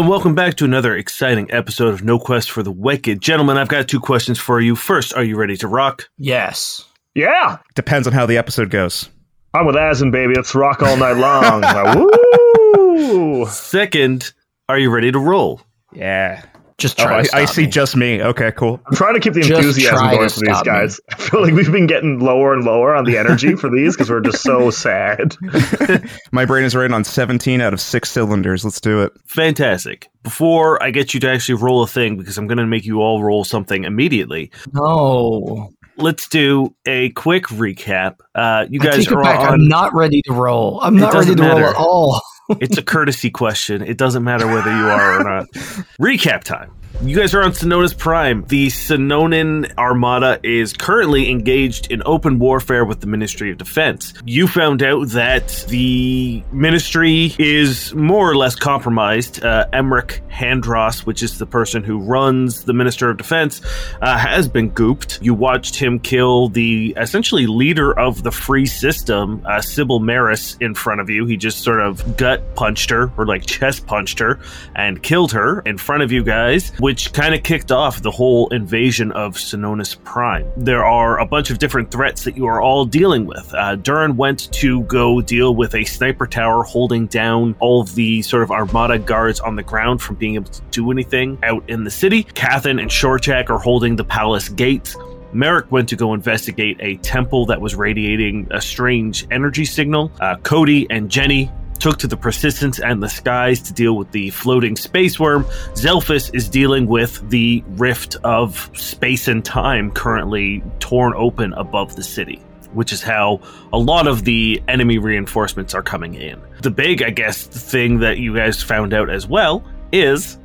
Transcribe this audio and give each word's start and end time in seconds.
Hello 0.00 0.06
and 0.06 0.12
welcome 0.12 0.34
back 0.34 0.54
to 0.54 0.64
another 0.64 0.96
exciting 0.96 1.52
episode 1.52 1.88
of 1.92 2.02
No 2.02 2.18
Quest 2.18 2.50
for 2.50 2.62
the 2.62 2.72
Wicked. 2.72 3.20
Gentlemen, 3.20 3.58
I've 3.58 3.68
got 3.68 3.86
two 3.86 4.00
questions 4.00 4.38
for 4.38 4.58
you. 4.58 4.74
First, 4.74 5.12
are 5.12 5.22
you 5.22 5.36
ready 5.36 5.58
to 5.58 5.68
rock? 5.68 6.08
Yes. 6.16 6.86
Yeah, 7.14 7.58
Depends 7.74 8.06
on 8.06 8.14
how 8.14 8.24
the 8.24 8.38
episode 8.38 8.70
goes. 8.70 9.10
I'm 9.52 9.66
with 9.66 9.76
Asin, 9.76 10.10
baby. 10.10 10.32
Let's 10.34 10.54
rock 10.54 10.82
all 10.82 10.96
night 10.96 11.18
long. 11.18 11.60
Like, 11.60 11.98
Woo! 12.72 13.44
Second, 13.48 14.32
are 14.70 14.78
you 14.78 14.90
ready 14.90 15.12
to 15.12 15.18
roll? 15.18 15.60
Yeah. 15.92 16.44
Just 16.80 16.98
Oh, 17.00 17.04
try 17.04 17.18
I, 17.18 17.22
to 17.22 17.36
I 17.36 17.44
stop 17.44 17.54
see 17.54 17.62
me. 17.62 17.68
just 17.68 17.96
me. 17.96 18.22
Okay, 18.22 18.52
cool. 18.56 18.80
I'm 18.86 18.96
trying 18.96 19.14
to 19.14 19.20
keep 19.20 19.34
the 19.34 19.42
Just 19.42 19.52
enthusiasm 19.52 19.98
going 20.10 20.28
for 20.28 20.40
these 20.40 20.48
stop 20.48 20.66
me. 20.66 20.72
guys. 20.72 21.00
I 21.12 21.14
feel 21.16 21.42
like 21.42 21.52
we've 21.54 21.70
been 21.70 21.86
getting 21.86 22.18
lower 22.20 22.52
and 22.54 22.64
lower 22.64 22.94
on 22.96 23.04
the 23.04 23.16
energy 23.18 23.54
for 23.54 23.70
these 23.70 23.94
because 23.94 24.10
we're 24.10 24.20
just 24.20 24.42
so 24.42 24.70
sad. 24.70 25.36
My 26.32 26.44
brain 26.44 26.64
is 26.64 26.74
running 26.74 26.92
on 26.94 27.04
17 27.04 27.60
out 27.60 27.72
of 27.72 27.80
six 27.80 28.10
cylinders. 28.10 28.64
Let's 28.64 28.80
do 28.80 29.02
it. 29.02 29.12
Fantastic. 29.26 30.08
Before 30.22 30.82
I 30.82 30.90
get 30.90 31.14
you 31.14 31.20
to 31.20 31.30
actually 31.30 31.56
roll 31.62 31.82
a 31.82 31.86
thing, 31.86 32.16
because 32.16 32.36
I'm 32.38 32.46
going 32.46 32.58
to 32.58 32.66
make 32.66 32.84
you 32.84 33.00
all 33.00 33.22
roll 33.22 33.44
something 33.44 33.84
immediately, 33.84 34.50
No. 34.72 35.70
let's 35.96 36.28
do 36.28 36.74
a 36.86 37.10
quick 37.10 37.44
recap. 37.48 38.16
Uh, 38.34 38.66
you 38.70 38.80
guys 38.80 39.06
are 39.08 39.22
back. 39.22 39.40
on. 39.40 39.54
I'm 39.54 39.68
not 39.68 39.94
ready 39.94 40.22
to 40.26 40.32
roll. 40.32 40.80
I'm 40.82 40.96
not 40.96 41.14
ready 41.14 41.34
doesn't 41.34 41.36
to 41.38 41.42
roll 41.48 41.58
at 41.70 41.76
all. 41.76 42.20
It's 42.60 42.78
a 42.78 42.82
courtesy 42.82 43.30
question. 43.30 43.82
It 43.82 43.96
doesn't 43.96 44.24
matter 44.24 44.46
whether 44.46 44.70
you 44.70 44.88
are 44.88 45.20
or 45.20 45.24
not. 45.24 45.50
Recap 46.00 46.42
time. 46.42 46.72
You 47.02 47.16
guys 47.16 47.32
are 47.32 47.42
on 47.42 47.52
Synonus 47.52 47.96
Prime. 47.96 48.44
The 48.48 48.66
Sononan 48.66 49.74
Armada 49.78 50.38
is 50.42 50.74
currently 50.74 51.30
engaged 51.30 51.90
in 51.90 52.02
open 52.04 52.38
warfare 52.38 52.84
with 52.84 53.00
the 53.00 53.06
Ministry 53.06 53.50
of 53.50 53.56
Defense. 53.56 54.12
You 54.26 54.46
found 54.46 54.82
out 54.82 55.08
that 55.08 55.64
the 55.68 56.44
ministry 56.52 57.34
is 57.38 57.94
more 57.94 58.30
or 58.30 58.36
less 58.36 58.54
compromised. 58.54 59.42
Uh, 59.42 59.66
Emmerich 59.72 60.20
Handros, 60.30 61.06
which 61.06 61.22
is 61.22 61.38
the 61.38 61.46
person 61.46 61.82
who 61.82 61.98
runs 62.00 62.64
the 62.64 62.74
Minister 62.74 63.08
of 63.08 63.16
Defense, 63.16 63.62
uh, 64.02 64.18
has 64.18 64.46
been 64.46 64.70
gooped. 64.70 65.22
You 65.22 65.32
watched 65.32 65.76
him 65.76 66.00
kill 66.00 66.50
the 66.50 66.92
essentially 66.98 67.46
leader 67.46 67.98
of 67.98 68.22
the 68.24 68.30
free 68.30 68.66
system, 68.66 69.42
uh, 69.46 69.62
Sybil 69.62 70.00
Maris, 70.00 70.58
in 70.60 70.74
front 70.74 71.00
of 71.00 71.08
you. 71.08 71.24
He 71.24 71.38
just 71.38 71.60
sort 71.60 71.80
of 71.80 72.18
gut 72.18 72.54
punched 72.56 72.90
her, 72.90 73.10
or 73.16 73.24
like 73.24 73.46
chest 73.46 73.86
punched 73.86 74.18
her, 74.18 74.38
and 74.76 75.02
killed 75.02 75.32
her 75.32 75.60
in 75.60 75.78
front 75.78 76.02
of 76.02 76.12
you 76.12 76.22
guys, 76.22 76.72
which 76.90 77.12
kind 77.12 77.36
of 77.36 77.44
kicked 77.44 77.70
off 77.70 78.02
the 78.02 78.10
whole 78.10 78.48
invasion 78.48 79.12
of 79.12 79.36
Synonus 79.36 79.96
Prime. 80.02 80.50
There 80.56 80.84
are 80.84 81.20
a 81.20 81.24
bunch 81.24 81.50
of 81.50 81.60
different 81.60 81.92
threats 81.92 82.24
that 82.24 82.36
you 82.36 82.46
are 82.46 82.60
all 82.60 82.84
dealing 82.84 83.26
with. 83.26 83.54
Uh, 83.54 83.76
Durrin 83.76 84.16
went 84.16 84.52
to 84.54 84.82
go 84.82 85.20
deal 85.20 85.54
with 85.54 85.76
a 85.76 85.84
sniper 85.84 86.26
tower 86.26 86.64
holding 86.64 87.06
down 87.06 87.54
all 87.60 87.80
of 87.80 87.94
the 87.94 88.22
sort 88.22 88.42
of 88.42 88.50
Armada 88.50 88.98
guards 88.98 89.38
on 89.38 89.54
the 89.54 89.62
ground 89.62 90.02
from 90.02 90.16
being 90.16 90.34
able 90.34 90.50
to 90.50 90.60
do 90.72 90.90
anything 90.90 91.38
out 91.44 91.62
in 91.70 91.84
the 91.84 91.92
city. 91.92 92.24
Cathan 92.24 92.80
and 92.80 92.90
Shortjack 92.90 93.50
are 93.50 93.58
holding 93.60 93.94
the 93.94 94.04
palace 94.04 94.48
gates. 94.48 94.96
Merrick 95.32 95.70
went 95.70 95.88
to 95.90 95.94
go 95.94 96.12
investigate 96.12 96.76
a 96.80 96.96
temple 96.96 97.46
that 97.46 97.60
was 97.60 97.76
radiating 97.76 98.48
a 98.50 98.60
strange 98.60 99.28
energy 99.30 99.64
signal. 99.64 100.10
Uh, 100.18 100.34
Cody 100.38 100.88
and 100.90 101.08
Jenny 101.08 101.52
took 101.80 101.98
to 101.98 102.06
the 102.06 102.16
persistence 102.16 102.78
and 102.78 103.02
the 103.02 103.08
skies 103.08 103.60
to 103.62 103.72
deal 103.72 103.96
with 103.96 104.10
the 104.12 104.30
floating 104.30 104.76
space 104.76 105.18
worm. 105.18 105.44
Zelphus 105.74 106.32
is 106.34 106.48
dealing 106.48 106.86
with 106.86 107.28
the 107.30 107.64
rift 107.70 108.16
of 108.22 108.70
space 108.74 109.28
and 109.28 109.44
time 109.44 109.90
currently 109.90 110.62
torn 110.78 111.14
open 111.16 111.52
above 111.54 111.96
the 111.96 112.02
city. 112.02 112.42
Which 112.72 112.92
is 112.92 113.02
how 113.02 113.40
a 113.72 113.78
lot 113.78 114.06
of 114.06 114.24
the 114.24 114.62
enemy 114.68 114.98
reinforcements 114.98 115.74
are 115.74 115.82
coming 115.82 116.14
in. 116.14 116.40
The 116.62 116.70
big, 116.70 117.02
I 117.02 117.10
guess, 117.10 117.44
thing 117.44 117.98
that 117.98 118.18
you 118.18 118.36
guys 118.36 118.62
found 118.62 118.94
out 118.94 119.10
as 119.10 119.26
well 119.26 119.64
is 119.90 120.38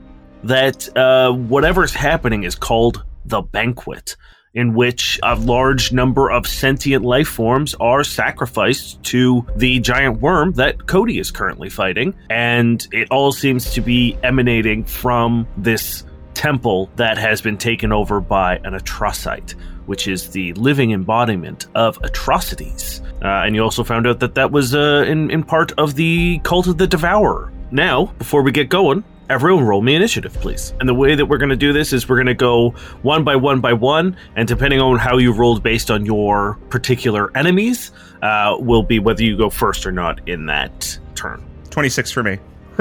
that 0.43 0.95
uh, 0.97 1.33
whatever's 1.33 1.93
happening 1.93 2.43
is 2.43 2.55
called 2.55 3.03
the 3.25 3.41
banquet 3.41 4.15
in 4.55 4.73
which 4.73 5.19
a 5.21 5.35
large 5.35 5.91
number 5.91 6.31
of 6.31 6.47
sentient 6.47 7.03
life 7.03 7.27
forms 7.27 7.75
are 7.79 8.03
sacrificed 8.03 9.03
to 9.03 9.45
the 9.57 9.79
giant 9.81 10.21
worm 10.21 10.53
that 10.53 10.87
Cody 10.87 11.19
is 11.19 11.29
currently 11.29 11.69
fighting. 11.69 12.15
And 12.29 12.85
it 12.91 13.09
all 13.11 13.31
seems 13.33 13.73
to 13.73 13.81
be 13.81 14.17
emanating 14.23 14.85
from 14.85 15.45
this 15.57 16.05
temple 16.33 16.89
that 16.95 17.17
has 17.17 17.41
been 17.41 17.57
taken 17.57 17.91
over 17.91 18.19
by 18.21 18.57
an 18.57 18.73
atrocyte, 18.73 19.51
which 19.85 20.07
is 20.07 20.29
the 20.29 20.53
living 20.53 20.91
embodiment 20.91 21.67
of 21.75 21.99
atrocities. 22.01 23.01
Uh, 23.21 23.43
and 23.45 23.55
you 23.55 23.61
also 23.63 23.83
found 23.83 24.07
out 24.07 24.19
that 24.19 24.35
that 24.35 24.51
was 24.51 24.73
uh, 24.73 25.03
in, 25.07 25.29
in 25.31 25.43
part 25.43 25.71
of 25.73 25.95
the 25.95 26.39
cult 26.43 26.67
of 26.67 26.77
the 26.77 26.87
devourer. 26.87 27.51
Now, 27.71 28.05
before 28.19 28.41
we 28.41 28.51
get 28.51 28.69
going, 28.69 29.03
Everyone 29.29 29.63
roll 29.63 29.81
me 29.81 29.95
initiative, 29.95 30.33
please. 30.35 30.73
And 30.79 30.87
the 30.87 30.93
way 30.93 31.15
that 31.15 31.25
we're 31.25 31.37
going 31.39 31.49
to 31.49 31.55
do 31.55 31.73
this 31.73 31.93
is 31.93 32.07
we're 32.07 32.17
going 32.17 32.27
to 32.27 32.33
go 32.33 32.69
one 33.01 33.23
by 33.23 33.35
one 33.35 33.59
by 33.59 33.73
one, 33.73 34.15
and 34.35 34.47
depending 34.47 34.79
on 34.79 34.99
how 34.99 35.17
you 35.17 35.31
rolled 35.31 35.63
based 35.63 35.89
on 35.89 36.05
your 36.05 36.59
particular 36.69 37.35
enemies, 37.35 37.91
uh, 38.21 38.55
will 38.59 38.83
be 38.83 38.99
whether 38.99 39.23
you 39.23 39.35
go 39.35 39.49
first 39.49 39.85
or 39.85 39.91
not 39.91 40.27
in 40.29 40.45
that 40.45 40.97
turn. 41.15 41.43
26 41.71 42.11
for 42.11 42.23
me. 42.23 42.37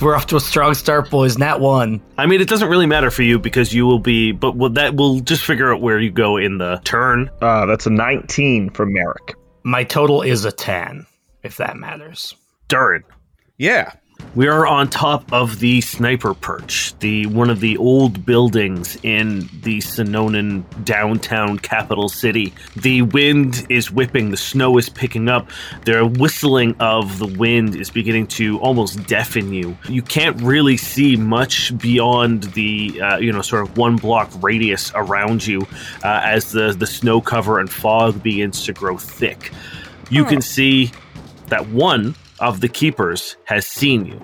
We're 0.00 0.16
off 0.16 0.26
to 0.28 0.36
a 0.36 0.40
strong 0.40 0.74
start, 0.74 1.10
boys. 1.10 1.38
Nat 1.38 1.60
one. 1.60 2.00
I 2.16 2.26
mean, 2.26 2.40
it 2.40 2.48
doesn't 2.48 2.68
really 2.68 2.86
matter 2.86 3.10
for 3.10 3.22
you 3.22 3.38
because 3.38 3.74
you 3.74 3.86
will 3.86 3.98
be, 3.98 4.32
but 4.32 4.56
we'll, 4.56 4.70
that 4.70 4.94
we'll 4.94 5.20
just 5.20 5.44
figure 5.44 5.72
out 5.72 5.80
where 5.80 6.00
you 6.00 6.10
go 6.10 6.38
in 6.38 6.58
the 6.58 6.80
turn. 6.84 7.30
Uh, 7.42 7.66
that's 7.66 7.86
a 7.86 7.90
19 7.90 8.70
for 8.70 8.86
Merrick. 8.86 9.36
My 9.64 9.84
total 9.84 10.22
is 10.22 10.44
a 10.44 10.52
ten, 10.52 11.06
if 11.42 11.56
that 11.58 11.76
matters. 11.76 12.34
Durrin. 12.68 13.02
Yeah. 13.58 13.92
We 14.34 14.48
are 14.48 14.66
on 14.66 14.90
top 14.90 15.32
of 15.32 15.60
the 15.60 15.80
sniper 15.80 16.34
perch, 16.34 16.92
the 16.98 17.26
one 17.26 17.50
of 17.50 17.60
the 17.60 17.76
old 17.76 18.26
buildings 18.26 18.98
in 19.04 19.48
the 19.62 19.78
Sononan 19.78 20.64
downtown 20.84 21.58
capital 21.60 22.08
city. 22.08 22.52
The 22.74 23.02
wind 23.02 23.64
is 23.68 23.92
whipping, 23.92 24.32
the 24.32 24.36
snow 24.36 24.76
is 24.76 24.88
picking 24.88 25.28
up. 25.28 25.50
The 25.84 26.04
whistling 26.04 26.74
of 26.80 27.20
the 27.20 27.26
wind 27.26 27.76
is 27.76 27.90
beginning 27.90 28.26
to 28.28 28.58
almost 28.58 29.06
deafen 29.06 29.52
you. 29.52 29.78
You 29.88 30.02
can't 30.02 30.40
really 30.42 30.76
see 30.76 31.16
much 31.16 31.76
beyond 31.78 32.44
the 32.54 33.00
uh, 33.00 33.18
you 33.18 33.32
know 33.32 33.42
sort 33.42 33.62
of 33.62 33.76
one 33.76 33.96
block 33.96 34.30
radius 34.42 34.90
around 34.96 35.46
you 35.46 35.60
uh, 36.02 36.20
as 36.24 36.50
the 36.50 36.72
the 36.72 36.86
snow 36.86 37.20
cover 37.20 37.60
and 37.60 37.70
fog 37.70 38.20
begins 38.22 38.64
to 38.64 38.72
grow 38.72 38.98
thick. 38.98 39.52
You 40.10 40.24
can 40.24 40.40
see 40.42 40.90
that 41.48 41.68
one 41.68 42.14
of 42.40 42.60
the 42.60 42.68
keepers 42.68 43.36
has 43.44 43.66
seen 43.66 44.06
you. 44.06 44.20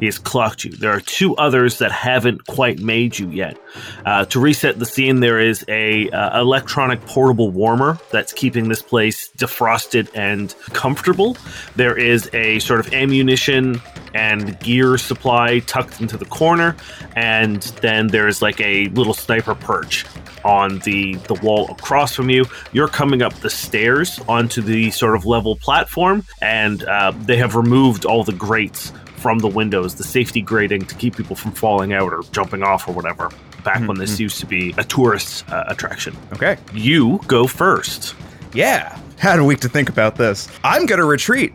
He 0.00 0.06
has 0.06 0.18
clocked 0.18 0.64
you. 0.64 0.72
There 0.72 0.92
are 0.92 1.00
two 1.00 1.36
others 1.36 1.78
that 1.78 1.92
haven't 1.92 2.46
quite 2.46 2.80
made 2.80 3.18
you 3.18 3.30
yet. 3.30 3.56
Uh, 4.04 4.24
to 4.26 4.40
reset 4.40 4.78
the 4.78 4.86
scene, 4.86 5.20
there 5.20 5.40
is 5.40 5.64
a 5.68 6.10
uh, 6.10 6.40
electronic 6.40 7.00
portable 7.06 7.50
warmer 7.50 7.98
that's 8.10 8.32
keeping 8.32 8.68
this 8.68 8.82
place 8.82 9.30
defrosted 9.36 10.08
and 10.14 10.54
comfortable. 10.72 11.36
There 11.76 11.96
is 11.96 12.28
a 12.34 12.58
sort 12.58 12.80
of 12.80 12.92
ammunition 12.92 13.80
and 14.14 14.58
gear 14.60 14.96
supply 14.98 15.60
tucked 15.60 16.00
into 16.00 16.16
the 16.16 16.24
corner, 16.26 16.76
and 17.16 17.62
then 17.80 18.08
there's 18.08 18.42
like 18.42 18.60
a 18.60 18.88
little 18.88 19.14
sniper 19.14 19.54
perch 19.54 20.04
on 20.44 20.78
the 20.80 21.14
the 21.26 21.34
wall 21.34 21.70
across 21.70 22.14
from 22.14 22.30
you. 22.30 22.44
You're 22.72 22.88
coming 22.88 23.22
up 23.22 23.34
the 23.34 23.50
stairs 23.50 24.20
onto 24.28 24.60
the 24.60 24.90
sort 24.90 25.16
of 25.16 25.24
level 25.24 25.56
platform, 25.56 26.24
and 26.42 26.82
uh, 26.84 27.12
they 27.22 27.36
have 27.36 27.56
removed 27.56 28.04
all 28.04 28.24
the 28.24 28.32
grates 28.32 28.92
from 29.24 29.38
the 29.38 29.48
windows, 29.48 29.94
the 29.94 30.04
safety 30.04 30.42
grating 30.42 30.84
to 30.84 30.94
keep 30.96 31.16
people 31.16 31.34
from 31.34 31.50
falling 31.52 31.94
out 31.94 32.12
or 32.12 32.20
jumping 32.30 32.62
off 32.62 32.86
or 32.86 32.92
whatever. 32.92 33.30
Back 33.64 33.88
when 33.88 33.96
this 33.96 34.20
used 34.20 34.38
to 34.40 34.44
be 34.44 34.74
a 34.76 34.84
tourist 34.84 35.50
uh, 35.50 35.64
attraction. 35.66 36.14
Okay. 36.34 36.58
You 36.74 37.18
go 37.26 37.46
first. 37.46 38.14
Yeah. 38.52 38.98
Had 39.16 39.38
a 39.38 39.44
week 39.44 39.60
to 39.60 39.68
think 39.70 39.88
about 39.88 40.16
this. 40.16 40.46
I'm 40.62 40.84
going 40.84 40.98
to 40.98 41.06
retreat. 41.06 41.54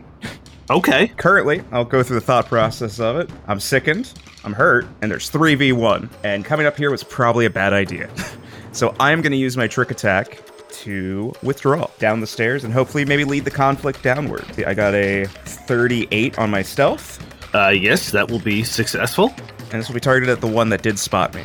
Okay. 0.68 1.12
Currently, 1.16 1.62
I'll 1.70 1.84
go 1.84 2.02
through 2.02 2.18
the 2.18 2.26
thought 2.26 2.46
process 2.46 2.98
of 2.98 3.14
it. 3.18 3.30
I'm 3.46 3.60
sickened, 3.60 4.14
I'm 4.44 4.52
hurt, 4.52 4.88
and 5.00 5.08
there's 5.08 5.30
3v1. 5.30 6.08
And 6.24 6.44
coming 6.44 6.66
up 6.66 6.76
here 6.76 6.90
was 6.90 7.04
probably 7.04 7.46
a 7.46 7.50
bad 7.50 7.72
idea. 7.72 8.10
so 8.72 8.96
I'm 8.98 9.22
going 9.22 9.30
to 9.30 9.38
use 9.38 9.56
my 9.56 9.68
trick 9.68 9.92
attack 9.92 10.42
to 10.70 11.32
withdraw 11.44 11.86
down 12.00 12.18
the 12.18 12.26
stairs 12.26 12.64
and 12.64 12.74
hopefully 12.74 13.04
maybe 13.04 13.22
lead 13.22 13.44
the 13.44 13.50
conflict 13.52 14.02
downward. 14.02 14.44
I 14.66 14.74
got 14.74 14.92
a 14.92 15.26
38 15.26 16.36
on 16.36 16.50
my 16.50 16.62
stealth, 16.62 17.24
Uh, 17.52 17.68
yes, 17.68 18.10
that 18.12 18.30
will 18.30 18.38
be 18.40 18.62
successful. 18.62 19.34
and 19.72 19.80
this 19.80 19.88
will 19.88 19.94
be 19.94 20.00
targeted 20.00 20.32
at 20.32 20.40
the 20.40 20.46
one 20.46 20.68
that 20.70 20.82
did 20.82 20.98
spot 20.98 21.34
me. 21.34 21.44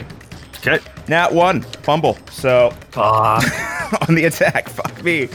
Okay. 0.60 0.80
Nat 1.08 1.32
1, 1.34 1.62
fumble. 1.62 2.18
So 2.32 2.72
Fuck. 2.92 3.44
on 4.10 4.16
the 4.16 4.26
attack, 4.26 4.68
fuck 4.70 5.04
me. 5.04 5.28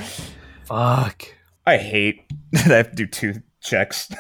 Fuck. 0.67 1.23
I 1.67 1.77
hate 1.77 2.23
that 2.53 2.71
I 2.73 2.77
have 2.77 2.91
to 2.91 2.97
do 2.97 3.07
two 3.07 3.35
checks. 3.61 4.11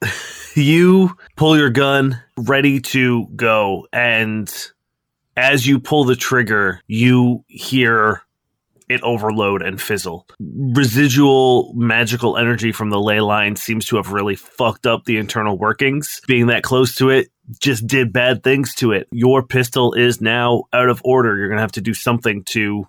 you 0.54 1.16
pull 1.36 1.56
your 1.56 1.70
gun 1.70 2.20
ready 2.38 2.80
to 2.80 3.26
go 3.36 3.86
and 3.92 4.52
as 5.36 5.66
you 5.66 5.80
pull 5.80 6.04
the 6.04 6.14
trigger 6.16 6.80
you 6.86 7.44
hear 7.48 8.22
it 8.88 9.02
overload 9.02 9.62
and 9.62 9.80
fizzle. 9.80 10.26
Residual 10.40 11.72
magical 11.74 12.36
energy 12.36 12.72
from 12.72 12.90
the 12.90 13.00
ley 13.00 13.20
line 13.20 13.56
seems 13.56 13.86
to 13.86 13.96
have 13.96 14.12
really 14.12 14.36
fucked 14.36 14.86
up 14.86 15.04
the 15.04 15.16
internal 15.16 15.58
workings. 15.58 16.20
Being 16.26 16.46
that 16.48 16.62
close 16.62 16.94
to 16.96 17.10
it 17.10 17.28
just 17.60 17.86
did 17.86 18.12
bad 18.12 18.42
things 18.42 18.74
to 18.76 18.92
it. 18.92 19.08
Your 19.12 19.42
pistol 19.42 19.92
is 19.92 20.20
now 20.20 20.64
out 20.72 20.88
of 20.88 21.00
order. 21.04 21.36
You're 21.36 21.48
going 21.48 21.58
to 21.58 21.62
have 21.62 21.72
to 21.72 21.80
do 21.80 21.94
something 21.94 22.44
to 22.44 22.88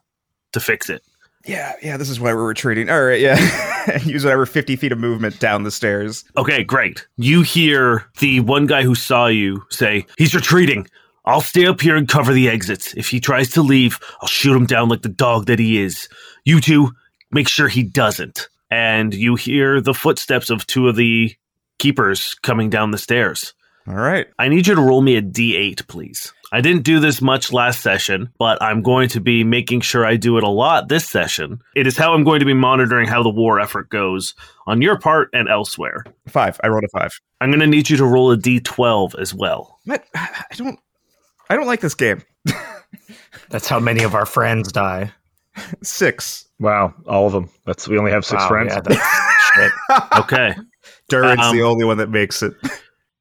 to 0.54 0.60
fix 0.60 0.90
it. 0.90 1.04
Yeah, 1.46 1.74
yeah, 1.82 1.98
this 1.98 2.10
is 2.10 2.20
why 2.20 2.34
we're 2.34 2.48
retreating. 2.48 2.90
All 2.90 3.04
right, 3.04 3.22
yeah. 3.22 4.00
Use 4.04 4.24
whatever 4.24 4.48
50 4.48 4.76
feet 4.78 4.92
of 4.92 4.98
movement 4.98 5.40
down 5.40 5.64
the 5.64 5.70
stairs. 5.70 6.24
Okay, 6.38 6.64
great. 6.64 7.08
You 7.18 7.44
hear 7.44 8.06
the 8.20 8.40
one 8.40 8.66
guy 8.66 8.82
who 8.82 8.96
saw 8.96 9.28
you 9.28 9.64
say, 9.70 10.08
He's 10.18 10.34
retreating. 10.34 10.88
I'll 11.26 11.42
stay 11.42 11.66
up 11.66 11.82
here 11.82 11.96
and 11.96 12.08
cover 12.08 12.34
the 12.34 12.50
exits. 12.50 12.94
If 12.94 13.10
he 13.10 13.20
tries 13.20 13.50
to 13.52 13.62
leave, 13.62 14.00
I'll 14.22 14.28
shoot 14.28 14.56
him 14.56 14.66
down 14.66 14.90
like 14.90 15.02
the 15.02 15.10
dog 15.10 15.48
that 15.48 15.60
he 15.60 15.82
is. 15.82 16.08
You 16.44 16.62
two, 16.62 16.92
make 17.32 17.48
sure 17.48 17.68
he 17.68 17.84
doesn't. 17.84 18.48
And 18.70 19.14
you 19.14 19.36
hear 19.36 19.82
the 19.82 19.94
footsteps 19.94 20.50
of 20.50 20.68
two 20.68 20.88
of 20.88 20.96
the 20.96 21.34
keepers 21.80 22.36
coming 22.36 22.70
down 22.70 22.92
the 22.92 22.98
stairs. 22.98 23.54
All 23.88 23.96
right. 23.96 24.28
I 24.40 24.50
need 24.50 24.66
you 24.66 24.76
to 24.76 24.82
roll 24.82 25.02
me 25.02 25.16
a 25.16 25.22
d8, 25.22 25.88
please. 25.88 26.34
I 26.52 26.62
didn't 26.62 26.84
do 26.84 27.00
this 27.00 27.22
much 27.22 27.52
last 27.52 27.82
session, 27.82 28.30
but 28.40 28.62
I'm 28.62 28.82
going 28.82 29.10
to 29.10 29.20
be 29.20 29.44
making 29.44 29.82
sure 29.82 30.06
I 30.06 30.16
do 30.16 30.38
it 30.38 30.44
a 30.44 30.50
lot 30.50 30.88
this 30.88 31.08
session. 31.08 31.62
It 31.76 31.86
is 31.86 31.98
how 31.98 32.14
I'm 32.14 32.24
going 32.24 32.40
to 32.40 32.46
be 32.46 32.54
monitoring 32.54 33.08
how 33.08 33.22
the 33.22 33.30
war 33.30 33.60
effort 33.60 33.90
goes 33.90 34.34
on 34.66 34.82
your 34.82 34.98
part 34.98 35.30
and 35.34 35.50
elsewhere. 35.50 36.04
Five. 36.28 36.60
I 36.64 36.68
rolled 36.68 36.86
a 36.86 37.00
five. 37.00 37.20
I'm 37.42 37.50
going 37.50 37.60
to 37.60 37.68
need 37.68 37.90
you 37.90 37.98
to 37.98 38.06
roll 38.06 38.32
a 38.32 38.38
d12 38.38 39.20
as 39.20 39.34
well. 39.34 39.80
Matt, 39.86 40.06
I 40.16 40.46
don't. 40.56 40.80
I 41.50 41.56
don't 41.56 41.68
like 41.68 41.82
this 41.82 41.96
game. 41.96 42.22
That's 43.50 43.68
how 43.68 43.80
many 43.80 44.04
of 44.04 44.16
our 44.16 44.26
friends 44.26 44.72
die. 44.72 45.12
Six. 45.84 46.48
Wow, 46.60 46.94
all 47.08 47.28
of 47.28 47.34
them. 47.34 47.50
That's 47.66 47.88
we 47.88 47.98
only 47.98 48.12
have 48.12 48.26
six 48.26 48.42
Wow, 48.44 48.48
friends. 48.50 48.74
yeah, 48.74 48.82
that's 48.82 49.52
shit. 49.56 49.72
Okay. 50.20 50.56
Durrin's 51.10 51.42
Um, 51.42 51.56
the 51.56 51.64
only 51.64 51.86
one 51.86 51.98
that 51.98 52.10
makes 52.10 52.42
it. 52.44 52.54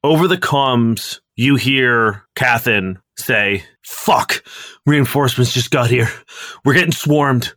Over 0.03 0.27
the 0.27 0.37
comms, 0.37 1.19
you 1.35 1.55
hear 1.55 2.23
Cathin 2.35 2.99
say, 3.17 3.63
Fuck! 3.83 4.43
Reinforcements 4.85 5.53
just 5.53 5.71
got 5.71 5.89
here. 5.89 6.09
We're 6.65 6.73
getting 6.73 6.91
swarmed. 6.91 7.53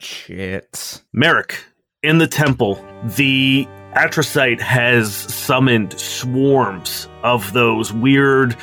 Shit. 0.00 1.02
Merrick, 1.12 1.62
in 2.02 2.18
the 2.18 2.26
temple, 2.26 2.84
the 3.16 3.66
Atrocyte 3.94 4.60
has 4.60 5.14
summoned 5.14 5.98
swarms 5.98 7.08
of 7.22 7.52
those 7.52 7.92
weird, 7.92 8.56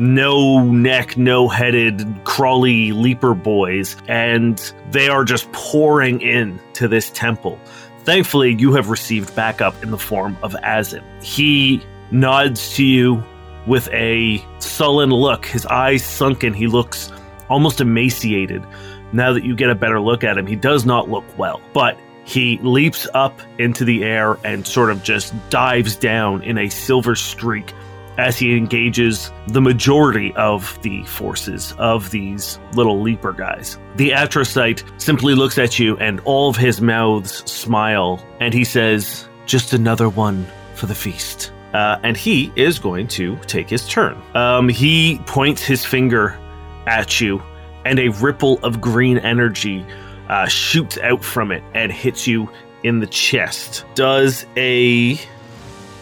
no 0.00 0.64
neck, 0.64 1.16
no 1.18 1.46
headed, 1.46 2.24
crawly 2.24 2.90
leaper 2.92 3.34
boys, 3.34 3.96
and 4.08 4.72
they 4.90 5.08
are 5.08 5.24
just 5.24 5.50
pouring 5.52 6.20
in 6.22 6.58
to 6.72 6.88
this 6.88 7.10
temple. 7.10 7.60
Thankfully, 8.04 8.56
you 8.58 8.72
have 8.72 8.88
received 8.88 9.36
backup 9.36 9.80
in 9.82 9.90
the 9.90 9.98
form 9.98 10.38
of 10.42 10.56
Azim. 10.62 11.04
He 11.22 11.82
nods 12.10 12.74
to 12.76 12.84
you 12.84 13.22
with 13.66 13.88
a 13.92 14.42
sullen 14.58 15.10
look, 15.10 15.44
his 15.44 15.66
eyes 15.66 16.02
sunken. 16.02 16.54
He 16.54 16.66
looks 16.66 17.12
almost 17.50 17.80
emaciated. 17.80 18.64
Now 19.12 19.34
that 19.34 19.44
you 19.44 19.54
get 19.54 19.68
a 19.68 19.74
better 19.74 20.00
look 20.00 20.24
at 20.24 20.38
him, 20.38 20.46
he 20.46 20.56
does 20.56 20.86
not 20.86 21.10
look 21.10 21.24
well, 21.36 21.60
but 21.74 21.98
he 22.24 22.58
leaps 22.62 23.06
up 23.12 23.38
into 23.58 23.84
the 23.84 24.04
air 24.04 24.38
and 24.44 24.66
sort 24.66 24.90
of 24.90 25.02
just 25.02 25.34
dives 25.50 25.94
down 25.94 26.42
in 26.42 26.56
a 26.56 26.70
silver 26.70 27.14
streak 27.14 27.74
as 28.20 28.38
he 28.38 28.54
engages 28.54 29.32
the 29.48 29.62
majority 29.62 30.30
of 30.34 30.78
the 30.82 31.02
forces 31.04 31.74
of 31.78 32.10
these 32.10 32.60
little 32.74 33.00
leaper 33.00 33.32
guys. 33.32 33.78
The 33.96 34.10
Atrocyte 34.10 34.84
simply 35.00 35.34
looks 35.34 35.56
at 35.56 35.78
you 35.78 35.96
and 35.96 36.20
all 36.26 36.50
of 36.50 36.56
his 36.56 36.82
mouths 36.82 37.50
smile 37.50 38.22
and 38.38 38.52
he 38.52 38.62
says, 38.62 39.26
Just 39.46 39.72
another 39.72 40.10
one 40.10 40.46
for 40.74 40.84
the 40.84 40.94
feast. 40.94 41.50
Uh, 41.72 41.98
and 42.02 42.14
he 42.14 42.52
is 42.56 42.78
going 42.78 43.08
to 43.08 43.36
take 43.46 43.70
his 43.70 43.88
turn. 43.88 44.20
Um, 44.34 44.68
he 44.68 45.18
points 45.24 45.62
his 45.62 45.86
finger 45.86 46.38
at 46.86 47.20
you, 47.20 47.40
and 47.86 47.98
a 47.98 48.08
ripple 48.08 48.58
of 48.62 48.80
green 48.80 49.16
energy 49.18 49.86
uh, 50.28 50.46
shoots 50.46 50.98
out 50.98 51.24
from 51.24 51.52
it 51.52 51.62
and 51.72 51.90
hits 51.90 52.26
you 52.26 52.50
in 52.82 52.98
the 52.98 53.06
chest. 53.06 53.86
Does 53.94 54.44
a 54.56 55.18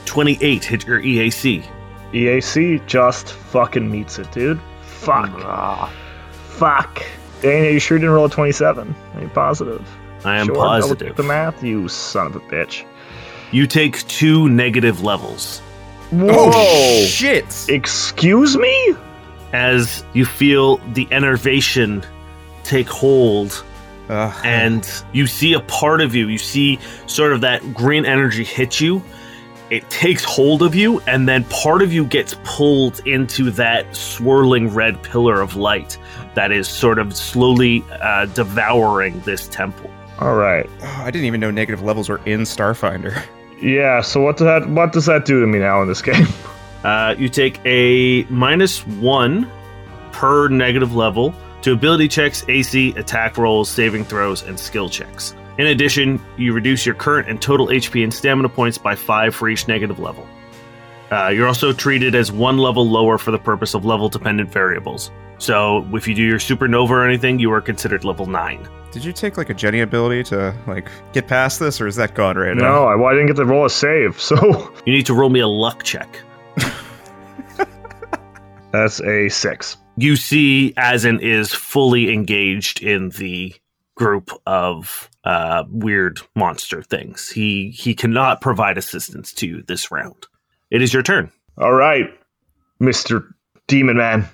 28 0.06 0.64
hit 0.64 0.86
your 0.86 1.00
EAC? 1.00 1.64
EAC 2.12 2.84
just 2.86 3.32
fucking 3.32 3.90
meets 3.90 4.18
it, 4.18 4.30
dude. 4.32 4.60
Fuck. 4.82 5.30
Ah, 5.44 5.92
Fuck. 6.48 7.02
Dana, 7.40 7.70
you 7.70 7.78
sure 7.78 7.98
didn't 7.98 8.12
roll 8.12 8.24
a 8.24 8.30
27? 8.30 8.94
Are 9.14 9.20
you 9.20 9.28
positive? 9.28 9.86
I 10.24 10.38
am 10.38 10.46
sure, 10.46 10.56
positive. 10.56 11.16
The 11.16 11.22
math, 11.22 11.62
you 11.62 11.86
son 11.88 12.26
of 12.26 12.36
a 12.36 12.40
bitch. 12.40 12.84
You 13.52 13.66
take 13.66 14.06
two 14.08 14.48
negative 14.48 15.02
levels 15.02 15.60
Whoa! 16.10 16.50
Oh, 16.52 17.04
shit. 17.04 17.68
Excuse 17.68 18.56
me? 18.56 18.94
as 19.54 20.04
you 20.12 20.26
feel 20.26 20.76
the 20.92 21.08
enervation 21.10 22.04
take 22.64 22.86
hold 22.88 23.64
Ugh. 24.10 24.34
and 24.44 24.86
you 25.14 25.26
see 25.26 25.54
a 25.54 25.60
part 25.60 26.02
of 26.02 26.14
you, 26.14 26.28
you 26.28 26.36
see 26.36 26.78
sort 27.06 27.32
of 27.32 27.40
that 27.40 27.72
green 27.72 28.04
energy 28.04 28.44
hit 28.44 28.78
you. 28.80 29.02
It 29.70 29.88
takes 29.90 30.24
hold 30.24 30.62
of 30.62 30.74
you, 30.74 31.00
and 31.00 31.28
then 31.28 31.44
part 31.44 31.82
of 31.82 31.92
you 31.92 32.04
gets 32.06 32.34
pulled 32.44 33.00
into 33.06 33.50
that 33.52 33.94
swirling 33.94 34.72
red 34.72 35.02
pillar 35.02 35.40
of 35.40 35.56
light 35.56 35.98
that 36.34 36.52
is 36.52 36.66
sort 36.68 36.98
of 36.98 37.14
slowly 37.14 37.84
uh, 38.00 38.26
devouring 38.26 39.20
this 39.20 39.46
temple. 39.48 39.90
All 40.20 40.36
right. 40.36 40.68
Oh, 40.80 41.02
I 41.04 41.10
didn't 41.10 41.26
even 41.26 41.40
know 41.40 41.50
negative 41.50 41.82
levels 41.82 42.08
were 42.08 42.20
in 42.24 42.40
Starfinder. 42.40 43.22
Yeah. 43.60 44.00
So 44.00 44.20
what 44.22 44.36
does 44.36 44.46
that 44.46 44.68
what 44.70 44.92
does 44.92 45.06
that 45.06 45.24
do 45.24 45.40
to 45.40 45.46
me 45.46 45.58
now 45.58 45.82
in 45.82 45.88
this 45.88 46.02
game? 46.02 46.26
Uh, 46.84 47.12
you 47.18 47.28
take 47.28 47.58
a 47.64 48.22
minus 48.30 48.86
one 48.86 49.50
per 50.12 50.48
negative 50.48 50.94
level 50.94 51.34
to 51.62 51.72
ability 51.72 52.06
checks, 52.06 52.44
AC, 52.48 52.90
attack 52.96 53.36
rolls, 53.36 53.68
saving 53.68 54.04
throws, 54.04 54.44
and 54.44 54.58
skill 54.58 54.88
checks. 54.88 55.34
In 55.58 55.66
addition, 55.66 56.20
you 56.36 56.52
reduce 56.52 56.86
your 56.86 56.94
current 56.94 57.28
and 57.28 57.42
total 57.42 57.66
HP 57.66 58.02
and 58.04 58.14
stamina 58.14 58.48
points 58.48 58.78
by 58.78 58.94
five 58.94 59.34
for 59.34 59.48
each 59.48 59.66
negative 59.68 59.98
level. 59.98 60.26
Uh, 61.10 61.28
you're 61.28 61.46
also 61.48 61.72
treated 61.72 62.14
as 62.14 62.30
one 62.30 62.58
level 62.58 62.88
lower 62.88 63.18
for 63.18 63.30
the 63.30 63.38
purpose 63.38 63.74
of 63.74 63.84
level 63.84 64.08
dependent 64.08 64.52
variables. 64.52 65.10
So 65.38 65.86
if 65.94 66.06
you 66.06 66.14
do 66.14 66.22
your 66.22 66.38
supernova 66.38 66.90
or 66.90 67.04
anything, 67.06 67.38
you 67.38 67.50
are 67.52 67.60
considered 67.60 68.04
level 68.04 68.26
nine. 68.26 68.68
Did 68.92 69.04
you 69.04 69.12
take 69.12 69.36
like 69.36 69.50
a 69.50 69.54
Jenny 69.54 69.80
ability 69.80 70.22
to 70.24 70.54
like 70.66 70.88
get 71.12 71.26
past 71.26 71.60
this, 71.60 71.80
or 71.80 71.86
is 71.86 71.96
that 71.96 72.14
gone 72.14 72.36
right 72.36 72.56
now? 72.56 72.72
no. 72.72 72.84
I, 72.86 72.94
well, 72.94 73.06
I 73.06 73.12
didn't 73.12 73.26
get 73.28 73.36
to 73.36 73.44
roll 73.44 73.64
a 73.64 73.70
save, 73.70 74.20
so 74.20 74.36
You 74.86 74.92
need 74.92 75.06
to 75.06 75.14
roll 75.14 75.30
me 75.30 75.40
a 75.40 75.48
luck 75.48 75.82
check. 75.82 76.20
that's 78.72 79.00
a 79.00 79.28
six. 79.28 79.76
you 79.96 80.16
see 80.16 80.72
Azin 80.76 81.20
is 81.20 81.52
fully 81.52 82.12
engaged 82.12 82.82
in 82.82 83.10
the 83.10 83.54
group 83.98 84.30
of 84.46 85.10
uh, 85.24 85.64
weird 85.68 86.20
monster 86.34 86.82
things. 86.82 87.28
He 87.28 87.70
he 87.70 87.94
cannot 87.94 88.40
provide 88.40 88.78
assistance 88.78 89.32
to 89.34 89.46
you 89.46 89.62
this 89.62 89.90
round. 89.90 90.26
It 90.70 90.80
is 90.80 90.94
your 90.94 91.02
turn. 91.02 91.30
All 91.58 91.74
right, 91.74 92.06
Mister 92.80 93.34
Demon 93.66 93.98
Man, 93.98 94.26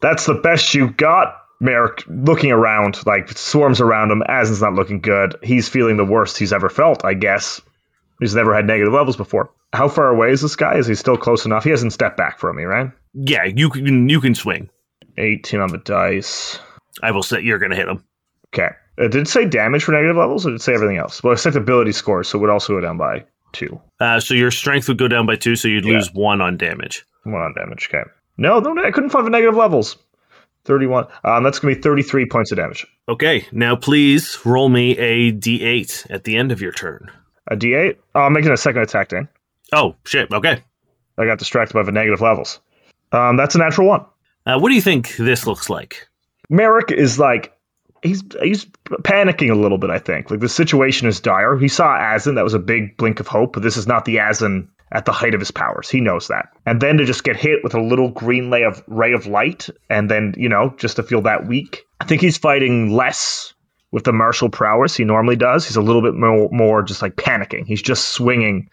that's 0.00 0.26
the 0.26 0.34
best 0.34 0.74
you 0.74 0.90
got. 0.92 1.36
Merrick 1.60 2.02
looking 2.08 2.52
around, 2.52 3.04
like 3.06 3.30
swarms 3.30 3.80
around 3.80 4.10
him. 4.10 4.22
Asin's 4.28 4.60
not 4.60 4.74
looking 4.74 5.00
good. 5.00 5.34
He's 5.42 5.68
feeling 5.68 5.96
the 5.96 6.04
worst 6.04 6.36
he's 6.36 6.52
ever 6.52 6.68
felt, 6.68 7.04
I 7.04 7.14
guess. 7.14 7.60
He's 8.20 8.34
never 8.34 8.54
had 8.54 8.66
negative 8.66 8.92
levels 8.92 9.16
before. 9.16 9.50
How 9.72 9.88
far 9.88 10.08
away 10.08 10.30
is 10.30 10.42
this 10.42 10.56
guy? 10.56 10.76
Is 10.76 10.86
he 10.86 10.94
still 10.94 11.16
close 11.16 11.44
enough? 11.44 11.64
He 11.64 11.70
hasn't 11.70 11.92
stepped 11.92 12.16
back 12.16 12.38
from 12.38 12.56
me, 12.56 12.64
right? 12.64 12.90
Yeah, 13.14 13.44
you 13.44 13.70
can 13.70 14.08
you 14.08 14.20
can 14.20 14.34
swing. 14.34 14.68
18 15.18 15.60
on 15.60 15.70
the 15.70 15.78
dice. 15.78 16.58
I 17.02 17.10
will 17.10 17.22
say 17.22 17.40
you're 17.40 17.58
going 17.58 17.70
to 17.70 17.76
hit 17.76 17.88
him. 17.88 18.04
Okay. 18.54 18.68
Uh, 18.98 19.08
did 19.08 19.16
it 19.16 19.28
say 19.28 19.44
damage 19.44 19.84
for 19.84 19.92
negative 19.92 20.16
levels 20.16 20.46
or 20.46 20.50
did 20.50 20.56
it 20.56 20.62
say 20.62 20.74
everything 20.74 20.96
else? 20.96 21.22
Well, 21.22 21.34
it 21.34 21.38
said 21.38 21.54
ability 21.56 21.92
scores, 21.92 22.28
so 22.28 22.38
it 22.38 22.40
would 22.40 22.50
also 22.50 22.72
go 22.74 22.80
down 22.80 22.96
by 22.96 23.24
two. 23.52 23.80
Uh, 24.00 24.20
so 24.20 24.34
your 24.34 24.50
strength 24.50 24.88
would 24.88 24.98
go 24.98 25.08
down 25.08 25.26
by 25.26 25.36
two, 25.36 25.56
so 25.56 25.68
you'd 25.68 25.84
Yeah. 25.84 25.94
lose 25.94 26.12
one 26.14 26.40
on 26.40 26.56
damage. 26.56 27.04
One 27.24 27.42
on 27.42 27.54
damage. 27.54 27.88
Okay. 27.92 28.08
No, 28.38 28.58
no, 28.60 28.82
I 28.84 28.90
couldn't 28.90 29.10
find 29.10 29.26
the 29.26 29.30
negative 29.30 29.56
levels. 29.56 29.96
31. 30.64 31.06
Um, 31.24 31.42
that's 31.44 31.58
going 31.58 31.74
to 31.74 31.78
be 31.78 31.82
33 31.82 32.26
points 32.26 32.50
of 32.52 32.56
damage. 32.58 32.86
Okay, 33.08 33.46
now 33.52 33.76
please 33.76 34.38
roll 34.44 34.68
me 34.68 34.98
a 34.98 35.30
d8 35.32 36.06
at 36.10 36.24
the 36.24 36.36
end 36.36 36.50
of 36.50 36.60
your 36.60 36.72
turn. 36.72 37.10
A 37.48 37.56
d8. 37.56 37.96
Oh, 38.16 38.20
I'm 38.22 38.32
making 38.32 38.50
a 38.50 38.56
second 38.56 38.82
attack, 38.82 39.08
Dan. 39.10 39.28
Oh 39.72 39.94
shit! 40.04 40.30
Okay, 40.32 40.60
I 41.18 41.24
got 41.24 41.38
distracted 41.38 41.74
by 41.74 41.82
the 41.84 41.92
negative 41.92 42.20
levels. 42.20 42.58
Um, 43.12 43.36
that's 43.36 43.54
a 43.54 43.58
natural 43.58 43.86
one. 43.86 44.04
uh, 44.46 44.58
what 44.58 44.68
do 44.70 44.74
you 44.74 44.80
think 44.80 45.14
this 45.16 45.46
looks 45.46 45.70
like? 45.70 46.08
Merrick 46.50 46.90
is 46.90 47.18
like 47.18 47.55
he's 48.02 48.22
he's 48.42 48.64
panicking 49.02 49.50
a 49.50 49.54
little 49.54 49.78
bit. 49.78 49.90
I 49.90 49.98
think 49.98 50.30
like 50.30 50.40
the 50.40 50.48
situation 50.48 51.08
is 51.08 51.20
dire. 51.20 51.56
He 51.58 51.68
saw 51.68 51.96
Azin. 51.96 52.34
That 52.34 52.44
was 52.44 52.54
a 52.54 52.58
big 52.58 52.96
blink 52.96 53.20
of 53.20 53.26
hope, 53.26 53.52
but 53.52 53.62
this 53.62 53.76
is 53.76 53.86
not 53.86 54.04
the 54.04 54.16
Azin 54.16 54.68
at 54.92 55.04
the 55.04 55.12
height 55.12 55.34
of 55.34 55.40
his 55.40 55.50
powers. 55.50 55.90
He 55.90 56.00
knows 56.00 56.28
that. 56.28 56.48
And 56.64 56.80
then 56.80 56.96
to 56.98 57.04
just 57.04 57.24
get 57.24 57.36
hit 57.36 57.64
with 57.64 57.74
a 57.74 57.82
little 57.82 58.10
green 58.10 58.50
ray 58.50 58.62
of 58.62 58.82
ray 58.86 59.12
of 59.12 59.26
light, 59.26 59.68
and 59.90 60.10
then 60.10 60.34
you 60.36 60.48
know 60.48 60.74
just 60.78 60.96
to 60.96 61.02
feel 61.02 61.22
that 61.22 61.46
weak. 61.46 61.84
I 62.00 62.04
think 62.04 62.20
he's 62.20 62.38
fighting 62.38 62.92
less 62.92 63.54
with 63.92 64.04
the 64.04 64.12
martial 64.12 64.48
prowess 64.48 64.96
he 64.96 65.04
normally 65.04 65.36
does. 65.36 65.66
He's 65.66 65.76
a 65.76 65.82
little 65.82 66.02
bit 66.02 66.14
more, 66.14 66.48
more 66.52 66.82
just 66.82 67.02
like 67.02 67.16
panicking. 67.16 67.66
He's 67.66 67.82
just 67.82 68.08
swinging. 68.08 68.68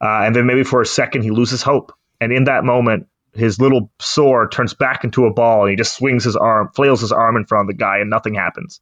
Uh, 0.00 0.22
and 0.24 0.34
then 0.34 0.46
maybe 0.46 0.64
for 0.64 0.80
a 0.80 0.86
second, 0.86 1.22
he 1.22 1.30
loses 1.30 1.62
hope. 1.62 1.92
And 2.20 2.32
in 2.32 2.44
that 2.44 2.64
moment, 2.64 3.06
his 3.34 3.60
little 3.60 3.90
sword 3.98 4.52
turns 4.52 4.74
back 4.74 5.04
into 5.04 5.24
a 5.26 5.32
ball 5.32 5.62
and 5.62 5.70
he 5.70 5.76
just 5.76 5.96
swings 5.96 6.24
his 6.24 6.36
arm, 6.36 6.70
flails 6.74 7.00
his 7.00 7.12
arm 7.12 7.36
in 7.36 7.44
front 7.46 7.62
of 7.62 7.66
the 7.68 7.78
guy, 7.78 7.98
and 7.98 8.10
nothing 8.10 8.34
happens. 8.34 8.80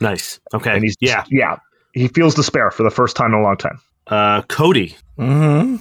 Nice. 0.00 0.38
Okay. 0.54 0.74
And 0.74 0.84
he's, 0.84 0.96
yeah. 1.00 1.24
yeah. 1.30 1.56
He 1.92 2.08
feels 2.08 2.34
despair 2.34 2.70
for 2.70 2.82
the 2.84 2.90
first 2.90 3.16
time 3.16 3.32
in 3.34 3.40
a 3.40 3.42
long 3.42 3.56
time. 3.56 3.80
Uh, 4.06 4.42
Cody, 4.42 4.96
Mm-hmm. 5.18 5.76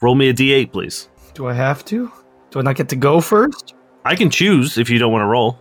roll 0.00 0.14
me 0.14 0.30
a 0.30 0.34
d8, 0.34 0.72
please. 0.72 1.08
Do 1.34 1.46
I 1.46 1.52
have 1.52 1.84
to? 1.86 2.10
Do 2.50 2.58
I 2.58 2.62
not 2.62 2.76
get 2.76 2.88
to 2.88 2.96
go 2.96 3.20
first? 3.20 3.74
I 4.04 4.16
can 4.16 4.30
choose 4.30 4.78
if 4.78 4.88
you 4.88 4.98
don't 4.98 5.12
want 5.12 5.22
to 5.22 5.26
roll. 5.26 5.58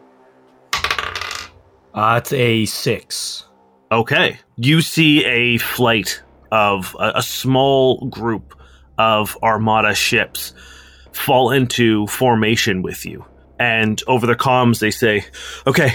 Uh, 1.93 2.19
it's 2.21 2.31
a 2.33 2.65
six. 2.65 3.45
Okay. 3.91 4.37
You 4.57 4.81
see 4.81 5.25
a 5.25 5.57
flight 5.57 6.21
of 6.51 6.95
a, 6.99 7.13
a 7.15 7.21
small 7.23 8.05
group 8.07 8.53
of 8.97 9.37
Armada 9.43 9.93
ships 9.95 10.53
fall 11.17 11.51
into 11.51 12.07
formation 12.07 12.81
with 12.81 13.05
you. 13.05 13.25
And 13.59 14.01
over 14.07 14.27
the 14.27 14.35
comms, 14.35 14.79
they 14.79 14.91
say, 14.91 15.25
okay, 15.65 15.91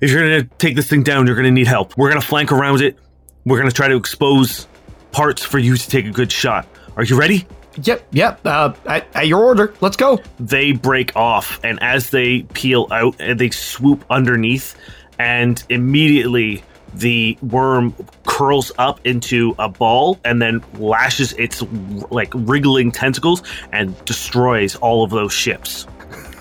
if 0.00 0.10
you're 0.10 0.28
going 0.28 0.42
to 0.42 0.56
take 0.58 0.76
this 0.76 0.88
thing 0.88 1.02
down, 1.02 1.26
you're 1.26 1.34
going 1.34 1.46
to 1.46 1.50
need 1.50 1.66
help. 1.66 1.96
We're 1.96 2.08
going 2.08 2.20
to 2.20 2.26
flank 2.26 2.52
around 2.52 2.80
it. 2.80 2.96
We're 3.44 3.58
going 3.58 3.68
to 3.68 3.74
try 3.74 3.88
to 3.88 3.96
expose 3.96 4.68
parts 5.10 5.42
for 5.42 5.58
you 5.58 5.76
to 5.76 5.88
take 5.88 6.06
a 6.06 6.10
good 6.10 6.30
shot. 6.30 6.66
Are 6.96 7.02
you 7.02 7.18
ready? 7.18 7.46
Yep, 7.82 8.06
yep. 8.12 8.40
Uh, 8.44 8.74
at, 8.86 9.06
at 9.16 9.26
your 9.26 9.42
order. 9.42 9.74
Let's 9.80 9.96
go. 9.96 10.20
they 10.38 10.72
break 10.72 11.16
off 11.16 11.58
and 11.64 11.82
as 11.82 12.10
they 12.10 12.42
peel 12.42 12.86
out 12.90 13.16
and 13.18 13.38
they 13.40 13.50
swoop 13.50 14.04
underneath 14.10 14.76
and 15.18 15.62
immediately 15.70 16.62
the 16.94 17.36
worm 17.42 17.94
curls 18.26 18.70
up 18.78 19.00
into 19.06 19.54
a 19.58 19.68
ball 19.68 20.18
and 20.24 20.40
then 20.42 20.62
lashes 20.74 21.32
its 21.34 21.62
like 22.10 22.32
wriggling 22.34 22.90
tentacles 22.92 23.42
and 23.72 24.02
destroys 24.04 24.76
all 24.76 25.02
of 25.04 25.10
those 25.10 25.32
ships 25.32 25.86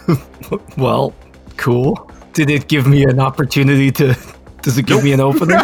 Well, 0.78 1.14
cool. 1.58 2.10
Did 2.34 2.50
it 2.50 2.68
give 2.68 2.88
me 2.88 3.04
an 3.04 3.20
opportunity 3.20 3.92
to? 3.92 4.18
Does 4.62 4.78
it 4.78 4.86
give 4.86 5.04
me 5.04 5.12
an 5.14 5.20
opening? 5.20 5.60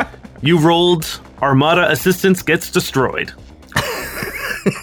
you 0.42 0.58
rolled 0.58 1.20
armada 1.40 1.90
assistance 1.90 2.42
gets 2.42 2.70
destroyed 2.70 3.32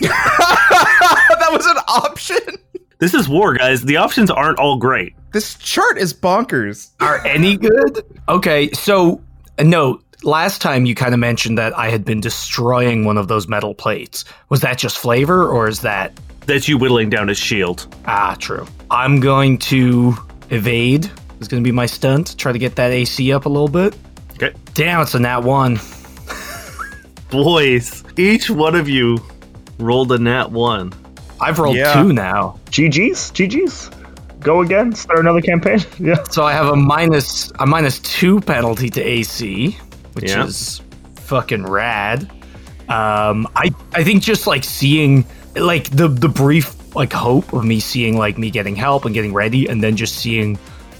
that 0.01 1.49
was 1.51 1.65
an 1.65 1.77
option. 1.87 2.37
this 2.99 3.13
is 3.13 3.29
war 3.29 3.53
guys 3.53 3.81
the 3.83 3.95
options 3.95 4.29
aren't 4.29 4.59
all 4.59 4.77
great 4.77 5.13
This 5.31 5.55
chart 5.55 5.97
is 5.97 6.13
bonkers. 6.13 6.89
Are 6.99 7.25
any 7.25 7.55
good? 7.55 8.03
Okay, 8.27 8.71
so 8.71 9.21
a 9.59 9.63
note. 9.63 10.03
Last 10.23 10.61
time 10.61 10.85
you 10.85 10.95
kind 10.95 11.13
of 11.13 11.19
mentioned 11.19 11.57
that 11.57 11.77
I 11.77 11.89
had 11.89 12.03
been 12.03 12.19
destroying 12.19 13.05
one 13.05 13.17
of 13.17 13.27
those 13.29 13.47
metal 13.47 13.73
plates. 13.73 14.25
Was 14.49 14.59
that 14.61 14.77
just 14.77 14.97
flavor, 14.97 15.47
or 15.47 15.67
is 15.69 15.81
that 15.81 16.11
that's 16.45 16.67
you 16.67 16.77
whittling 16.77 17.09
down 17.09 17.27
his 17.29 17.37
shield 17.37 17.87
ah 18.05 18.35
true? 18.39 18.65
I'm 18.91 19.19
going 19.21 19.57
to 19.59 20.13
evade. 20.49 21.09
Is 21.39 21.47
going 21.47 21.63
to 21.63 21.67
be 21.67 21.71
my 21.71 21.85
stunt. 21.85 22.37
Try 22.37 22.51
to 22.51 22.59
get 22.59 22.75
that 22.75 22.91
AC 22.91 23.31
up 23.31 23.45
a 23.45 23.49
little 23.49 23.69
bit. 23.69 23.95
okay 24.33 24.53
Damn, 24.73 25.01
it's 25.01 25.13
a 25.15 25.19
nat 25.19 25.39
one. 25.43 25.79
boys 27.29 28.03
each 28.17 28.49
one 28.49 28.75
of 28.75 28.89
you 28.89 29.19
rolled 29.77 30.11
a 30.11 30.17
nat 30.17 30.51
one 30.51 30.91
I've 31.39 31.59
rolled 31.59 31.77
Yeah. 31.77 31.93
two 31.93 32.11
now. 32.11 32.59
GG's? 32.71 33.31
GG's? 33.31 33.89
Go 34.41 34.61
again? 34.61 34.93
Start 34.95 35.19
another 35.19 35.41
campaign? 35.41 35.79
Yeah. 35.99 36.23
So 36.29 36.43
I 36.43 36.53
have 36.53 36.67
a 36.67 36.75
minus 36.75 37.51
a 37.59 37.65
minus 37.65 37.99
two 37.99 38.39
penalty 38.41 38.89
to 38.91 39.01
AC, 39.01 39.77
which 40.13 40.29
Yeah. 40.31 40.45
is 40.45 40.81
fucking 41.15 41.65
rad. 41.65 42.23
Um, 42.87 43.47
I 43.55 43.71
I 43.93 44.03
think 44.03 44.23
just 44.23 44.47
like 44.47 44.63
seeing 44.63 45.25
like 45.55 45.89
the 45.89 46.07
the 46.07 46.29
brief 46.29 46.75
like 46.95 47.13
hope 47.13 47.53
of 47.53 47.63
me 47.65 47.79
seeing 47.79 48.17
like 48.17 48.37
me 48.37 48.49
getting 48.49 48.75
help 48.75 49.05
and 49.05 49.13
getting 49.13 49.33
ready, 49.33 49.67
and 49.67 49.83
then 49.83 49.95
just 49.95 50.15
seeing 50.15 50.57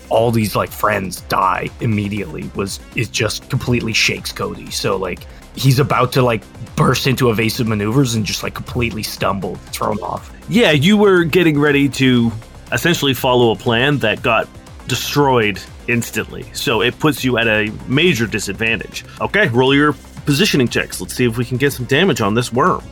all 0.09 0.31
these 0.31 0.55
like 0.55 0.71
friends 0.71 1.21
die 1.21 1.69
immediately 1.81 2.49
was 2.55 2.79
is 2.95 3.07
just 3.09 3.49
completely 3.49 3.93
shakes 3.93 4.31
Cody. 4.31 4.69
So 4.69 4.97
like 4.97 5.25
he's 5.55 5.79
about 5.79 6.11
to 6.13 6.21
like 6.21 6.43
burst 6.75 7.07
into 7.07 7.29
evasive 7.31 7.67
maneuvers 7.67 8.15
and 8.15 8.25
just 8.25 8.43
like 8.43 8.53
completely 8.53 9.03
stumble, 9.03 9.55
thrown 9.71 9.97
off. 9.99 10.31
Yeah, 10.49 10.71
you 10.71 10.97
were 10.97 11.23
getting 11.23 11.59
ready 11.59 11.87
to 11.89 12.31
essentially 12.71 13.13
follow 13.13 13.51
a 13.51 13.55
plan 13.55 13.97
that 13.99 14.21
got 14.21 14.47
destroyed 14.87 15.59
instantly. 15.87 16.45
So 16.53 16.81
it 16.81 16.97
puts 16.99 17.23
you 17.23 17.37
at 17.37 17.47
a 17.47 17.71
major 17.87 18.27
disadvantage. 18.27 19.05
Okay, 19.21 19.47
roll 19.49 19.73
your 19.73 19.93
positioning 20.25 20.67
checks. 20.67 20.99
Let's 20.99 21.13
see 21.15 21.25
if 21.25 21.37
we 21.37 21.45
can 21.45 21.57
get 21.57 21.73
some 21.73 21.85
damage 21.85 22.21
on 22.21 22.33
this 22.33 22.51
worm. 22.51 22.83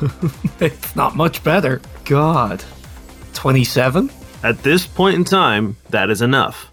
It's 0.60 0.96
not 0.96 1.14
much 1.16 1.44
better. 1.44 1.80
God, 2.06 2.64
twenty 3.34 3.64
seven. 3.64 4.10
At 4.42 4.62
this 4.62 4.86
point 4.86 5.16
in 5.16 5.24
time, 5.24 5.76
that 5.90 6.08
is 6.10 6.22
enough. 6.22 6.70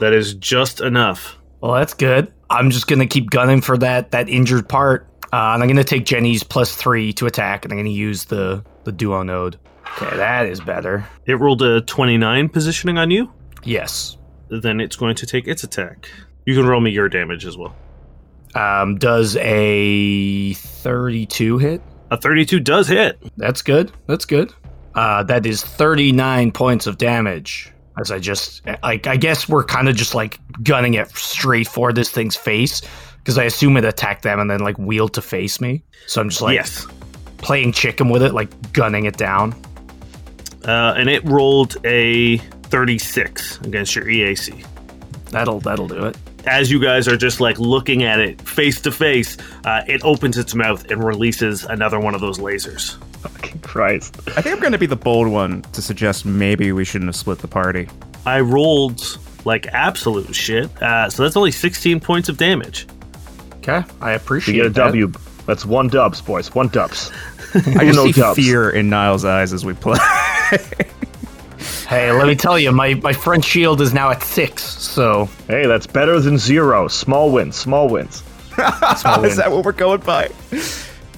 That 0.00 0.12
is 0.12 0.34
just 0.34 0.80
enough. 0.80 1.38
Well, 1.60 1.72
that's 1.72 1.94
good. 1.94 2.32
I'm 2.50 2.70
just 2.70 2.86
gonna 2.86 3.06
keep 3.06 3.30
gunning 3.30 3.60
for 3.62 3.76
that 3.78 4.10
that 4.12 4.28
injured 4.28 4.68
part, 4.68 5.08
uh, 5.32 5.54
and 5.54 5.62
I'm 5.62 5.68
gonna 5.68 5.82
take 5.82 6.04
Jenny's 6.04 6.42
plus 6.42 6.74
three 6.76 7.12
to 7.14 7.26
attack, 7.26 7.64
and 7.64 7.72
I'm 7.72 7.78
gonna 7.78 7.88
use 7.90 8.26
the 8.26 8.62
the 8.84 8.92
duo 8.92 9.22
node. 9.22 9.58
Okay, 9.92 10.16
that 10.16 10.46
is 10.46 10.60
better. 10.60 11.06
It 11.26 11.34
rolled 11.34 11.62
a 11.62 11.80
29 11.82 12.48
positioning 12.48 12.98
on 12.98 13.10
you. 13.10 13.32
Yes. 13.64 14.18
Then 14.48 14.80
it's 14.80 14.96
going 14.96 15.16
to 15.16 15.26
take 15.26 15.48
its 15.48 15.64
attack. 15.64 16.08
You 16.44 16.54
can 16.54 16.66
roll 16.66 16.80
me 16.80 16.90
your 16.90 17.08
damage 17.08 17.46
as 17.46 17.56
well. 17.56 17.74
Um, 18.54 18.96
does 18.96 19.36
a 19.36 20.54
32 20.54 21.58
hit? 21.58 21.82
A 22.10 22.16
32 22.16 22.60
does 22.60 22.88
hit. 22.88 23.18
That's 23.36 23.62
good. 23.62 23.92
That's 24.06 24.24
good. 24.24 24.52
Uh, 24.94 25.22
that 25.24 25.44
is 25.44 25.62
39 25.62 26.52
points 26.52 26.86
of 26.86 26.98
damage. 26.98 27.72
As 27.98 28.10
I 28.10 28.18
just 28.18 28.62
like, 28.82 29.06
I 29.06 29.16
guess 29.16 29.48
we're 29.48 29.64
kind 29.64 29.88
of 29.88 29.96
just 29.96 30.14
like 30.14 30.38
gunning 30.62 30.94
it 30.94 31.08
straight 31.16 31.66
for 31.66 31.92
this 31.92 32.10
thing's 32.10 32.36
face 32.36 32.82
because 33.18 33.38
I 33.38 33.44
assume 33.44 33.76
it 33.78 33.84
attacked 33.84 34.22
them 34.22 34.38
and 34.38 34.50
then 34.50 34.60
like 34.60 34.78
wheeled 34.78 35.14
to 35.14 35.22
face 35.22 35.60
me. 35.60 35.82
So 36.06 36.20
I'm 36.20 36.28
just 36.28 36.42
like 36.42 36.54
yes. 36.54 36.86
playing 37.38 37.72
chicken 37.72 38.10
with 38.10 38.22
it, 38.22 38.34
like 38.34 38.72
gunning 38.72 39.06
it 39.06 39.16
down. 39.16 39.54
Uh, 40.66 40.94
and 40.96 41.08
it 41.08 41.24
rolled 41.24 41.76
a 41.84 42.38
36 42.38 43.60
against 43.60 43.94
your 43.94 44.04
EAC. 44.04 44.66
That'll 45.30 45.60
that'll 45.60 45.88
do 45.88 46.04
it. 46.06 46.16
as 46.46 46.70
you 46.70 46.80
guys 46.80 47.08
are 47.08 47.16
just 47.16 47.40
like 47.40 47.58
looking 47.58 48.02
at 48.04 48.20
it 48.20 48.40
face 48.42 48.80
to 48.82 48.92
face, 48.92 49.36
uh, 49.64 49.82
it 49.86 50.02
opens 50.04 50.38
its 50.38 50.54
mouth 50.54 50.90
and 50.90 51.02
releases 51.04 51.64
another 51.64 51.98
one 52.00 52.14
of 52.14 52.20
those 52.20 52.38
lasers. 52.38 52.96
Fucking 53.20 53.60
Christ. 53.60 54.16
I 54.36 54.42
think 54.42 54.54
I'm 54.54 54.60
going 54.60 54.72
to 54.72 54.78
be 54.78 54.86
the 54.86 54.96
bold 54.96 55.28
one 55.28 55.62
to 55.72 55.82
suggest 55.82 56.24
maybe 56.24 56.70
we 56.72 56.84
shouldn't 56.84 57.08
have 57.08 57.16
split 57.16 57.38
the 57.38 57.48
party. 57.48 57.88
I 58.24 58.40
rolled 58.40 59.02
like 59.44 59.66
absolute 59.68 60.34
shit, 60.34 60.70
uh, 60.82 61.08
so 61.10 61.22
that's 61.22 61.36
only 61.36 61.50
16 61.52 62.00
points 62.00 62.28
of 62.28 62.36
damage. 62.38 62.86
Okay, 63.58 63.82
I 64.00 64.10
You 64.10 64.16
appreciate 64.16 64.54
get 64.56 64.66
a 64.66 64.70
that. 64.70 64.84
W. 64.86 65.12
That's 65.46 65.64
one 65.66 65.88
dubs, 65.88 66.20
boys. 66.20 66.54
One 66.54 66.68
dubs. 66.68 67.10
I 67.54 67.84
just 67.84 67.96
no 67.96 68.06
see 68.06 68.12
dubs. 68.12 68.36
fear 68.38 68.70
in 68.70 68.88
Niall's 68.90 69.24
eyes 69.24 69.52
as 69.52 69.64
we 69.64 69.74
play. 69.74 69.98
Hey, 71.88 72.10
let 72.10 72.26
me 72.26 72.34
tell 72.34 72.58
you, 72.58 72.72
my 72.72 72.94
my 72.94 73.12
front 73.12 73.44
shield 73.44 73.80
is 73.80 73.94
now 73.94 74.10
at 74.10 74.22
six. 74.22 74.62
So 74.64 75.28
Hey, 75.46 75.66
that's 75.66 75.86
better 75.86 76.18
than 76.20 76.36
zero. 76.38 76.88
Small 76.88 77.30
wins. 77.30 77.54
Small 77.56 77.88
wins. 77.88 78.22
Is 78.58 79.36
that 79.36 79.48
what 79.50 79.64
we're 79.64 79.72
going 79.72 80.00
by? 80.00 80.28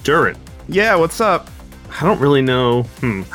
Durrin, 0.03 0.37
Yeah, 0.67 0.95
what's 0.95 1.19
up? 1.21 1.49
I 1.99 2.05
don't 2.05 2.19
really 2.19 2.41
know. 2.41 2.83
Hmm. 2.99 3.23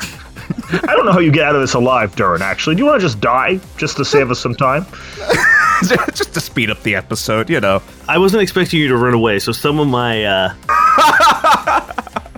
I 0.87 0.93
don't 0.95 1.05
know 1.05 1.11
how 1.11 1.19
you 1.19 1.31
get 1.31 1.43
out 1.45 1.55
of 1.55 1.61
this 1.61 1.73
alive, 1.73 2.15
Durrin, 2.15 2.41
actually. 2.41 2.75
Do 2.75 2.83
you 2.83 2.85
want 2.85 3.01
to 3.01 3.05
just 3.05 3.19
die 3.19 3.59
just 3.77 3.97
to 3.97 4.05
save 4.05 4.29
us 4.31 4.39
some 4.39 4.55
time? 4.55 4.85
just 6.13 6.33
to 6.35 6.39
speed 6.39 6.69
up 6.69 6.81
the 6.83 6.95
episode, 6.95 7.49
you 7.49 7.59
know. 7.59 7.81
I 8.07 8.17
wasn't 8.19 8.43
expecting 8.43 8.79
you 8.79 8.87
to 8.89 8.95
run 8.97 9.13
away, 9.13 9.39
so 9.39 9.51
some 9.51 9.79
of 9.79 9.87
my 9.87 10.23
uh, 10.23 10.53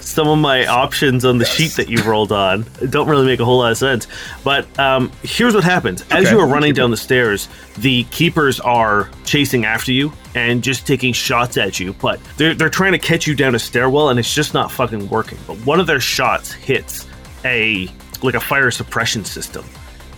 some 0.07 0.27
of 0.27 0.37
my 0.39 0.65
options 0.65 1.25
on 1.25 1.37
the 1.37 1.45
sheet 1.45 1.71
that 1.73 1.89
you've 1.89 2.07
rolled 2.07 2.31
on 2.31 2.65
don't 2.89 3.07
really 3.07 3.25
make 3.25 3.39
a 3.39 3.45
whole 3.45 3.59
lot 3.59 3.71
of 3.71 3.77
sense. 3.77 4.07
But 4.43 4.67
um, 4.79 5.11
here's 5.23 5.53
what 5.53 5.63
happens: 5.63 6.01
as 6.09 6.25
Okay. 6.25 6.31
you 6.31 6.39
are 6.39 6.47
running 6.47 6.73
down 6.73 6.91
the 6.91 6.97
stairs, 6.97 7.49
the 7.77 8.03
keepers 8.05 8.59
are 8.61 9.09
chasing 9.25 9.65
after 9.65 9.91
you 9.91 10.11
and 10.33 10.63
just 10.63 10.87
taking 10.87 11.13
shots 11.13 11.57
at 11.57 11.79
you. 11.79 11.93
But 11.93 12.19
they're 12.37 12.53
they're 12.55 12.69
trying 12.69 12.93
to 12.93 12.99
catch 12.99 13.27
you 13.27 13.35
down 13.35 13.53
a 13.55 13.59
stairwell, 13.59 14.09
and 14.09 14.17
it's 14.19 14.33
just 14.33 14.53
not 14.53 14.71
fucking 14.71 15.09
working. 15.09 15.37
But 15.45 15.57
one 15.65 15.79
of 15.79 15.87
their 15.87 15.99
shots 15.99 16.51
hits 16.51 17.05
a 17.45 17.89
like 18.23 18.33
a 18.35 18.39
fire 18.39 18.71
suppression 18.71 19.25
system, 19.25 19.65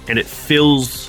and 0.08 0.20
it 0.20 0.26
fills 0.28 1.09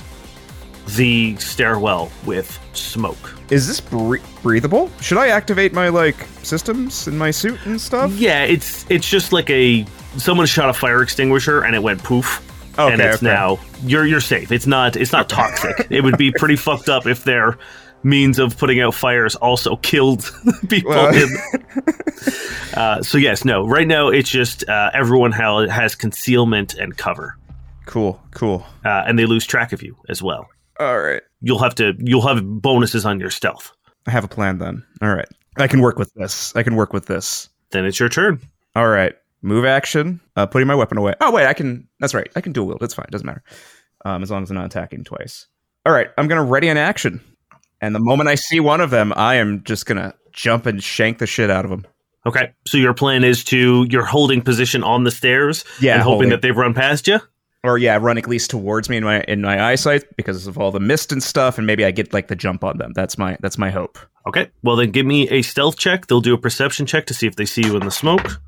the 0.95 1.35
stairwell 1.37 2.11
with 2.25 2.59
smoke. 2.73 3.35
Is 3.49 3.67
this 3.67 3.79
bre- 3.79 4.17
breathable? 4.41 4.89
Should 5.01 5.17
I 5.17 5.27
activate 5.27 5.73
my 5.73 5.89
like 5.89 6.15
systems 6.43 7.07
in 7.07 7.17
my 7.17 7.31
suit 7.31 7.59
and 7.65 7.79
stuff? 7.79 8.11
Yeah, 8.13 8.43
it's 8.43 8.85
it's 8.89 9.09
just 9.09 9.31
like 9.33 9.49
a 9.49 9.85
someone 10.17 10.45
shot 10.47 10.69
a 10.69 10.73
fire 10.73 11.01
extinguisher 11.01 11.63
and 11.63 11.75
it 11.75 11.83
went 11.83 12.03
poof. 12.03 12.47
Okay, 12.79 12.93
and 12.93 13.01
it's 13.01 13.17
okay. 13.17 13.25
now 13.25 13.59
you're 13.83 14.05
you're 14.05 14.21
safe. 14.21 14.51
It's 14.51 14.67
not 14.67 14.95
it's 14.95 15.11
not 15.11 15.27
toxic. 15.29 15.87
it 15.91 16.01
would 16.01 16.17
be 16.17 16.31
pretty 16.31 16.55
fucked 16.55 16.89
up 16.89 17.05
if 17.05 17.23
their 17.25 17.57
means 18.03 18.39
of 18.39 18.57
putting 18.57 18.79
out 18.81 18.93
fires 18.95 19.35
also 19.35 19.75
killed 19.75 20.29
people. 20.69 20.91
Well- 20.91 21.13
in, 21.13 21.29
uh, 22.75 23.01
so 23.03 23.17
yes, 23.17 23.43
no. 23.45 23.67
Right 23.67 23.87
now, 23.87 24.07
it's 24.09 24.29
just 24.29 24.67
uh, 24.67 24.89
everyone 24.93 25.31
ha- 25.31 25.67
has 25.67 25.95
concealment 25.95 26.73
and 26.75 26.95
cover, 26.97 27.37
Cool, 27.85 28.21
cool. 28.31 28.65
uh, 28.85 29.03
and 29.05 29.19
they 29.19 29.25
lose 29.25 29.45
track 29.45 29.73
of 29.73 29.83
you 29.83 29.97
as 30.09 30.21
well. 30.23 30.49
All 30.81 30.99
right. 30.99 31.21
You'll 31.41 31.59
have 31.59 31.75
to 31.75 31.93
you'll 31.99 32.25
have 32.27 32.43
bonuses 32.61 33.05
on 33.05 33.19
your 33.19 33.29
stealth. 33.29 33.71
I 34.07 34.11
have 34.11 34.23
a 34.23 34.27
plan 34.27 34.57
then. 34.57 34.83
All 35.01 35.13
right. 35.13 35.27
I 35.57 35.67
can 35.67 35.81
work 35.81 35.99
with 35.99 36.11
this. 36.15 36.55
I 36.55 36.63
can 36.63 36.75
work 36.75 36.91
with 36.93 37.05
this. 37.05 37.49
Then 37.69 37.85
it's 37.85 37.99
your 37.99 38.09
turn. 38.09 38.39
All 38.75 38.87
right. 38.87 39.13
Move 39.43 39.65
action. 39.65 40.19
Uh, 40.35 40.45
putting 40.47 40.67
my 40.67 40.75
weapon 40.75 40.97
away. 40.97 41.13
Oh 41.21 41.31
wait, 41.31 41.45
I 41.45 41.53
can. 41.53 41.87
That's 41.99 42.13
right. 42.13 42.29
I 42.35 42.41
can 42.41 42.51
dual 42.51 42.67
wield. 42.67 42.81
It's 42.83 42.93
fine. 42.93 43.07
Doesn't 43.11 43.25
matter. 43.27 43.43
Um, 44.05 44.23
as 44.23 44.31
long 44.31 44.41
as 44.43 44.49
I'm 44.49 44.55
not 44.55 44.65
attacking 44.65 45.03
twice. 45.03 45.45
All 45.85 45.93
right. 45.93 46.09
I'm 46.17 46.27
gonna 46.27 46.43
ready 46.43 46.67
an 46.67 46.77
action. 46.77 47.21
And 47.79 47.93
the 47.93 47.99
moment 47.99 48.29
I 48.29 48.35
see 48.35 48.59
one 48.59 48.81
of 48.81 48.89
them, 48.89 49.13
I 49.15 49.35
am 49.35 49.63
just 49.63 49.85
gonna 49.85 50.15
jump 50.31 50.65
and 50.65 50.81
shank 50.81 51.19
the 51.19 51.27
shit 51.27 51.49
out 51.51 51.65
of 51.65 51.71
them. 51.71 51.85
Okay, 52.25 52.51
so 52.67 52.77
your 52.77 52.93
plan 52.93 53.23
is 53.23 53.43
to 53.45 53.87
you're 53.89 54.05
holding 54.05 54.41
position 54.41 54.83
on 54.83 55.03
the 55.03 55.09
stairs 55.11 55.65
Yeah, 55.79 55.93
and 55.95 56.01
hoping 56.03 56.11
holding. 56.13 56.29
that 56.29 56.41
they've 56.43 56.55
run 56.55 56.75
past 56.75 57.07
you. 57.07 57.19
Or 57.63 57.77
yeah, 57.77 57.97
run 58.01 58.17
at 58.17 58.27
least 58.27 58.49
towards 58.49 58.89
me 58.89 58.97
in 58.97 59.03
my 59.03 59.21
in 59.27 59.41
my 59.41 59.71
eyesight 59.71 60.03
because 60.17 60.47
of 60.47 60.57
all 60.57 60.71
the 60.71 60.79
mist 60.79 61.11
and 61.11 61.21
stuff, 61.21 61.57
and 61.59 61.67
maybe 61.67 61.85
I 61.85 61.91
get 61.91 62.11
like 62.11 62.27
the 62.27 62.35
jump 62.35 62.63
on 62.63 62.79
them. 62.79 62.91
That's 62.93 63.17
my 63.19 63.37
that's 63.39 63.57
my 63.57 63.69
hope. 63.69 63.99
Okay, 64.27 64.49
well 64.63 64.75
then 64.75 64.89
give 64.89 65.05
me 65.05 65.29
a 65.29 65.43
stealth 65.43 65.77
check. 65.77 66.07
They'll 66.07 66.21
do 66.21 66.33
a 66.33 66.39
perception 66.39 66.87
check 66.87 67.05
to 67.07 67.13
see 67.13 67.27
if 67.27 67.35
they 67.35 67.45
see 67.45 67.63
you 67.63 67.75
in 67.75 67.85
the 67.85 67.91
smoke. 67.91 68.41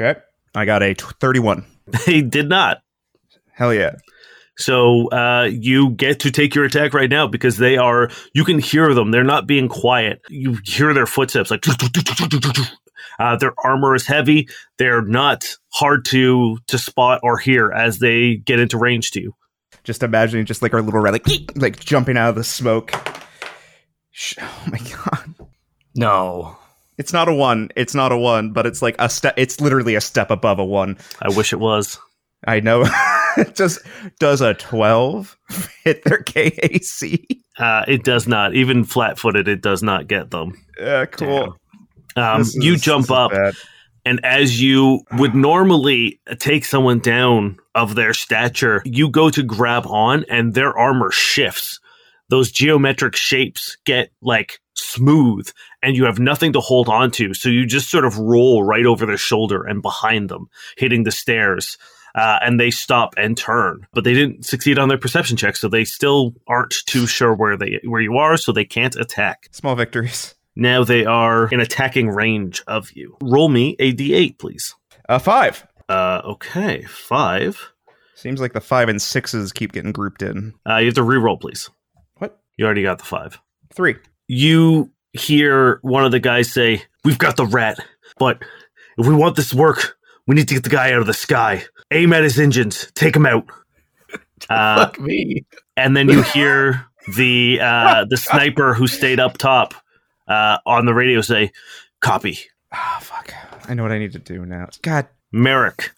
Okay. 0.00 0.18
I 0.54 0.64
got 0.64 0.82
a 0.82 0.94
t- 0.94 1.04
31. 1.20 1.64
They 2.04 2.20
did 2.20 2.50
not. 2.50 2.82
Hell 3.54 3.72
yeah. 3.72 3.92
So 4.58 5.08
uh, 5.08 5.48
you 5.50 5.90
get 5.90 6.20
to 6.20 6.30
take 6.30 6.54
your 6.54 6.66
attack 6.66 6.92
right 6.92 7.08
now 7.08 7.26
because 7.26 7.56
they 7.56 7.78
are. 7.78 8.10
You 8.34 8.44
can 8.44 8.58
hear 8.58 8.92
them. 8.92 9.10
They're 9.10 9.24
not 9.24 9.46
being 9.46 9.68
quiet. 9.68 10.20
You 10.28 10.58
hear 10.64 10.92
their 10.92 11.06
footsteps 11.06 11.50
like. 11.50 11.64
Uh, 13.18 13.36
their 13.36 13.54
armor 13.64 13.94
is 13.94 14.06
heavy. 14.06 14.48
They're 14.78 15.02
not 15.02 15.56
hard 15.72 16.04
to 16.06 16.58
to 16.66 16.78
spot 16.78 17.20
or 17.22 17.38
hear 17.38 17.72
as 17.72 17.98
they 17.98 18.36
get 18.36 18.60
into 18.60 18.78
range 18.78 19.10
to 19.12 19.20
you. 19.20 19.34
Just 19.84 20.02
imagining 20.02 20.46
just 20.46 20.62
like 20.62 20.74
our 20.74 20.82
little 20.82 21.00
red, 21.00 21.12
like, 21.12 21.26
like 21.56 21.80
jumping 21.80 22.16
out 22.16 22.30
of 22.30 22.34
the 22.34 22.44
smoke. 22.44 22.92
Oh 24.40 24.64
my 24.70 24.78
god. 24.78 25.34
No. 25.94 26.56
It's 26.98 27.12
not 27.12 27.28
a 27.28 27.34
one. 27.34 27.70
It's 27.76 27.94
not 27.94 28.10
a 28.10 28.16
one, 28.16 28.52
but 28.52 28.66
it's 28.66 28.82
like 28.82 28.96
a 28.98 29.08
step. 29.08 29.34
It's 29.36 29.60
literally 29.60 29.94
a 29.94 30.00
step 30.00 30.30
above 30.30 30.58
a 30.58 30.64
one. 30.64 30.98
I 31.22 31.28
wish 31.28 31.52
it 31.52 31.60
was. 31.60 31.98
I 32.46 32.60
know. 32.60 32.84
it 33.36 33.54
just 33.54 33.80
does 34.18 34.40
a 34.40 34.54
12 34.54 35.36
hit 35.84 36.04
their 36.04 36.22
KAC. 36.22 37.26
Uh, 37.58 37.84
it 37.88 38.04
does 38.04 38.26
not. 38.26 38.54
Even 38.54 38.84
flat 38.84 39.18
footed, 39.18 39.48
it 39.48 39.62
does 39.62 39.82
not 39.82 40.08
get 40.08 40.30
them. 40.30 40.60
Yeah, 40.78 41.06
cool. 41.06 41.56
Um, 42.18 42.42
This 42.42 42.54
you 42.56 42.76
jump 42.76 43.10
up, 43.10 43.30
bad. 43.30 43.54
and 44.04 44.24
as 44.24 44.60
you 44.60 45.00
would 45.12 45.34
normally 45.34 46.20
take 46.38 46.64
someone 46.64 46.98
down 46.98 47.58
of 47.74 47.94
their 47.94 48.12
stature, 48.14 48.82
you 48.84 49.08
go 49.10 49.30
to 49.30 49.42
grab 49.42 49.86
on, 49.86 50.24
and 50.28 50.54
their 50.54 50.76
armor 50.76 51.10
shifts. 51.10 51.80
Those 52.30 52.50
geometric 52.52 53.16
shapes 53.16 53.76
get 53.86 54.10
like 54.20 54.60
smooth, 54.74 55.50
and 55.82 55.96
you 55.96 56.04
have 56.04 56.18
nothing 56.18 56.52
to 56.52 56.60
hold 56.60 56.88
on 56.88 57.10
to. 57.12 57.32
So 57.34 57.48
you 57.48 57.64
just 57.66 57.90
sort 57.90 58.04
of 58.04 58.18
roll 58.18 58.62
right 58.64 58.84
over 58.86 59.06
their 59.06 59.16
shoulder 59.16 59.64
and 59.64 59.80
behind 59.80 60.28
them, 60.28 60.48
hitting 60.76 61.04
the 61.04 61.10
stairs. 61.10 61.78
Uh, 62.14 62.38
and 62.42 62.58
they 62.58 62.70
stop 62.70 63.14
and 63.16 63.36
turn, 63.36 63.86
but 63.92 64.02
they 64.02 64.14
didn't 64.14 64.44
succeed 64.44 64.78
on 64.78 64.88
their 64.88 64.98
perception 64.98 65.36
check, 65.36 65.54
so 65.56 65.68
they 65.68 65.84
still 65.84 66.34
aren't 66.48 66.74
too 66.86 67.06
sure 67.06 67.34
where 67.34 67.56
they 67.56 67.78
where 67.84 68.00
you 68.00 68.16
are, 68.16 68.36
so 68.36 68.50
they 68.50 68.64
can't 68.64 68.96
attack. 68.96 69.48
Small 69.52 69.76
victories. 69.76 70.34
Now 70.58 70.82
they 70.82 71.06
are 71.06 71.46
in 71.48 71.60
attacking 71.60 72.08
range 72.08 72.64
of 72.66 72.90
you. 72.90 73.16
Roll 73.22 73.48
me 73.48 73.76
a 73.78 73.94
d8, 73.94 74.40
please. 74.40 74.74
Uh, 75.08 75.20
five. 75.20 75.64
Uh, 75.88 76.20
okay, 76.24 76.82
five. 76.82 77.72
Seems 78.16 78.40
like 78.40 78.54
the 78.54 78.60
five 78.60 78.88
and 78.88 79.00
sixes 79.00 79.52
keep 79.52 79.70
getting 79.70 79.92
grouped 79.92 80.20
in. 80.20 80.54
Uh, 80.68 80.78
you 80.78 80.86
have 80.86 80.96
to 80.96 81.04
re-roll, 81.04 81.36
please. 81.36 81.70
What? 82.16 82.40
You 82.56 82.64
already 82.64 82.82
got 82.82 82.98
the 82.98 83.04
five. 83.04 83.38
Three. 83.72 83.94
You 84.26 84.90
hear 85.12 85.78
one 85.82 86.04
of 86.04 86.10
the 86.10 86.18
guys 86.18 86.52
say, 86.52 86.82
"We've 87.04 87.18
got 87.18 87.36
the 87.36 87.46
rat, 87.46 87.78
but 88.18 88.42
if 88.98 89.06
we 89.06 89.14
want 89.14 89.36
this 89.36 89.50
to 89.50 89.56
work, 89.56 89.96
we 90.26 90.34
need 90.34 90.48
to 90.48 90.54
get 90.54 90.64
the 90.64 90.70
guy 90.70 90.90
out 90.92 90.98
of 90.98 91.06
the 91.06 91.14
sky. 91.14 91.62
Aim 91.92 92.12
at 92.12 92.24
his 92.24 92.38
engines, 92.38 92.90
take 92.94 93.14
him 93.14 93.26
out." 93.26 93.44
Uh, 94.48 94.86
Fuck 94.86 95.00
me. 95.00 95.44
and 95.76 95.96
then 95.96 96.08
you 96.08 96.22
hear 96.22 96.86
the 97.16 97.58
uh, 97.60 98.04
the 98.08 98.16
sniper 98.16 98.72
who 98.72 98.86
stayed 98.86 99.18
up 99.20 99.36
top 99.36 99.74
uh, 100.28 100.58
on 100.66 100.86
the 100.86 100.94
radio 100.94 101.20
say, 101.20 101.52
"Copy." 102.00 102.38
Ah, 102.72 102.98
fuck. 103.00 103.32
I 103.68 103.74
know 103.74 103.82
what 103.82 103.92
I 103.92 103.98
need 103.98 104.12
to 104.12 104.18
do 104.18 104.44
now. 104.46 104.68
God. 104.82 105.06
Merrick, 105.30 105.92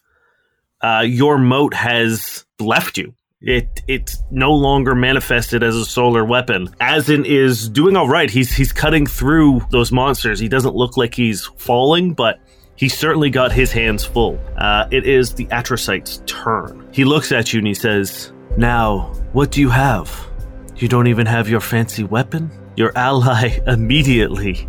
uh, 0.81 1.05
your 1.07 1.39
mote 1.39 1.75
has 1.75 2.45
left 2.59 2.99
you. 2.99 3.15
It 3.43 3.83
it's 3.89 4.23
no 4.31 4.53
longer 4.53 4.95
manifested 4.95 5.63
as 5.63 5.75
a 5.75 5.85
solar 5.85 6.25
weapon. 6.25 6.69
Azin 6.81 7.25
is 7.25 7.69
doing 7.71 7.97
all 7.97 8.09
right. 8.09 8.29
He's 8.29 8.53
he's 8.53 8.73
cutting 8.73 9.07
through 9.07 9.63
those 9.71 9.91
monsters. 9.93 10.39
He 10.39 10.49
doesn't 10.49 10.75
look 10.75 10.97
like 10.99 11.15
he's 11.15 11.47
falling, 11.57 12.13
but 12.13 12.39
he 12.77 12.89
certainly 12.89 13.31
got 13.31 13.51
his 13.51 13.73
hands 13.73 14.05
full. 14.05 14.39
Uh, 14.59 14.89
it 14.91 15.07
is 15.07 15.35
the 15.35 15.47
Atrocyte's 15.47 16.23
turn. 16.27 16.87
He 16.93 17.05
looks 17.05 17.33
at 17.33 17.53
you 17.53 17.59
and 17.59 17.67
he 17.67 17.75
says, 17.75 18.33
"Now, 18.59 19.13
what 19.33 19.53
do 19.53 19.61
you 19.63 19.71
have? 19.71 20.29
You 20.77 20.89
don't 20.89 21.07
even 21.07 21.27
have 21.27 21.49
your 21.49 21.61
fancy 21.61 22.05
weapon. 22.05 22.51
Your 22.81 22.93
ally 22.97 23.61
immediately 23.67 24.67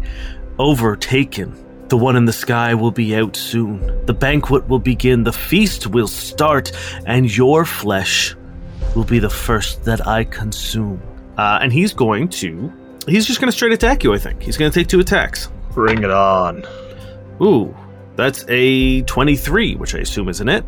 overtaken." 0.60 1.56
The 1.88 1.98
one 1.98 2.16
in 2.16 2.24
the 2.24 2.34
sky 2.34 2.74
will 2.74 2.92
be 2.92 3.16
out 3.18 3.36
soon. 3.36 4.06
The 4.06 4.14
banquet 4.14 4.70
will 4.70 4.80
begin, 4.80 5.24
the 5.24 5.34
feast 5.34 5.88
will 5.88 6.08
start, 6.08 6.72
and 7.06 7.36
your 7.36 7.66
flesh 7.66 8.34
will 8.96 9.04
be 9.04 9.20
the 9.20 9.30
first 9.30 9.84
that 9.84 10.08
I 10.08 10.24
consume. 10.24 11.02
Uh, 11.38 11.60
and 11.62 11.74
he's 11.74 11.94
going 11.94 12.30
to. 12.30 12.72
He's 13.08 13.26
just 13.26 13.42
going 13.42 13.50
to 13.50 13.56
straight 13.56 13.74
attack 13.74 14.06
you, 14.06 14.14
I 14.14 14.20
think. 14.20 14.42
He's 14.42 14.56
going 14.56 14.72
to 14.72 14.80
take 14.80 14.88
two 14.88 15.02
attacks. 15.02 15.50
Bring 15.74 16.04
it 16.04 16.12
on. 16.12 16.64
Ooh, 17.42 17.76
that's 18.16 18.46
a 18.48 19.02
23, 19.02 19.76
which 19.76 19.94
I 19.94 20.00
assume 20.00 20.30
isn't 20.30 20.48
it. 20.48 20.64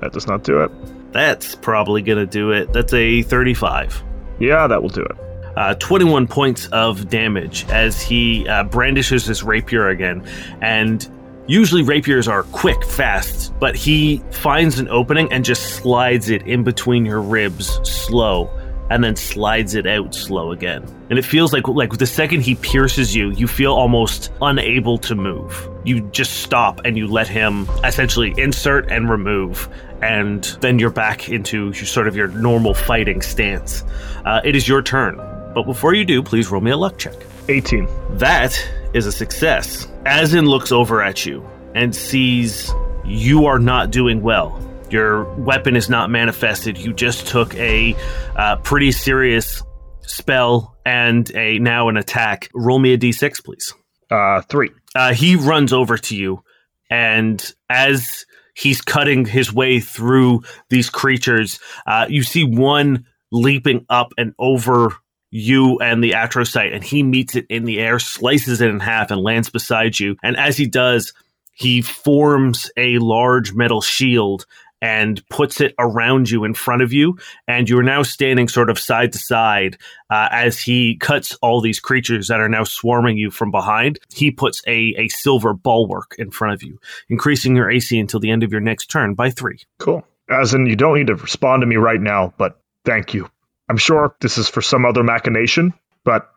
That 0.00 0.12
does 0.12 0.28
not 0.28 0.44
do 0.44 0.62
it. 0.62 0.70
That's 1.12 1.56
probably 1.56 2.02
going 2.02 2.18
to 2.18 2.26
do 2.26 2.52
it. 2.52 2.72
That's 2.72 2.92
a 2.92 3.22
35. 3.22 4.02
Yeah, 4.38 4.68
that 4.68 4.80
will 4.80 4.90
do 4.90 5.02
it. 5.02 5.16
Uh, 5.58 5.74
21 5.74 6.28
points 6.28 6.68
of 6.68 7.08
damage 7.08 7.66
as 7.68 8.00
he 8.00 8.46
uh, 8.48 8.62
brandishes 8.62 9.26
his 9.26 9.42
rapier 9.42 9.88
again. 9.88 10.24
And 10.62 11.06
usually 11.48 11.82
rapiers 11.82 12.28
are 12.28 12.44
quick, 12.44 12.84
fast, 12.84 13.52
but 13.58 13.74
he 13.74 14.22
finds 14.30 14.78
an 14.78 14.88
opening 14.88 15.32
and 15.32 15.44
just 15.44 15.74
slides 15.74 16.30
it 16.30 16.46
in 16.46 16.62
between 16.62 17.04
your 17.04 17.20
ribs 17.20 17.80
slow. 17.82 18.48
And 18.90 19.04
then 19.04 19.16
slides 19.16 19.74
it 19.74 19.86
out 19.86 20.14
slow 20.14 20.50
again, 20.50 20.82
and 21.10 21.18
it 21.18 21.22
feels 21.26 21.52
like 21.52 21.68
like 21.68 21.98
the 21.98 22.06
second 22.06 22.40
he 22.40 22.54
pierces 22.54 23.14
you, 23.14 23.32
you 23.32 23.46
feel 23.46 23.74
almost 23.74 24.32
unable 24.40 24.96
to 24.96 25.14
move. 25.14 25.68
You 25.84 26.00
just 26.10 26.40
stop 26.40 26.80
and 26.86 26.96
you 26.96 27.06
let 27.06 27.28
him 27.28 27.68
essentially 27.84 28.32
insert 28.38 28.90
and 28.90 29.10
remove, 29.10 29.68
and 30.00 30.42
then 30.62 30.78
you're 30.78 30.88
back 30.88 31.28
into 31.28 31.74
sort 31.74 32.08
of 32.08 32.16
your 32.16 32.28
normal 32.28 32.72
fighting 32.72 33.20
stance. 33.20 33.84
Uh, 34.24 34.40
it 34.42 34.56
is 34.56 34.66
your 34.66 34.80
turn. 34.80 35.20
But 35.58 35.66
before 35.66 35.92
you 35.92 36.04
do, 36.04 36.22
please 36.22 36.52
roll 36.52 36.60
me 36.60 36.70
a 36.70 36.76
luck 36.76 36.98
check. 36.98 37.16
18. 37.48 37.88
That 38.10 38.56
is 38.94 39.06
a 39.06 39.10
success. 39.10 39.88
Asin 40.06 40.46
looks 40.46 40.70
over 40.70 41.02
at 41.02 41.26
you 41.26 41.44
and 41.74 41.92
sees 41.92 42.72
you 43.04 43.46
are 43.46 43.58
not 43.58 43.90
doing 43.90 44.22
well. 44.22 44.56
Your 44.88 45.24
weapon 45.34 45.74
is 45.74 45.90
not 45.90 46.10
manifested. 46.10 46.78
You 46.78 46.92
just 46.92 47.26
took 47.26 47.56
a 47.56 47.96
uh, 48.36 48.54
pretty 48.58 48.92
serious 48.92 49.60
spell 50.02 50.76
and 50.86 51.28
a 51.34 51.58
now 51.58 51.88
an 51.88 51.96
attack. 51.96 52.50
Roll 52.54 52.78
me 52.78 52.92
a 52.92 52.96
d6, 52.96 53.44
please. 53.44 53.74
Uh, 54.12 54.42
3. 54.42 54.70
Uh, 54.94 55.12
he 55.12 55.34
runs 55.34 55.72
over 55.72 55.98
to 55.98 56.14
you, 56.16 56.44
and 56.88 57.52
as 57.68 58.24
he's 58.54 58.80
cutting 58.80 59.24
his 59.24 59.52
way 59.52 59.80
through 59.80 60.42
these 60.70 60.88
creatures, 60.88 61.58
uh, 61.84 62.06
you 62.08 62.22
see 62.22 62.44
one 62.44 63.06
leaping 63.32 63.84
up 63.90 64.12
and 64.16 64.34
over 64.38 64.94
you 65.30 65.78
and 65.78 66.02
the 66.02 66.12
atrocyte, 66.12 66.74
and 66.74 66.82
he 66.82 67.02
meets 67.02 67.36
it 67.36 67.46
in 67.48 67.64
the 67.64 67.78
air, 67.80 67.98
slices 67.98 68.60
it 68.60 68.70
in 68.70 68.80
half, 68.80 69.10
and 69.10 69.20
lands 69.20 69.50
beside 69.50 69.98
you. 69.98 70.16
And 70.22 70.36
as 70.36 70.56
he 70.56 70.66
does, 70.66 71.12
he 71.54 71.82
forms 71.82 72.70
a 72.76 72.98
large 72.98 73.52
metal 73.52 73.80
shield 73.80 74.46
and 74.80 75.26
puts 75.28 75.60
it 75.60 75.74
around 75.78 76.30
you 76.30 76.44
in 76.44 76.54
front 76.54 76.82
of 76.82 76.92
you 76.92 77.18
and 77.48 77.68
you're 77.68 77.82
now 77.82 78.04
standing 78.04 78.46
sort 78.46 78.70
of 78.70 78.78
side 78.78 79.12
to 79.12 79.18
side 79.18 79.76
uh, 80.08 80.28
as 80.30 80.60
he 80.60 80.96
cuts 80.98 81.36
all 81.42 81.60
these 81.60 81.80
creatures 81.80 82.28
that 82.28 82.38
are 82.38 82.48
now 82.48 82.62
swarming 82.62 83.16
you 83.16 83.28
from 83.28 83.50
behind 83.50 83.98
he 84.14 84.30
puts 84.30 84.62
a, 84.68 84.94
a 84.96 85.08
silver 85.08 85.52
bulwark 85.52 86.14
in 86.16 86.30
front 86.30 86.54
of 86.54 86.62
you 86.62 86.78
increasing 87.08 87.56
your 87.56 87.68
ac 87.68 87.98
until 87.98 88.20
the 88.20 88.30
end 88.30 88.44
of 88.44 88.52
your 88.52 88.60
next 88.60 88.86
turn 88.86 89.14
by 89.14 89.28
three 89.28 89.58
Cool. 89.78 90.04
As 90.30 90.52
in, 90.52 90.66
you 90.66 90.76
don't 90.76 90.96
need 90.96 91.06
to 91.06 91.14
respond 91.14 91.62
to 91.62 91.66
me 91.66 91.76
right 91.76 92.00
now, 92.00 92.34
but 92.36 92.60
thank 92.84 93.14
you. 93.14 93.30
I'm 93.68 93.76
sure 93.76 94.14
this 94.20 94.38
is 94.38 94.48
for 94.48 94.62
some 94.62 94.84
other 94.84 95.02
machination, 95.02 95.72
but 96.04 96.30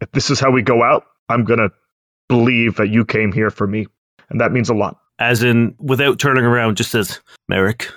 If 0.00 0.12
this 0.12 0.30
is 0.30 0.38
how 0.38 0.52
we 0.52 0.62
go 0.62 0.82
out, 0.84 1.04
I'm 1.28 1.44
gonna 1.44 1.70
believe 2.28 2.76
that 2.76 2.88
you 2.88 3.04
came 3.04 3.32
here 3.32 3.50
for 3.50 3.66
me, 3.66 3.86
and 4.30 4.40
that 4.40 4.52
means 4.52 4.68
a 4.68 4.74
lot. 4.74 4.96
As 5.18 5.42
in, 5.42 5.74
without 5.80 6.20
turning 6.20 6.44
around, 6.44 6.76
just 6.76 6.92
says, 6.92 7.20
Merrick, 7.48 7.88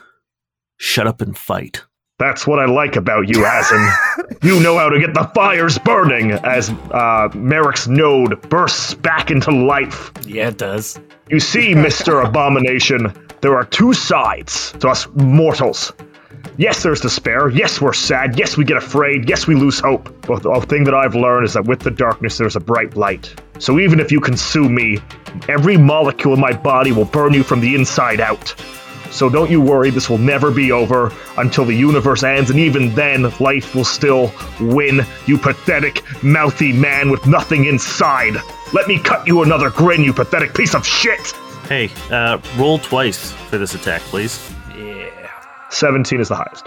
shut 0.77 1.05
up 1.05 1.21
and 1.21 1.37
fight. 1.37 1.83
That's 2.17 2.47
what 2.47 2.57
I 2.59 2.65
like 2.65 2.95
about 2.95 3.27
you, 3.27 3.43
Asin. 3.45 3.91
you 4.43 4.59
know 4.61 4.77
how 4.79 4.89
to 4.89 4.99
get 4.99 5.13
the 5.13 5.29
fires 5.35 5.77
burning 5.77 6.31
as 6.31 6.69
uh, 6.91 7.29
Merrick's 7.35 7.87
node 7.87 8.41
bursts 8.49 8.95
back 8.95 9.29
into 9.29 9.51
life. 9.51 10.11
Yeah, 10.25 10.47
it 10.49 10.57
does. 10.57 10.99
You 11.29 11.39
see, 11.39 11.73
Mr. 11.73 12.25
Abomination, 12.25 13.13
there 13.41 13.55
are 13.55 13.65
two 13.65 13.93
sides 13.93 14.71
to 14.79 14.89
us 14.89 15.07
mortals. 15.13 15.93
Yes, 16.57 16.83
there's 16.83 16.99
despair. 16.99 17.49
Yes, 17.49 17.79
we're 17.79 17.93
sad. 17.93 18.37
Yes, 18.37 18.57
we 18.57 18.65
get 18.65 18.77
afraid. 18.77 19.29
Yes, 19.29 19.47
we 19.47 19.55
lose 19.55 19.79
hope. 19.79 20.13
But 20.27 20.43
the 20.43 20.65
thing 20.67 20.83
that 20.83 20.93
I've 20.93 21.15
learned 21.15 21.45
is 21.45 21.53
that 21.53 21.65
with 21.65 21.79
the 21.79 21.91
darkness, 21.91 22.37
there's 22.37 22.55
a 22.55 22.59
bright 22.59 22.95
light. 22.95 23.33
So 23.59 23.79
even 23.79 23.99
if 23.99 24.11
you 24.11 24.19
consume 24.19 24.75
me, 24.75 24.99
every 25.47 25.77
molecule 25.77 26.33
in 26.33 26.39
my 26.39 26.53
body 26.53 26.91
will 26.91 27.05
burn 27.05 27.33
you 27.33 27.43
from 27.43 27.61
the 27.61 27.75
inside 27.75 28.19
out. 28.19 28.53
So 29.11 29.29
don't 29.29 29.51
you 29.51 29.59
worry, 29.59 29.89
this 29.89 30.09
will 30.09 30.17
never 30.17 30.51
be 30.51 30.71
over 30.71 31.11
until 31.37 31.65
the 31.65 31.73
universe 31.73 32.23
ends, 32.23 32.49
and 32.49 32.57
even 32.57 32.95
then, 32.95 33.23
life 33.39 33.75
will 33.75 33.83
still 33.83 34.31
win, 34.59 35.01
you 35.25 35.37
pathetic, 35.37 36.01
mouthy 36.23 36.71
man 36.71 37.11
with 37.11 37.27
nothing 37.27 37.65
inside. 37.65 38.37
Let 38.71 38.87
me 38.87 38.99
cut 38.99 39.27
you 39.27 39.43
another 39.43 39.69
grin, 39.69 40.01
you 40.01 40.13
pathetic 40.13 40.53
piece 40.53 40.73
of 40.73 40.87
shit! 40.87 41.33
Hey, 41.67 41.89
uh, 42.09 42.39
roll 42.57 42.79
twice 42.79 43.33
for 43.33 43.57
this 43.57 43.75
attack, 43.75 44.01
please. 44.03 44.49
Yeah. 45.71 45.75
17 45.77 46.19
is 46.19 46.27
the 46.29 46.35
highest. 46.35 46.65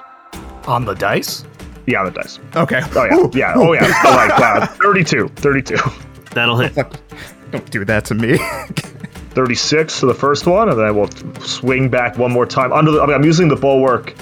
On 0.66 0.84
the 0.84 0.94
dice? 0.94 1.44
Yeah, 1.86 2.00
on 2.00 2.06
the 2.06 2.12
dice. 2.12 2.38
Okay. 2.56 2.80
Oh, 2.94 3.04
yeah. 3.04 3.28
Yeah. 3.34 3.52
Oh, 3.56 3.72
yeah. 3.72 3.92
Oh, 4.04 4.14
my 4.14 4.28
God. 4.28 4.70
32. 4.82 5.28
32. 5.28 5.76
That'll 6.32 6.56
hit. 6.58 6.74
Don't 7.50 7.70
do 7.70 7.84
that 7.84 8.04
to 8.06 8.14
me. 8.14 8.38
36 9.34 10.00
to 10.00 10.06
the 10.06 10.14
first 10.14 10.46
one, 10.46 10.68
and 10.68 10.78
then 10.78 10.86
I 10.86 10.90
will 10.90 11.10
swing 11.40 11.88
back 11.88 12.16
one 12.18 12.32
more 12.32 12.46
time. 12.46 12.72
Under 12.72 12.90
the, 12.92 13.00
I 13.00 13.06
mean, 13.06 13.14
I'm 13.14 13.24
using 13.24 13.48
the 13.48 13.56
bulwark 13.56 14.14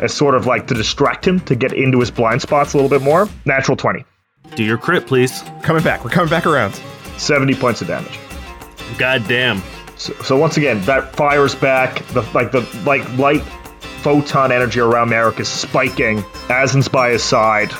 as 0.00 0.12
sort 0.12 0.34
of 0.34 0.46
like 0.46 0.66
to 0.66 0.74
distract 0.74 1.26
him 1.26 1.38
to 1.40 1.54
get 1.54 1.72
into 1.72 2.00
his 2.00 2.10
blind 2.10 2.42
spots 2.42 2.74
a 2.74 2.76
little 2.76 2.90
bit 2.90 3.02
more. 3.02 3.28
Natural 3.44 3.76
20. 3.76 4.04
Do 4.56 4.64
your 4.64 4.78
crit, 4.78 5.06
please. 5.06 5.42
coming 5.62 5.82
back. 5.82 6.04
We're 6.04 6.10
coming 6.10 6.30
back 6.30 6.46
around. 6.46 6.74
70 7.16 7.54
points 7.54 7.80
of 7.80 7.88
damage. 7.88 8.18
God 8.98 9.26
damn. 9.28 9.62
So, 9.96 10.12
so 10.14 10.36
once 10.36 10.56
again, 10.56 10.80
that 10.82 11.14
fires 11.14 11.54
back. 11.54 12.04
The 12.08 12.22
like 12.34 12.50
the 12.50 12.60
like 12.84 13.08
light 13.16 13.42
photon 14.04 14.52
energy 14.52 14.80
around 14.80 15.08
Merrick 15.08 15.40
is 15.40 15.48
spiking. 15.48 16.22
Asin's 16.50 16.88
by 16.88 17.08
his 17.08 17.24
side. 17.24 17.72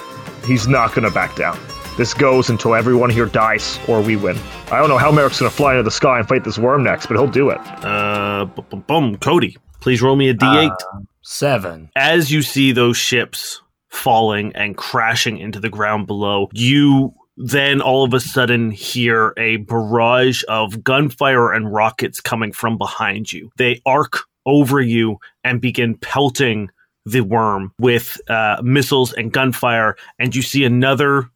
He's 0.46 0.66
not 0.66 0.94
gonna 0.94 1.10
back 1.10 1.36
down. 1.36 1.58
This 1.98 2.14
goes 2.14 2.48
until 2.48 2.74
everyone 2.74 3.10
here 3.10 3.26
dies 3.26 3.78
or 3.86 4.00
we 4.00 4.16
win. 4.16 4.38
I 4.72 4.78
don't 4.78 4.88
know 4.88 4.96
how 4.96 5.12
Merrick's 5.12 5.38
gonna 5.38 5.50
fly 5.50 5.72
into 5.72 5.82
the 5.82 5.90
sky 5.90 6.18
and 6.18 6.26
fight 6.26 6.42
this 6.42 6.56
worm 6.56 6.82
next, 6.82 7.06
but 7.06 7.18
he'll 7.18 7.26
do 7.26 7.50
it. 7.50 7.60
Uh, 7.84 8.46
boom, 8.46 8.64
boom, 8.70 8.84
boom. 8.88 9.16
Cody, 9.18 9.58
please 9.82 10.00
roll 10.00 10.16
me 10.16 10.30
a 10.30 10.34
d8. 10.34 10.74
Seven. 11.20 11.90
As 11.94 12.32
you 12.32 12.40
see 12.40 12.72
those 12.72 12.96
ships 12.96 13.60
falling 13.90 14.50
and 14.56 14.78
crashing 14.78 15.36
into 15.36 15.60
the 15.60 15.68
ground 15.68 16.06
below, 16.06 16.48
you 16.54 17.12
then 17.36 17.82
all 17.82 18.02
of 18.04 18.14
a 18.14 18.20
sudden 18.20 18.70
hear 18.70 19.34
a 19.36 19.56
barrage 19.56 20.42
of 20.48 20.82
gunfire 20.82 21.52
and 21.52 21.70
rockets 21.70 22.20
coming 22.20 22.52
from 22.52 22.78
behind 22.78 23.30
you. 23.30 23.50
They 23.58 23.82
arc 23.84 24.20
over 24.46 24.80
you 24.80 25.18
and 25.42 25.60
begin 25.60 25.96
pelting 25.96 26.70
the 27.06 27.20
worm 27.20 27.72
with 27.78 28.18
uh, 28.30 28.60
missiles 28.62 29.12
and 29.12 29.32
gunfire, 29.32 29.96
and 30.18 30.34
you 30.34 30.42
see 30.42 30.64
another 30.64 31.28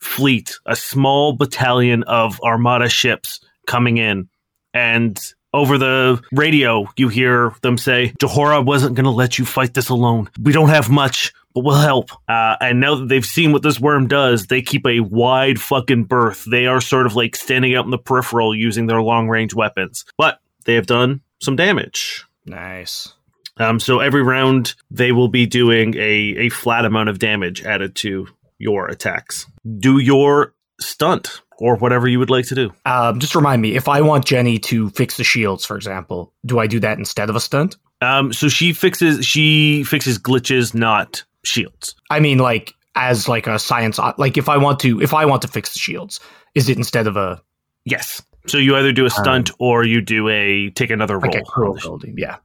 fleet, 0.00 0.56
a 0.66 0.76
small 0.76 1.32
battalion 1.32 2.02
of 2.04 2.40
armada 2.42 2.88
ships 2.88 3.40
coming 3.66 3.96
in. 3.96 4.28
And 4.72 5.18
over 5.52 5.78
the 5.78 6.22
radio, 6.32 6.86
you 6.96 7.08
hear 7.08 7.54
them 7.62 7.78
say, 7.78 8.12
Johora 8.20 8.64
wasn't 8.64 8.94
going 8.94 9.04
to 9.04 9.10
let 9.10 9.38
you 9.38 9.44
fight 9.44 9.74
this 9.74 9.88
alone. 9.88 10.28
We 10.40 10.52
don't 10.52 10.68
have 10.68 10.90
much, 10.90 11.32
but 11.54 11.64
we'll 11.64 11.76
help. 11.76 12.10
Uh, 12.28 12.56
and 12.60 12.78
now 12.78 12.96
that 12.96 13.08
they've 13.08 13.24
seen 13.24 13.52
what 13.52 13.62
this 13.62 13.80
worm 13.80 14.06
does, 14.06 14.46
they 14.46 14.60
keep 14.60 14.86
a 14.86 15.00
wide 15.00 15.58
fucking 15.58 16.04
berth. 16.04 16.44
They 16.44 16.66
are 16.66 16.80
sort 16.82 17.06
of 17.06 17.16
like 17.16 17.34
standing 17.34 17.74
out 17.74 17.86
in 17.86 17.90
the 17.90 17.98
peripheral 17.98 18.54
using 18.54 18.86
their 18.86 19.00
long 19.00 19.28
range 19.28 19.54
weapons. 19.54 20.04
But 20.18 20.40
they 20.66 20.74
have 20.74 20.86
done 20.86 21.22
some 21.40 21.56
damage. 21.56 22.25
Nice. 22.46 23.12
Um, 23.58 23.80
so 23.80 24.00
every 24.00 24.22
round, 24.22 24.74
they 24.90 25.12
will 25.12 25.28
be 25.28 25.46
doing 25.46 25.96
a, 25.96 26.36
a 26.46 26.48
flat 26.50 26.84
amount 26.84 27.08
of 27.08 27.18
damage 27.18 27.64
added 27.64 27.94
to 27.96 28.28
your 28.58 28.86
attacks. 28.86 29.46
Do 29.78 29.98
your 29.98 30.54
stunt 30.80 31.40
or 31.58 31.76
whatever 31.76 32.06
you 32.06 32.18
would 32.18 32.30
like 32.30 32.46
to 32.46 32.54
do. 32.54 32.72
Um, 32.84 33.18
just 33.18 33.34
remind 33.34 33.62
me, 33.62 33.76
if 33.76 33.88
I 33.88 34.02
want 34.02 34.26
Jenny 34.26 34.58
to 34.60 34.90
fix 34.90 35.16
the 35.16 35.24
shields, 35.24 35.64
for 35.64 35.76
example, 35.76 36.34
do 36.44 36.58
I 36.58 36.66
do 36.66 36.78
that 36.80 36.98
instead 36.98 37.30
of 37.30 37.36
a 37.36 37.40
stunt? 37.40 37.76
Um, 38.02 38.32
so 38.34 38.48
she 38.48 38.74
fixes 38.74 39.24
she 39.24 39.82
fixes 39.84 40.18
glitches, 40.18 40.74
not 40.74 41.24
shields. 41.44 41.94
I 42.10 42.20
mean, 42.20 42.36
like 42.36 42.74
as 42.94 43.26
like 43.26 43.46
a 43.46 43.58
science, 43.58 43.98
like 44.18 44.36
if 44.36 44.50
I 44.50 44.58
want 44.58 44.80
to, 44.80 45.00
if 45.00 45.14
I 45.14 45.24
want 45.24 45.40
to 45.42 45.48
fix 45.48 45.72
the 45.72 45.78
shields, 45.78 46.20
is 46.54 46.68
it 46.68 46.76
instead 46.76 47.06
of 47.06 47.16
a 47.16 47.40
Yes. 47.86 48.20
So 48.46 48.58
you 48.58 48.76
either 48.76 48.92
do 48.92 49.06
a 49.06 49.10
stunt 49.10 49.50
um, 49.50 49.56
or 49.58 49.84
you 49.84 50.00
do 50.00 50.28
a 50.28 50.70
take 50.70 50.90
another 50.90 51.18
roll. 51.18 51.32
like 51.32 51.42
a 51.42 51.80
building? 51.82 52.14
Yeah, 52.16 52.36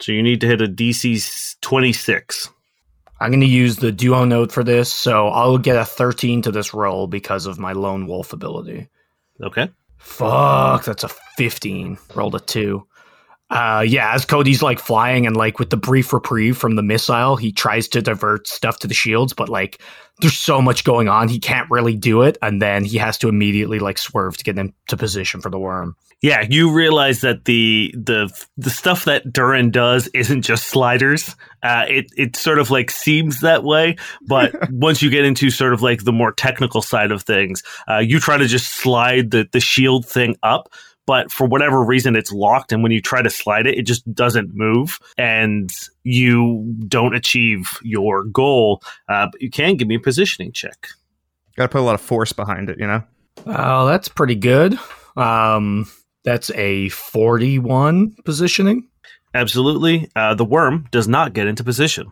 So 0.00 0.12
you 0.12 0.22
need 0.22 0.40
to 0.40 0.46
hit 0.46 0.60
a 0.60 0.66
DC 0.66 1.56
twenty 1.60 1.92
six. 1.92 2.50
I'm 3.20 3.30
going 3.30 3.40
to 3.40 3.46
use 3.46 3.76
the 3.76 3.92
duo 3.92 4.24
node 4.24 4.52
for 4.52 4.64
this, 4.64 4.92
so 4.92 5.28
I'll 5.28 5.56
get 5.56 5.76
a 5.76 5.84
13 5.84 6.42
to 6.42 6.50
this 6.50 6.74
roll 6.74 7.06
because 7.06 7.46
of 7.46 7.60
my 7.60 7.72
lone 7.72 8.06
wolf 8.08 8.32
ability. 8.32 8.88
Okay. 9.40 9.70
Fuck, 9.98 10.84
that's 10.84 11.04
a 11.04 11.08
15. 11.38 11.96
Rolled 12.16 12.34
a 12.34 12.40
two. 12.40 12.86
Uh, 13.50 13.84
yeah, 13.86 14.14
as 14.14 14.24
Cody's 14.24 14.62
like 14.62 14.78
flying 14.78 15.26
and 15.26 15.36
like 15.36 15.58
with 15.58 15.70
the 15.70 15.76
brief 15.76 16.12
reprieve 16.12 16.56
from 16.56 16.76
the 16.76 16.82
missile, 16.82 17.36
he 17.36 17.52
tries 17.52 17.86
to 17.88 18.00
divert 18.00 18.48
stuff 18.48 18.78
to 18.78 18.86
the 18.88 18.94
shields, 18.94 19.32
but 19.32 19.48
like 19.48 19.80
there's 20.20 20.38
so 20.38 20.62
much 20.62 20.84
going 20.84 21.08
on, 21.08 21.28
he 21.28 21.38
can't 21.38 21.70
really 21.70 21.96
do 21.96 22.22
it, 22.22 22.38
and 22.40 22.62
then 22.62 22.84
he 22.84 22.96
has 22.98 23.18
to 23.18 23.28
immediately 23.28 23.78
like 23.78 23.98
swerve 23.98 24.36
to 24.38 24.44
get 24.44 24.58
into 24.58 24.96
position 24.96 25.40
for 25.40 25.50
the 25.50 25.58
worm. 25.58 25.94
Yeah, 26.22 26.46
you 26.48 26.72
realize 26.72 27.20
that 27.20 27.44
the 27.44 27.94
the 27.96 28.30
the 28.56 28.70
stuff 28.70 29.04
that 29.04 29.30
Duran 29.30 29.70
does 29.70 30.06
isn't 30.08 30.40
just 30.40 30.68
sliders. 30.68 31.36
Uh, 31.62 31.84
it 31.88 32.06
it 32.16 32.36
sort 32.36 32.58
of 32.58 32.70
like 32.70 32.90
seems 32.90 33.40
that 33.40 33.62
way, 33.62 33.96
but 34.26 34.54
once 34.70 35.02
you 35.02 35.10
get 35.10 35.26
into 35.26 35.50
sort 35.50 35.74
of 35.74 35.82
like 35.82 36.04
the 36.04 36.12
more 36.12 36.32
technical 36.32 36.80
side 36.80 37.12
of 37.12 37.22
things, 37.22 37.62
uh, 37.90 37.98
you 37.98 38.20
try 38.20 38.38
to 38.38 38.46
just 38.46 38.72
slide 38.74 39.32
the 39.32 39.46
the 39.52 39.60
shield 39.60 40.06
thing 40.06 40.34
up. 40.42 40.70
But 41.06 41.30
for 41.30 41.46
whatever 41.46 41.84
reason, 41.84 42.16
it's 42.16 42.32
locked, 42.32 42.72
and 42.72 42.82
when 42.82 42.92
you 42.92 43.00
try 43.00 43.20
to 43.20 43.30
slide 43.30 43.66
it, 43.66 43.76
it 43.76 43.82
just 43.82 44.10
doesn't 44.14 44.54
move, 44.54 44.98
and 45.18 45.70
you 46.02 46.74
don't 46.88 47.14
achieve 47.14 47.78
your 47.82 48.24
goal. 48.24 48.82
Uh, 49.08 49.28
but 49.30 49.40
you 49.42 49.50
can 49.50 49.76
give 49.76 49.88
me 49.88 49.96
a 49.96 50.00
positioning 50.00 50.52
check. 50.52 50.88
Got 51.56 51.64
to 51.64 51.68
put 51.68 51.80
a 51.80 51.84
lot 51.84 51.94
of 51.94 52.00
force 52.00 52.32
behind 52.32 52.70
it, 52.70 52.78
you 52.78 52.86
know. 52.86 53.02
Oh, 53.46 53.86
that's 53.86 54.08
pretty 54.08 54.34
good. 54.34 54.78
Um, 55.16 55.86
that's 56.24 56.50
a 56.52 56.88
41 56.88 58.16
positioning. 58.24 58.88
Absolutely, 59.34 60.08
uh, 60.16 60.34
the 60.34 60.44
worm 60.44 60.86
does 60.90 61.08
not 61.08 61.34
get 61.34 61.46
into 61.46 61.64
position. 61.64 62.10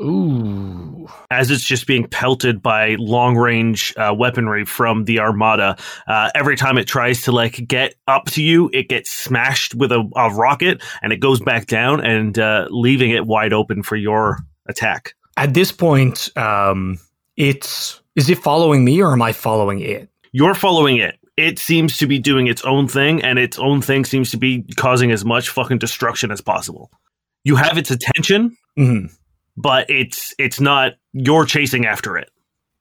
Ooh. 0.00 1.08
as 1.30 1.50
it's 1.50 1.64
just 1.64 1.86
being 1.86 2.06
pelted 2.06 2.62
by 2.62 2.96
long 2.98 3.36
range 3.36 3.92
uh, 3.96 4.14
weaponry 4.16 4.64
from 4.64 5.04
the 5.04 5.18
armada. 5.20 5.76
Uh, 6.06 6.30
every 6.34 6.56
time 6.56 6.78
it 6.78 6.86
tries 6.86 7.22
to 7.22 7.32
like 7.32 7.66
get 7.66 7.94
up 8.06 8.26
to 8.26 8.42
you, 8.42 8.70
it 8.72 8.88
gets 8.88 9.10
smashed 9.10 9.74
with 9.74 9.90
a, 9.90 10.08
a 10.14 10.30
rocket 10.34 10.82
and 11.02 11.12
it 11.12 11.18
goes 11.18 11.40
back 11.40 11.66
down 11.66 12.04
and 12.04 12.38
uh, 12.38 12.66
leaving 12.70 13.10
it 13.10 13.26
wide 13.26 13.52
open 13.52 13.82
for 13.82 13.96
your 13.96 14.38
attack. 14.68 15.14
At 15.36 15.54
this 15.54 15.72
point, 15.72 16.36
um, 16.36 16.98
it's 17.36 18.00
is 18.16 18.28
it 18.28 18.38
following 18.38 18.84
me 18.84 19.02
or 19.02 19.12
am 19.12 19.22
I 19.22 19.32
following 19.32 19.80
it? 19.80 20.08
You're 20.32 20.54
following 20.54 20.96
it. 20.96 21.18
It 21.36 21.58
seems 21.58 21.96
to 21.98 22.06
be 22.06 22.18
doing 22.18 22.48
its 22.48 22.64
own 22.64 22.88
thing, 22.88 23.22
and 23.22 23.38
its 23.38 23.60
own 23.60 23.80
thing 23.80 24.04
seems 24.04 24.32
to 24.32 24.36
be 24.36 24.64
causing 24.76 25.12
as 25.12 25.24
much 25.24 25.50
fucking 25.50 25.78
destruction 25.78 26.32
as 26.32 26.40
possible. 26.40 26.90
You 27.44 27.54
have 27.54 27.78
its 27.78 27.92
attention, 27.92 28.56
hmm 28.76 29.06
but 29.60 29.88
it's 29.90 30.34
it's 30.38 30.60
not. 30.60 30.94
You're 31.12 31.44
chasing 31.44 31.86
after 31.86 32.16
it. 32.16 32.30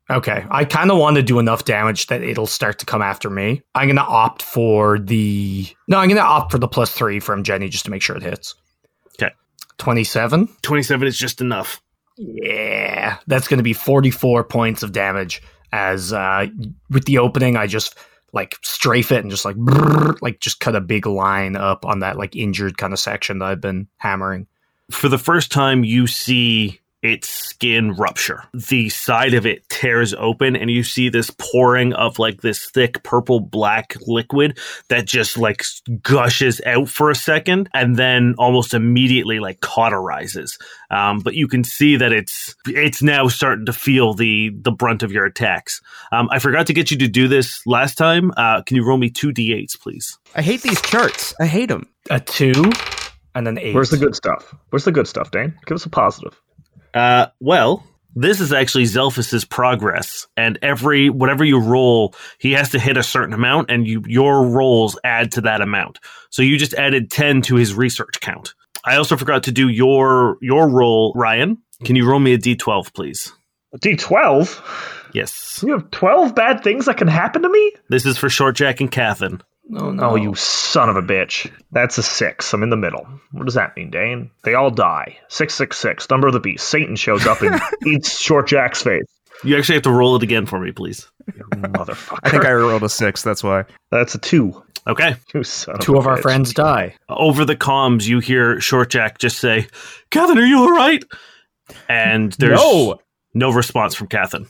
Okay, 0.09 0.45
I 0.49 0.63
kind 0.63 0.89
of 0.89 0.97
want 0.97 1.17
to 1.17 1.21
do 1.21 1.37
enough 1.37 1.65
damage 1.65 2.07
that 2.07 2.23
it'll 2.23 2.47
start 2.47 2.79
to 2.79 2.85
come 2.85 3.01
after 3.01 3.29
me. 3.29 3.61
I'm 3.75 3.87
gonna 3.87 4.01
opt 4.01 4.41
for 4.41 4.99
the 4.99 5.67
no. 5.89 5.97
I'm 5.97 6.07
gonna 6.07 6.21
opt 6.21 6.51
for 6.51 6.59
the 6.59 6.67
plus 6.67 6.91
three 6.93 7.19
from 7.19 7.43
Jenny 7.43 7.67
just 7.67 7.85
to 7.85 7.91
make 7.91 8.01
sure 8.01 8.15
it 8.15 8.23
hits. 8.23 8.55
Okay. 9.21 9.33
twenty-seven. 9.77 10.47
Twenty-seven 10.61 11.07
is 11.07 11.17
just 11.17 11.41
enough. 11.41 11.81
Yeah, 12.17 13.17
that's 13.27 13.49
gonna 13.49 13.63
be 13.63 13.73
forty-four 13.73 14.45
points 14.45 14.81
of 14.81 14.93
damage. 14.93 15.41
As 15.73 16.13
uh, 16.13 16.47
with 16.89 17.03
the 17.03 17.17
opening, 17.17 17.57
I 17.57 17.67
just 17.67 17.97
like 18.31 18.55
strafe 18.61 19.11
it 19.11 19.21
and 19.21 19.29
just 19.29 19.43
like 19.43 19.57
brrr, 19.57 20.17
like 20.21 20.39
just 20.39 20.61
cut 20.61 20.75
a 20.75 20.81
big 20.81 21.05
line 21.05 21.57
up 21.57 21.85
on 21.85 21.99
that 21.99 22.17
like 22.17 22.35
injured 22.35 22.77
kind 22.77 22.93
of 22.93 22.99
section 22.99 23.39
that 23.39 23.45
I've 23.45 23.61
been 23.61 23.87
hammering. 23.97 24.47
For 24.91 25.09
the 25.09 25.17
first 25.17 25.51
time 25.51 25.83
you 25.83 26.07
see 26.07 26.79
its 27.03 27.29
skin 27.29 27.93
rupture. 27.93 28.43
The 28.53 28.89
side 28.89 29.33
of 29.33 29.45
it 29.45 29.67
tears 29.69 30.13
open 30.15 30.55
and 30.55 30.69
you 30.71 30.83
see 30.83 31.09
this 31.09 31.29
pouring 31.37 31.93
of 31.93 32.17
like 32.17 32.41
this 32.41 32.69
thick 32.71 33.03
purple 33.03 33.39
black 33.39 33.95
liquid 34.01 34.57
that 34.89 35.05
just 35.05 35.37
like 35.37 35.63
gushes 36.01 36.59
out 36.65 36.89
for 36.89 37.11
a 37.11 37.15
second 37.15 37.69
and 37.73 37.95
then 37.97 38.35
almost 38.39 38.73
immediately 38.73 39.39
like 39.39 39.59
cauterizes. 39.59 40.59
Um, 40.89 41.19
but 41.19 41.35
you 41.35 41.47
can 41.47 41.63
see 41.63 41.97
that 41.97 42.11
it's 42.11 42.55
it's 42.65 43.03
now 43.03 43.27
starting 43.27 43.67
to 43.67 43.73
feel 43.73 44.13
the 44.13 44.51
the 44.59 44.71
brunt 44.71 45.03
of 45.03 45.11
your 45.11 45.25
attacks. 45.25 45.81
Um, 46.11 46.27
I 46.31 46.39
forgot 46.39 46.67
to 46.67 46.73
get 46.73 46.89
you 46.89 46.97
to 46.97 47.07
do 47.07 47.27
this 47.27 47.65
last 47.67 47.95
time. 47.95 48.31
Uh, 48.35 48.63
can 48.63 48.75
you 48.75 48.85
roll 48.85 48.97
me 48.97 49.09
two 49.09 49.29
d8s, 49.29 49.79
please? 49.79 50.17
I 50.35 50.41
hate 50.41 50.61
these 50.61 50.81
charts. 50.81 51.35
I 51.39 51.45
hate 51.45 51.69
them. 51.69 51.87
A 52.09 52.19
two 52.19 52.71
and 53.37 53.47
an 53.47 53.57
eight. 53.59 53.75
Where's 53.75 53.91
the 53.91 53.97
good 53.97 54.15
stuff? 54.15 54.53
Where's 54.69 54.83
the 54.83 54.91
good 54.91 55.07
stuff, 55.07 55.31
Dane? 55.31 55.57
Give 55.65 55.75
us 55.75 55.85
a 55.85 55.89
positive. 55.89 56.39
Uh, 56.93 57.27
well, 57.39 57.85
this 58.15 58.41
is 58.41 58.51
actually 58.51 58.85
Zelphus's 58.85 59.45
progress, 59.45 60.27
and 60.35 60.57
every 60.61 61.09
whatever 61.09 61.45
you 61.45 61.59
roll, 61.59 62.15
he 62.39 62.51
has 62.53 62.69
to 62.71 62.79
hit 62.79 62.97
a 62.97 63.03
certain 63.03 63.33
amount, 63.33 63.69
and 63.69 63.87
you 63.87 64.03
your 64.07 64.47
rolls 64.47 64.99
add 65.03 65.31
to 65.33 65.41
that 65.41 65.61
amount. 65.61 65.99
So 66.31 66.41
you 66.41 66.57
just 66.57 66.73
added 66.73 67.11
ten 67.11 67.41
to 67.43 67.55
his 67.55 67.75
research 67.75 68.19
count. 68.19 68.55
I 68.83 68.95
also 68.95 69.15
forgot 69.15 69.43
to 69.43 69.51
do 69.51 69.69
your 69.69 70.37
your 70.41 70.67
roll, 70.67 71.13
Ryan. 71.15 71.59
Can 71.85 71.95
you 71.95 72.09
roll 72.09 72.19
me 72.19 72.33
a 72.33 72.39
d12, 72.39 72.93
please? 72.93 73.31
D12? 73.75 75.13
Yes. 75.13 75.63
You 75.65 75.73
have 75.73 75.91
12 75.91 76.33
bad 76.33 76.63
things 76.63 76.85
that 76.85 76.97
can 76.97 77.07
happen 77.07 77.41
to 77.43 77.49
me? 77.49 77.73
This 77.89 78.05
is 78.05 78.17
for 78.17 78.29
Short 78.29 78.55
Jack 78.55 78.81
and 78.81 78.91
Cathin. 78.91 79.41
Oh, 79.73 79.87
oh 79.87 79.91
no! 79.91 80.09
Oh, 80.11 80.15
you 80.15 80.33
son 80.35 80.89
of 80.89 80.95
a 80.95 81.01
bitch. 81.01 81.51
That's 81.71 81.97
a 81.97 82.03
six. 82.03 82.53
I'm 82.53 82.63
in 82.63 82.69
the 82.69 82.77
middle. 82.77 83.05
What 83.31 83.45
does 83.45 83.55
that 83.55 83.75
mean, 83.75 83.89
Dane? 83.91 84.31
They 84.43 84.53
all 84.53 84.69
die. 84.71 85.17
666, 85.29 86.09
number 86.09 86.27
of 86.27 86.33
the 86.33 86.39
beast. 86.39 86.69
Satan 86.69 86.95
shows 86.95 87.25
up 87.27 87.41
and 87.41 87.59
eats 87.85 88.19
Short 88.19 88.47
Jack's 88.47 88.81
face. 88.81 89.03
You 89.43 89.57
actually 89.57 89.75
have 89.75 89.83
to 89.83 89.91
roll 89.91 90.15
it 90.15 90.23
again 90.23 90.45
for 90.45 90.59
me, 90.59 90.71
please. 90.71 91.07
You 91.35 91.43
motherfucker. 91.57 92.19
I 92.23 92.29
think 92.29 92.45
I 92.45 92.53
rolled 92.53 92.83
a 92.83 92.89
six. 92.89 93.21
That's 93.23 93.43
why. 93.43 93.65
That's 93.91 94.15
a 94.15 94.19
two. 94.19 94.63
Okay. 94.87 95.15
You 95.33 95.43
son 95.43 95.77
Two 95.79 95.95
a 95.95 95.99
of 95.99 96.07
our 96.07 96.17
bitch. 96.17 96.21
friends 96.21 96.53
die. 96.53 96.95
Over 97.09 97.43
the 97.43 97.55
comms, 97.57 98.07
you 98.07 98.19
hear 98.19 98.59
Short 98.61 98.89
Jack 98.89 99.17
just 99.19 99.37
say, 99.39 99.67
Cathin, 100.11 100.37
are 100.37 100.45
you 100.45 100.59
all 100.59 100.71
right? 100.71 101.03
And 101.89 102.31
there's 102.33 102.59
No! 102.59 102.99
no 103.33 103.51
response 103.51 103.93
from 103.95 104.07
Cathin. 104.07 104.47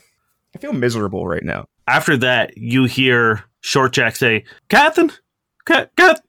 I 0.56 0.60
feel 0.60 0.73
miserable 0.73 1.27
right 1.27 1.43
now. 1.43 1.65
After 1.88 2.15
that, 2.17 2.56
you 2.58 2.86
hear 2.86 3.43
Short 3.67 3.91
Jack 3.91 4.15
say, 4.15 4.45
Cathin? 4.69 5.12
Cat, 5.65 5.91
Cat? 5.97 6.21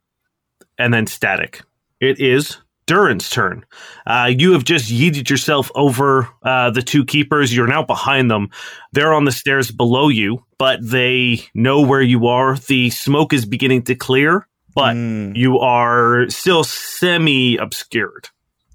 And 0.76 0.92
then 0.92 1.06
static. 1.06 1.62
It 2.00 2.18
is 2.18 2.58
Durrin's 2.86 3.30
turn. 3.30 3.64
Uh, 4.08 4.32
you 4.36 4.52
have 4.54 4.64
just 4.64 4.90
yeeted 4.90 5.30
yourself 5.30 5.70
over 5.76 6.28
uh, 6.42 6.70
the 6.70 6.82
two 6.82 7.04
keepers. 7.04 7.54
You're 7.54 7.68
now 7.68 7.84
behind 7.84 8.28
them. 8.28 8.50
They're 8.92 9.14
on 9.14 9.24
the 9.24 9.30
stairs 9.30 9.70
below 9.70 10.08
you, 10.08 10.44
but 10.58 10.80
they 10.82 11.44
know 11.54 11.80
where 11.80 12.02
you 12.02 12.26
are. 12.26 12.56
The 12.56 12.90
smoke 12.90 13.32
is 13.32 13.44
beginning 13.46 13.82
to 13.82 13.94
clear, 13.94 14.48
but 14.74 14.96
Mm, 14.96 15.36
you 15.36 15.60
are 15.60 16.28
still 16.30 16.64
semi 16.64 17.56
obscured. 17.56 18.30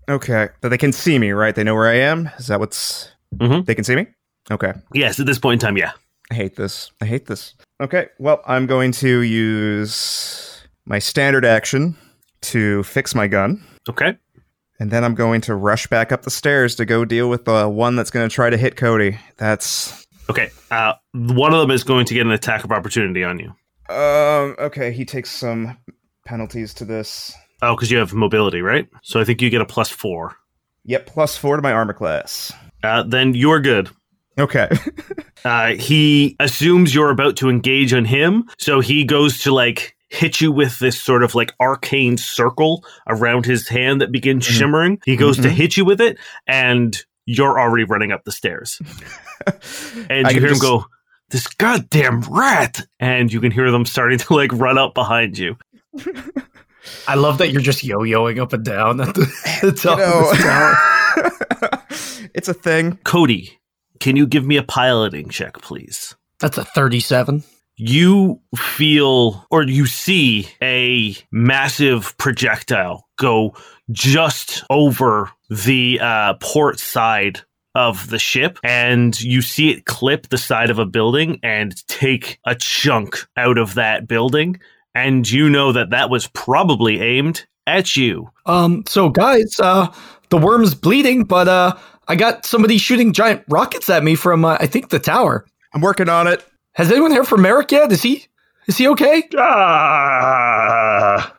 okay, 0.08 0.48
but 0.62 0.70
they 0.70 0.78
can 0.78 0.94
see 0.94 1.20
me, 1.20 1.32
right? 1.32 1.54
They 1.54 1.66
know 1.66 1.76
where 1.76 1.90
I 1.90 1.96
am. 1.98 2.30
Is 2.40 2.48
that 2.48 2.62
what's? 2.62 3.10
Mhm. 3.36 3.66
They 3.66 3.76
can 3.76 3.84
see 3.84 3.96
me. 3.98 4.08
Okay. 4.50 4.72
Yes, 4.94 5.20
at 5.20 5.26
this 5.26 5.40
point 5.40 5.62
in 5.62 5.68
time, 5.68 5.76
yeah. 5.78 5.92
I 6.34 6.36
hate 6.36 6.56
this. 6.56 6.92
I 7.00 7.06
hate 7.06 7.28
this. 7.28 7.54
Okay, 7.80 8.08
well, 8.18 8.42
I'm 8.48 8.66
going 8.66 8.92
to 8.94 9.22
use 9.22 10.64
my 10.86 10.98
standard 10.98 11.46
action 11.46 11.96
to 12.42 12.82
fix 12.84 13.14
my 13.14 13.28
gun, 13.28 13.64
Okay. 13.88 14.18
and 14.80 14.90
then 14.90 15.04
I'm 15.04 15.14
going 15.14 15.42
to 15.42 15.54
rush 15.54 15.86
back 15.86 16.12
up 16.12 16.24
the 16.24 16.32
stairs 16.32 16.76
to 16.78 16.86
go 16.86 17.06
deal 17.06 17.30
with 17.30 17.46
the 17.46 17.70
one 17.70 17.96
that's 17.96 18.10
going 18.10 18.28
to 18.28 18.34
try 18.34 18.50
to 18.50 18.58
hit 18.58 18.76
Cody. 18.78 19.20
That's 19.38 20.08
Okay. 20.28 20.50
Uh, 20.72 20.94
one 21.14 21.54
of 21.54 21.60
them 21.62 21.70
is 21.70 21.84
going 21.84 22.06
to 22.08 22.14
get 22.16 22.26
an 22.26 22.32
attack 22.32 22.64
of 22.64 22.72
opportunity 22.72 23.24
on 23.24 23.38
you. 23.40 23.50
um 23.96 24.56
okay. 24.58 24.92
He 24.92 25.06
takes 25.06 25.30
some 25.30 25.78
penalties 26.26 26.74
to 26.76 26.86
this. 26.86 27.32
Oh, 27.62 27.76
because 27.76 27.92
you 27.92 28.00
have 28.00 28.14
mobility, 28.14 28.62
right? 28.62 28.88
So 29.04 29.20
I 29.20 29.24
think 29.24 29.40
you 29.42 29.50
get 29.52 29.62
a 29.62 29.66
plus 29.66 29.90
four. 29.90 30.36
Yep, 30.86 31.06
plus 31.06 31.38
four 31.38 31.58
to 31.58 31.62
my 31.62 31.72
armor 31.74 31.94
class. 31.94 32.52
Uh, 32.84 33.04
then 33.04 33.36
you're 33.36 33.60
good. 33.60 33.90
Okay. 34.40 34.70
Uh, 35.46 35.74
he 35.76 36.38
assumes 36.40 36.96
you're 36.96 37.10
about 37.10 37.36
to 37.36 37.50
engage 37.50 37.94
on 37.94 38.06
him, 38.06 38.46
so 38.58 38.80
he 38.80 39.04
goes 39.04 39.40
to 39.40 39.54
like 39.54 39.94
hit 40.08 40.40
you 40.40 40.54
with 40.54 40.80
this 40.80 40.98
sort 41.02 41.22
of 41.22 41.36
like 41.36 41.52
arcane 41.60 42.16
circle 42.16 42.82
around 43.10 43.46
his 43.46 43.68
hand 43.68 44.00
that 44.00 44.10
begins 44.10 44.48
Mhm. 44.48 44.52
shimmering. 44.58 45.00
He 45.04 45.18
goes 45.18 45.36
to 45.36 45.50
Mhm. 45.50 45.52
hit 45.52 45.76
you 45.76 45.84
with 45.84 46.00
it, 46.00 46.18
and 46.48 46.98
you're 47.26 47.60
already 47.60 47.84
running 47.84 48.14
up 48.14 48.24
the 48.24 48.32
stairs. 48.32 48.80
And 50.10 50.26
I 50.26 50.30
you 50.30 50.36
can 50.36 50.44
hear 50.44 50.50
just- 50.52 50.64
him 50.64 50.70
go, 50.70 50.86
"This 51.30 51.46
goddamn 51.48 52.22
rat!" 52.30 52.86
And 53.02 53.34
you 53.34 53.42
can 53.42 53.52
hear 53.52 53.70
them 53.70 53.86
starting 53.86 54.20
to 54.20 54.34
like 54.34 54.54
run 54.54 54.78
up 54.78 54.94
behind 54.94 55.38
you. 55.38 55.58
I 57.06 57.16
love 57.16 57.38
that 57.40 57.52
you're 57.52 57.62
just 57.62 57.84
yo-yoing 57.84 58.40
up 58.40 58.54
and 58.54 58.64
down 58.64 59.02
at 59.02 59.14
the, 59.14 59.26
the 59.62 59.68
You 59.68 59.72
top 59.74 60.00
of 60.00 60.30
this 60.30 60.42
tower. 60.42 60.76
know, 61.62 61.70
it's 62.34 62.48
a 62.48 62.54
thing. 62.54 62.98
Cody, 63.04 63.60
can 64.04 64.18
you 64.18 64.28
give 64.28 64.46
me 64.46 64.58
a 64.58 64.64
piloting 64.64 65.30
check, 65.30 65.62
please? 65.62 66.14
That's 66.42 66.58
a 66.58 66.66
37. 66.66 67.42
you 67.78 68.42
feel 68.54 69.48
or 69.50 69.64
you 69.64 69.86
see 69.86 70.50
a 70.62 71.16
massive 71.32 72.16
projectile 72.18 73.08
go 73.18 73.56
just 73.92 74.62
over 74.70 75.32
the 75.50 76.00
uh, 76.02 76.34
port 76.42 76.80
side 76.80 77.40
of 77.76 78.10
the 78.10 78.20
ship 78.20 78.60
and 78.62 79.20
you 79.22 79.42
see 79.42 79.72
it 79.72 79.86
clip 79.86 80.28
the 80.28 80.38
side 80.38 80.70
of 80.70 80.80
a 80.80 80.86
building 80.86 81.40
and 81.42 81.88
take 81.88 82.40
a 82.46 82.54
chunk 82.56 83.26
out 83.38 83.58
of 83.58 83.74
that 83.74 84.06
building 84.06 84.60
and 84.94 85.32
you 85.32 85.50
know 85.50 85.72
that 85.72 85.92
that 85.92 86.10
was 86.10 86.28
probably 86.28 87.00
aimed 87.02 87.46
at 87.66 87.96
you 87.96 88.30
Um, 88.46 88.84
so 88.86 89.10
guys, 89.10 89.60
uh, 89.62 89.88
the 90.30 90.38
worm's 90.38 90.76
bleeding, 90.76 91.24
but 91.24 91.48
uh, 91.48 91.76
I 92.08 92.16
got 92.16 92.46
somebody 92.46 92.78
shooting 92.78 93.14
giant 93.14 93.44
rockets 93.48 93.90
at 93.90 94.04
me 94.04 94.16
from 94.16 94.44
uh, 94.46 94.58
I 94.60 94.68
think 94.68 94.90
the 94.90 95.00
tower. 95.00 95.46
I'm 95.74 95.82
working 95.82 96.10
on 96.10 96.28
it. 96.28 96.46
Has 96.74 96.92
anyone 96.92 97.12
heard 97.12 97.28
from 97.28 97.42
Merrick 97.42 97.72
yet? 97.72 97.92
Is 97.92 98.02
he 98.02 98.26
is 98.68 98.78
he 98.78 98.88
okay? 98.90 99.24
Ah, 99.38 101.36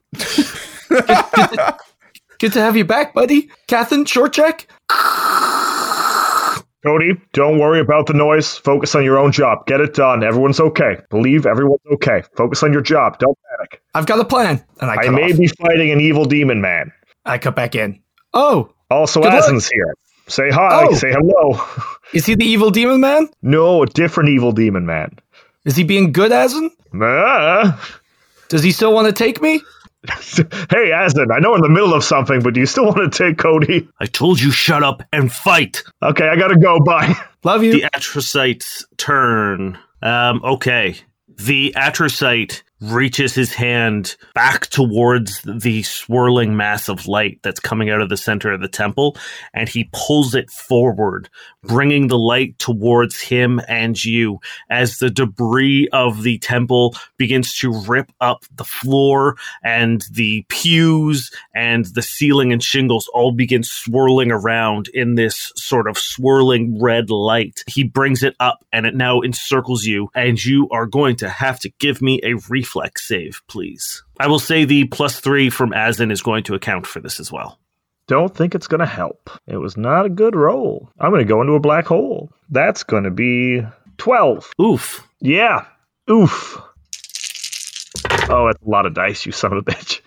Good 2.39 2.53
to 2.53 2.61
have 2.61 2.77
you 2.77 2.85
back, 2.85 3.15
buddy. 3.15 3.49
Catherine, 3.69 4.05
Short 4.05 4.33
Jack. 4.33 4.67
Cody, 6.85 7.13
don't 7.33 7.59
worry 7.59 7.81
about 7.81 8.07
the 8.07 8.13
noise. 8.13 8.57
Focus 8.59 8.95
on 8.95 9.03
your 9.05 9.19
own 9.19 9.33
job. 9.33 9.67
Get 9.67 9.81
it 9.81 9.95
done. 9.95 10.23
Everyone's 10.23 10.61
okay. 10.61 10.99
Believe 11.09 11.47
everyone's 11.47 11.81
okay. 11.93 12.23
Focus 12.37 12.63
on 12.63 12.73
your 12.75 12.83
job. 12.83 13.19
Don't 13.19 13.39
panic. 13.57 13.81
I've 13.95 14.05
got 14.07 14.21
a 14.21 14.25
plan. 14.25 14.63
And 14.81 14.91
I 14.91 14.97
I 14.97 15.09
may 15.09 15.33
off. 15.33 15.39
be 15.39 15.47
fighting 15.47 15.91
an 15.91 16.01
evil 16.01 16.27
demon 16.27 16.61
man. 16.61 16.93
I 17.25 17.39
cut 17.39 17.57
back 17.57 17.75
in. 17.75 17.99
Oh, 18.35 18.71
Also, 18.91 19.23
Good 19.23 19.33
luck. 19.33 19.45
Asin's 19.45 19.67
here. 19.69 19.95
Say 20.27 20.51
hi. 20.51 20.87
Oh. 20.89 20.95
Say 20.95 21.13
hello. 21.13 21.61
is 22.13 22.27
he 22.27 22.35
the 22.35 22.45
evil 22.45 22.71
demon 22.71 23.01
man? 23.01 23.29
no, 23.43 23.83
a 23.83 23.87
different 23.87 24.31
evil 24.31 24.53
demon 24.53 24.87
man. 24.87 25.19
Is 25.65 25.77
he 25.77 25.85
being 25.85 26.13
good, 26.13 26.31
Asin? 26.31 26.71
Ah. 27.01 27.99
Does 28.49 28.63
he 28.63 28.73
still 28.73 28.93
want 28.93 29.07
to 29.07 29.13
take 29.13 29.41
me? 29.41 29.61
hey, 30.09 30.91
Asin, 30.93 31.35
I 31.35 31.39
know 31.39 31.51
we're 31.51 31.57
in 31.57 31.63
the 31.63 31.69
middle 31.71 31.95
of 31.95 32.05
something, 32.05 32.43
but 32.43 32.53
do 32.55 32.61
you 32.61 32.67
still 32.67 32.85
want 32.85 33.11
to 33.11 33.25
take 33.25 33.39
Cody? 33.39 33.89
i 34.01 34.07
told 34.07 34.41
you 34.41 34.51
shut 34.51 34.83
up 34.83 35.03
and 35.13 35.33
fight 35.33 35.83
Okay, 36.03 36.29
I 36.29 36.37
gotta 36.37 36.57
go. 36.59 36.79
Bye. 36.81 37.15
Love 37.45 37.63
you. 37.63 37.73
the 37.73 37.89
atrocyte's 37.95 38.85
turn. 38.99 39.79
Um, 40.03 40.43
okay. 40.45 40.97
The 41.37 41.73
atrocyte 41.77 42.63
reaches 42.91 43.35
his 43.35 43.55
hand 43.55 44.17
back 44.35 44.67
towards 44.67 45.41
the 45.43 45.83
swirling 45.83 46.57
mass 46.57 46.89
of 46.89 47.07
light 47.07 47.39
that's 47.43 47.61
coming 47.61 47.91
out 47.91 48.01
of 48.01 48.09
the 48.09 48.17
center 48.17 48.53
of 48.53 48.61
the 48.61 48.69
temple, 48.69 49.17
and 49.53 49.69
he 49.69 49.89
pulls 49.93 50.35
it 50.35 50.51
forward, 50.51 51.29
bringing 51.63 52.09
the 52.09 52.19
light 52.19 52.59
towards 52.59 53.21
him 53.21 53.61
and 53.69 54.05
you 54.05 54.39
as 54.69 54.99
the 54.99 55.11
debris 55.11 55.89
of 55.93 56.23
the 56.23 56.39
temple 56.39 56.95
begins 57.17 57.57
to 57.57 57.73
rip 57.87 58.13
up 58.21 58.45
the 58.57 58.65
floor 58.65 59.37
and 59.63 60.05
the 60.13 60.45
pews 60.49 61.31
and 61.55 61.87
the 61.95 62.03
ceiling 62.03 62.53
and 62.53 62.63
shingles 62.63 63.09
all 63.15 63.33
begin 63.33 63.63
swirling 63.63 64.31
around 64.31 64.89
in 64.89 65.15
this 65.15 65.53
sort 65.57 65.89
of 65.89 65.97
swirling 65.97 66.81
red 66.81 67.09
light. 67.09 67.65
He 67.67 67.85
brings 67.85 68.23
it 68.23 68.37
up 68.41 68.65
and 68.73 68.87
it 68.87 68.95
now 68.95 69.21
encircles 69.21 69.85
you, 69.85 70.11
and 70.15 70.43
you 70.45 70.69
are 70.71 70.87
going 70.87 71.17
to 71.17 71.29
have 71.29 71.59
to 71.61 71.71
give 71.79 72.03
me 72.03 72.21
a 72.23 72.35
reflex 72.49 72.74
save, 72.99 73.43
please. 73.49 74.03
I 74.19 74.27
will 74.27 74.39
say 74.39 74.65
the 74.65 74.85
plus 74.85 75.21
three 75.21 75.51
from 75.51 75.71
Azin 75.71 76.13
is 76.13 76.23
going 76.23 76.45
to 76.45 76.55
account 76.55 76.87
for 76.87 77.01
this 77.01 77.21
as 77.21 77.31
well. 77.33 77.59
Don't 78.07 78.35
think 78.35 78.55
it's 78.55 78.67
gonna 78.67 78.87
help. 78.87 79.31
It 79.47 79.57
was 79.57 79.77
not 79.77 80.07
a 80.07 80.11
good 80.11 80.37
roll. 80.37 80.91
I'm 81.01 81.11
gonna 81.11 81.25
go 81.25 81.41
into 81.41 81.55
a 81.55 81.61
black 81.61 81.87
hole. 81.87 82.31
That's 82.51 82.83
gonna 82.83 83.11
be 83.11 83.63
12. 83.99 84.53
Oof. 84.61 85.09
Yeah. 85.21 85.65
Oof. 86.11 86.61
Oh, 88.29 88.47
that's 88.47 88.63
a 88.63 88.71
lot 88.71 88.87
of 88.87 88.95
dice, 88.95 89.25
you 89.25 89.33
son 89.33 89.53
of 89.53 89.59
a 89.59 89.63
bitch. 89.63 90.01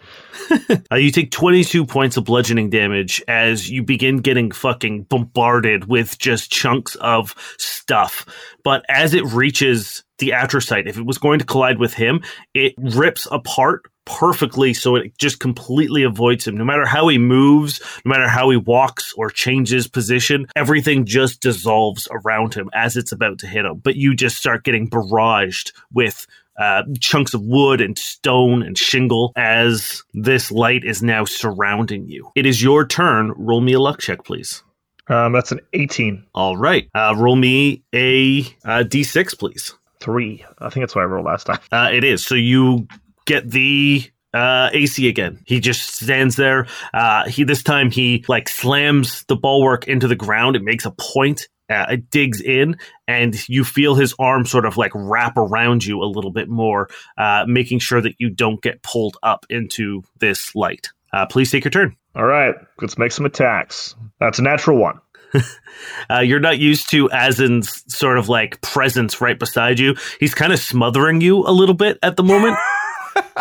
Uh, 0.92 0.96
you 0.96 1.12
take 1.12 1.32
22 1.32 1.86
points 1.86 2.16
of 2.16 2.24
bludgeoning 2.24 2.70
damage 2.70 3.22
as 3.28 3.70
you 3.70 3.84
begin 3.84 4.18
getting 4.18 4.52
fucking 4.52 5.04
bombarded 5.04 5.86
with 5.86 6.18
just 6.18 6.52
chunks 6.52 6.96
of 6.96 7.36
stuff. 7.58 8.26
But 8.64 8.86
as 8.90 9.14
it 9.14 9.26
reaches 9.26 10.04
the 10.20 10.30
atrocyte, 10.30 10.88
if 10.88 10.98
it 10.98 11.06
was 11.06 11.18
going 11.18 11.40
to 11.40 11.46
collide 11.46 11.78
with 11.78 11.94
him, 11.94 12.22
it 12.54 12.74
rips 12.78 13.28
apart 13.32 13.90
perfectly 14.08 14.74
so 14.74 14.96
it 14.96 15.18
just 15.18 15.40
completely 15.40 16.04
avoids 16.04 16.48
him. 16.48 16.56
No 16.56 16.64
matter 16.64 16.86
how 16.86 17.10
he 17.10 17.18
moves, 17.18 17.82
no 18.06 18.10
matter 18.10 18.28
how 18.28 18.50
he 18.50 18.58
walks 18.58 19.14
or 19.18 19.30
changes 19.30 19.88
position, 19.88 20.48
everything 20.56 21.06
just 21.06 21.42
dissolves 21.42 22.08
around 22.12 22.54
him 22.54 22.70
as 22.74 22.96
it's 22.96 23.12
about 23.12 23.40
to 23.40 23.48
hit 23.48 23.66
him. 23.66 23.80
But 23.84 23.98
you 23.98 24.16
just 24.16 24.38
start 24.38 24.64
getting 24.64 24.90
barraged 24.90 25.74
with 25.92 26.26
uh, 26.58 26.84
chunks 27.00 27.34
of 27.34 27.42
wood 27.42 27.82
and 27.82 27.98
stone 27.98 28.62
and 28.64 28.78
shingle 28.78 29.32
as 29.36 30.04
this 30.14 30.52
light 30.52 30.84
is 30.84 31.04
now 31.04 31.26
surrounding 31.26 32.08
you. 32.08 32.32
It 32.36 32.46
is 32.46 32.62
your 32.62 32.86
turn. 32.86 33.34
Roll 33.38 33.62
me 33.62 33.74
a 33.74 33.80
luck 33.80 34.00
check, 34.00 34.24
please. 34.26 34.64
Um, 35.10 35.32
that's 35.32 35.52
an 35.52 35.62
18. 35.74 36.26
All 36.36 36.58
right. 36.58 36.90
Uh, 36.94 37.14
roll 37.18 37.36
me 37.36 37.84
a 37.94 38.42
uh, 38.66 38.84
d6, 38.84 39.38
please. 39.40 39.74
Three. 40.00 40.46
I 40.60 40.70
think 40.70 40.84
that's 40.84 40.96
what 40.96 41.02
I 41.02 41.06
rolled 41.06 41.26
last 41.26 41.46
time. 41.46 41.60
Uh, 41.72 41.90
it 41.92 42.04
is. 42.04 42.26
So 42.26 42.36
you 42.36 42.88
get 43.26 43.50
the 43.50 44.04
uh, 44.34 44.70
AC 44.74 45.08
again. 45.08 45.40
He 45.46 45.60
just 45.60 45.96
stands 45.96 46.36
there. 46.36 46.68
Uh, 46.94 47.28
he 47.28 47.44
this 47.44 47.64
time 47.64 47.90
he 47.90 48.24
like 48.28 48.50
slams 48.50 49.24
the 49.24 49.36
bulwark 49.36 49.88
into 49.88 50.08
the 50.08 50.16
ground. 50.16 50.56
It 50.56 50.64
makes 50.64 50.86
a 50.86 50.92
point. 50.92 51.48
Uh, 51.70 51.86
it 51.92 52.10
digs 52.10 52.42
in, 52.42 52.78
and 53.08 53.48
you 53.50 53.64
feel 53.64 53.96
his 53.96 54.14
arm 54.20 54.46
sort 54.46 54.66
of 54.66 54.78
like 54.78 54.92
wrap 54.96 55.38
around 55.38 55.86
you 55.86 56.02
a 56.02 56.06
little 56.06 56.32
bit 56.32 56.50
more, 56.50 56.90
uh, 57.18 57.46
making 57.48 57.80
sure 57.80 58.02
that 58.02 58.16
you 58.20 58.30
don't 58.30 58.62
get 58.62 58.82
pulled 58.84 59.18
up 59.24 59.46
into 59.50 60.04
this 60.20 60.56
light. 60.56 60.90
Uh, 61.14 61.26
please 61.26 61.52
take 61.52 61.64
your 61.64 61.72
turn. 61.72 61.96
All 62.16 62.26
right, 62.26 62.56
let's 62.82 62.98
make 62.98 63.12
some 63.12 63.26
attacks. 63.26 63.96
That's 64.20 64.40
a 64.40 64.44
natural 64.44 64.78
one. 64.78 65.00
Uh, 66.10 66.22
you're 66.22 66.40
not 66.40 66.58
used 66.58 66.90
to 66.90 67.08
Azin's 67.10 67.84
sort 67.94 68.18
of 68.18 68.30
like 68.30 68.60
presence 68.62 69.22
right 69.22 69.38
beside 69.38 69.78
you. 69.78 69.96
He's 70.20 70.34
kind 70.34 70.52
of 70.52 70.60
smothering 70.60 71.22
you 71.22 71.46
a 71.46 71.52
little 71.52 71.76
bit 71.76 72.00
at 72.02 72.18
the 72.18 72.24
moment. 72.24 72.58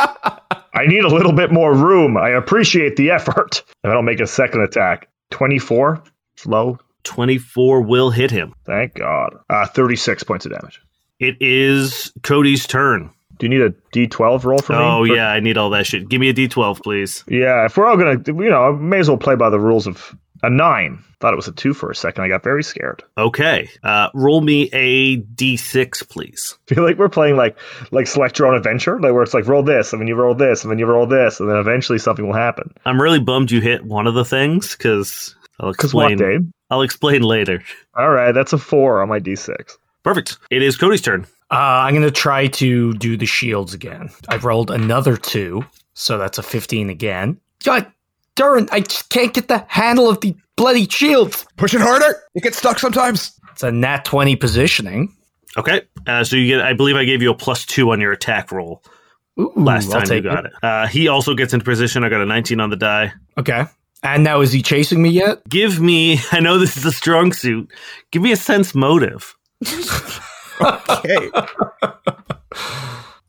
I 0.77 0.87
need 0.87 1.05
a 1.05 1.09
little 1.09 1.33
bit 1.33 1.53
more 1.53 1.73
room. 1.75 2.17
I 2.17 2.31
appreciate 2.31 2.97
the 2.97 3.11
effort. 3.11 3.65
And 3.83 3.93
I'll 3.93 4.03
make 4.03 4.21
a 4.21 4.27
second 4.27 4.63
attack. 4.63 5.09
24. 5.31 6.03
Slow. 6.37 6.79
24 7.07 7.81
will 7.83 8.11
hit 8.11 8.31
him. 8.31 8.55
Thank 8.65 8.95
God. 8.95 9.37
Uh, 9.49 9.67
36 9.67 10.23
points 10.25 10.45
of 10.47 10.53
damage. 10.53 10.81
It 11.19 11.37
is 11.41 12.13
Cody's 12.23 12.67
turn. 12.67 13.11
Do 13.39 13.47
you 13.47 13.51
need 13.51 13.63
a 13.63 13.71
D12 13.95 14.45
roll 14.45 14.59
for 14.59 14.73
me? 14.73 14.79
Oh, 14.81 15.05
yeah, 15.05 15.29
I 15.29 15.41
need 15.41 15.57
all 15.59 15.71
that 15.71 15.87
shit. 15.87 16.09
Give 16.09 16.21
me 16.21 16.31
a 16.31 16.35
d12, 16.35 16.83
please. 16.83 17.23
Yeah, 17.29 17.67
if 17.67 17.77
we're 17.77 17.87
all 17.87 17.97
going 17.99 18.25
to, 18.25 18.33
you 18.33 18.49
know, 18.51 18.65
I 18.65 18.71
may 18.73 18.99
as 18.99 19.09
well 19.09 19.19
play 19.19 19.35
by 19.37 19.51
the 19.51 19.61
rules 19.61 19.87
of 19.87 20.15
a 20.43 20.49
nine. 20.51 21.03
Thought 21.21 21.33
it 21.35 21.37
was 21.37 21.49
a 21.49 21.53
two 21.53 21.73
for 21.75 21.91
a 21.91 21.95
second. 21.95 22.25
I 22.25 22.29
got 22.29 22.43
very 22.43 22.63
scared. 22.63 23.03
Okay. 23.17 23.69
Uh, 23.83 24.09
roll 24.15 24.41
me 24.41 24.69
a 24.73 25.19
d6, 25.19 26.09
please. 26.09 26.59
feel 26.67 26.83
like 26.83 26.99
we're 26.99 27.09
playing 27.09 27.37
like 27.37 27.57
like 27.91 28.07
select 28.07 28.39
your 28.39 28.49
own 28.49 28.55
adventure, 28.57 28.99
like 29.01 29.13
where 29.13 29.23
it's 29.23 29.33
like 29.35 29.47
roll 29.47 29.63
this, 29.63 29.93
and 29.93 30.01
then 30.01 30.09
you 30.09 30.15
roll 30.15 30.35
this, 30.35 30.63
and 30.63 30.71
then 30.71 30.79
you 30.79 30.87
roll 30.87 31.07
this, 31.07 31.41
and 31.41 31.49
then 31.49 31.57
eventually 31.57 31.99
something 31.99 32.27
will 32.27 32.35
happen. 32.35 32.71
I'm 32.85 33.01
really 33.01 33.21
bummed 33.21 33.51
you 33.51 33.61
hit 33.61 33.85
one 33.85 34.07
of 34.07 34.15
the 34.15 34.25
things 34.27 34.77
because 34.77 35.35
I'll 35.61 35.73
Because 35.73 35.95
what, 35.95 36.13
explain. 36.13 36.31
Dave? 36.41 36.53
I'll 36.71 36.83
explain 36.83 37.23
later. 37.23 37.63
All 37.97 38.11
right, 38.11 38.33
that's 38.33 38.53
a 38.53 38.59
four 38.59 39.03
on 39.03 39.09
my 39.09 39.21
d6. 39.21 39.77
Perfect. 40.03 40.39
It 40.51 40.63
is 40.63 40.77
Cody's 40.77 41.01
turn. 41.01 41.27
Uh, 41.51 41.55
I'm 41.85 41.95
going 41.95 42.03
to 42.03 42.11
try 42.11 42.49
to 42.49 42.95
do 42.95 43.17
the 43.17 43.27
shields 43.27 43.73
again. 43.75 44.11
I've 44.29 44.45
rolled 44.45 44.71
another 44.71 45.17
two, 45.17 45.65
so 45.95 46.19
that's 46.19 46.39
a 46.39 46.43
15 46.43 46.91
again. 46.91 47.41
God 47.65 47.87
darn, 48.35 48.69
I 48.73 48.81
just 48.81 49.11
can't 49.11 49.33
get 49.33 49.49
the 49.49 49.65
handle 49.69 50.09
of 50.09 50.21
the 50.21 50.35
bloody 50.57 50.89
shields. 50.89 51.47
Push 51.57 51.75
it 51.75 51.81
harder. 51.81 52.23
It 52.35 52.43
gets 52.43 52.59
stuck 52.59 52.79
sometimes. 52.79 53.39
It's 53.53 53.63
a 53.63 53.71
nat 53.71 54.05
20 54.05 54.37
positioning. 54.37 55.15
Okay. 55.57 55.83
Uh, 56.07 56.23
so 56.25 56.37
you 56.37 56.47
get, 56.57 56.61
I 56.65 56.73
believe 56.73 56.97
I 56.97 57.05
gave 57.05 57.23
you 57.23 57.31
a 57.31 57.35
plus 57.35 57.65
two 57.65 57.91
on 57.93 58.01
your 58.01 58.13
attack 58.13 58.53
roll 58.53 58.83
Ooh, 59.39 59.53
last 59.57 59.87
I'll 59.87 60.03
time 60.03 60.03
you 60.03 60.07
take 60.09 60.25
got 60.25 60.47
it. 60.47 60.53
Uh, 60.63 60.87
he 60.87 61.09
also 61.09 61.35
gets 61.35 61.53
into 61.53 61.65
position. 61.65 62.05
I 62.05 62.09
got 62.09 62.21
a 62.21 62.27
19 62.27 62.61
on 62.61 62.71
the 62.71 62.77
die. 62.77 63.13
Okay. 63.39 63.65
And 64.07 64.23
now 64.23 64.41
is 64.41 64.53
he 64.53 64.63
chasing 64.63 65.03
me 65.03 65.11
yet? 65.11 65.47
Give 65.49 65.81
me, 65.81 66.21
I 66.31 66.39
know 66.39 66.59
this 66.59 66.77
is 66.77 66.85
a 66.85 66.93
strong 66.93 67.33
suit. 67.33 67.73
Give 68.13 68.23
me 68.23 68.31
a 68.33 68.37
sense 68.37 68.75
motive. 68.75 69.35
Okay. 70.59 71.31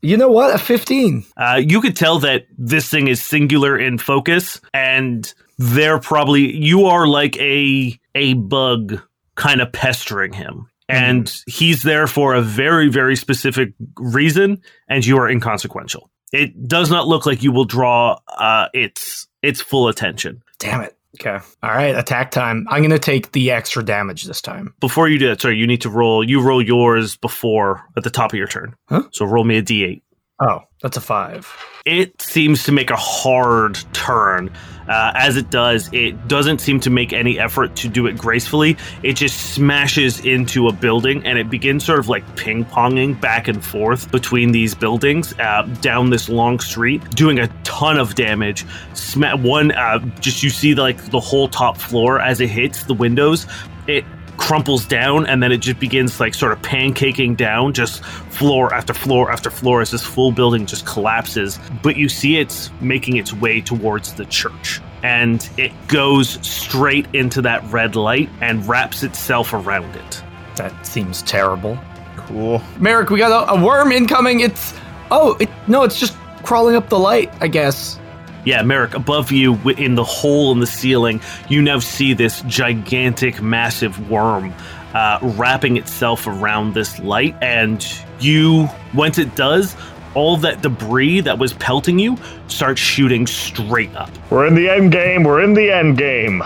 You 0.00 0.16
know 0.16 0.30
what? 0.30 0.54
A 0.54 0.58
15. 0.58 1.26
Uh, 1.36 1.60
you 1.62 1.80
could 1.80 1.96
tell 1.96 2.20
that 2.20 2.46
this 2.56 2.88
thing 2.88 3.08
is 3.08 3.22
singular 3.22 3.76
in 3.76 3.98
focus, 3.98 4.60
and 4.72 5.34
they're 5.58 5.98
probably 5.98 6.56
you 6.56 6.86
are 6.86 7.06
like 7.06 7.36
a 7.38 7.98
a 8.14 8.34
bug 8.34 9.00
kind 9.34 9.60
of 9.60 9.72
pestering 9.72 10.32
him, 10.32 10.70
and 10.88 11.42
he's 11.46 11.82
there 11.82 12.06
for 12.06 12.34
a 12.34 12.40
very 12.40 12.88
very 12.88 13.16
specific 13.16 13.74
reason, 13.96 14.62
and 14.88 15.04
you 15.04 15.18
are 15.18 15.28
inconsequential. 15.28 16.08
It 16.32 16.68
does 16.68 16.90
not 16.90 17.08
look 17.08 17.26
like 17.26 17.42
you 17.42 17.50
will 17.52 17.64
draw 17.64 18.18
uh, 18.28 18.68
its 18.72 19.26
its 19.42 19.60
full 19.60 19.88
attention. 19.88 20.42
Damn 20.58 20.80
it. 20.82 20.96
Okay. 21.20 21.38
All 21.62 21.70
right. 21.70 21.96
Attack 21.96 22.30
time. 22.30 22.66
I'm 22.70 22.80
going 22.82 22.90
to 22.90 22.98
take 22.98 23.32
the 23.32 23.50
extra 23.50 23.82
damage 23.82 24.24
this 24.24 24.40
time. 24.42 24.74
Before 24.80 25.08
you 25.08 25.18
do 25.18 25.28
that, 25.28 25.40
sorry, 25.40 25.56
you 25.56 25.66
need 25.66 25.80
to 25.82 25.90
roll. 25.90 26.22
You 26.22 26.40
roll 26.42 26.62
yours 26.62 27.16
before 27.16 27.82
at 27.96 28.04
the 28.04 28.10
top 28.10 28.32
of 28.32 28.38
your 28.38 28.46
turn. 28.46 28.74
Huh? 28.88 29.04
So 29.12 29.24
roll 29.24 29.44
me 29.44 29.56
a 29.58 29.62
d8. 29.62 30.02
Oh, 30.40 30.60
that's 30.82 30.96
a 30.96 31.00
five. 31.00 31.52
it 31.84 32.20
seems 32.22 32.62
to 32.64 32.72
make 32.72 32.90
a 32.90 32.96
hard 32.96 33.76
turn. 33.92 34.52
Uh, 34.88 35.12
as 35.14 35.36
it 35.36 35.50
does, 35.50 35.90
it 35.92 36.28
doesn't 36.28 36.60
seem 36.60 36.80
to 36.80 36.90
make 36.90 37.12
any 37.12 37.38
effort 37.38 37.76
to 37.76 37.88
do 37.88 38.06
it 38.06 38.16
gracefully. 38.16 38.76
It 39.02 39.14
just 39.14 39.52
smashes 39.52 40.24
into 40.24 40.68
a 40.68 40.72
building 40.72 41.24
and 41.26 41.38
it 41.38 41.50
begins 41.50 41.84
sort 41.84 41.98
of 41.98 42.08
like 42.08 42.24
ping 42.36 42.64
ponging 42.64 43.20
back 43.20 43.48
and 43.48 43.64
forth 43.64 44.10
between 44.10 44.52
these 44.52 44.74
buildings 44.74 45.34
uh, 45.38 45.62
down 45.80 46.10
this 46.10 46.28
long 46.28 46.58
street, 46.60 47.02
doing 47.10 47.38
a 47.38 47.48
ton 47.64 47.98
of 47.98 48.14
damage. 48.14 48.64
Sma- 48.94 49.36
one, 49.36 49.72
uh, 49.72 49.98
just 50.20 50.42
you 50.42 50.50
see 50.50 50.74
like 50.74 51.10
the 51.10 51.20
whole 51.20 51.48
top 51.48 51.76
floor 51.76 52.20
as 52.20 52.40
it 52.40 52.48
hits 52.48 52.84
the 52.84 52.94
windows. 52.94 53.46
It 53.86 54.04
crumples 54.38 54.86
down 54.86 55.26
and 55.26 55.42
then 55.42 55.52
it 55.52 55.58
just 55.58 55.78
begins 55.78 56.18
like 56.20 56.32
sort 56.32 56.52
of 56.52 56.62
pancaking 56.62 57.36
down 57.36 57.72
just 57.74 58.02
floor 58.04 58.72
after 58.72 58.94
floor 58.94 59.30
after 59.30 59.50
floor 59.50 59.82
as 59.82 59.90
this 59.90 60.02
full 60.02 60.32
building 60.32 60.64
just 60.64 60.86
collapses 60.86 61.58
but 61.82 61.96
you 61.96 62.08
see 62.08 62.38
it's 62.38 62.70
making 62.80 63.16
its 63.16 63.32
way 63.34 63.60
towards 63.60 64.14
the 64.14 64.24
church 64.26 64.80
and 65.02 65.50
it 65.58 65.72
goes 65.88 66.38
straight 66.46 67.06
into 67.14 67.42
that 67.42 67.62
red 67.70 67.94
light 67.96 68.30
and 68.40 68.66
wraps 68.66 69.02
itself 69.02 69.52
around 69.52 69.94
it 69.96 70.22
That 70.56 70.86
seems 70.86 71.22
terrible. 71.22 71.78
Cool. 72.16 72.60
Merrick, 72.78 73.10
we 73.10 73.18
got 73.18 73.48
a, 73.48 73.52
a 73.52 73.64
worm 73.64 73.92
incoming. 73.92 74.40
It's. 74.40 74.74
Oh, 75.10 75.36
it, 75.40 75.48
no, 75.68 75.84
it's 75.84 75.98
just 75.98 76.14
crawling 76.42 76.74
up 76.76 76.88
the 76.88 76.98
light, 76.98 77.32
I 77.40 77.46
guess. 77.48 77.97
Yeah 78.44 78.62
merrick 78.62 78.94
above 78.94 79.30
you 79.30 79.54
in 79.70 79.94
the 79.94 80.04
hole 80.04 80.52
in 80.52 80.60
the 80.60 80.66
ceiling 80.66 81.20
you 81.48 81.60
now 81.62 81.78
see 81.78 82.12
this 82.14 82.42
gigantic 82.42 83.40
massive 83.42 84.10
worm 84.10 84.52
uh, 84.94 85.18
wrapping 85.22 85.76
itself 85.76 86.26
around 86.26 86.74
this 86.74 86.98
light 87.00 87.36
and 87.42 87.86
you 88.20 88.68
once 88.94 89.18
it 89.18 89.34
does 89.34 89.76
all 90.14 90.36
that 90.38 90.62
debris 90.62 91.20
that 91.20 91.38
was 91.38 91.52
pelting 91.54 91.98
you 91.98 92.16
starts 92.48 92.80
shooting 92.80 93.26
straight 93.26 93.94
up 93.94 94.10
We're 94.30 94.46
in 94.46 94.54
the 94.54 94.68
end 94.68 94.90
game. 94.92 95.22
We're 95.24 95.42
in 95.42 95.54
the 95.54 95.70
end 95.70 95.98
game. 95.98 96.42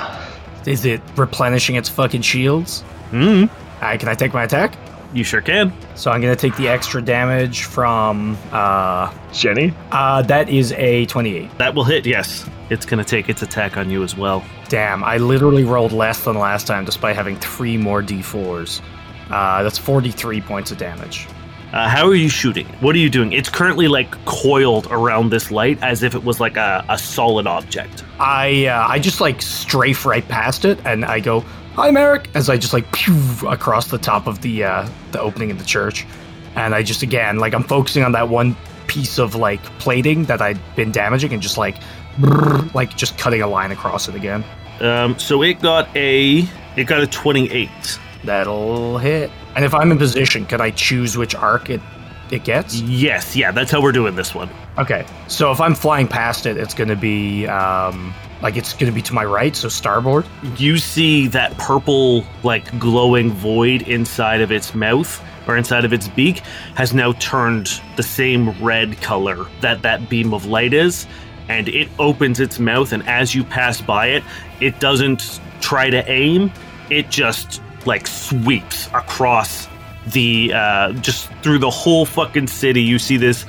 Is 0.66 0.84
it 0.84 1.00
replenishing 1.16 1.76
its 1.76 1.88
fucking 1.88 2.22
shields? 2.22 2.82
Hmm. 3.10 3.44
All 3.44 3.88
right, 3.88 3.98
can 3.98 4.08
I 4.08 4.14
take 4.14 4.32
my 4.34 4.44
attack? 4.44 4.76
You 5.12 5.24
sure 5.24 5.40
can 5.40 5.72
So 5.94 6.10
I'm 6.10 6.20
going 6.20 6.34
to 6.34 6.40
take 6.40 6.56
the 6.56 6.68
extra 6.68 7.02
damage 7.02 7.64
from. 7.64 8.36
Uh, 8.50 9.12
Jenny, 9.32 9.72
uh, 9.90 10.22
that 10.22 10.48
is 10.48 10.72
a 10.72 11.06
28. 11.06 11.58
that 11.58 11.74
will 11.74 11.84
hit 11.84 12.06
yes 12.06 12.48
it's 12.70 12.86
going 12.86 13.02
to 13.02 13.08
take 13.08 13.28
its 13.28 13.42
attack 13.42 13.76
on 13.76 13.90
you 13.90 14.02
as 14.02 14.16
well 14.16 14.44
Damn, 14.68 15.04
I 15.04 15.18
literally 15.18 15.64
rolled 15.64 15.92
less 15.92 16.24
than 16.24 16.36
last 16.38 16.66
time 16.66 16.84
despite 16.86 17.14
having 17.16 17.36
three 17.38 17.76
more 17.76 18.02
d4s. 18.02 18.80
Uh, 19.30 19.62
that's 19.62 19.78
43 19.78 20.40
points 20.42 20.70
of 20.70 20.78
damage. 20.78 21.26
uh, 21.72 21.88
how 21.88 22.06
are 22.06 22.14
you 22.14 22.28
shooting 22.28 22.66
what 22.80 22.94
are 22.94 22.98
you 22.98 23.08
doing 23.10 23.32
it's 23.32 23.48
currently 23.48 23.88
like 23.88 24.22
coiled 24.26 24.86
around 24.90 25.30
this 25.30 25.50
light 25.50 25.78
as 25.82 26.02
if 26.02 26.14
it 26.14 26.22
was 26.24 26.38
like 26.40 26.56
a, 26.58 26.84
a 26.90 26.98
solid 26.98 27.46
object 27.46 28.04
I 28.18 28.66
uh, 28.66 28.86
I 28.88 28.98
just 28.98 29.20
like 29.20 29.40
strafe 29.42 30.04
right 30.06 30.26
past 30.28 30.64
it, 30.64 30.78
and 30.84 31.04
I 31.04 31.18
go, 31.20 31.44
"Hi, 31.76 31.90
Merrick," 31.90 32.28
as 32.34 32.48
I 32.48 32.56
just 32.56 32.72
like 32.72 32.90
pew 32.92 33.16
across 33.48 33.88
the 33.88 33.98
top 33.98 34.26
of 34.26 34.42
the 34.42 34.64
uh, 34.64 34.88
the 35.12 35.20
opening 35.20 35.50
in 35.50 35.58
the 35.58 35.64
church, 35.64 36.06
and 36.54 36.74
I 36.74 36.82
just 36.82 37.02
again 37.02 37.38
like 37.38 37.54
I'm 37.54 37.64
focusing 37.64 38.04
on 38.04 38.12
that 38.12 38.28
one 38.28 38.56
piece 38.86 39.18
of 39.18 39.34
like 39.34 39.62
plating 39.78 40.24
that 40.24 40.42
I'd 40.42 40.58
been 40.76 40.92
damaging, 40.92 41.32
and 41.32 41.42
just 41.42 41.56
like 41.58 41.76
brrr, 42.18 42.72
like 42.74 42.96
just 42.96 43.16
cutting 43.18 43.42
a 43.42 43.46
line 43.46 43.72
across 43.72 44.08
it 44.08 44.14
again. 44.14 44.44
um, 44.80 45.18
so 45.18 45.42
it 45.42 45.60
got 45.60 45.88
a 45.96 46.46
it 46.76 46.84
got 46.84 47.02
a 47.02 47.06
28 47.06 47.68
That'll 48.24 48.98
hit. 48.98 49.30
And 49.56 49.64
if 49.64 49.74
I'm 49.74 49.90
in 49.90 49.98
position, 49.98 50.46
can 50.46 50.60
I 50.60 50.70
choose 50.70 51.16
which 51.16 51.34
arc 51.34 51.70
it 51.70 51.80
it 52.30 52.44
gets? 52.44 52.80
Yes, 52.80 53.34
yeah, 53.36 53.50
that's 53.50 53.70
how 53.70 53.82
we're 53.82 53.92
doing 53.92 54.14
this 54.14 54.34
one. 54.34 54.48
Okay, 54.78 55.04
so 55.28 55.50
if 55.52 55.60
I'm 55.60 55.74
flying 55.74 56.06
past 56.08 56.46
it, 56.46 56.56
it's 56.56 56.72
going 56.72 56.88
to 56.88 56.96
be 56.96 57.46
um, 57.48 58.14
like 58.42 58.56
it's 58.56 58.72
going 58.72 58.90
to 58.90 58.94
be 58.94 59.02
to 59.02 59.14
my 59.14 59.24
right, 59.24 59.54
so 59.54 59.68
starboard. 59.68 60.26
You 60.56 60.76
see 60.78 61.28
that 61.28 61.56
purple, 61.58 62.24
like 62.42 62.78
glowing 62.78 63.30
void 63.30 63.82
inside 63.82 64.40
of 64.40 64.50
its 64.50 64.74
mouth 64.74 65.22
or 65.46 65.56
inside 65.56 65.84
of 65.84 65.92
its 65.92 66.08
beak 66.08 66.38
has 66.74 66.92
now 66.92 67.12
turned 67.12 67.80
the 67.96 68.02
same 68.02 68.50
red 68.62 69.00
color 69.00 69.46
that 69.60 69.82
that 69.82 70.08
beam 70.08 70.34
of 70.34 70.46
light 70.46 70.72
is, 70.72 71.06
and 71.48 71.68
it 71.68 71.88
opens 71.98 72.40
its 72.40 72.58
mouth. 72.58 72.92
And 72.92 73.06
as 73.08 73.34
you 73.34 73.44
pass 73.44 73.80
by 73.80 74.08
it, 74.08 74.24
it 74.60 74.78
doesn't 74.80 75.40
try 75.60 75.90
to 75.90 76.08
aim; 76.10 76.52
it 76.90 77.10
just 77.10 77.62
like 77.86 78.06
sweeps 78.06 78.88
across 78.88 79.68
the 80.08 80.52
uh, 80.52 80.92
just 80.94 81.32
through 81.42 81.58
the 81.58 81.70
whole 81.70 82.04
fucking 82.04 82.48
city. 82.48 82.82
You 82.82 82.98
see 82.98 83.16
this 83.16 83.46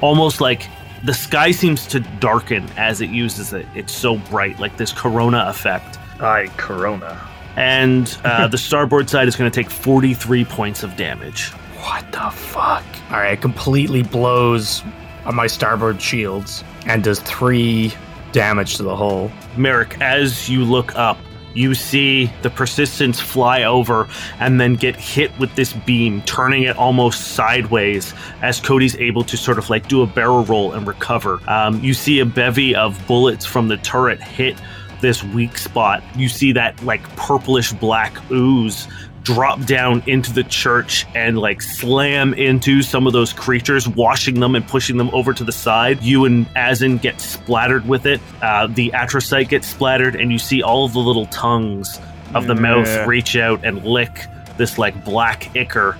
almost 0.00 0.40
like 0.40 0.68
the 1.04 1.14
sky 1.14 1.50
seems 1.50 1.86
to 1.88 2.00
darken 2.00 2.66
as 2.76 3.00
it 3.00 3.10
uses 3.10 3.52
it. 3.52 3.66
It's 3.74 3.92
so 3.92 4.16
bright, 4.16 4.58
like 4.58 4.76
this 4.78 4.92
corona 4.92 5.44
effect. 5.48 5.98
Aye, 6.20 6.48
Corona. 6.56 7.20
And 7.56 8.16
uh, 8.24 8.48
the 8.48 8.58
starboard 8.58 9.10
side 9.10 9.28
is 9.28 9.36
going 9.36 9.50
to 9.50 9.54
take 9.54 9.70
43 9.70 10.44
points 10.46 10.82
of 10.82 10.96
damage. 10.96 11.50
What 11.80 12.10
the 12.10 12.30
fuck? 12.30 12.84
All 13.10 13.18
right, 13.18 13.34
it 13.34 13.42
completely 13.42 14.02
blows 14.02 14.82
on 15.26 15.34
my 15.34 15.46
starboard 15.46 16.00
shields 16.00 16.64
and 16.86 17.04
does 17.04 17.20
three 17.20 17.92
damage 18.32 18.76
to 18.78 18.82
the 18.82 18.96
hull. 18.96 19.30
Merrick, 19.56 20.00
as 20.00 20.48
you 20.48 20.64
look 20.64 20.96
up, 20.96 21.18
you 21.54 21.74
see 21.74 22.30
the 22.42 22.50
persistence 22.50 23.20
fly 23.20 23.62
over 23.62 24.08
and 24.40 24.60
then 24.60 24.74
get 24.74 24.96
hit 24.96 25.36
with 25.38 25.54
this 25.54 25.72
beam, 25.72 26.20
turning 26.22 26.64
it 26.64 26.76
almost 26.76 27.28
sideways 27.28 28.12
as 28.42 28.60
Cody's 28.60 28.96
able 28.96 29.24
to 29.24 29.36
sort 29.36 29.58
of 29.58 29.70
like 29.70 29.88
do 29.88 30.02
a 30.02 30.06
barrel 30.06 30.44
roll 30.44 30.72
and 30.72 30.86
recover. 30.86 31.40
Um, 31.48 31.82
you 31.82 31.94
see 31.94 32.20
a 32.20 32.26
bevy 32.26 32.74
of 32.74 33.04
bullets 33.06 33.46
from 33.46 33.68
the 33.68 33.76
turret 33.78 34.20
hit 34.20 34.56
this 35.00 35.22
weak 35.22 35.58
spot. 35.58 36.02
You 36.16 36.28
see 36.28 36.52
that 36.52 36.82
like 36.82 37.02
purplish 37.16 37.72
black 37.72 38.18
ooze 38.30 38.88
drop 39.24 39.64
down 39.64 40.02
into 40.06 40.32
the 40.32 40.44
church 40.44 41.06
and 41.14 41.36
like 41.38 41.60
slam 41.60 42.32
into 42.34 42.82
some 42.82 43.06
of 43.06 43.12
those 43.12 43.32
creatures, 43.32 43.88
washing 43.88 44.38
them 44.38 44.54
and 44.54 44.66
pushing 44.68 44.96
them 44.96 45.10
over 45.12 45.32
to 45.32 45.42
the 45.42 45.50
side. 45.52 46.00
You 46.02 46.24
and 46.26 46.46
Azin 46.54 47.00
get 47.00 47.20
splattered 47.20 47.88
with 47.88 48.06
it. 48.06 48.20
Uh, 48.40 48.68
the 48.68 48.90
atrocyte 48.94 49.48
gets 49.48 49.66
splattered, 49.66 50.14
and 50.14 50.30
you 50.30 50.38
see 50.38 50.62
all 50.62 50.84
of 50.84 50.92
the 50.92 51.00
little 51.00 51.26
tongues 51.26 51.98
of 52.34 52.46
the 52.46 52.54
Yeah. 52.54 52.60
mouth 52.60 53.06
reach 53.06 53.34
out 53.36 53.64
and 53.64 53.84
lick 53.84 54.26
this 54.56 54.78
like 54.78 55.04
black 55.04 55.54
ichor. 55.56 55.96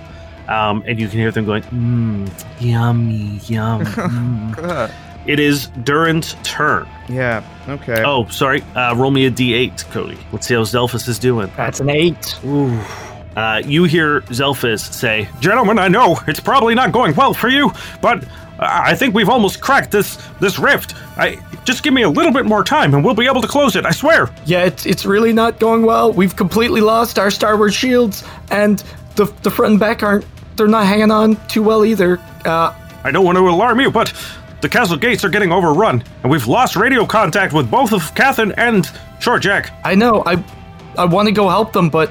Um, 0.47 0.83
and 0.87 0.99
you 0.99 1.07
can 1.07 1.17
hear 1.19 1.31
them 1.31 1.45
going, 1.45 1.63
mmm, 1.63 2.29
yummy, 2.61 3.39
yum. 3.47 3.83
mm." 3.85 4.91
It 5.25 5.39
is 5.39 5.69
Durrin's 5.83 6.35
turn. 6.43 6.87
yeah. 7.09 7.43
Okay. 7.67 8.03
Oh, 8.05 8.27
sorry. 8.27 8.61
Uh, 8.75 8.93
roll 8.95 9.09
me 9.09 9.25
a 9.25 9.31
d8, 9.31 9.89
Cody. 9.89 10.19
Let's 10.31 10.45
see 10.45 10.53
how 10.53 10.61
Zelphus 10.61 11.07
is 11.09 11.17
doing. 11.17 11.51
That's 11.57 11.79
an 11.79 11.89
eight. 11.89 12.37
Ooh. 12.45 12.79
Uh, 13.35 13.61
you 13.65 13.83
hear 13.83 14.21
Zelphus 14.21 14.79
say, 14.93 15.27
Gentlemen, 15.39 15.77
I 15.77 15.87
know 15.87 16.17
it's 16.27 16.39
probably 16.39 16.73
not 16.75 16.91
going 16.91 17.15
well 17.15 17.33
for 17.33 17.49
you, 17.49 17.71
but 18.01 18.23
I 18.59 18.95
think 18.95 19.13
we've 19.13 19.27
almost 19.29 19.59
cracked 19.61 19.91
this 19.91 20.17
this 20.39 20.57
rift. 20.57 20.95
I 21.17 21.39
just 21.65 21.83
give 21.83 21.93
me 21.93 22.03
a 22.03 22.09
little 22.09 22.31
bit 22.31 22.45
more 22.45 22.63
time 22.63 22.93
and 22.93 23.03
we'll 23.03 23.15
be 23.15 23.25
able 23.25 23.41
to 23.41 23.47
close 23.47 23.75
it. 23.75 23.85
I 23.85 23.91
swear. 23.91 24.29
Yeah, 24.45 24.63
it's 24.63 24.85
it's 24.85 25.05
really 25.05 25.33
not 25.33 25.59
going 25.59 25.83
well. 25.83 26.13
We've 26.13 26.35
completely 26.35 26.81
lost 26.81 27.19
our 27.19 27.29
starboard 27.29 27.73
shields, 27.73 28.23
and 28.51 28.81
the 29.15 29.25
the 29.43 29.51
front 29.51 29.71
and 29.71 29.79
back 29.79 30.03
aren't. 30.03 30.25
They're 30.55 30.67
not 30.67 30.85
hanging 30.85 31.11
on 31.11 31.35
too 31.47 31.61
well 31.63 31.83
either. 31.83 32.17
Uh, 32.45 32.73
I 33.03 33.11
don't 33.11 33.25
want 33.25 33.37
to 33.37 33.49
alarm 33.49 33.81
you, 33.81 33.91
but 33.91 34.13
the 34.61 34.69
castle 34.69 34.95
gates 34.95 35.25
are 35.25 35.29
getting 35.29 35.51
overrun, 35.51 36.01
and 36.23 36.31
we've 36.31 36.47
lost 36.47 36.77
radio 36.77 37.05
contact 37.05 37.51
with 37.51 37.69
both 37.69 37.91
of 37.91 38.15
Catherine 38.15 38.53
and 38.53 38.89
Short 39.19 39.41
Jack. 39.41 39.73
I 39.83 39.95
know. 39.95 40.23
I 40.25 40.41
I 40.97 41.03
want 41.03 41.27
to 41.27 41.33
go 41.33 41.49
help 41.49 41.73
them, 41.73 41.89
but 41.89 42.09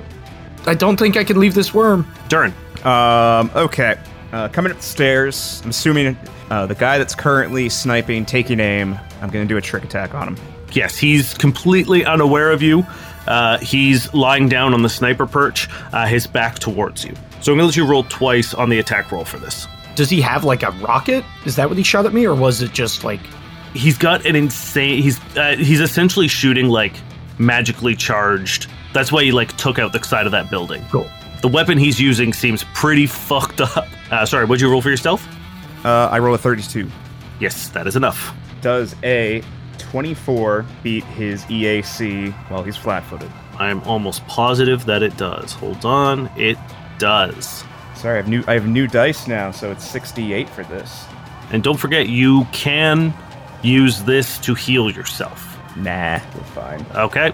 I 0.67 0.75
don't 0.75 0.97
think 0.97 1.17
I 1.17 1.25
can 1.25 1.39
leave 1.39 1.55
this 1.55 1.75
worm. 1.75 2.05
Durrin. 2.29 2.53
Um, 2.85 3.51
okay. 3.55 3.99
Uh, 4.33 4.49
coming 4.49 4.73
up 4.73 4.79
the 4.79 4.85
stairs, 4.85 5.61
I'm 5.63 5.71
assuming 5.71 6.17
uh, 6.51 6.67
the 6.67 6.75
guy 6.75 6.99
that's 6.99 7.15
currently 7.15 7.69
sniping, 7.69 8.25
taking 8.25 8.61
aim, 8.61 8.99
I'm 9.23 9.31
going 9.31 9.47
to 9.47 9.49
do 9.49 9.57
a 9.57 9.61
trick 9.61 9.85
attack 9.85 10.15
on 10.15 10.29
him. 10.29 10.37
Yes, 10.73 10.97
he's 10.97 11.35
completely 11.35 12.05
unaware 12.05 12.51
of 12.51 12.61
you. 12.63 12.85
Uh, 13.27 13.59
he's 13.59 14.13
lying 14.13 14.49
down 14.49 14.75
on 14.75 14.83
the 14.83 14.89
sniper 14.89 15.27
perch, 15.27 15.69
uh, 15.93 16.07
his 16.07 16.27
back 16.27 16.59
towards 16.59 17.05
you. 17.05 17.15
So 17.41 17.53
I'm 17.53 17.59
going 17.59 17.61
to 17.61 17.67
let 17.67 17.77
you 17.77 17.87
roll 17.87 18.05
twice 18.05 18.55
on 18.55 18.69
the 18.71 18.79
attack 18.79 19.13
roll 19.13 19.25
for 19.25 19.39
this. 19.39 19.67
Does 19.95 20.11
he 20.11 20.21
have 20.21 20.45
like 20.45 20.63
a 20.63 20.73
rocket? 20.73 21.25
Is 21.47 21.57
that 21.57 21.69
what 21.69 21.79
he 21.79 21.85
shot 21.85 22.05
at 22.05 22.13
me, 22.13 22.27
or 22.27 22.35
was 22.35 22.61
it 22.61 22.73
just 22.73 23.05
like? 23.05 23.21
He's 23.75 23.97
got 23.97 24.27
an 24.27 24.35
insane. 24.35 25.03
He's 25.03 25.21
uh, 25.37 25.57
he's 25.57 25.81
essentially 25.81 26.27
shooting 26.27 26.69
like 26.69 26.95
magically 27.39 27.95
charged. 27.95 28.69
That's 28.95 29.13
why 29.13 29.25
he 29.25 29.33
like 29.33 29.55
took 29.57 29.79
out 29.79 29.93
the 29.93 30.03
side 30.03 30.25
of 30.25 30.33
that 30.33 30.49
building. 30.49 30.85
Cool. 30.91 31.11
The 31.43 31.49
weapon 31.49 31.77
he's 31.77 32.01
using 32.01 32.33
seems 32.33 32.65
pretty 32.73 33.07
fucked 33.07 33.61
up. 33.61 33.87
Uh, 34.11 34.25
sorry, 34.25 34.47
what'd 34.47 34.63
you 34.63 34.71
roll 34.71 34.81
for 34.81 34.89
your 34.89 34.97
stealth? 34.97 35.27
Uh, 35.85 36.09
I 36.11 36.19
roll 36.21 36.35
a 36.35 36.39
32. 36.39 36.91
Yes, 37.41 37.69
that 37.71 37.87
is 37.87 37.97
enough. 37.97 38.35
Does 38.63 38.95
a 39.03 39.43
24 39.79 40.65
beat 40.83 41.05
his 41.05 41.43
EAC 41.45 42.33
while 42.49 42.63
he's 42.63 42.77
flat 42.77 43.05
footed? 43.05 43.31
I'm 43.59 43.83
almost 43.83 44.27
positive 44.27 44.87
that 44.87 45.03
it 45.03 45.17
does. 45.17 45.53
Hold 45.53 45.85
on, 45.85 46.31
it 46.37 46.57
does. 46.99 47.65
Sorry, 47.95 48.15
I 48.15 48.23
have 48.23 48.29
new 48.29 48.43
I 48.47 48.55
have 48.55 48.67
new 48.67 48.87
dice 48.87 49.27
now, 49.27 49.51
so 49.51 49.71
it's 49.71 49.87
68 49.87 50.49
for 50.49 50.65
this. 50.65 51.05
And 51.53 51.63
don't 51.63 51.79
forget, 51.79 52.09
you 52.09 52.47
can 52.53 53.13
use 53.63 54.03
this 54.03 54.39
to 54.41 54.55
heal 54.55 54.91
yourself. 54.91 55.54
Nah, 55.77 56.21
we're 56.35 56.45
fine. 56.45 56.87
Okay. 56.95 57.33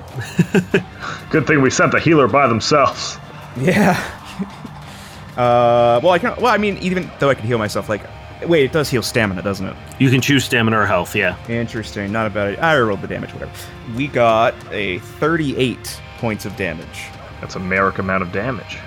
Good 1.30 1.47
thing 1.47 1.61
we 1.61 1.70
sent 1.70 1.93
the 1.93 2.01
healer 2.01 2.26
by 2.26 2.47
themselves. 2.47 3.18
Yeah. 3.57 3.99
uh, 5.36 6.01
well, 6.03 6.11
I 6.11 6.18
can. 6.18 6.34
Well, 6.36 6.53
I 6.53 6.59
mean, 6.59 6.78
even 6.78 7.11
though 7.18 7.28
I 7.28 7.34
can 7.34 7.47
heal 7.47 7.59
myself, 7.59 7.88
like, 7.88 8.03
wait, 8.47 8.64
it 8.64 8.72
does 8.72 8.88
heal 8.88 9.03
stamina, 9.03 9.43
doesn't 9.43 9.66
it? 9.66 9.76
You 9.99 10.11
can 10.11 10.20
choose 10.20 10.45
stamina 10.45 10.78
or 10.78 10.86
health, 10.86 11.14
yeah. 11.14 11.36
Interesting. 11.49 12.11
Not 12.12 12.26
about 12.26 12.49
it. 12.49 12.59
I 12.61 12.78
rolled 12.78 13.03
the 13.03 13.09
damage, 13.09 13.32
whatever. 13.32 13.53
We 13.95 14.09
got 14.09 14.55
a 14.72 14.99
38 14.99 16.01
points 16.18 16.45
of 16.45 16.57
damage. 16.57 17.09
That's 17.41 17.57
a 17.57 17.61
merrick 17.61 17.99
amount 17.99 18.22
of 18.22 18.32
damage. 18.32 18.78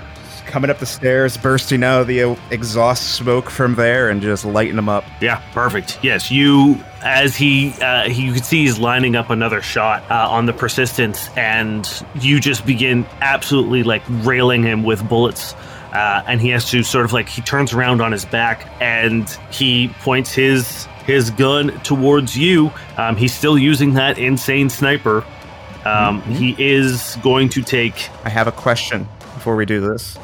Coming 0.45 0.69
up 0.69 0.79
the 0.79 0.85
stairs, 0.85 1.37
bursting 1.37 1.83
out 1.83 2.01
of 2.01 2.07
the 2.07 2.23
uh, 2.23 2.35
exhaust 2.51 3.15
smoke 3.15 3.49
from 3.49 3.75
there, 3.75 4.09
and 4.09 4.21
just 4.21 4.45
lighting 4.45 4.75
them 4.75 4.89
up. 4.89 5.03
Yeah, 5.21 5.41
perfect. 5.53 5.99
Yes, 6.03 6.29
you 6.29 6.83
as 7.03 7.35
he 7.35 7.73
uh, 7.81 8.09
he, 8.09 8.23
you 8.27 8.33
can 8.33 8.43
see 8.43 8.63
he's 8.63 8.79
lining 8.79 9.15
up 9.15 9.29
another 9.29 9.61
shot 9.61 10.09
uh, 10.09 10.27
on 10.29 10.45
the 10.45 10.53
persistence, 10.53 11.29
and 11.37 11.87
you 12.15 12.39
just 12.39 12.65
begin 12.65 13.05
absolutely 13.21 13.83
like 13.83 14.03
railing 14.07 14.63
him 14.63 14.83
with 14.83 15.07
bullets. 15.07 15.53
Uh, 15.93 16.23
and 16.27 16.41
he 16.41 16.49
has 16.49 16.69
to 16.71 16.81
sort 16.81 17.05
of 17.05 17.13
like 17.13 17.29
he 17.29 17.41
turns 17.43 17.71
around 17.71 18.01
on 18.01 18.11
his 18.11 18.25
back 18.25 18.67
and 18.81 19.29
he 19.51 19.89
points 20.01 20.31
his 20.33 20.85
his 21.05 21.29
gun 21.29 21.69
towards 21.81 22.35
you. 22.35 22.71
Um, 22.97 23.15
he's 23.15 23.33
still 23.33 23.57
using 23.59 23.93
that 23.93 24.17
insane 24.17 24.69
sniper. 24.69 25.23
Um, 25.85 26.21
He 26.23 26.55
is 26.57 27.17
going 27.21 27.49
to 27.49 27.61
take. 27.61 28.09
I 28.25 28.29
have 28.29 28.47
a 28.47 28.51
question 28.53 29.07
before 29.35 29.55
we 29.55 29.65
do 29.65 29.81
this. 29.81 30.17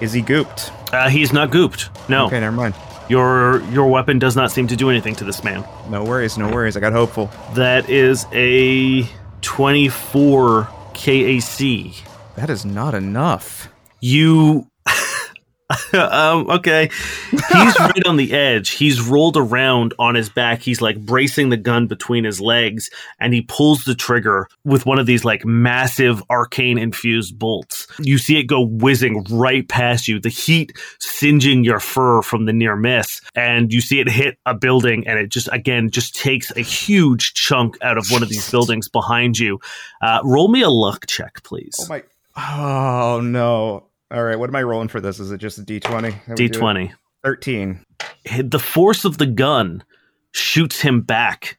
Is 0.00 0.12
he 0.14 0.22
gooped? 0.22 0.70
Uh, 0.94 1.08
he's 1.10 1.32
not 1.32 1.50
gooped. 1.50 1.90
No, 2.08 2.26
Okay, 2.26 2.40
never 2.40 2.54
mind. 2.56 2.74
Your 3.10 3.60
your 3.72 3.88
weapon 3.88 4.20
does 4.20 4.36
not 4.36 4.52
seem 4.52 4.68
to 4.68 4.76
do 4.76 4.88
anything 4.88 5.16
to 5.16 5.24
this 5.24 5.42
man. 5.42 5.64
No 5.90 6.04
worries, 6.04 6.38
no 6.38 6.48
worries. 6.48 6.76
I 6.76 6.80
got 6.80 6.92
hopeful. 6.92 7.28
That 7.54 7.90
is 7.90 8.24
a 8.32 9.02
24 9.42 10.64
KAC. 10.94 12.04
That 12.36 12.48
is 12.48 12.64
not 12.64 12.94
enough. 12.94 13.68
You. 14.00 14.69
um, 15.92 16.48
okay. 16.50 16.90
He's 17.30 17.40
right 17.80 18.06
on 18.06 18.16
the 18.16 18.32
edge. 18.32 18.70
He's 18.70 19.00
rolled 19.00 19.36
around 19.36 19.94
on 19.98 20.14
his 20.14 20.28
back. 20.28 20.62
He's 20.62 20.80
like 20.80 20.98
bracing 20.98 21.50
the 21.50 21.56
gun 21.56 21.86
between 21.86 22.24
his 22.24 22.40
legs 22.40 22.90
and 23.18 23.32
he 23.32 23.42
pulls 23.42 23.84
the 23.84 23.94
trigger 23.94 24.48
with 24.64 24.86
one 24.86 24.98
of 24.98 25.06
these 25.06 25.24
like 25.24 25.44
massive 25.44 26.22
arcane 26.30 26.78
infused 26.78 27.38
bolts. 27.38 27.86
You 27.98 28.18
see 28.18 28.38
it 28.38 28.44
go 28.44 28.60
whizzing 28.62 29.24
right 29.30 29.68
past 29.68 30.08
you, 30.08 30.18
the 30.18 30.28
heat 30.28 30.72
singeing 30.98 31.64
your 31.64 31.80
fur 31.80 32.22
from 32.22 32.46
the 32.46 32.52
near 32.52 32.76
miss. 32.76 33.20
And 33.34 33.72
you 33.72 33.80
see 33.80 34.00
it 34.00 34.08
hit 34.08 34.38
a 34.46 34.54
building 34.54 35.06
and 35.06 35.18
it 35.18 35.28
just, 35.28 35.48
again, 35.52 35.90
just 35.90 36.14
takes 36.14 36.50
a 36.56 36.60
huge 36.60 37.34
chunk 37.34 37.76
out 37.82 37.98
of 37.98 38.06
one 38.10 38.22
of 38.22 38.28
these 38.28 38.50
buildings 38.50 38.88
behind 38.88 39.38
you. 39.38 39.60
Uh, 40.00 40.20
roll 40.24 40.48
me 40.48 40.62
a 40.62 40.70
luck 40.70 41.06
check, 41.06 41.42
please. 41.42 41.76
Oh 41.80 41.86
my. 41.88 42.02
Oh 42.36 43.20
no. 43.20 43.89
All 44.10 44.22
right, 44.24 44.38
what 44.38 44.50
am 44.50 44.56
I 44.56 44.62
rolling 44.62 44.88
for 44.88 45.00
this? 45.00 45.20
Is 45.20 45.30
it 45.30 45.38
just 45.38 45.58
a 45.58 45.62
d20? 45.62 46.12
How 46.12 46.34
we 46.34 46.34
do 46.34 46.44
it? 46.44 46.52
D20. 46.52 46.92
13. 47.22 47.84
the 48.44 48.58
force 48.58 49.04
of 49.04 49.18
the 49.18 49.26
gun 49.26 49.84
shoots 50.32 50.80
him 50.80 51.02
back 51.02 51.58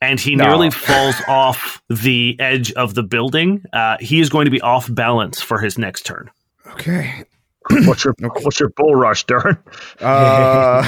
and 0.00 0.20
he 0.20 0.36
No. 0.36 0.44
nearly 0.44 0.70
falls 0.70 1.14
off 1.28 1.82
the 1.88 2.36
edge 2.38 2.72
of 2.72 2.94
the 2.94 3.02
building. 3.02 3.64
Uh, 3.72 3.96
he 4.00 4.20
is 4.20 4.28
going 4.28 4.44
to 4.44 4.50
be 4.50 4.60
off 4.60 4.92
balance 4.92 5.40
for 5.40 5.58
his 5.60 5.78
next 5.78 6.04
turn. 6.04 6.30
Okay. 6.72 7.24
What's 7.84 8.04
your 8.04 8.14
what's 8.18 8.58
your 8.58 8.70
bull 8.70 8.96
rush, 8.96 9.24
Darren? 9.24 9.56
Uh, 10.00 10.82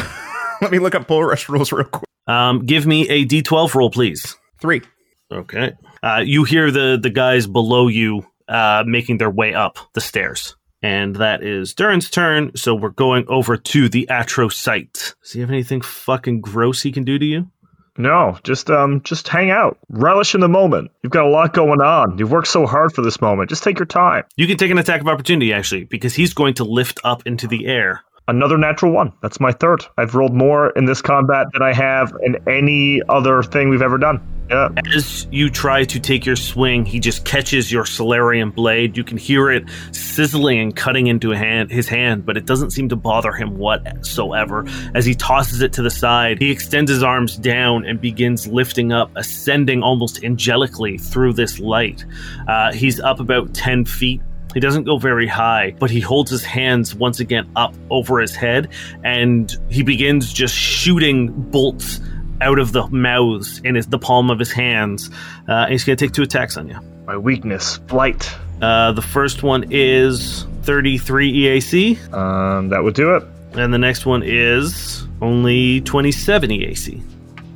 let 0.61 0.73
me 0.73 0.81
look 0.81 0.97
up 0.97 1.07
bull 1.07 1.23
rush 1.23 1.49
rules 1.49 1.71
real 1.71 1.85
quick. 1.85 2.09
Um, 2.27 2.67
give 2.67 2.85
me 2.85 3.09
a 3.09 3.25
d12 3.25 3.75
roll, 3.77 3.91
please. 3.91 4.37
Three. 4.61 4.83
Okay. 5.31 5.73
Uh, 6.03 6.23
you 6.27 6.43
hear 6.43 6.73
the 6.73 6.99
the 7.01 7.11
guys 7.11 7.47
below 7.47 7.87
you 7.87 8.27
uh, 8.49 8.83
making 8.87 9.19
their 9.19 9.31
way 9.31 9.55
up 9.55 9.79
the 9.93 10.01
stairs. 10.01 10.57
And 10.85 11.17
that 11.17 11.43
is 11.43 11.73
Durrin's 11.73 12.11
turn, 12.11 12.55
so 12.57 12.75
we're 12.75 12.91
going 12.91 13.25
over 13.27 13.57
to 13.57 13.89
the 13.89 14.07
Atrocyte. 14.11 15.15
Does 15.23 15.33
he 15.33 15.41
have 15.41 15.49
anything 15.49 15.81
fucking 15.81 16.43
gross 16.43 16.83
he 16.83 16.93
can 16.93 17.05
do 17.05 17.19
to 17.19 17.25
you? 17.25 17.51
No, 17.97 18.37
just 18.45 18.69
um, 18.69 19.01
just 19.01 19.27
hang 19.27 19.51
out, 19.51 19.79
relish 19.89 20.35
in 20.35 20.43
the 20.43 20.49
moment. 20.49 20.91
You've 21.03 21.11
got 21.11 21.25
a 21.25 21.31
lot 21.31 21.55
going 21.55 21.81
on. 21.81 22.19
You've 22.19 22.31
worked 22.31 22.49
so 22.49 22.67
hard 22.67 22.93
for 22.93 23.01
this 23.01 23.23
moment. 23.23 23.49
Just 23.49 23.63
take 23.63 23.79
your 23.79 23.87
time. 23.87 24.25
You 24.37 24.47
can 24.47 24.59
take 24.59 24.71
an 24.71 24.77
attack 24.77 25.01
of 25.01 25.09
opportunity, 25.09 25.55
actually, 25.55 25.85
because 25.85 26.15
he's 26.15 26.35
going 26.35 26.53
to 26.55 26.65
lift 26.65 27.01
up 27.03 27.27
into 27.27 27.49
the 27.49 27.65
air. 27.65 28.03
Another 28.27 28.57
natural 28.57 28.93
one. 28.93 29.13
That's 29.21 29.39
my 29.39 29.53
third. 29.53 29.85
I've 29.99 30.15
rolled 30.15 30.35
more 30.35 30.71
in 30.71 30.87
this 30.87 31.03
combat 31.03 31.47
than 31.53 31.61
I 31.61 31.75
have 31.75 32.13
in 32.23 32.37
any 32.49 33.03
other 33.09 33.43
thing 33.43 33.69
we've 33.69 33.83
ever 33.83 33.99
done. 33.99 34.27
Yeah. 34.51 34.69
As 34.95 35.27
you 35.31 35.49
try 35.49 35.85
to 35.85 35.99
take 35.99 36.27
your 36.27 36.37
swing, 36.37 36.85
he 36.85 37.01
just 37.01 37.25
catches 37.25 37.73
your 37.73 37.87
Solarian 37.87 38.51
blade. 38.51 38.97
You 38.97 39.05
can 39.05 39.17
hear 39.17 39.51
it 39.51 39.65
sizzling 39.93 40.59
and 40.59 40.77
cutting 40.77 41.07
into 41.07 41.31
hand, 41.31 41.71
his 41.71 41.89
hand, 41.89 42.27
but 42.27 42.37
it 42.37 42.45
doesn't 42.45 42.71
seem 42.71 42.89
to 42.91 42.97
bother 42.97 43.33
him 43.33 43.57
whatsoever. 43.57 44.67
As 44.95 45.07
he 45.07 45.15
tosses 45.15 45.63
it 45.63 45.73
to 45.75 45.83
the 45.83 45.91
side, 45.91 46.41
he 46.41 46.51
extends 46.51 46.91
his 46.91 47.03
arms 47.03 47.37
down 47.37 47.87
and 47.87 48.01
begins 48.01 48.47
lifting 48.47 48.93
up, 48.93 49.11
ascending 49.17 49.83
almost 49.83 50.23
angelically 50.23 50.99
through 50.99 51.33
this 51.33 51.59
light. 51.59 52.05
Uh, 52.47 52.73
he's 52.73 53.01
up 53.01 53.21
about 53.21 53.55
10 53.55 53.87
feet 53.87 54.21
he 54.55 54.61
doesn't 54.61 54.85
go 54.85 54.97
very 54.99 55.27
high, 55.27 55.75
but 55.79 55.91
he 55.91 56.01
holds 56.01 56.31
his 56.31 56.43
hands 56.45 56.95
once 56.95 57.21
again 57.21 57.51
up 57.57 57.75
over 57.91 58.21
his 58.21 58.35
head 58.35 58.69
and 59.05 59.55
he 59.69 59.83
begins 59.83 60.33
just 60.33 60.55
shooting 60.55 61.29
bolts 61.51 62.01
out 62.41 62.59
of 62.59 62.73
the 62.73 62.87
mouths 62.89 63.61
in 63.65 63.75
his, 63.75 63.87
the 63.89 63.99
palm 63.99 64.31
of 64.31 64.39
his 64.39 64.53
hands. 64.53 65.11
Uh, 65.49 65.67
he's 65.67 65.85
going 65.85 65.97
to 65.97 66.05
take 66.07 66.13
two 66.15 66.23
attacks 66.23 66.57
on 66.57 66.69
you. 66.69 66.79
My 67.07 67.17
weakness, 67.17 67.79
flight. 67.89 68.33
Uh, 68.63 68.93
the 68.93 69.03
first 69.03 69.43
one 69.43 69.67
is 69.71 70.45
33 70.63 71.33
EAC, 71.33 72.13
Um, 72.15 72.71
that 72.71 72.83
would 72.83 72.95
do 72.95 73.15
it. 73.17 73.23
and 73.55 73.73
the 73.75 73.79
next 73.79 74.07
one 74.07 74.23
is 74.25 75.07
only 75.21 75.81
27 75.83 76.51
EAC. 76.51 77.03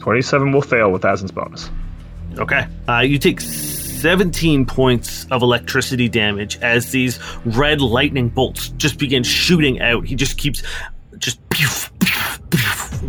27 0.00 0.52
will 0.52 0.62
fail 0.62 0.90
with 0.90 1.04
Asin's 1.04 1.30
bonus. 1.32 1.70
Okay. 2.38 2.66
Uh, 2.88 3.00
you 3.00 3.18
take 3.18 3.40
17 4.00 4.66
points 4.66 5.26
of 5.30 5.42
electricity 5.42 6.08
damage 6.08 6.58
as 6.58 6.90
these 6.90 7.18
red 7.44 7.80
lightning 7.80 8.28
bolts 8.28 8.68
just 8.70 8.98
begin 8.98 9.22
shooting 9.22 9.80
out. 9.80 10.06
He 10.06 10.14
just 10.14 10.38
keeps 10.38 10.62
just 11.18 11.40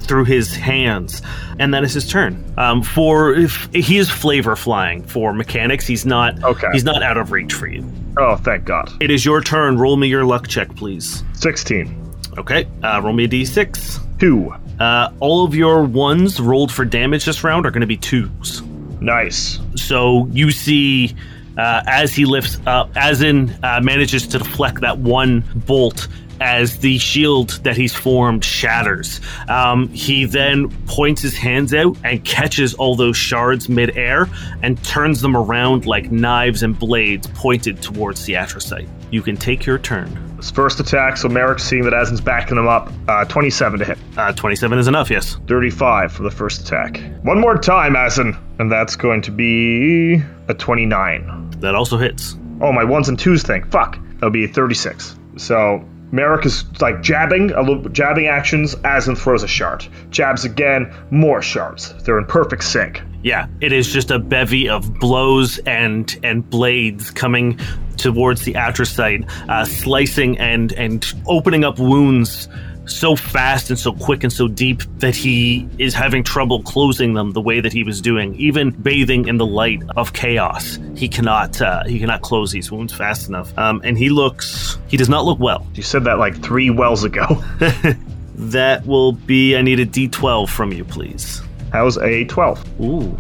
through 0.02 0.26
his 0.26 0.54
hands, 0.56 1.22
and 1.60 1.74
that 1.74 1.84
is 1.84 1.94
his 1.94 2.10
turn. 2.10 2.44
Um, 2.58 2.82
for 2.82 3.34
if 3.34 3.70
he 3.74 3.98
is 3.98 4.10
flavor 4.10 4.56
flying 4.56 5.04
for 5.04 5.34
mechanics, 5.34 5.86
he's 5.86 6.06
not. 6.06 6.44
Okay. 6.44 6.68
He's 6.74 6.84
not 6.84 7.04
out 7.04 7.18
of 7.18 7.32
reach 7.32 7.54
for 7.54 7.68
you. 7.68 7.88
Oh, 8.18 8.36
thank 8.38 8.66
God. 8.66 8.92
It 9.02 9.12
is 9.12 9.24
your 9.24 9.42
turn. 9.42 9.78
Roll 9.78 9.98
me 9.98 10.08
your 10.08 10.26
luck 10.26 10.48
check, 10.48 10.76
please. 10.76 11.24
16. 11.34 12.14
Okay. 12.38 12.68
Uh, 12.84 13.02
roll 13.04 13.14
me 13.14 13.26
a 13.26 13.28
d6. 13.28 14.20
2. 14.20 14.54
Uh, 14.80 15.12
all 15.20 15.46
of 15.46 15.56
your 15.56 15.84
ones 15.84 16.40
rolled 16.40 16.72
for 16.72 16.86
damage 16.86 17.26
this 17.26 17.44
round 17.44 17.66
are 17.66 17.72
going 17.72 17.82
to 17.82 17.88
be 17.88 17.98
twos. 17.98 18.62
Nice. 19.02 19.60
So 19.90 20.28
you 20.28 20.52
see, 20.52 21.16
uh, 21.58 21.82
as 21.88 22.14
he 22.14 22.26
lifts 22.26 22.60
up, 22.68 22.94
Azin 22.94 23.52
uh, 23.64 23.82
manages 23.82 24.28
to 24.28 24.38
deflect 24.38 24.82
that 24.82 25.00
one 25.00 25.44
bolt 25.66 26.08
as 26.40 26.78
the 26.78 27.00
shield 27.00 27.50
that 27.64 27.76
he's 27.76 27.96
formed 27.96 28.46
shatters. 28.46 29.20
Um, 29.48 29.88
he 29.90 30.26
then 30.26 30.70
points 30.86 31.24
his 31.24 31.36
hands 31.36 31.74
out 31.74 31.98
and 32.04 32.24
catches 32.24 32.76
all 32.76 32.96
those 32.96 33.18
shards 33.18 33.68
midair 33.68 34.30
and 34.62 34.82
turns 34.84 35.22
them 35.22 35.36
around 35.36 35.88
like 35.88 36.12
knives 36.12 36.62
and 36.62 36.78
blades 36.78 37.26
pointed 37.26 37.82
towards 37.82 38.26
the 38.26 38.34
Atrocyte. 38.34 38.88
You 39.12 39.22
can 39.22 39.36
take 39.38 39.66
your 39.66 39.80
turn. 39.80 40.08
His 40.38 40.52
first 40.52 40.80
attack, 40.80 41.18
so 41.18 41.28
Merrick 41.28 41.60
seeing 41.60 41.84
that 41.84 41.94
Asin's 41.94 42.22
backing 42.22 42.58
him 42.58 42.68
up. 42.68 42.92
Uh, 43.08 43.26
27 43.26 43.80
to 43.80 43.86
hit. 43.86 43.98
Uh, 44.18 44.32
27 44.34 44.78
is 44.78 44.88
enough, 44.88 45.10
yes. 45.10 45.38
35 45.48 46.12
for 46.12 46.24
the 46.24 46.32
first 46.32 46.62
attack. 46.62 47.02
One 47.24 47.42
more 47.42 47.58
time, 47.58 47.94
Asin. 47.96 48.40
And 48.60 48.72
that's 48.72 48.96
going 48.96 49.22
to 49.24 49.32
be 49.32 50.22
a 50.48 50.54
29. 50.54 51.50
That 51.60 51.76
also 51.76 51.98
hits. 51.98 52.36
Oh, 52.62 52.72
my 52.72 52.84
ones 52.84 53.10
and 53.10 53.18
twos 53.18 53.44
thing. 53.44 53.64
Fuck. 53.70 53.98
That'll 54.16 54.30
be 54.30 54.48
36. 54.48 55.18
So 55.38 55.84
Merrick 56.12 56.46
is 56.46 56.66
like 56.82 57.02
jabbing, 57.02 57.52
a 57.52 57.62
little 57.62 57.88
jabbing 57.90 58.28
actions. 58.28 58.76
Asin 58.76 59.18
throws 59.18 59.44
a 59.44 59.48
shard. 59.48 59.86
Jabs 60.10 60.46
again, 60.46 60.94
more 61.12 61.42
shards. 61.42 61.94
They're 62.04 62.18
in 62.18 62.26
perfect 62.26 62.64
sync. 62.64 63.02
Yeah, 63.22 63.48
it 63.62 63.74
is 63.74 63.92
just 63.92 64.12
a 64.12 64.20
bevy 64.20 64.70
of 64.70 64.94
blows 65.00 65.58
and 65.60 66.18
and 66.24 66.50
blades 66.50 67.12
coming 67.12 67.60
towards 67.98 68.44
the 68.44 68.54
atrocyte, 68.54 69.30
uh, 69.50 69.66
slicing 69.66 70.38
and 70.40 70.72
and 70.74 71.06
opening 71.28 71.64
up 71.64 71.80
wounds 71.80 72.48
so 72.90 73.16
fast 73.16 73.70
and 73.70 73.78
so 73.78 73.94
quick 73.94 74.24
and 74.24 74.34
so 74.34 74.48
deep 74.48 74.82
that 74.98 75.16
he 75.16 75.70
is 75.78 75.94
having 75.94 76.24
trouble 76.24 76.64
closing 76.64 77.14
them 77.14 77.32
the 77.32 77.42
way 77.42 77.62
that 77.62 77.72
he 77.72 77.84
was 77.84 78.02
doing. 78.02 78.36
Even 78.36 78.72
bathing 78.72 79.28
in 79.28 79.38
the 79.38 79.46
light 79.46 79.82
of 79.96 80.14
chaos, 80.14 80.80
he 80.96 81.08
cannot 81.08 81.62
uh, 81.62 81.84
he 81.86 82.00
cannot 82.00 82.22
close 82.22 82.52
these 82.52 82.72
wounds 82.72 82.94
fast 82.94 83.30
enough. 83.30 83.56
Um, 83.58 83.82
and 83.84 83.98
he 83.98 84.10
looks 84.10 84.78
he 84.88 84.98
does 84.98 85.10
not 85.10 85.26
look 85.26 85.40
well. 85.40 85.66
You 85.76 85.84
said 85.84 86.04
that 86.06 86.20
like 86.20 86.42
three 86.42 86.70
wells 86.70 87.04
ago. 87.04 87.44
That 88.40 88.86
will 88.86 89.12
be 89.12 89.58
I 89.58 89.62
need 89.62 89.82
a 89.82 89.86
D12 89.86 90.48
from 90.48 90.72
you, 90.72 90.86
please. 90.86 91.42
How's 91.74 91.98
a 91.98 92.24
12? 92.24 92.82
Ooh. 92.82 93.20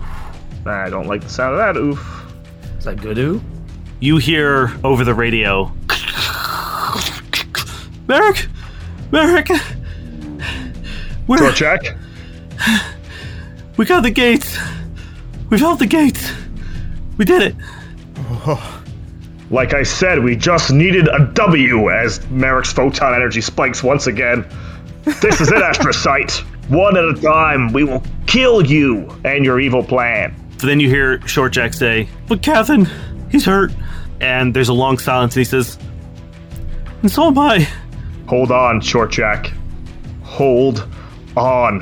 I 0.65 0.89
don't 0.89 1.07
like 1.07 1.21
the 1.21 1.29
sound 1.29 1.55
of 1.55 1.59
that. 1.59 1.77
Oof. 1.77 2.25
Is 2.77 2.85
that 2.85 3.01
good? 3.01 3.17
Ooh? 3.17 3.41
You 3.99 4.15
hear 4.15 4.71
over 4.85 5.03
the 5.03 5.13
radio. 5.13 5.73
Merrick, 8.07 8.47
Merrick, 9.11 9.49
we're 11.27 11.37
Short 11.37 11.55
Jack. 11.55 11.81
we 13.77 13.85
got 13.85 14.03
the 14.03 14.11
gates. 14.11 14.57
We've 15.49 15.59
held 15.59 15.79
the 15.79 15.87
gates. 15.87 16.31
We 17.17 17.25
did 17.25 17.41
it. 17.41 17.55
Oh. 18.17 18.83
Like 19.49 19.73
I 19.73 19.81
said, 19.81 20.23
we 20.23 20.35
just 20.35 20.71
needed 20.71 21.07
a 21.07 21.25
W 21.33 21.89
as 21.89 22.27
Merrick's 22.29 22.71
photon 22.71 23.15
energy 23.15 23.41
spikes 23.41 23.81
once 23.81 24.05
again. 24.05 24.45
This 25.21 25.41
is 25.41 25.51
it, 25.51 25.55
Atrocyte. 25.63 26.41
One 26.69 26.95
at 26.95 27.03
a 27.03 27.15
time, 27.19 27.73
we 27.73 27.83
will 27.83 28.03
kill 28.27 28.63
you 28.63 29.09
and 29.25 29.43
your 29.43 29.59
evil 29.59 29.83
plan. 29.83 30.35
But 30.51 30.67
then 30.67 30.79
you 30.79 30.87
hear 30.87 31.25
Short 31.27 31.51
Jack 31.51 31.73
say, 31.73 32.07
"But 32.27 32.43
Catherine, 32.43 32.87
he's 33.31 33.43
hurt." 33.45 33.71
And 34.21 34.53
there's 34.53 34.69
a 34.69 34.73
long 34.73 34.99
silence, 34.99 35.35
and 35.35 35.39
he 35.39 35.45
says, 35.45 35.79
"And 37.01 37.09
so 37.11 37.25
am 37.27 37.39
I." 37.39 37.67
Hold 38.29 38.51
on, 38.51 38.79
Short 38.79 39.11
Jack. 39.11 39.51
Hold 40.21 40.87
on. 41.35 41.79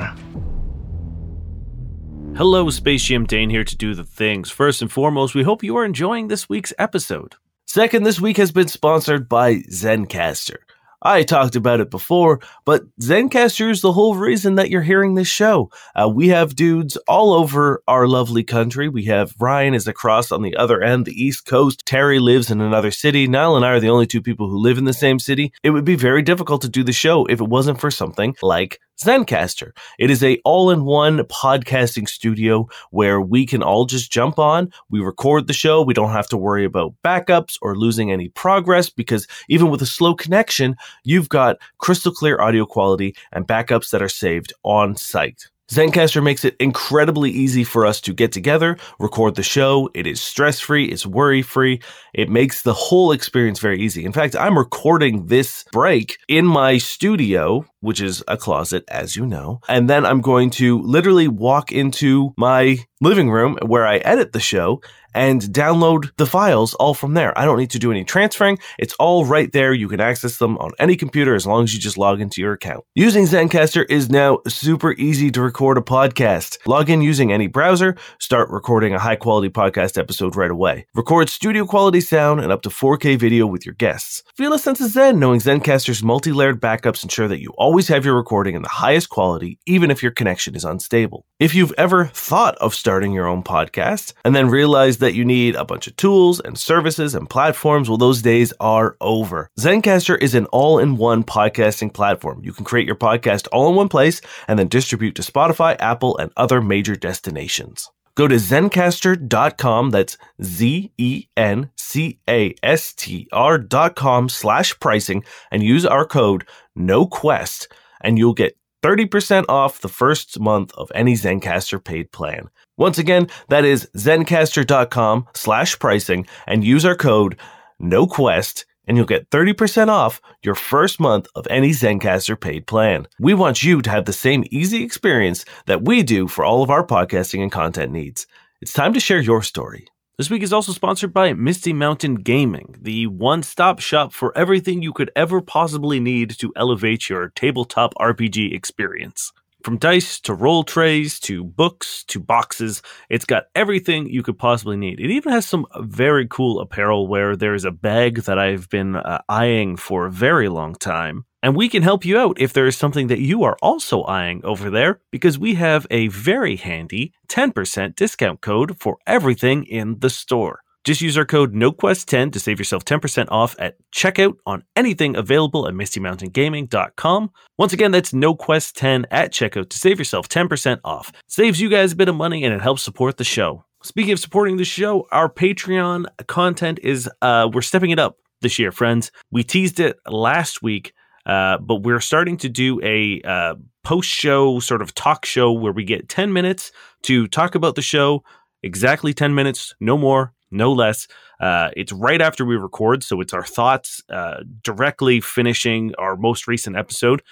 Hello, 2.34 2.70
Space 2.70 3.04
Jam 3.04 3.26
Dane 3.26 3.50
here 3.50 3.64
to 3.64 3.76
do 3.76 3.94
the 3.94 4.02
things. 4.02 4.50
First 4.50 4.80
and 4.80 4.90
foremost, 4.90 5.34
we 5.34 5.42
hope 5.42 5.62
you 5.62 5.76
are 5.76 5.84
enjoying 5.84 6.28
this 6.28 6.48
week's 6.48 6.72
episode. 6.78 7.34
Second, 7.66 8.04
this 8.04 8.18
week 8.18 8.38
has 8.38 8.50
been 8.50 8.68
sponsored 8.68 9.28
by 9.28 9.56
Zencastr. 9.56 10.56
I 11.02 11.22
talked 11.22 11.54
about 11.54 11.80
it 11.80 11.90
before, 11.90 12.40
but 12.64 12.82
Zencastr 13.00 13.70
is 13.70 13.82
the 13.82 13.92
whole 13.92 14.16
reason 14.16 14.56
that 14.56 14.68
you're 14.68 14.82
hearing 14.82 15.14
this 15.14 15.28
show. 15.28 15.70
Uh, 15.94 16.08
we 16.08 16.28
have 16.28 16.56
dudes 16.56 16.96
all 17.06 17.32
over 17.32 17.82
our 17.86 18.08
lovely 18.08 18.42
country. 18.42 18.88
We 18.88 19.04
have 19.04 19.34
Ryan 19.38 19.74
is 19.74 19.86
across 19.86 20.32
on 20.32 20.42
the 20.42 20.56
other 20.56 20.82
end, 20.82 21.04
the 21.04 21.12
East 21.12 21.46
Coast. 21.46 21.84
Terry 21.86 22.18
lives 22.18 22.50
in 22.50 22.60
another 22.60 22.90
city. 22.90 23.28
Niall 23.28 23.56
and 23.56 23.64
I 23.64 23.70
are 23.70 23.80
the 23.80 23.90
only 23.90 24.06
two 24.06 24.22
people 24.22 24.48
who 24.48 24.58
live 24.58 24.78
in 24.78 24.84
the 24.84 24.92
same 24.92 25.18
city. 25.20 25.52
It 25.62 25.70
would 25.70 25.84
be 25.84 25.96
very 25.96 26.22
difficult 26.22 26.62
to 26.62 26.68
do 26.68 26.82
the 26.82 26.92
show 26.92 27.26
if 27.26 27.40
it 27.40 27.48
wasn't 27.48 27.80
for 27.80 27.90
something 27.90 28.34
like 28.42 28.80
Zencastr. 29.02 29.70
It 29.98 30.10
is 30.10 30.24
a 30.24 30.40
all-in-one 30.44 31.18
podcasting 31.24 32.08
studio 32.08 32.68
where 32.90 33.20
we 33.20 33.46
can 33.46 33.62
all 33.62 33.86
just 33.86 34.10
jump 34.10 34.38
on, 34.38 34.72
we 34.90 35.00
record 35.00 35.46
the 35.46 35.52
show, 35.52 35.82
we 35.82 35.94
don't 35.94 36.10
have 36.10 36.28
to 36.30 36.36
worry 36.36 36.64
about 36.64 36.94
backups 37.04 37.58
or 37.62 37.76
losing 37.76 38.10
any 38.10 38.28
progress 38.30 38.90
because 38.90 39.26
even 39.48 39.70
with 39.70 39.82
a 39.82 39.86
slow 39.86 40.14
connection, 40.14 40.76
you've 41.04 41.28
got 41.28 41.58
crystal 41.78 42.12
clear 42.12 42.40
audio 42.40 42.66
quality 42.66 43.14
and 43.32 43.46
backups 43.46 43.90
that 43.90 44.02
are 44.02 44.08
saved 44.08 44.52
on 44.64 44.96
site. 44.96 45.46
Zencastr 45.70 46.22
makes 46.24 46.46
it 46.46 46.56
incredibly 46.60 47.30
easy 47.30 47.62
for 47.62 47.84
us 47.84 48.00
to 48.00 48.14
get 48.14 48.32
together, 48.32 48.78
record 48.98 49.34
the 49.34 49.42
show. 49.42 49.90
It 49.92 50.06
is 50.06 50.18
stress 50.18 50.58
free, 50.58 50.86
it's 50.86 51.04
worry 51.04 51.42
free. 51.42 51.80
It 52.14 52.30
makes 52.30 52.62
the 52.62 52.72
whole 52.72 53.12
experience 53.12 53.58
very 53.58 53.78
easy. 53.78 54.06
In 54.06 54.12
fact, 54.12 54.34
I'm 54.34 54.56
recording 54.56 55.26
this 55.26 55.64
break 55.70 56.16
in 56.26 56.46
my 56.46 56.78
studio 56.78 57.66
which 57.80 58.00
is 58.00 58.22
a 58.28 58.36
closet, 58.36 58.84
as 58.88 59.16
you 59.16 59.26
know. 59.26 59.60
And 59.68 59.88
then 59.88 60.04
I'm 60.04 60.20
going 60.20 60.50
to 60.50 60.80
literally 60.82 61.28
walk 61.28 61.72
into 61.72 62.34
my 62.36 62.78
living 63.00 63.30
room 63.30 63.58
where 63.64 63.86
I 63.86 63.98
edit 63.98 64.32
the 64.32 64.40
show 64.40 64.80
and 65.14 65.40
download 65.42 66.10
the 66.16 66.26
files 66.26 66.74
all 66.74 66.94
from 66.94 67.14
there. 67.14 67.36
I 67.36 67.44
don't 67.44 67.58
need 67.58 67.70
to 67.70 67.78
do 67.78 67.90
any 67.90 68.04
transferring. 68.04 68.58
It's 68.78 68.94
all 68.94 69.24
right 69.24 69.50
there. 69.52 69.72
You 69.72 69.88
can 69.88 70.00
access 70.00 70.38
them 70.38 70.58
on 70.58 70.72
any 70.78 70.96
computer 70.96 71.34
as 71.34 71.46
long 71.46 71.64
as 71.64 71.74
you 71.74 71.80
just 71.80 71.98
log 71.98 72.20
into 72.20 72.40
your 72.40 72.52
account. 72.52 72.84
Using 72.94 73.24
Zencastr 73.24 73.84
is 73.88 74.10
now 74.10 74.38
super 74.46 74.92
easy 74.92 75.30
to 75.30 75.40
record 75.42 75.78
a 75.78 75.80
podcast. 75.80 76.58
Log 76.66 76.90
in 76.90 77.02
using 77.02 77.32
any 77.32 77.46
browser, 77.46 77.96
start 78.20 78.50
recording 78.50 78.94
a 78.94 78.98
high 78.98 79.16
quality 79.16 79.48
podcast 79.48 79.98
episode 79.98 80.36
right 80.36 80.50
away. 80.50 80.86
Record 80.94 81.30
studio 81.30 81.64
quality 81.64 82.00
sound 82.00 82.40
and 82.40 82.52
up 82.52 82.62
to 82.62 82.68
4K 82.68 83.18
video 83.18 83.46
with 83.46 83.64
your 83.64 83.74
guests. 83.74 84.22
Feel 84.36 84.52
a 84.52 84.58
sense 84.58 84.80
of 84.80 84.90
zen 84.90 85.18
knowing 85.18 85.40
Zencastr's 85.40 86.02
multi 86.02 86.32
layered 86.32 86.60
backups 86.60 87.02
ensure 87.02 87.28
that 87.28 87.40
you 87.40 87.52
always 87.58 87.67
have 87.76 88.04
your 88.04 88.16
recording 88.16 88.54
in 88.54 88.62
the 88.62 88.68
highest 88.68 89.10
quality, 89.10 89.58
even 89.66 89.90
if 89.90 90.02
your 90.02 90.10
connection 90.10 90.54
is 90.54 90.64
unstable. 90.64 91.26
If 91.38 91.54
you've 91.54 91.74
ever 91.76 92.06
thought 92.06 92.56
of 92.56 92.74
starting 92.74 93.12
your 93.12 93.26
own 93.26 93.42
podcast 93.42 94.14
and 94.24 94.34
then 94.34 94.48
realized 94.48 95.00
that 95.00 95.14
you 95.14 95.22
need 95.24 95.54
a 95.54 95.66
bunch 95.66 95.86
of 95.86 95.94
tools 95.96 96.40
and 96.40 96.58
services 96.58 97.14
and 97.14 97.28
platforms, 97.28 97.88
well, 97.88 97.98
those 97.98 98.22
days 98.22 98.54
are 98.58 98.96
over. 99.02 99.50
Zencastr 99.60 100.18
is 100.18 100.34
an 100.34 100.46
all 100.46 100.78
in 100.78 100.96
one 100.96 101.22
podcasting 101.22 101.92
platform. 101.92 102.40
You 102.42 102.52
can 102.52 102.64
create 102.64 102.86
your 102.86 102.96
podcast 102.96 103.48
all 103.52 103.68
in 103.68 103.76
one 103.76 103.88
place 103.88 104.22
and 104.48 104.58
then 104.58 104.68
distribute 104.68 105.14
to 105.16 105.22
Spotify, 105.22 105.76
Apple, 105.78 106.16
and 106.16 106.32
other 106.36 106.62
major 106.62 106.96
destinations. 106.96 107.90
Go 108.18 108.26
to 108.26 108.34
zencastr.com, 108.34 109.90
that's 109.90 110.18
Z 110.42 110.90
E 110.98 111.26
N 111.36 111.70
C 111.76 112.18
A 112.28 112.52
S 112.64 112.92
T 112.92 113.28
R.com 113.30 114.28
slash 114.28 114.76
pricing, 114.80 115.22
and 115.52 115.62
use 115.62 115.86
our 115.86 116.04
code 116.04 116.44
NOQUEST, 116.78 117.68
and 118.00 118.16
you'll 118.16 118.34
get 118.34 118.56
30% 118.82 119.44
off 119.48 119.80
the 119.80 119.88
first 119.88 120.38
month 120.38 120.72
of 120.76 120.90
any 120.94 121.14
Zencastr 121.14 121.82
paid 121.82 122.12
plan. 122.12 122.48
Once 122.76 122.96
again, 122.96 123.28
that 123.48 123.64
is 123.64 123.88
zencastr.com 123.96 125.26
slash 125.34 125.78
pricing 125.78 126.26
and 126.46 126.64
use 126.64 126.84
our 126.84 126.94
code 126.94 127.36
NOQUEST 127.82 128.64
and 128.88 128.96
you'll 128.96 129.06
get 129.06 129.30
30% 129.30 129.88
off 129.88 130.20
your 130.42 130.54
first 130.54 130.98
month 130.98 131.28
of 131.34 131.46
any 131.50 131.70
Zencastr 131.70 132.40
paid 132.40 132.66
plan. 132.66 133.06
We 133.20 133.34
want 133.34 133.62
you 133.62 133.82
to 133.82 133.90
have 133.90 134.06
the 134.06 134.12
same 134.14 134.44
easy 134.50 134.82
experience 134.82 135.44
that 135.66 135.84
we 135.84 136.02
do 136.02 136.26
for 136.26 136.44
all 136.44 136.62
of 136.62 136.70
our 136.70 136.84
podcasting 136.84 137.42
and 137.42 137.52
content 137.52 137.92
needs. 137.92 138.26
It's 138.62 138.72
time 138.72 138.94
to 138.94 139.00
share 139.00 139.20
your 139.20 139.42
story. 139.42 139.86
This 140.18 140.30
week 140.30 140.42
is 140.42 140.52
also 140.52 140.72
sponsored 140.72 141.14
by 141.14 141.32
Misty 141.32 141.72
Mountain 141.72 142.16
Gaming, 142.16 142.74
the 142.82 143.06
one 143.06 143.44
stop 143.44 143.78
shop 143.78 144.12
for 144.12 144.36
everything 144.36 144.82
you 144.82 144.92
could 144.92 145.12
ever 145.14 145.40
possibly 145.40 146.00
need 146.00 146.30
to 146.40 146.52
elevate 146.56 147.08
your 147.08 147.28
tabletop 147.36 147.94
RPG 147.94 148.52
experience. 148.52 149.32
From 149.64 149.76
dice 149.76 150.20
to 150.20 150.34
roll 150.34 150.62
trays 150.62 151.18
to 151.20 151.42
books 151.42 152.04
to 152.04 152.20
boxes, 152.20 152.80
it's 153.10 153.24
got 153.24 153.46
everything 153.56 154.08
you 154.08 154.22
could 154.22 154.38
possibly 154.38 154.76
need. 154.76 155.00
It 155.00 155.10
even 155.10 155.32
has 155.32 155.46
some 155.46 155.66
very 155.80 156.28
cool 156.28 156.60
apparel 156.60 157.08
where 157.08 157.34
there's 157.34 157.64
a 157.64 157.72
bag 157.72 158.22
that 158.22 158.38
I've 158.38 158.68
been 158.68 158.94
uh, 158.94 159.20
eyeing 159.28 159.76
for 159.76 160.06
a 160.06 160.12
very 160.12 160.48
long 160.48 160.76
time. 160.76 161.24
And 161.42 161.56
we 161.56 161.68
can 161.68 161.82
help 161.82 162.04
you 162.04 162.18
out 162.18 162.40
if 162.40 162.52
there 162.52 162.66
is 162.66 162.76
something 162.76 163.08
that 163.08 163.20
you 163.20 163.42
are 163.42 163.56
also 163.60 164.04
eyeing 164.04 164.44
over 164.44 164.70
there 164.70 165.00
because 165.10 165.38
we 165.38 165.54
have 165.54 165.86
a 165.90 166.08
very 166.08 166.56
handy 166.56 167.12
10% 167.28 167.96
discount 167.96 168.40
code 168.40 168.80
for 168.80 168.98
everything 169.06 169.64
in 169.64 169.98
the 169.98 170.10
store. 170.10 170.62
Just 170.88 171.02
use 171.02 171.18
our 171.18 171.26
code 171.26 171.52
NOQUEST10 171.52 172.32
to 172.32 172.40
save 172.40 172.58
yourself 172.58 172.82
10% 172.82 173.26
off 173.30 173.54
at 173.58 173.76
checkout 173.92 174.36
on 174.46 174.64
anything 174.74 175.16
available 175.16 175.68
at 175.68 175.74
MistyMountainGaming.com. 175.74 177.30
Once 177.58 177.74
again, 177.74 177.90
that's 177.90 178.12
NOQUEST10 178.12 179.04
at 179.10 179.30
checkout 179.30 179.68
to 179.68 179.76
save 179.76 179.98
yourself 179.98 180.30
10% 180.30 180.80
off. 180.84 181.12
Saves 181.26 181.60
you 181.60 181.68
guys 181.68 181.92
a 181.92 181.96
bit 181.96 182.08
of 182.08 182.14
money 182.14 182.42
and 182.42 182.54
it 182.54 182.62
helps 182.62 182.82
support 182.82 183.18
the 183.18 183.24
show. 183.24 183.66
Speaking 183.82 184.14
of 184.14 184.18
supporting 184.18 184.56
the 184.56 184.64
show, 184.64 185.06
our 185.12 185.28
Patreon 185.28 186.06
content 186.26 186.78
is, 186.82 187.06
uh, 187.20 187.50
we're 187.52 187.60
stepping 187.60 187.90
it 187.90 187.98
up 187.98 188.16
this 188.40 188.58
year, 188.58 188.72
friends. 188.72 189.12
We 189.30 189.44
teased 189.44 189.80
it 189.80 189.98
last 190.06 190.62
week 190.62 190.94
uh, 191.26 191.58
but 191.58 191.82
we're 191.82 192.00
starting 192.00 192.38
to 192.38 192.48
do 192.48 192.80
a 192.82 193.20
uh, 193.28 193.56
post 193.84 194.08
show 194.08 194.58
sort 194.60 194.80
of 194.80 194.94
talk 194.94 195.26
show 195.26 195.52
where 195.52 195.72
we 195.72 195.84
get 195.84 196.08
10 196.08 196.32
minutes 196.32 196.72
to 197.02 197.28
talk 197.28 197.54
about 197.54 197.74
the 197.74 197.82
show, 197.82 198.24
exactly 198.62 199.12
10 199.12 199.34
minutes, 199.34 199.74
no 199.78 199.98
more, 199.98 200.32
no 200.50 200.72
less. 200.72 201.06
Uh, 201.40 201.70
it's 201.76 201.92
right 201.92 202.20
after 202.20 202.44
we 202.44 202.56
record, 202.56 203.02
so 203.02 203.20
it's 203.20 203.32
our 203.32 203.44
thoughts 203.44 204.02
uh, 204.10 204.38
directly 204.62 205.20
finishing 205.20 205.94
our 205.98 206.16
most 206.16 206.46
recent 206.46 206.76
episode. 206.76 207.22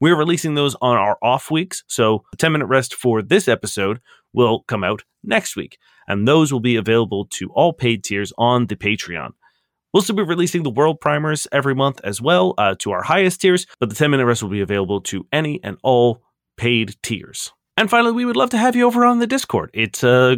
We're 0.00 0.16
releasing 0.16 0.54
those 0.54 0.76
on 0.80 0.96
our 0.96 1.16
off 1.22 1.50
weeks, 1.50 1.84
so 1.86 2.24
the 2.30 2.36
10 2.36 2.52
minute 2.52 2.66
rest 2.66 2.94
for 2.94 3.22
this 3.22 3.48
episode 3.48 4.00
will 4.32 4.64
come 4.66 4.84
out 4.84 5.04
next 5.22 5.56
week, 5.56 5.78
and 6.08 6.26
those 6.26 6.52
will 6.52 6.60
be 6.60 6.76
available 6.76 7.26
to 7.30 7.50
all 7.50 7.72
paid 7.72 8.04
tiers 8.04 8.32
on 8.36 8.66
the 8.66 8.76
Patreon. 8.76 9.30
We'll 9.92 10.02
still 10.02 10.16
be 10.16 10.24
releasing 10.24 10.64
the 10.64 10.70
world 10.70 11.00
primers 11.00 11.46
every 11.52 11.74
month 11.74 12.00
as 12.02 12.20
well 12.20 12.54
uh, 12.58 12.74
to 12.80 12.90
our 12.90 13.04
highest 13.04 13.40
tiers, 13.40 13.66
but 13.78 13.88
the 13.88 13.94
10 13.94 14.10
minute 14.10 14.26
rest 14.26 14.42
will 14.42 14.50
be 14.50 14.60
available 14.60 15.00
to 15.02 15.24
any 15.32 15.62
and 15.62 15.78
all 15.84 16.20
paid 16.56 16.96
tiers. 17.02 17.52
And 17.76 17.88
finally, 17.88 18.12
we 18.12 18.24
would 18.24 18.36
love 18.36 18.50
to 18.50 18.58
have 18.58 18.76
you 18.76 18.86
over 18.86 19.04
on 19.04 19.20
the 19.20 19.26
Discord. 19.26 19.70
It's 19.72 20.02
uh, 20.04 20.36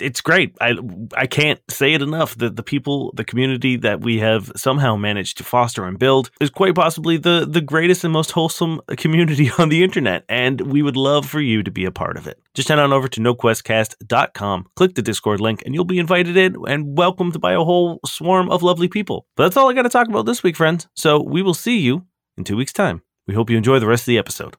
it's 0.00 0.20
great. 0.20 0.54
I 0.60 0.74
I 1.16 1.26
can't 1.26 1.60
say 1.70 1.94
it 1.94 2.02
enough 2.02 2.36
that 2.36 2.56
the 2.56 2.62
people, 2.62 3.12
the 3.16 3.24
community 3.24 3.76
that 3.76 4.00
we 4.00 4.18
have 4.18 4.50
somehow 4.56 4.96
managed 4.96 5.38
to 5.38 5.44
foster 5.44 5.84
and 5.84 5.98
build 5.98 6.30
is 6.40 6.50
quite 6.50 6.74
possibly 6.74 7.16
the 7.16 7.46
the 7.48 7.60
greatest 7.60 8.04
and 8.04 8.12
most 8.12 8.32
wholesome 8.32 8.80
community 8.96 9.50
on 9.58 9.68
the 9.68 9.82
internet, 9.82 10.24
and 10.28 10.60
we 10.60 10.82
would 10.82 10.96
love 10.96 11.26
for 11.26 11.40
you 11.40 11.62
to 11.62 11.70
be 11.70 11.84
a 11.84 11.90
part 11.90 12.16
of 12.16 12.26
it. 12.26 12.40
Just 12.54 12.68
head 12.68 12.78
on 12.78 12.92
over 12.92 13.08
to 13.08 13.20
noquestcast.com, 13.20 14.66
click 14.76 14.94
the 14.94 15.02
Discord 15.02 15.40
link, 15.40 15.62
and 15.64 15.74
you'll 15.74 15.84
be 15.84 15.98
invited 15.98 16.36
in 16.36 16.56
and 16.68 16.96
welcomed 16.96 17.40
by 17.40 17.52
a 17.52 17.64
whole 17.64 18.00
swarm 18.06 18.50
of 18.50 18.62
lovely 18.62 18.88
people. 18.88 19.26
But 19.36 19.44
that's 19.44 19.56
all 19.56 19.70
I 19.70 19.74
got 19.74 19.82
to 19.82 19.88
talk 19.88 20.08
about 20.08 20.26
this 20.26 20.42
week, 20.42 20.56
friends. 20.56 20.88
So 20.94 21.22
we 21.22 21.42
will 21.42 21.54
see 21.54 21.78
you 21.78 22.06
in 22.36 22.44
two 22.44 22.56
weeks' 22.56 22.72
time. 22.72 23.02
We 23.26 23.34
hope 23.34 23.50
you 23.50 23.56
enjoy 23.56 23.78
the 23.78 23.86
rest 23.86 24.02
of 24.02 24.06
the 24.06 24.18
episode. 24.18 24.56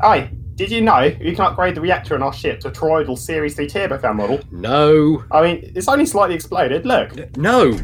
Aye, 0.00 0.30
did 0.58 0.72
you 0.72 0.80
know 0.80 1.02
you 1.20 1.36
can 1.36 1.44
upgrade 1.44 1.76
the 1.76 1.80
reactor 1.80 2.16
in 2.16 2.22
our 2.22 2.32
ship 2.32 2.58
to 2.58 2.68
a 2.68 2.70
toroidal 2.72 3.16
Series 3.16 3.54
3 3.54 3.68
turbofan 3.68 4.16
model? 4.16 4.40
No. 4.50 5.24
I 5.30 5.40
mean, 5.40 5.72
it's 5.76 5.86
only 5.86 6.04
slightly 6.04 6.34
exploded. 6.34 6.84
Look. 6.84 7.36
No. 7.36 7.78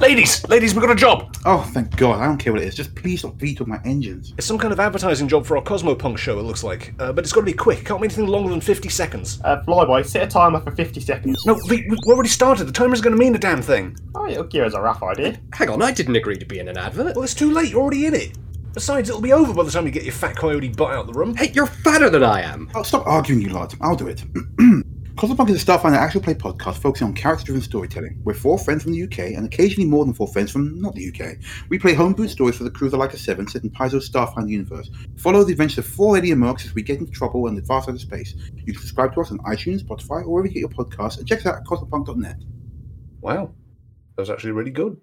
Ladies, 0.00 0.46
ladies, 0.48 0.74
we've 0.74 0.82
got 0.82 0.90
a 0.90 0.96
job. 0.96 1.36
Oh, 1.44 1.62
thank 1.72 1.96
God. 1.96 2.20
I 2.20 2.26
don't 2.26 2.38
care 2.38 2.52
what 2.52 2.60
it 2.60 2.66
is. 2.66 2.74
Just 2.74 2.92
please 2.96 3.20
stop 3.20 3.36
vetoing 3.36 3.70
my 3.70 3.80
engines. 3.84 4.34
It's 4.36 4.48
some 4.48 4.58
kind 4.58 4.72
of 4.72 4.80
advertising 4.80 5.28
job 5.28 5.46
for 5.46 5.56
our 5.56 5.62
Cosmopunk 5.62 6.18
show, 6.18 6.40
it 6.40 6.42
looks 6.42 6.64
like. 6.64 6.92
Uh, 6.98 7.12
but 7.12 7.24
it's 7.24 7.32
got 7.32 7.42
to 7.42 7.46
be 7.46 7.52
quick. 7.52 7.84
Can't 7.84 8.00
be 8.00 8.06
anything 8.06 8.26
longer 8.26 8.50
than 8.50 8.60
50 8.60 8.88
seconds. 8.88 9.40
Uh, 9.44 9.62
Flyboy, 9.62 10.04
set 10.04 10.24
a 10.24 10.26
timer 10.26 10.58
for 10.60 10.72
50 10.72 11.00
seconds. 11.00 11.46
No, 11.46 11.56
we, 11.68 11.86
we've 11.88 11.98
already 12.08 12.28
started. 12.28 12.64
The 12.64 12.72
timer's 12.72 13.00
going 13.00 13.14
to 13.14 13.18
mean 13.18 13.36
a 13.36 13.38
damn 13.38 13.62
thing. 13.62 13.96
Oh, 14.16 14.26
it'll 14.26 14.42
give 14.42 14.64
us 14.64 14.74
a 14.74 14.80
rough 14.80 15.04
idea. 15.04 15.38
Hang 15.52 15.70
on, 15.70 15.80
I 15.82 15.92
didn't 15.92 16.16
agree 16.16 16.36
to 16.36 16.46
be 16.46 16.58
in 16.58 16.66
an 16.66 16.76
advert. 16.76 17.14
Well, 17.14 17.22
it's 17.24 17.34
too 17.34 17.52
late. 17.52 17.70
You're 17.70 17.80
already 17.80 18.06
in 18.06 18.14
it. 18.14 18.36
Besides, 18.76 19.08
it'll 19.08 19.22
be 19.22 19.32
over 19.32 19.54
by 19.54 19.62
the 19.62 19.70
time 19.70 19.86
you 19.86 19.90
get 19.90 20.02
your 20.02 20.12
fat 20.12 20.36
coyote 20.36 20.68
butt 20.68 20.92
out 20.92 21.06
the 21.06 21.14
room. 21.14 21.34
Hey, 21.34 21.50
you're 21.54 21.64
fatter 21.64 22.10
than 22.10 22.22
I 22.22 22.42
am. 22.42 22.70
Oh, 22.74 22.82
stop 22.82 23.06
arguing, 23.06 23.40
you 23.40 23.48
lot. 23.48 23.74
I'll 23.80 23.96
do 23.96 24.06
it. 24.06 24.22
Cosmopunk 25.16 25.48
is 25.48 25.62
a 25.62 25.64
Starfinder 25.64 25.96
actual 25.96 26.20
play 26.20 26.34
podcast 26.34 26.76
focusing 26.82 27.06
on 27.06 27.14
character-driven 27.14 27.62
storytelling. 27.62 28.20
We're 28.22 28.34
four 28.34 28.58
friends 28.58 28.82
from 28.82 28.92
the 28.92 29.02
UK 29.02 29.32
and 29.34 29.46
occasionally 29.46 29.88
more 29.88 30.04
than 30.04 30.12
four 30.12 30.28
friends 30.28 30.50
from 30.50 30.78
not 30.78 30.94
the 30.94 31.08
UK. 31.08 31.38
We 31.70 31.78
play 31.78 31.94
homebrew 31.94 32.28
stories 32.28 32.56
for 32.56 32.64
the 32.64 32.70
crew 32.70 32.88
of 32.88 32.92
the 32.92 32.98
Leica 32.98 33.16
7 33.16 33.48
set 33.48 33.62
in 33.62 33.70
Paizo's 33.70 34.10
Starfinder 34.10 34.50
universe. 34.50 34.90
Follow 35.16 35.42
the 35.42 35.52
adventures 35.52 35.78
of 35.78 35.86
four 35.86 36.18
alien 36.18 36.38
mercs 36.38 36.66
as 36.66 36.74
we 36.74 36.82
get 36.82 36.98
into 36.98 37.12
trouble 37.12 37.46
and 37.46 37.56
advance 37.56 37.88
out 37.88 37.94
of 37.94 38.00
space. 38.02 38.34
You 38.56 38.74
can 38.74 38.82
subscribe 38.82 39.14
to 39.14 39.22
us 39.22 39.30
on 39.30 39.38
iTunes, 39.38 39.84
Spotify, 39.84 40.20
or 40.20 40.28
wherever 40.28 40.48
you 40.48 40.52
get 40.52 40.60
your 40.60 40.68
podcasts, 40.68 41.16
and 41.16 41.26
check 41.26 41.38
us 41.38 41.46
out 41.46 41.56
at 41.56 41.64
cosmopunk.net. 41.64 42.42
Wow. 43.22 43.54
That 44.16 44.20
was 44.20 44.28
actually 44.28 44.52
really 44.52 44.70
good. 44.70 45.00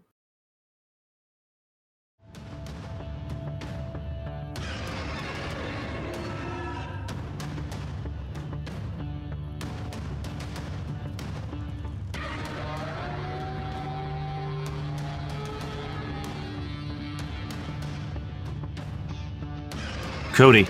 Cody, 20.33 20.67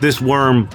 this 0.00 0.20
worm 0.20 0.68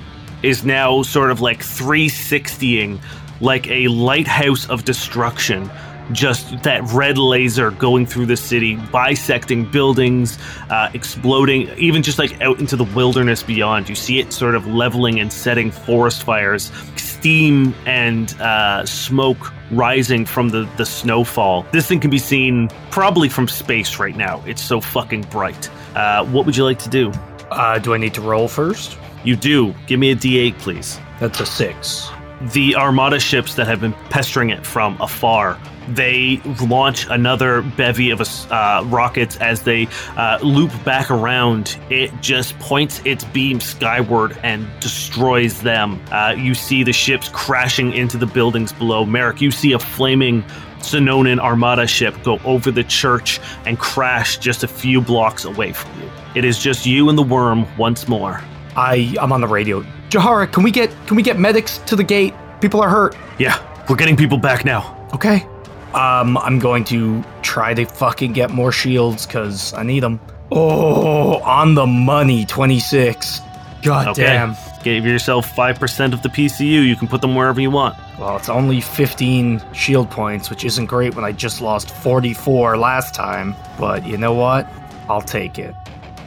is 0.43 0.63
now 0.63 1.01
sort 1.01 1.31
of 1.31 1.41
like 1.41 1.59
360ing 1.59 2.99
like 3.41 3.67
a 3.67 3.87
lighthouse 3.87 4.69
of 4.69 4.85
destruction. 4.85 5.69
Just 6.11 6.61
that 6.61 6.83
red 6.93 7.17
laser 7.17 7.71
going 7.71 8.05
through 8.05 8.27
the 8.27 8.37
city, 8.37 8.75
bisecting 8.91 9.65
buildings, 9.71 10.37
uh, 10.69 10.91
exploding, 10.93 11.67
even 11.79 12.03
just 12.03 12.19
like 12.19 12.39
out 12.41 12.59
into 12.59 12.75
the 12.75 12.83
wilderness 12.83 13.41
beyond. 13.41 13.89
You 13.89 13.95
see 13.95 14.19
it 14.19 14.31
sort 14.31 14.53
of 14.53 14.67
leveling 14.67 15.19
and 15.19 15.33
setting 15.33 15.71
forest 15.71 16.21
fires, 16.21 16.71
steam 16.95 17.73
and 17.87 18.39
uh, 18.39 18.85
smoke 18.85 19.51
rising 19.71 20.27
from 20.27 20.49
the, 20.49 20.69
the 20.77 20.85
snowfall. 20.85 21.65
This 21.71 21.87
thing 21.87 21.99
can 21.99 22.11
be 22.11 22.19
seen 22.19 22.69
probably 22.91 23.27
from 23.27 23.47
space 23.47 23.97
right 23.97 24.15
now. 24.15 24.43
It's 24.45 24.61
so 24.61 24.79
fucking 24.79 25.23
bright. 25.23 25.71
Uh, 25.95 26.23
what 26.25 26.45
would 26.45 26.55
you 26.55 26.65
like 26.65 26.77
to 26.79 26.89
do? 26.89 27.11
Uh, 27.51 27.79
do 27.79 27.93
I 27.93 27.97
need 27.97 28.13
to 28.15 28.21
roll 28.21 28.47
first? 28.47 28.97
You 29.23 29.35
do. 29.35 29.73
Give 29.87 29.99
me 29.99 30.11
a 30.11 30.15
d8, 30.15 30.57
please. 30.59 30.99
That's 31.19 31.39
a 31.39 31.45
six. 31.45 32.09
the 32.53 32.75
armada 32.75 33.19
ships 33.19 33.55
that 33.55 33.65
have 33.65 33.79
been 33.79 33.93
pestering 34.09 34.49
it 34.49 34.65
from 34.65 34.97
afar 35.01 35.57
they 35.87 36.41
launch 36.67 37.07
another 37.09 37.61
bevy 37.77 38.09
of 38.09 38.19
uh, 38.51 38.83
rockets 38.87 39.37
as 39.37 39.61
they 39.63 39.87
uh, 40.17 40.37
loop 40.43 40.71
back 40.83 41.09
around 41.09 41.77
it 41.89 42.11
just 42.21 42.57
points 42.59 43.01
its 43.05 43.23
beam 43.25 43.61
skyward 43.61 44.37
and 44.43 44.67
destroys 44.81 45.61
them 45.61 45.97
uh, 46.11 46.35
you 46.37 46.53
see 46.53 46.83
the 46.83 46.91
ships 46.91 47.29
crashing 47.29 47.93
into 47.93 48.17
the 48.17 48.25
buildings 48.27 48.73
below 48.73 49.05
merrick 49.05 49.39
you 49.39 49.49
see 49.49 49.71
a 49.71 49.79
flaming 49.79 50.43
Sonoran 50.79 51.39
Armada 51.39 51.87
ship 51.87 52.13
go 52.23 52.37
over 52.43 52.69
the 52.69 52.83
church 52.83 53.39
and 53.65 53.79
crash 53.79 54.37
just 54.37 54.61
a 54.63 54.67
few 54.67 54.99
blocks 55.01 55.43
away 55.45 55.71
from 55.73 55.99
you. 56.01 56.11
It 56.35 56.43
is 56.45 56.59
just 56.59 56.85
you 56.85 57.09
and 57.09 57.17
the 57.17 57.23
worm 57.23 57.65
once 57.77 58.07
more. 58.07 58.41
I 58.75 59.15
I'm 59.21 59.31
on 59.31 59.41
the 59.41 59.47
radio. 59.47 59.81
Jahara, 60.09 60.51
can 60.51 60.63
we 60.63 60.71
get 60.71 60.89
can 61.07 61.15
we 61.15 61.23
get 61.23 61.39
medics 61.39 61.77
to 61.79 61.95
the 61.95 62.03
gate? 62.03 62.33
People 62.61 62.81
are 62.81 62.89
hurt. 62.89 63.15
Yeah, 63.39 63.57
we're 63.89 63.95
getting 63.95 64.17
people 64.17 64.37
back 64.37 64.65
now. 64.65 65.07
Okay. 65.13 65.45
Um, 65.93 66.37
I'm 66.39 66.59
going 66.59 66.83
to 66.85 67.23
try 67.41 67.73
to 67.73 67.85
fucking 67.85 68.33
get 68.33 68.49
more 68.51 68.71
shields 68.73 69.25
because 69.25 69.73
I 69.73 69.83
need 69.83 70.01
them. 70.03 70.19
Oh, 70.51 71.39
on 71.41 71.73
the 71.73 71.85
money, 71.85 72.45
26. 72.45 73.39
God 73.81 74.09
Okay. 74.09 74.23
damn. 74.23 74.55
Give 74.83 75.05
yourself 75.05 75.49
5% 75.55 76.13
of 76.13 76.21
the 76.21 76.27
PCU. 76.29 76.85
You 76.85 76.95
can 76.97 77.07
put 77.07 77.21
them 77.21 77.33
wherever 77.33 77.61
you 77.61 77.71
want. 77.71 77.95
Well, 78.19 78.35
it's 78.35 78.49
only 78.49 78.81
15 78.81 79.61
shield 79.73 80.11
points, 80.11 80.49
which 80.49 80.65
isn't 80.65 80.85
great 80.87 81.15
when 81.15 81.23
I 81.23 81.31
just 81.31 81.61
lost 81.61 81.89
44 81.91 82.77
last 82.77 83.13
time. 83.15 83.55
But 83.79 84.05
you 84.05 84.17
know 84.17 84.33
what? 84.33 84.67
I'll 85.09 85.21
take 85.21 85.57
it. 85.57 85.73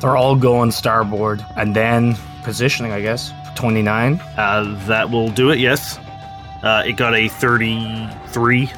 They're 0.01 0.17
all 0.17 0.37
going 0.37 0.71
starboard. 0.71 1.45
And 1.57 1.75
then 1.75 2.17
positioning, 2.43 2.93
I 2.93 3.01
guess. 3.01 3.33
29. 3.57 4.21
Uh, 4.37 4.87
that 4.87 5.11
will 5.11 5.31
do 5.31 5.51
it, 5.51 5.59
yes. 5.59 5.99
Uh, 6.63 6.83
it 6.87 6.93
got 6.93 7.15
a 7.15 7.29
33. 7.29 8.71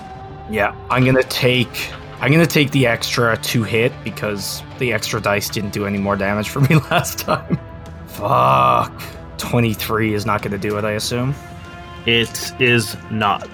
Yeah, 0.51 0.75
I'm 0.91 1.05
gonna 1.05 1.23
take 1.23 1.93
I'm 2.21 2.31
gonna 2.31 2.47
take 2.47 2.71
the 2.71 2.87
extra 2.87 3.37
two 3.39 3.63
hit 3.63 3.93
because 4.05 4.63
the 4.79 4.93
extra 4.93 5.21
dice 5.21 5.49
didn't 5.49 5.71
do 5.71 5.87
any 5.87 5.97
more 5.97 6.17
damage 6.17 6.51
for 6.51 6.61
me 6.69 6.77
last 6.91 7.21
time. 7.21 7.59
Fuck. 8.07 9.03
23 9.39 10.13
is 10.13 10.27
not 10.27 10.43
gonna 10.43 10.59
do 10.59 10.77
it, 10.77 10.85
I 10.85 10.93
assume. 10.93 11.35
It 12.05 12.53
is 12.61 12.97
not. 13.11 13.49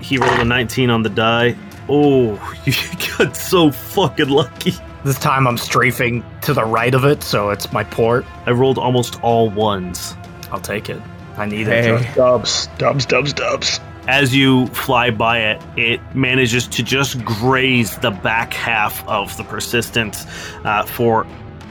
He 0.00 0.16
rolled 0.16 0.40
a 0.40 0.44
19 0.44 0.88
on 0.88 1.02
the 1.02 1.10
die. 1.10 1.56
Oh, 1.88 2.32
you 2.64 2.72
got 3.18 3.36
so 3.36 3.70
fucking 3.70 4.28
lucky. 4.28 4.72
This 5.06 5.18
time 5.20 5.46
I'm 5.46 5.56
strafing 5.56 6.24
to 6.42 6.52
the 6.52 6.64
right 6.64 6.92
of 6.92 7.04
it, 7.04 7.22
so 7.22 7.50
it's 7.50 7.72
my 7.72 7.84
port. 7.84 8.24
I 8.44 8.50
rolled 8.50 8.76
almost 8.76 9.22
all 9.22 9.48
ones. 9.48 10.16
I'll 10.50 10.58
take 10.60 10.90
it. 10.90 11.00
I 11.36 11.46
need 11.46 11.68
Hey. 11.68 11.94
it. 11.94 12.14
Dubs, 12.16 12.66
dubs, 12.76 13.06
dubs, 13.06 13.32
dubs. 13.32 13.78
As 14.08 14.34
you 14.34 14.66
fly 14.68 15.10
by 15.10 15.38
it, 15.38 15.62
it 15.76 16.00
manages 16.12 16.66
to 16.66 16.82
just 16.82 17.24
graze 17.24 17.96
the 17.98 18.10
back 18.10 18.52
half 18.52 19.06
of 19.08 19.36
the 19.36 19.44
persistence 19.44 20.26
uh, 20.64 20.82
for 20.82 21.24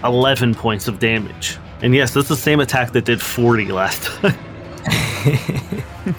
11 0.06 0.56
points 0.56 0.88
of 0.88 1.00
damage. 1.00 1.58
And 1.82 1.94
yes, 1.94 2.14
that's 2.14 2.30
the 2.30 2.38
same 2.38 2.62
attack 2.62 2.94
that 2.94 3.04
did 3.04 3.22
40 3.22 3.66
last 3.74 4.04
time. 4.22 4.38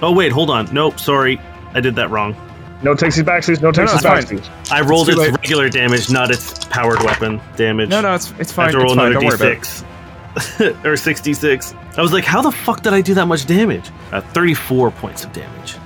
oh, 0.00 0.12
wait, 0.14 0.30
hold 0.30 0.50
on. 0.50 0.72
Nope, 0.72 1.00
sorry. 1.00 1.40
I 1.74 1.80
did 1.80 1.96
that 1.96 2.10
wrong. 2.10 2.36
No 2.82 2.94
takesies 2.94 3.22
backsies, 3.24 3.62
no 3.62 3.70
no, 3.70 3.72
takesies 3.72 3.94
it's 3.94 4.02
fine. 4.02 4.22
backsies. 4.22 4.70
I 4.72 4.80
rolled 4.82 5.06
too 5.06 5.20
its 5.20 5.32
regular 5.32 5.68
damage, 5.70 6.10
not 6.10 6.30
its 6.30 6.64
powered 6.66 7.02
weapon 7.02 7.40
damage. 7.56 7.88
No, 7.88 8.00
no, 8.00 8.14
it's 8.14 8.32
it's 8.38 8.52
I 8.52 8.54
fine. 8.54 8.64
have 8.66 8.72
to 8.72 8.78
roll 8.78 8.86
it's 8.86 8.92
another 8.94 9.12
Don't 9.14 9.24
worry 9.24 9.34
about 9.34 9.48
it. 9.52 9.60
d6. 9.62 10.84
or 10.84 10.96
66. 10.96 11.74
I 11.96 12.02
was 12.02 12.12
like, 12.12 12.24
how 12.24 12.42
the 12.42 12.50
fuck 12.52 12.82
did 12.82 12.92
I 12.92 13.00
do 13.00 13.14
that 13.14 13.26
much 13.26 13.46
damage? 13.46 13.90
Uh, 14.12 14.20
34 14.20 14.90
points 14.90 15.24
of 15.24 15.32
damage. 15.32 15.76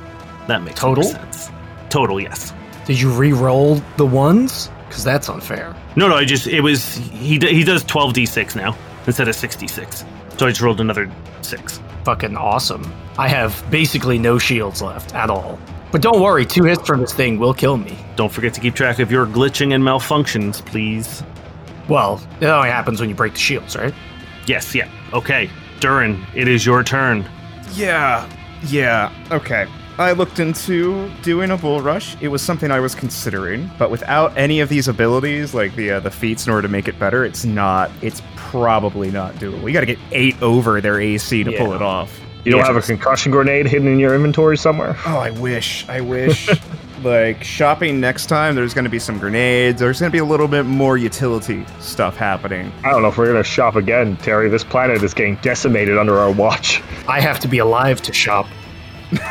That 0.48 0.62
makes 0.64 0.80
Total? 0.80 1.04
sense. 1.04 1.50
Total, 1.88 2.20
yes. 2.20 2.52
Did 2.86 3.00
you 3.00 3.10
re-roll 3.12 3.76
the 3.96 4.06
ones? 4.06 4.68
Because 4.88 5.04
that's 5.04 5.28
unfair. 5.28 5.76
No, 5.94 6.08
no, 6.08 6.16
I 6.16 6.24
just, 6.24 6.48
it 6.48 6.60
was, 6.62 6.96
he, 6.96 7.38
he 7.38 7.62
does 7.62 7.84
12d6 7.84 8.56
now 8.56 8.76
instead 9.06 9.28
of 9.28 9.36
66. 9.36 10.04
So 10.36 10.46
I 10.46 10.48
just 10.48 10.60
rolled 10.60 10.80
another 10.80 11.08
6. 11.42 11.80
Fucking 12.04 12.36
awesome. 12.36 12.92
I 13.18 13.28
have 13.28 13.64
basically 13.70 14.18
no 14.18 14.38
shields 14.38 14.82
left 14.82 15.14
at 15.14 15.30
all. 15.30 15.60
But 15.92 16.02
don't 16.02 16.20
worry, 16.20 16.46
two 16.46 16.64
hits 16.64 16.86
from 16.86 17.00
this 17.00 17.12
thing 17.12 17.38
will 17.38 17.54
kill 17.54 17.76
me. 17.76 17.98
Don't 18.16 18.30
forget 18.30 18.54
to 18.54 18.60
keep 18.60 18.74
track 18.74 19.00
of 19.00 19.10
your 19.10 19.26
glitching 19.26 19.74
and 19.74 19.82
malfunctions, 19.82 20.64
please. 20.64 21.22
Well, 21.88 22.20
it 22.40 22.46
only 22.46 22.68
happens 22.68 23.00
when 23.00 23.08
you 23.08 23.14
break 23.16 23.32
the 23.32 23.40
shields, 23.40 23.74
right? 23.76 23.92
Yes, 24.46 24.74
yeah. 24.74 24.88
Okay. 25.12 25.50
Durrin, 25.80 26.24
it 26.34 26.46
is 26.46 26.64
your 26.64 26.84
turn. 26.84 27.28
Yeah, 27.72 28.28
yeah, 28.62 29.12
okay. 29.32 29.66
I 29.98 30.12
looked 30.12 30.38
into 30.38 31.10
doing 31.22 31.50
a 31.50 31.56
bull 31.56 31.82
rush. 31.82 32.16
It 32.22 32.28
was 32.28 32.40
something 32.40 32.70
I 32.70 32.80
was 32.80 32.94
considering, 32.94 33.70
but 33.78 33.90
without 33.90 34.36
any 34.36 34.60
of 34.60 34.68
these 34.68 34.88
abilities, 34.88 35.52
like 35.54 35.74
the 35.74 35.92
uh, 35.92 36.00
the 36.00 36.10
feats, 36.10 36.46
in 36.46 36.52
order 36.52 36.62
to 36.62 36.72
make 36.72 36.88
it 36.88 36.98
better, 36.98 37.24
it's 37.24 37.44
not. 37.44 37.90
It's 38.00 38.22
probably 38.36 39.10
not 39.10 39.34
doable. 39.34 39.66
You 39.66 39.72
got 39.72 39.80
to 39.80 39.86
get 39.86 39.98
eight 40.12 40.40
over 40.42 40.80
their 40.80 41.00
AC 41.00 41.44
to 41.44 41.52
pull 41.56 41.72
it 41.72 41.82
off. 41.82 42.19
You 42.44 42.52
don't 42.52 42.60
Yeah. 42.60 42.66
have 42.66 42.76
a 42.76 42.80
concussion 42.82 43.32
grenade 43.32 43.66
hidden 43.66 43.88
in 43.88 43.98
your 43.98 44.14
inventory 44.14 44.56
somewhere? 44.56 44.96
Oh, 45.06 45.18
I 45.18 45.30
wish. 45.30 45.86
I 45.88 46.00
wish. 46.00 46.48
like 47.02 47.44
shopping 47.44 48.00
next 48.00 48.26
time, 48.26 48.54
there's 48.54 48.72
going 48.74 48.84
to 48.84 48.90
be 48.90 48.98
some 48.98 49.18
grenades. 49.18 49.78
There's 49.80 50.00
going 50.00 50.10
to 50.10 50.12
be 50.14 50.18
a 50.20 50.24
little 50.24 50.48
bit 50.48 50.64
more 50.64 50.96
utility 50.96 51.66
stuff 51.80 52.16
happening. 52.16 52.72
I 52.84 52.90
don't 52.90 53.02
know 53.02 53.08
if 53.08 53.18
we're 53.18 53.26
gonna 53.26 53.42
shop 53.42 53.76
again, 53.76 54.16
Terry. 54.18 54.48
This 54.48 54.64
planet 54.64 55.02
is 55.02 55.12
getting 55.14 55.36
decimated 55.36 55.98
under 55.98 56.18
our 56.18 56.30
watch. 56.30 56.82
I 57.08 57.20
have 57.20 57.40
to 57.40 57.48
be 57.48 57.58
alive 57.58 58.00
to 58.02 58.12
shop. 58.12 58.46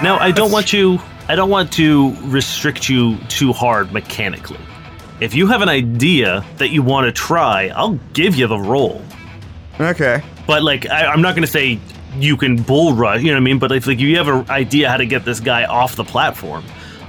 Now, 0.03 0.17
I 0.19 0.31
don't 0.31 0.51
want 0.57 0.73
you, 0.73 0.99
I 1.27 1.35
don't 1.35 1.49
want 1.49 1.71
to 1.73 2.15
restrict 2.25 2.89
you 2.89 3.17
too 3.27 3.53
hard 3.53 3.91
mechanically. 3.91 4.59
If 5.19 5.33
you 5.35 5.47
have 5.47 5.61
an 5.61 5.69
idea 5.69 6.45
that 6.57 6.69
you 6.69 6.81
want 6.83 7.05
to 7.05 7.11
try, 7.11 7.67
I'll 7.75 7.99
give 8.13 8.35
you 8.35 8.47
the 8.47 8.57
roll. 8.59 9.01
Okay. 9.79 10.21
But 10.47 10.63
like, 10.63 10.89
I, 10.89 11.05
I'm 11.05 11.21
not 11.21 11.35
going 11.35 11.41
to 11.45 11.51
say 11.51 11.79
you 12.17 12.35
can 12.37 12.55
bull 12.61 12.93
rush. 12.93 13.21
You 13.21 13.27
know 13.27 13.33
what 13.33 13.37
I 13.37 13.39
mean? 13.41 13.59
But 13.59 13.71
if 13.71 13.87
like 13.87 13.99
you 13.99 14.17
have 14.17 14.27
an 14.27 14.49
idea 14.49 14.89
how 14.89 14.97
to 14.97 15.05
get 15.05 15.25
this 15.25 15.39
guy 15.39 15.65
off 15.65 15.95
the 15.95 16.03
platform, 16.03 16.63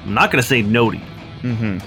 I'm 0.04 0.14
not 0.14 0.30
going 0.30 0.42
to 0.42 0.46
say 0.48 0.62
no 0.62 0.90
to 0.90 0.96
you. 0.96 1.04
Mm-hmm. 1.42 1.78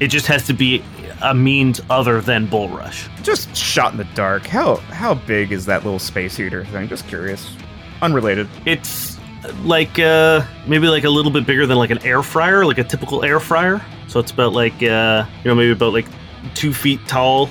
It 0.00 0.08
just 0.08 0.26
has 0.26 0.46
to 0.46 0.52
be 0.52 0.82
a 1.22 1.34
means 1.34 1.80
other 1.90 2.20
than 2.20 2.46
bull 2.46 2.68
rush. 2.68 3.08
Just 3.22 3.54
shot 3.56 3.92
in 3.92 3.98
the 3.98 4.06
dark. 4.14 4.46
How 4.46 4.76
how 4.76 5.14
big 5.14 5.52
is 5.52 5.66
that 5.66 5.84
little 5.84 5.98
space 5.98 6.36
heater 6.36 6.64
thing? 6.66 6.88
Just 6.88 7.06
curious. 7.08 7.56
Unrelated. 8.02 8.48
It's 8.64 9.18
like 9.64 9.98
uh, 9.98 10.44
maybe 10.66 10.88
like 10.88 11.04
a 11.04 11.10
little 11.10 11.32
bit 11.32 11.46
bigger 11.46 11.66
than 11.66 11.76
like 11.78 11.90
an 11.90 12.04
air 12.04 12.22
fryer, 12.22 12.64
like 12.64 12.78
a 12.78 12.84
typical 12.84 13.24
air 13.24 13.40
fryer. 13.40 13.80
So 14.06 14.20
it's 14.20 14.30
about 14.30 14.52
like 14.52 14.80
uh, 14.82 15.24
you 15.42 15.48
know 15.48 15.54
maybe 15.54 15.72
about 15.72 15.92
like 15.92 16.06
two 16.54 16.72
feet 16.72 17.00
tall, 17.08 17.50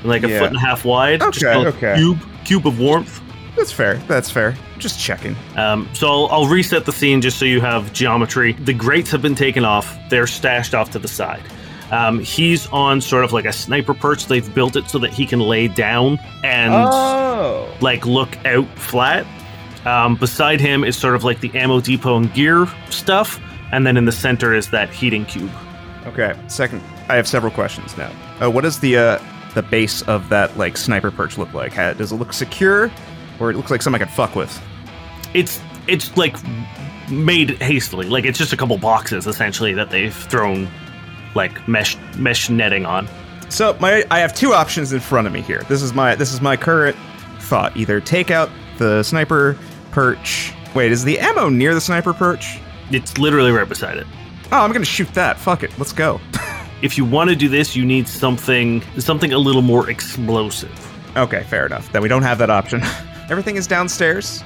and 0.00 0.06
like 0.08 0.24
a 0.24 0.28
Yeah. 0.28 0.38
foot 0.40 0.48
and 0.48 0.56
a 0.56 0.60
half 0.60 0.84
wide. 0.84 1.20
Just 1.20 1.44
Okay, 1.44 1.52
a 1.64 1.68
okay. 1.68 1.94
Cube 1.96 2.18
cube 2.44 2.66
of 2.66 2.80
warmth. 2.80 3.20
That's 3.58 3.72
fair. 3.72 3.96
That's 4.06 4.30
fair. 4.30 4.56
Just 4.78 5.00
checking. 5.00 5.34
Um, 5.56 5.88
so 5.92 6.06
I'll, 6.06 6.28
I'll 6.28 6.46
reset 6.46 6.86
the 6.86 6.92
scene 6.92 7.20
just 7.20 7.38
so 7.38 7.44
you 7.44 7.60
have 7.60 7.92
geometry. 7.92 8.52
The 8.52 8.72
grates 8.72 9.10
have 9.10 9.20
been 9.20 9.34
taken 9.34 9.64
off. 9.64 9.98
They're 10.08 10.28
stashed 10.28 10.74
off 10.74 10.90
to 10.92 11.00
the 11.00 11.08
side. 11.08 11.42
Um, 11.90 12.20
he's 12.20 12.68
on 12.68 13.00
sort 13.00 13.24
of 13.24 13.32
like 13.32 13.46
a 13.46 13.52
sniper 13.52 13.94
perch. 13.94 14.26
They've 14.26 14.54
built 14.54 14.76
it 14.76 14.88
so 14.88 14.98
that 15.00 15.12
he 15.12 15.26
can 15.26 15.40
lay 15.40 15.66
down 15.66 16.20
and 16.44 16.72
oh. 16.72 17.76
like 17.80 18.06
look 18.06 18.36
out 18.46 18.68
flat. 18.78 19.26
Um, 19.84 20.14
beside 20.14 20.60
him 20.60 20.84
is 20.84 20.96
sort 20.96 21.16
of 21.16 21.24
like 21.24 21.40
the 21.40 21.50
ammo 21.58 21.80
depot 21.80 22.16
and 22.16 22.32
gear 22.34 22.68
stuff, 22.90 23.40
and 23.72 23.84
then 23.84 23.96
in 23.96 24.04
the 24.04 24.12
center 24.12 24.54
is 24.54 24.70
that 24.70 24.90
heating 24.90 25.24
cube. 25.24 25.50
Okay. 26.06 26.38
Second, 26.46 26.80
I 27.08 27.16
have 27.16 27.26
several 27.26 27.52
questions 27.52 27.96
now. 27.96 28.12
Uh, 28.40 28.50
what 28.50 28.62
does 28.62 28.78
the 28.78 28.96
uh, 28.98 29.18
the 29.54 29.62
base 29.62 30.02
of 30.02 30.28
that 30.28 30.56
like 30.56 30.76
sniper 30.76 31.10
perch 31.10 31.38
look 31.38 31.52
like? 31.54 31.72
Ha- 31.72 31.94
Does 31.94 32.12
it 32.12 32.16
look 32.16 32.32
secure, 32.32 32.90
or 33.40 33.50
it 33.50 33.56
looks 33.56 33.70
like 33.70 33.82
something 33.82 34.00
I 34.00 34.04
could 34.04 34.14
fuck 34.14 34.34
with? 34.34 34.60
It's 35.34 35.60
it's 35.86 36.16
like 36.16 36.36
made 37.10 37.50
hastily, 37.62 38.06
like 38.08 38.24
it's 38.24 38.38
just 38.38 38.52
a 38.52 38.56
couple 38.56 38.76
boxes 38.78 39.26
essentially 39.26 39.72
that 39.74 39.90
they've 39.90 40.14
thrown 40.14 40.68
like 41.34 41.66
mesh 41.68 41.96
mesh 42.16 42.50
netting 42.50 42.86
on. 42.86 43.08
So 43.48 43.76
my 43.80 44.04
I 44.10 44.18
have 44.18 44.34
two 44.34 44.52
options 44.52 44.92
in 44.92 45.00
front 45.00 45.26
of 45.26 45.32
me 45.32 45.40
here. 45.40 45.62
This 45.68 45.82
is 45.82 45.92
my 45.94 46.14
this 46.14 46.32
is 46.32 46.40
my 46.40 46.56
current 46.56 46.96
thought. 47.40 47.76
Either 47.76 48.00
take 48.00 48.30
out 48.30 48.50
the 48.78 49.02
sniper 49.02 49.56
perch. 49.90 50.52
Wait, 50.74 50.92
is 50.92 51.04
the 51.04 51.18
ammo 51.18 51.48
near 51.48 51.74
the 51.74 51.80
sniper 51.80 52.12
perch? 52.12 52.58
It's 52.90 53.18
literally 53.18 53.50
right 53.50 53.68
beside 53.68 53.96
it. 53.96 54.06
Oh, 54.52 54.60
I'm 54.60 54.72
gonna 54.72 54.84
shoot 54.84 55.12
that. 55.14 55.38
Fuck 55.38 55.62
it. 55.62 55.76
Let's 55.78 55.92
go. 55.92 56.20
If 56.80 56.96
you 56.96 57.04
want 57.04 57.28
to 57.28 57.34
do 57.34 57.48
this, 57.48 57.74
you 57.74 57.84
need 57.84 58.06
something 58.06 58.82
something 59.00 59.32
a 59.32 59.38
little 59.38 59.62
more 59.62 59.90
explosive. 59.90 60.70
okay, 61.16 61.42
fair 61.42 61.66
enough. 61.66 61.90
Then 61.90 62.02
we 62.02 62.08
don't 62.08 62.22
have 62.22 62.38
that 62.38 62.50
option. 62.50 62.80
Everything 63.30 63.56
is 63.56 63.66
downstairs 63.66 64.42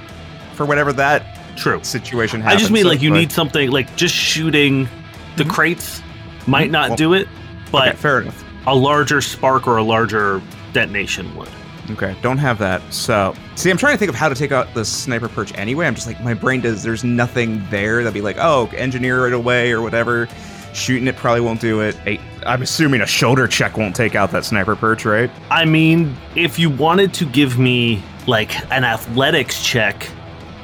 for 0.54 0.66
whatever 0.66 0.92
that 0.92 1.56
True. 1.56 1.82
situation 1.84 2.42
I 2.42 2.56
just 2.56 2.70
mean 2.70 2.82
So, 2.84 2.88
like 2.88 3.02
you 3.02 3.10
but- 3.10 3.18
need 3.18 3.32
something 3.32 3.70
like 3.70 3.94
just 3.96 4.14
shooting 4.14 4.88
the 5.36 5.44
mm-hmm. 5.44 5.50
crates 5.50 6.02
might 6.46 6.64
mm-hmm. 6.64 6.72
not 6.72 6.88
Well, 6.90 6.96
do 6.96 7.14
it, 7.14 7.28
but 7.70 7.88
Okay, 7.88 7.96
fair 7.96 8.20
enough. 8.22 8.44
a 8.66 8.74
larger 8.74 9.20
spark 9.20 9.66
or 9.66 9.76
a 9.76 9.82
larger 9.82 10.42
detonation 10.72 11.34
would. 11.36 11.48
Okay, 11.90 12.14
don't 12.22 12.38
have 12.38 12.58
that. 12.58 12.80
So, 12.92 13.34
see, 13.56 13.70
I'm 13.70 13.76
trying 13.76 13.94
to 13.94 13.98
think 13.98 14.08
of 14.08 14.14
how 14.14 14.28
to 14.28 14.34
take 14.34 14.52
out 14.52 14.72
the 14.72 14.84
sniper 14.84 15.28
perch 15.28 15.52
anyway. 15.58 15.86
I'm 15.86 15.94
just 15.94 16.06
like, 16.06 16.20
my 16.22 16.32
brain 16.32 16.60
does, 16.60 16.82
there's 16.82 17.02
nothing 17.02 17.64
there 17.70 17.98
that'd 17.98 18.14
be 18.14 18.20
like, 18.20 18.36
oh, 18.38 18.70
engineer 18.76 19.26
it 19.26 19.32
away 19.32 19.72
or 19.72 19.82
whatever. 19.82 20.28
Shooting 20.74 21.06
it 21.06 21.16
probably 21.16 21.40
won't 21.42 21.60
do 21.60 21.80
it. 21.80 21.96
i 22.06 22.18
I'm 22.46 22.62
assuming 22.62 23.02
a 23.02 23.06
shoulder 23.06 23.46
check 23.46 23.76
won't 23.76 23.94
take 23.94 24.14
out 24.14 24.30
that 24.30 24.44
sniper 24.44 24.74
perch, 24.74 25.04
right? 25.04 25.30
I 25.50 25.64
mean, 25.64 26.16
if 26.34 26.58
you 26.58 26.70
wanted 26.70 27.12
to 27.14 27.26
give 27.26 27.58
me 27.58 28.02
like 28.28 28.54
an 28.72 28.84
athletics 28.84 29.62
check 29.64 30.08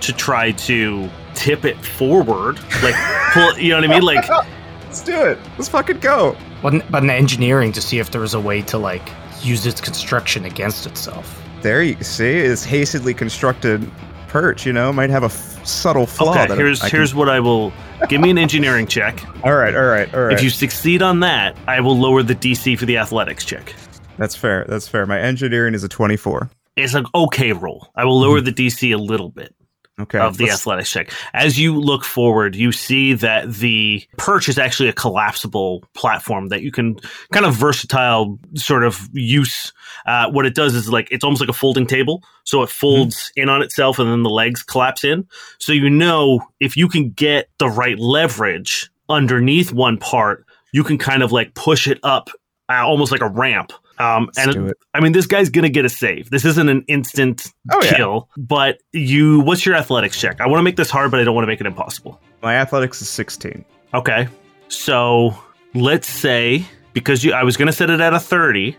to 0.00 0.12
try 0.12 0.52
to 0.52 1.08
tip 1.34 1.64
it 1.64 1.76
forward, 1.84 2.58
like 2.82 2.94
pull, 3.32 3.58
you 3.58 3.70
know 3.70 3.76
what 3.80 3.84
I 3.90 3.94
mean? 3.94 4.02
Like, 4.02 4.28
Let's 4.88 5.02
do 5.02 5.22
it. 5.26 5.38
Let's 5.58 5.68
fucking 5.68 5.98
go. 6.00 6.34
But, 6.62 6.74
n- 6.74 6.82
but 6.90 7.02
in 7.02 7.10
engineering 7.10 7.72
to 7.72 7.80
see 7.82 7.98
if 7.98 8.10
there 8.10 8.22
was 8.22 8.32
a 8.32 8.40
way 8.40 8.62
to 8.62 8.78
like 8.78 9.06
use 9.42 9.66
its 9.66 9.80
construction 9.82 10.46
against 10.46 10.86
itself. 10.86 11.42
There 11.60 11.82
you 11.82 12.02
see, 12.02 12.30
it's 12.38 12.64
hastily 12.64 13.12
constructed 13.12 13.88
perch, 14.28 14.64
you 14.64 14.72
know, 14.72 14.90
might 14.92 15.10
have 15.10 15.22
a 15.24 15.26
f- 15.26 15.66
subtle 15.66 16.06
flaw. 16.06 16.30
okay, 16.32 16.46
that 16.46 16.56
here's 16.58 16.80
I 16.80 16.88
can- 16.88 16.98
here's 16.98 17.14
what 17.14 17.28
I 17.28 17.38
will 17.38 17.70
give 18.08 18.20
me 18.22 18.30
an 18.30 18.38
engineering 18.38 18.86
check. 18.86 19.22
All 19.44 19.54
right, 19.54 19.74
all 19.74 19.84
right, 19.84 20.12
all 20.14 20.22
right. 20.22 20.32
If 20.32 20.42
you 20.42 20.48
succeed 20.50 21.02
on 21.02 21.20
that, 21.20 21.56
I 21.66 21.80
will 21.80 21.96
lower 21.98 22.22
the 22.22 22.34
DC 22.34 22.78
for 22.78 22.86
the 22.86 22.96
athletics 22.96 23.44
check. 23.44 23.74
That's 24.16 24.34
fair. 24.34 24.64
That's 24.68 24.88
fair. 24.88 25.04
My 25.06 25.20
engineering 25.20 25.74
is 25.74 25.84
a 25.84 25.88
24. 25.88 26.48
It's 26.78 26.94
an 26.94 27.06
okay 27.14 27.52
roll. 27.52 27.88
I 27.94 28.04
will 28.04 28.18
lower 28.20 28.40
the 28.40 28.52
DC 28.52 28.92
a 28.94 28.98
little 28.98 29.30
bit. 29.30 29.54
Okay. 30.00 30.18
of 30.18 30.36
the 30.36 30.44
let's- 30.44 30.54
athletics 30.60 30.92
check. 30.92 31.12
As 31.34 31.58
you 31.58 31.76
look 31.76 32.04
forward, 32.04 32.54
you 32.54 32.70
see 32.70 33.14
that 33.14 33.52
the 33.52 34.06
perch 34.16 34.48
is 34.48 34.56
actually 34.56 34.88
a 34.88 34.92
collapsible 34.92 35.82
platform 35.94 36.50
that 36.50 36.62
you 36.62 36.70
can 36.70 37.00
kind 37.32 37.44
of 37.44 37.56
versatile 37.56 38.38
sort 38.54 38.84
of 38.84 39.08
use. 39.12 39.72
Uh, 40.06 40.30
what 40.30 40.46
it 40.46 40.54
does 40.54 40.76
is 40.76 40.88
like 40.88 41.08
it's 41.10 41.24
almost 41.24 41.40
like 41.40 41.48
a 41.48 41.54
folding 41.54 41.84
table, 41.84 42.22
so 42.44 42.62
it 42.62 42.68
folds 42.68 43.32
in 43.34 43.48
on 43.48 43.60
itself, 43.60 43.98
and 43.98 44.08
then 44.08 44.22
the 44.22 44.30
legs 44.30 44.62
collapse 44.62 45.02
in. 45.02 45.26
So 45.58 45.72
you 45.72 45.90
know 45.90 46.46
if 46.60 46.76
you 46.76 46.86
can 46.86 47.10
get 47.10 47.48
the 47.58 47.68
right 47.68 47.98
leverage 47.98 48.88
underneath 49.08 49.72
one 49.72 49.98
part, 49.98 50.46
you 50.72 50.84
can 50.84 50.96
kind 50.98 51.24
of 51.24 51.32
like 51.32 51.54
push 51.54 51.88
it 51.88 51.98
up, 52.04 52.30
uh, 52.68 52.86
almost 52.86 53.10
like 53.10 53.20
a 53.20 53.28
ramp. 53.28 53.72
Um, 54.00 54.28
Let's 54.36 54.54
do 54.54 54.60
and 54.60 54.70
it. 54.70 54.76
I 54.94 55.00
mean, 55.00 55.12
this 55.12 55.26
guy's 55.26 55.50
gonna 55.50 55.68
get 55.68 55.84
a 55.84 55.88
save. 55.88 56.30
This 56.30 56.44
isn't 56.44 56.68
an 56.68 56.84
instant 56.88 57.52
Oh, 57.72 57.80
yeah. 57.82 57.96
kill, 57.96 58.28
but 58.36 58.80
you. 58.92 59.40
What's 59.40 59.66
your 59.66 59.74
athletics 59.74 60.20
check? 60.20 60.40
I 60.40 60.46
want 60.46 60.58
to 60.60 60.62
make 60.62 60.76
this 60.76 60.90
hard, 60.90 61.10
but 61.10 61.20
I 61.20 61.24
don't 61.24 61.34
want 61.34 61.44
to 61.44 61.48
make 61.48 61.60
it 61.60 61.66
impossible. 61.66 62.20
My 62.42 62.54
athletics 62.54 63.02
is 63.02 63.08
16. 63.08 63.64
Okay, 63.94 64.28
so 64.68 65.36
let's 65.74 66.08
say 66.08 66.64
because 66.92 67.24
you, 67.24 67.32
I 67.32 67.42
was 67.42 67.56
gonna 67.56 67.72
set 67.72 67.90
it 67.90 68.00
at 68.00 68.12
a 68.14 68.20
thirty 68.20 68.76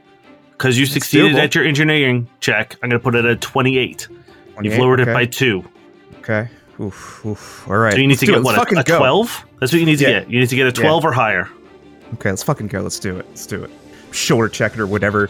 because 0.52 0.78
you 0.78 0.86
succeeded 0.86 1.34
doable. 1.36 1.40
at 1.44 1.56
your 1.56 1.64
engineering 1.66 2.30
check. 2.40 2.76
I'm 2.84 2.90
gonna 2.90 3.00
put 3.00 3.16
it 3.16 3.26
at 3.26 3.42
twenty-eight. 3.42 4.08
You've 4.62 4.78
lowered 4.78 5.00
okay. 5.02 5.12
it 5.12 5.14
by 5.14 5.26
two, 5.26 5.64
Okay. 6.20 6.50
Oof, 6.82 7.26
oof. 7.26 7.68
All 7.70 7.78
right. 7.78 7.94
so 7.94 8.00
you 8.00 8.08
need 8.08 8.12
let's 8.14 8.20
to 8.22 8.26
get 8.26 8.36
it. 8.36 8.44
what 8.44 8.56
a, 8.56 8.60
fucking 8.60 8.78
a 8.78 8.84
go. 8.84 8.98
twelve. 8.98 9.46
That's 9.60 9.72
what 9.74 9.80
you 9.80 9.86
need 9.86 9.98
to 10.00 10.04
Yeah. 10.06 10.20
get. 10.22 10.30
You 10.30 10.40
need 10.40 10.50
to 10.50 10.56
get 10.56 10.64
a 10.68 10.70
Yeah. 10.80 10.84
twelve 10.86 11.04
or 11.06 11.12
higher. 11.12 11.50
Okay, 12.16 12.30
let's 12.30 12.44
fucking 12.44 12.68
go. 12.68 12.82
Let's 12.82 13.00
do 13.00 13.18
it. 13.18 13.26
Let's 13.30 13.46
do 13.46 13.64
it. 13.64 13.72
Shoulder 14.12 14.50
check 14.50 14.74
it 14.74 14.80
or 14.80 14.88
whatever. 14.88 15.30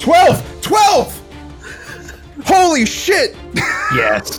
12! 0.00 0.60
12! 0.62 1.16
Holy 2.44 2.86
shit! 2.86 3.36
Yes. 3.94 4.38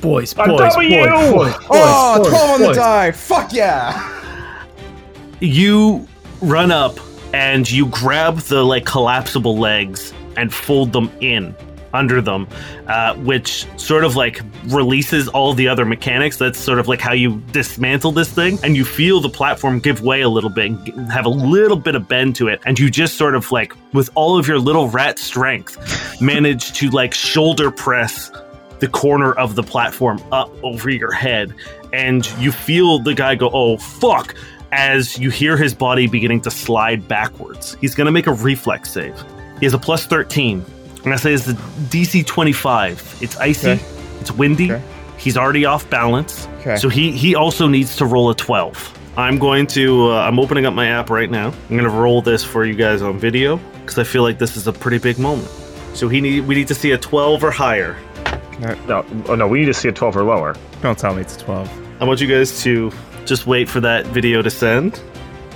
Boys, 0.00 0.32
A 0.32 0.46
boys, 0.46 0.74
W! 0.74 0.90
boys, 0.90 1.08
boys, 1.08 1.54
boys, 1.54 1.54
oh, 1.70 2.18
boys, 2.18 2.28
12 2.28 2.50
on 2.50 2.60
the 2.60 2.66
boys. 2.68 2.76
die! 2.76 3.10
Fuck 3.12 3.52
yeah! 3.52 4.16
you 5.40 6.06
run 6.42 6.70
up 6.70 6.98
and 7.32 7.70
you 7.70 7.86
grab 7.86 8.38
the 8.40 8.62
like 8.62 8.84
collapsible 8.84 9.56
legs 9.56 10.12
and 10.36 10.52
fold 10.52 10.92
them 10.92 11.10
in 11.20 11.54
under 11.92 12.20
them 12.20 12.46
uh, 12.86 13.14
which 13.16 13.66
sort 13.78 14.04
of 14.04 14.16
like 14.16 14.40
releases 14.66 15.28
all 15.28 15.54
the 15.54 15.68
other 15.68 15.84
mechanics. 15.84 16.36
That's 16.36 16.58
sort 16.58 16.78
of 16.78 16.88
like 16.88 17.00
how 17.00 17.12
you 17.12 17.40
dismantle 17.52 18.12
this 18.12 18.32
thing. 18.32 18.58
And 18.62 18.76
you 18.76 18.84
feel 18.84 19.20
the 19.20 19.28
platform 19.28 19.80
give 19.80 20.02
way 20.02 20.22
a 20.22 20.28
little 20.28 20.50
bit 20.50 20.70
and 20.70 21.10
have 21.10 21.26
a 21.26 21.30
little 21.30 21.76
bit 21.76 21.94
of 21.94 22.08
bend 22.08 22.36
to 22.36 22.48
it. 22.48 22.60
And 22.66 22.78
you 22.78 22.90
just 22.90 23.16
sort 23.16 23.34
of 23.34 23.50
like 23.52 23.74
with 23.92 24.10
all 24.14 24.38
of 24.38 24.46
your 24.46 24.58
little 24.58 24.88
rat 24.88 25.18
strength 25.18 26.20
manage 26.20 26.72
to 26.74 26.90
like 26.90 27.14
shoulder 27.14 27.70
press 27.70 28.30
the 28.80 28.88
corner 28.88 29.32
of 29.32 29.54
the 29.54 29.62
platform 29.62 30.22
up 30.32 30.50
over 30.62 30.90
your 30.90 31.12
head. 31.12 31.54
And 31.92 32.28
you 32.38 32.52
feel 32.52 32.98
the 32.98 33.14
guy 33.14 33.34
go 33.34 33.50
oh 33.52 33.76
fuck 33.76 34.34
as 34.72 35.18
you 35.18 35.30
hear 35.30 35.56
his 35.56 35.74
body 35.74 36.06
beginning 36.06 36.40
to 36.42 36.50
slide 36.50 37.06
backwards. 37.08 37.76
He's 37.80 37.94
going 37.94 38.06
to 38.06 38.12
make 38.12 38.26
a 38.26 38.32
reflex 38.32 38.92
save. 38.92 39.20
He 39.58 39.66
has 39.66 39.74
a 39.74 39.78
plus 39.78 40.06
13 40.06 40.64
i'm 41.00 41.04
going 41.04 41.16
to 41.16 41.22
say 41.22 41.32
it's 41.32 41.44
the 41.46 41.54
dc 41.90 42.26
25 42.26 43.18
it's 43.20 43.36
icy 43.38 43.70
Okay. 43.70 43.84
it's 44.20 44.30
windy 44.32 44.72
Okay. 44.72 44.82
he's 45.18 45.36
already 45.36 45.64
off 45.64 45.88
balance 45.90 46.46
Okay. 46.60 46.76
so 46.76 46.88
he 46.88 47.12
he 47.12 47.34
also 47.34 47.66
needs 47.68 47.96
to 47.96 48.06
roll 48.06 48.30
a 48.30 48.34
12 48.34 48.98
i'm 49.16 49.38
going 49.38 49.66
to 49.66 50.10
uh, 50.10 50.22
i'm 50.26 50.38
opening 50.38 50.66
up 50.66 50.74
my 50.74 50.86
app 50.88 51.10
right 51.10 51.30
now 51.30 51.48
i'm 51.48 51.76
going 51.76 51.84
to 51.84 51.88
roll 51.90 52.20
this 52.22 52.44
for 52.44 52.64
you 52.64 52.74
guys 52.74 53.02
on 53.02 53.18
video 53.18 53.56
because 53.80 53.98
i 53.98 54.04
feel 54.04 54.22
like 54.22 54.38
this 54.38 54.56
is 54.56 54.66
a 54.66 54.72
pretty 54.72 54.98
big 54.98 55.18
moment 55.18 55.48
so 55.94 56.08
he 56.08 56.20
need 56.20 56.46
we 56.46 56.54
need 56.54 56.68
to 56.68 56.74
see 56.74 56.92
a 56.92 56.98
12 56.98 57.42
or 57.44 57.50
higher 57.50 57.96
No, 58.86 59.04
oh 59.28 59.34
no, 59.34 59.48
we 59.48 59.60
need 59.60 59.66
to 59.66 59.74
see 59.74 59.88
a 59.88 59.92
12 59.92 60.18
or 60.18 60.22
lower. 60.22 60.54
Don't 60.82 60.98
tell 60.98 61.14
me 61.14 61.22
it's 61.22 61.34
a 61.36 61.40
12. 61.40 61.68
I 62.02 62.04
want 62.04 62.20
you 62.20 62.26
guys 62.28 62.62
to 62.62 62.92
just 63.24 63.46
wait 63.46 63.70
for 63.70 63.80
that 63.80 64.04
video 64.08 64.42
to 64.42 64.50
send. 64.50 65.00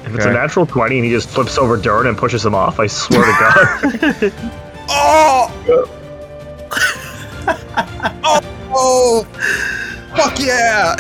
If 0.06 0.14
it's 0.14 0.24
a 0.24 0.32
natural 0.32 0.64
20 0.64 0.96
and 0.96 1.04
he 1.04 1.10
just 1.10 1.28
flips 1.28 1.58
over 1.58 1.76
Durrin 1.76 2.06
and 2.08 2.16
pushes 2.16 2.44
him 2.46 2.54
off, 2.54 2.80
I 2.80 2.86
swear 2.86 3.24
to 3.26 4.32
God. 4.32 4.32
Oh! 4.88 5.50
oh! 5.68 5.90
Oh! 8.76 9.24
Fuck 10.16 10.40
yeah! 10.40 10.96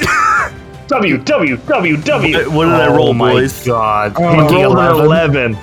W, 0.88 1.18
W, 1.18 1.56
W, 1.56 1.96
W. 1.96 2.36
What, 2.36 2.48
what 2.52 2.64
did 2.66 2.74
I 2.74 2.88
roll, 2.88 3.08
oh 3.08 3.12
my 3.14 3.32
boys? 3.32 3.64
god. 3.64 4.16
He 4.18 4.32
Pinky 4.32 4.56
rolled 4.56 4.78
an 4.78 4.90
11. 4.90 5.54
11. 5.54 5.58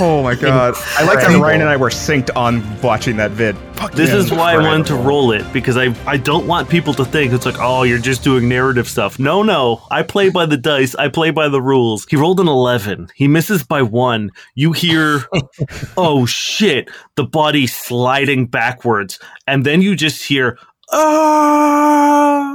Oh 0.00 0.22
my 0.22 0.34
god. 0.34 0.74
I 0.98 1.04
like 1.04 1.20
that 1.20 1.38
Ryan 1.40 1.62
and 1.62 1.70
I 1.70 1.76
were 1.76 1.90
synced 1.90 2.30
on 2.36 2.62
watching 2.82 3.16
that 3.18 3.32
vid. 3.32 3.56
Fuck 3.74 3.92
This 3.92 4.10
yeah. 4.10 4.16
is 4.16 4.32
why 4.32 4.54
I 4.54 4.58
wanted 4.58 4.86
to 4.86 4.96
roll 4.96 5.32
it 5.32 5.50
because 5.52 5.76
I 5.76 5.94
I 6.06 6.16
don't 6.16 6.46
want 6.46 6.68
people 6.68 6.94
to 6.94 7.04
think 7.04 7.32
it's 7.32 7.46
like 7.46 7.56
oh 7.60 7.82
you're 7.84 7.98
just 7.98 8.24
doing 8.24 8.48
narrative 8.48 8.88
stuff. 8.88 9.18
No, 9.18 9.42
no, 9.42 9.82
I 9.90 10.02
play 10.02 10.30
by 10.30 10.46
the 10.46 10.56
dice. 10.56 10.94
I 10.96 11.08
play 11.08 11.30
by 11.30 11.48
the 11.48 11.60
rules. 11.62 12.06
He 12.08 12.16
rolled 12.16 12.40
an 12.40 12.48
eleven. 12.48 13.08
He 13.14 13.28
misses 13.28 13.62
by 13.64 13.82
one. 13.82 14.30
You 14.54 14.72
hear, 14.72 15.22
oh 15.96 16.26
shit, 16.26 16.90
the 17.16 17.24
body 17.24 17.66
sliding 17.66 18.46
backwards, 18.46 19.18
and 19.46 19.64
then 19.66 19.82
you 19.82 19.96
just 19.96 20.24
hear 20.24 20.58
ah 20.92 22.52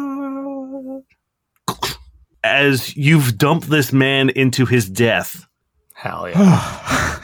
as 2.44 2.96
you've 2.96 3.38
dumped 3.38 3.70
this 3.70 3.92
man 3.94 4.30
into 4.30 4.66
his 4.66 4.90
death. 4.90 5.46
Hell 5.94 6.30
yeah. 6.30 7.18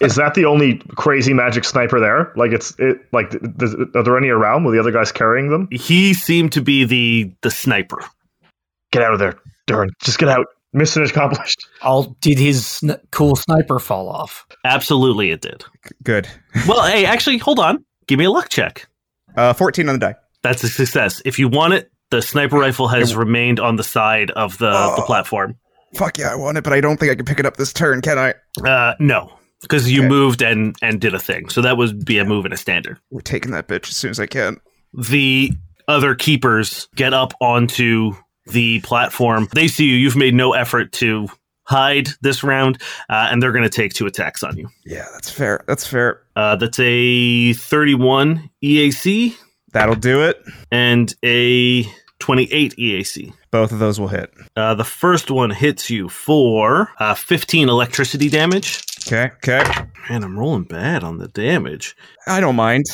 Is 0.00 0.14
that 0.16 0.34
the 0.34 0.46
only 0.46 0.78
crazy 0.96 1.34
magic 1.34 1.64
sniper 1.64 2.00
there? 2.00 2.32
Like 2.36 2.52
it's 2.52 2.74
it 2.78 2.98
like 3.12 3.30
th- 3.30 3.74
are 3.94 4.02
there 4.02 4.16
any 4.16 4.28
around 4.28 4.64
with 4.64 4.74
the 4.74 4.80
other 4.80 4.92
guys 4.92 5.12
carrying 5.12 5.50
them? 5.50 5.68
He 5.70 6.14
seemed 6.14 6.52
to 6.52 6.62
be 6.62 6.84
the 6.84 7.32
the 7.42 7.50
sniper. 7.50 7.98
Get 8.92 9.02
out 9.02 9.12
of 9.12 9.18
there, 9.18 9.36
Durrin. 9.66 9.90
Just 10.02 10.18
get 10.18 10.28
out. 10.28 10.46
Mission 10.72 11.02
accomplished. 11.02 11.66
All 11.82 12.16
did 12.20 12.38
his 12.38 12.64
sn- 12.64 13.00
cool 13.10 13.34
sniper 13.36 13.78
fall 13.80 14.08
off? 14.08 14.46
Absolutely, 14.64 15.32
it 15.32 15.40
did. 15.42 15.64
Good. 16.04 16.28
Well, 16.68 16.86
hey, 16.86 17.04
actually, 17.04 17.38
hold 17.38 17.58
on. 17.58 17.84
Give 18.06 18.18
me 18.18 18.24
a 18.24 18.30
luck 18.30 18.48
check. 18.48 18.86
Uh, 19.36 19.52
14 19.52 19.88
on 19.88 19.94
the 19.96 19.98
die. 19.98 20.14
That's 20.42 20.62
a 20.64 20.68
success. 20.68 21.20
If 21.24 21.38
you 21.38 21.48
want 21.48 21.74
it, 21.74 21.90
the 22.10 22.20
sniper 22.22 22.58
rifle 22.58 22.88
has 22.88 23.14
remained 23.14 23.60
on 23.60 23.76
the 23.76 23.84
side 23.84 24.30
of 24.32 24.58
the, 24.58 24.70
the 24.96 25.02
platform. 25.02 25.56
Fuck 25.94 26.18
yeah, 26.18 26.30
I 26.32 26.34
want 26.36 26.56
it, 26.58 26.64
but 26.64 26.72
I 26.72 26.80
don't 26.80 26.98
think 26.98 27.10
I 27.10 27.14
can 27.14 27.24
pick 27.24 27.38
it 27.40 27.46
up 27.46 27.56
this 27.56 27.72
turn, 27.72 28.00
can 28.00 28.18
I? 28.18 28.34
Uh, 28.68 28.94
no, 29.00 29.32
because 29.62 29.90
you 29.90 30.00
Okay. 30.00 30.08
moved 30.08 30.42
and 30.42 30.76
and 30.82 31.00
did 31.00 31.14
a 31.14 31.18
thing. 31.18 31.48
So 31.48 31.62
that 31.62 31.76
would 31.76 32.04
be 32.04 32.18
a 32.18 32.24
move 32.24 32.44
and 32.44 32.54
a 32.54 32.56
standard. 32.56 32.98
We're 33.10 33.20
taking 33.22 33.50
that 33.52 33.66
bitch 33.68 33.88
as 33.88 33.96
soon 33.96 34.10
as 34.10 34.20
I 34.20 34.26
can. 34.26 34.60
The 34.94 35.52
other 35.88 36.14
keepers 36.14 36.88
get 36.94 37.12
up 37.12 37.32
onto 37.40 38.12
the 38.46 38.80
platform. 38.80 39.48
They 39.54 39.66
see 39.68 39.84
you. 39.86 39.96
You've 39.96 40.16
made 40.16 40.34
no 40.34 40.52
effort 40.52 40.92
to 40.94 41.28
hide 41.64 42.08
this 42.20 42.42
round, 42.42 42.80
uh, 43.08 43.28
and 43.30 43.42
they're 43.42 43.52
going 43.52 43.64
to 43.64 43.68
take 43.68 43.92
two 43.92 44.06
attacks 44.06 44.42
on 44.44 44.56
you. 44.56 44.68
Yeah, 44.84 45.06
that's 45.12 45.30
fair. 45.30 45.64
That's 45.66 45.86
fair. 45.86 46.22
Uh, 46.36 46.56
that's 46.56 46.78
a 46.80 47.52
31 47.52 48.50
EAC 48.62 49.34
That'll 49.72 49.94
do 49.94 50.22
it. 50.24 50.42
and 50.72 51.12
a 51.24 51.84
28 52.20 52.76
EAC. 52.76 53.32
Both 53.50 53.72
of 53.72 53.80
those 53.80 53.98
will 53.98 54.08
hit. 54.08 54.32
Uh, 54.56 54.74
the 54.74 54.84
first 54.84 55.30
one 55.30 55.50
hits 55.50 55.90
you 55.90 56.08
for 56.08 56.90
uh, 56.98 57.14
15 57.14 57.68
electricity 57.68 58.28
damage. 58.28 58.82
Okay, 59.06 59.30
okay. 59.36 59.64
Man, 60.08 60.22
I'm 60.22 60.38
rolling 60.38 60.64
bad 60.64 61.02
on 61.02 61.18
the 61.18 61.28
damage. 61.28 61.96
I 62.26 62.40
don't 62.40 62.56
mind. 62.56 62.84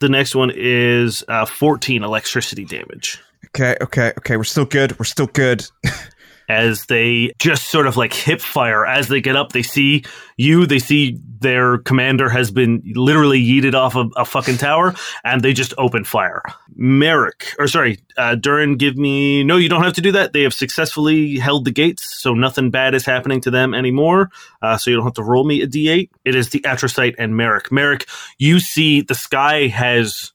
The 0.00 0.08
next 0.08 0.34
one 0.34 0.50
is 0.54 1.22
uh, 1.28 1.46
14 1.46 2.02
electricity 2.02 2.64
damage. 2.64 3.20
Okay, 3.48 3.76
okay, 3.80 4.12
okay. 4.18 4.36
We're 4.36 4.44
still 4.44 4.64
good. 4.64 4.98
We're 4.98 5.04
still 5.04 5.26
good. 5.26 5.66
as 6.50 6.86
they 6.86 7.30
just 7.38 7.68
sort 7.68 7.86
of 7.86 7.96
like 7.96 8.12
hip 8.12 8.40
fire 8.40 8.84
as 8.84 9.06
they 9.06 9.20
get 9.20 9.36
up. 9.36 9.52
They 9.52 9.62
see 9.62 10.02
you, 10.36 10.66
they 10.66 10.80
see 10.80 11.16
their 11.38 11.78
commander 11.78 12.28
has 12.28 12.50
been 12.50 12.82
literally 12.96 13.40
yeeted 13.40 13.74
off 13.74 13.94
of 13.94 14.12
a 14.16 14.24
fucking 14.24 14.56
tower, 14.58 14.94
and 15.22 15.42
they 15.42 15.52
just 15.52 15.72
open 15.78 16.02
fire. 16.02 16.42
Merrick, 16.74 17.54
or 17.58 17.68
sorry, 17.68 18.00
uh, 18.16 18.34
Durrin, 18.34 18.78
give 18.78 18.96
me. 18.96 19.44
No, 19.44 19.56
you 19.58 19.68
don't 19.68 19.84
have 19.84 19.92
to 19.94 20.00
do 20.00 20.12
that. 20.12 20.32
They 20.32 20.42
have 20.42 20.52
successfully 20.52 21.38
held 21.38 21.64
the 21.64 21.70
gates, 21.70 22.20
so 22.20 22.34
nothing 22.34 22.70
bad 22.70 22.94
is 22.94 23.06
happening 23.06 23.40
to 23.42 23.50
them 23.50 23.72
anymore. 23.72 24.30
Uh, 24.60 24.76
so 24.76 24.90
you 24.90 24.96
don't 24.96 25.04
have 25.04 25.14
to 25.14 25.22
roll 25.22 25.44
me 25.44 25.62
a 25.62 25.68
d8. 25.68 26.10
It 26.24 26.34
is 26.34 26.48
the 26.48 26.60
Atrocyte 26.60 27.14
and 27.16 27.36
Merrick. 27.36 27.70
Merrick, 27.70 28.08
you 28.38 28.58
see 28.58 29.02
the 29.02 29.14
sky 29.14 29.68
has 29.68 30.32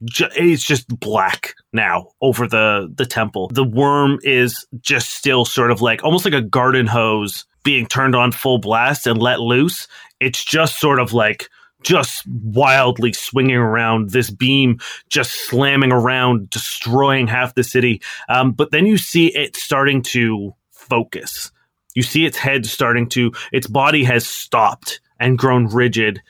it's 0.00 0.64
just 0.64 0.88
black 1.00 1.54
now 1.72 2.08
over 2.20 2.46
the 2.46 2.92
the 2.94 3.06
temple. 3.06 3.48
The 3.48 3.64
worm 3.64 4.18
is 4.22 4.66
just 4.80 5.10
still 5.12 5.44
sort 5.44 5.70
of 5.70 5.80
like 5.80 6.04
almost 6.04 6.24
like 6.24 6.34
a 6.34 6.42
garden 6.42 6.86
hose 6.86 7.44
being 7.64 7.86
turned 7.86 8.14
on 8.14 8.32
full 8.32 8.58
blast 8.58 9.06
and 9.06 9.20
let 9.20 9.40
loose. 9.40 9.88
It's 10.20 10.44
just 10.44 10.78
sort 10.78 11.00
of 11.00 11.12
like 11.12 11.48
just 11.82 12.26
wildly 12.26 13.12
swinging 13.12 13.56
around 13.56 14.10
this 14.10 14.30
beam 14.30 14.78
just 15.08 15.32
slamming 15.46 15.92
around 15.92 16.50
destroying 16.50 17.28
half 17.28 17.54
the 17.54 17.62
city 17.62 18.02
um, 18.28 18.50
but 18.50 18.72
then 18.72 18.84
you 18.84 18.98
see 18.98 19.28
it 19.28 19.56
starting 19.56 20.02
to 20.02 20.52
focus 20.72 21.52
you 21.94 22.02
see 22.02 22.26
its 22.26 22.36
head 22.36 22.66
starting 22.66 23.08
to 23.08 23.32
its 23.52 23.68
body 23.68 24.02
has 24.02 24.26
stopped 24.26 25.00
and 25.20 25.38
grown 25.38 25.66
rigid 25.66 26.20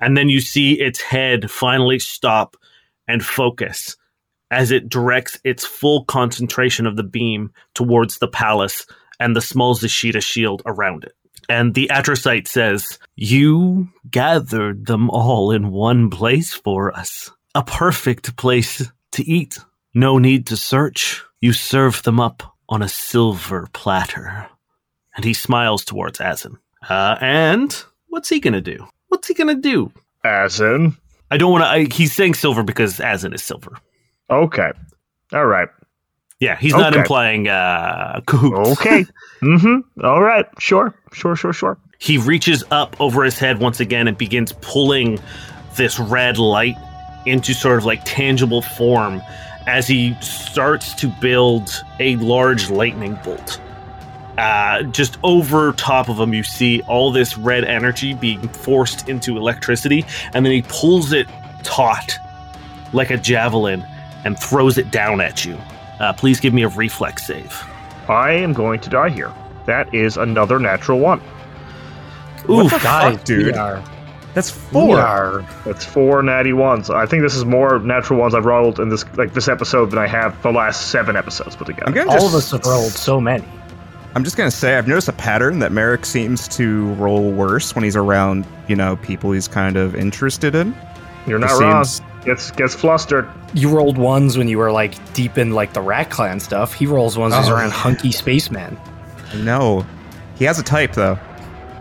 and 0.00 0.16
then 0.16 0.28
you 0.28 0.40
see 0.40 0.72
its 0.72 1.00
head 1.00 1.48
finally 1.50 2.00
stop 2.00 2.56
and 3.08 3.24
focus 3.24 3.96
as 4.50 4.70
it 4.70 4.88
directs 4.88 5.38
its 5.44 5.66
full 5.66 6.04
concentration 6.04 6.86
of 6.86 6.96
the 6.96 7.02
beam 7.02 7.52
towards 7.74 8.18
the 8.18 8.28
palace 8.28 8.86
and 9.18 9.34
the 9.34 9.40
small 9.40 9.74
Zashita 9.74 10.22
shield 10.22 10.62
around 10.66 11.04
it. 11.04 11.12
And 11.48 11.74
the 11.74 11.90
Atrocyte 11.92 12.48
says, 12.48 12.98
You 13.14 13.88
gathered 14.10 14.86
them 14.86 15.10
all 15.10 15.50
in 15.52 15.70
one 15.70 16.10
place 16.10 16.52
for 16.52 16.96
us. 16.96 17.30
A 17.54 17.62
perfect 17.62 18.36
place 18.36 18.90
to 19.12 19.24
eat. 19.24 19.58
No 19.94 20.18
need 20.18 20.46
to 20.48 20.56
search. 20.56 21.22
You 21.40 21.52
serve 21.52 22.02
them 22.02 22.20
up 22.20 22.42
on 22.68 22.82
a 22.82 22.88
silver 22.88 23.68
platter. 23.72 24.48
And 25.14 25.24
he 25.24 25.34
smiles 25.34 25.84
towards 25.84 26.18
Azin. 26.18 26.58
Uh, 26.88 27.16
and 27.20 27.84
what's 28.08 28.28
he 28.28 28.40
gonna 28.40 28.60
do? 28.60 28.86
What's 29.08 29.28
he 29.28 29.34
gonna 29.34 29.54
do? 29.54 29.92
Azin. 30.24 30.96
I 31.30 31.36
don't 31.36 31.52
want 31.52 31.90
to. 31.90 31.94
He's 31.94 32.12
saying 32.12 32.34
silver 32.34 32.62
because 32.62 32.98
Azin 32.98 33.34
is 33.34 33.42
silver. 33.42 33.72
Okay. 34.30 34.70
All 35.32 35.46
right. 35.46 35.68
Yeah, 36.38 36.56
he's 36.56 36.74
not 36.74 36.94
implying 36.94 37.48
uh, 37.48 38.20
cahoots. 38.26 38.70
Okay. 38.72 39.06
mm-hmm. 39.42 40.04
All 40.04 40.22
right. 40.22 40.46
Sure. 40.58 40.94
Sure. 41.12 41.34
Sure. 41.34 41.52
Sure. 41.52 41.78
He 41.98 42.18
reaches 42.18 42.62
up 42.70 43.00
over 43.00 43.24
his 43.24 43.38
head 43.38 43.58
once 43.58 43.80
again 43.80 44.06
and 44.06 44.18
begins 44.18 44.52
pulling 44.60 45.18
this 45.76 45.98
red 45.98 46.38
light 46.38 46.76
into 47.24 47.54
sort 47.54 47.78
of 47.78 47.84
like 47.84 48.02
tangible 48.04 48.62
form 48.62 49.22
as 49.66 49.88
he 49.88 50.14
starts 50.20 50.94
to 50.94 51.08
build 51.20 51.82
a 51.98 52.16
large 52.16 52.70
lightning 52.70 53.18
bolt. 53.24 53.60
Uh, 54.38 54.82
just 54.84 55.18
over 55.22 55.72
top 55.72 56.08
of 56.08 56.18
him, 56.20 56.34
you 56.34 56.42
see 56.42 56.82
all 56.82 57.10
this 57.10 57.38
red 57.38 57.64
energy 57.64 58.14
being 58.14 58.46
forced 58.48 59.08
into 59.08 59.36
electricity, 59.36 60.04
and 60.34 60.44
then 60.44 60.52
he 60.52 60.62
pulls 60.68 61.12
it 61.12 61.26
taut 61.62 62.18
like 62.92 63.10
a 63.10 63.16
javelin 63.16 63.84
and 64.24 64.38
throws 64.38 64.78
it 64.78 64.90
down 64.90 65.20
at 65.20 65.44
you. 65.44 65.58
Uh, 66.00 66.12
please 66.12 66.40
give 66.40 66.52
me 66.52 66.62
a 66.62 66.68
reflex 66.68 67.26
save. 67.26 67.64
I 68.08 68.32
am 68.32 68.52
going 68.52 68.80
to 68.80 68.90
die 68.90 69.08
here. 69.08 69.32
That 69.64 69.92
is 69.94 70.16
another 70.16 70.58
natural 70.58 70.98
one. 70.98 71.20
Oof, 72.48 72.70
Guys, 72.82 73.22
dude? 73.24 73.46
we 73.46 73.52
That's 74.34 74.54
we 74.54 74.72
four. 74.72 74.98
are 75.00 75.44
That's 75.64 75.84
four 75.84 76.22
natty 76.22 76.52
ones. 76.52 76.90
I 76.90 77.06
think 77.06 77.22
this 77.22 77.34
is 77.34 77.44
more 77.44 77.78
natural 77.80 78.20
ones 78.20 78.34
I've 78.34 78.44
rolled 78.44 78.78
in 78.78 78.88
this 78.88 79.04
like 79.16 79.32
this 79.34 79.48
episode 79.48 79.90
than 79.90 79.98
I 79.98 80.06
have 80.06 80.40
the 80.42 80.52
last 80.52 80.90
seven 80.90 81.16
episodes 81.16 81.56
put 81.56 81.66
together. 81.66 82.02
All 82.02 82.12
just, 82.12 82.26
of 82.26 82.34
us 82.34 82.50
have 82.52 82.64
rolled 82.64 82.92
so 82.92 83.20
many. 83.20 83.44
I'm 84.16 84.24
just 84.24 84.38
gonna 84.38 84.50
say 84.50 84.76
I've 84.78 84.88
noticed 84.88 85.08
a 85.08 85.12
pattern 85.12 85.58
that 85.58 85.72
Merrick 85.72 86.06
seems 86.06 86.48
to 86.56 86.86
roll 86.94 87.30
worse 87.32 87.74
when 87.74 87.84
he's 87.84 87.96
around, 87.96 88.46
you 88.66 88.74
know, 88.74 88.96
people 88.96 89.30
he's 89.30 89.46
kind 89.46 89.76
of 89.76 89.94
interested 89.94 90.54
in. 90.54 90.74
You're 91.26 91.38
not 91.38 91.50
It 91.50 91.60
wrong. 91.60 91.84
seems- 91.84 92.00
Gets 92.24 92.50
gets 92.52 92.74
flustered. 92.74 93.28
You 93.52 93.68
rolled 93.68 93.98
ones 93.98 94.38
when 94.38 94.48
you 94.48 94.56
were 94.56 94.72
like 94.72 94.94
deep 95.12 95.36
in 95.36 95.50
like 95.52 95.74
the 95.74 95.82
Rat 95.82 96.08
Clan 96.08 96.40
stuff. 96.40 96.72
He 96.72 96.86
rolls 96.86 97.18
ones 97.18 97.34
when 97.34 97.42
he's 97.42 97.50
Oh. 97.52 97.56
around 97.56 97.72
hunky 97.72 98.10
spaceman. 98.10 98.78
No, 99.36 99.84
he 100.36 100.46
has 100.46 100.58
a 100.58 100.62
type 100.62 100.94
though. 100.94 101.18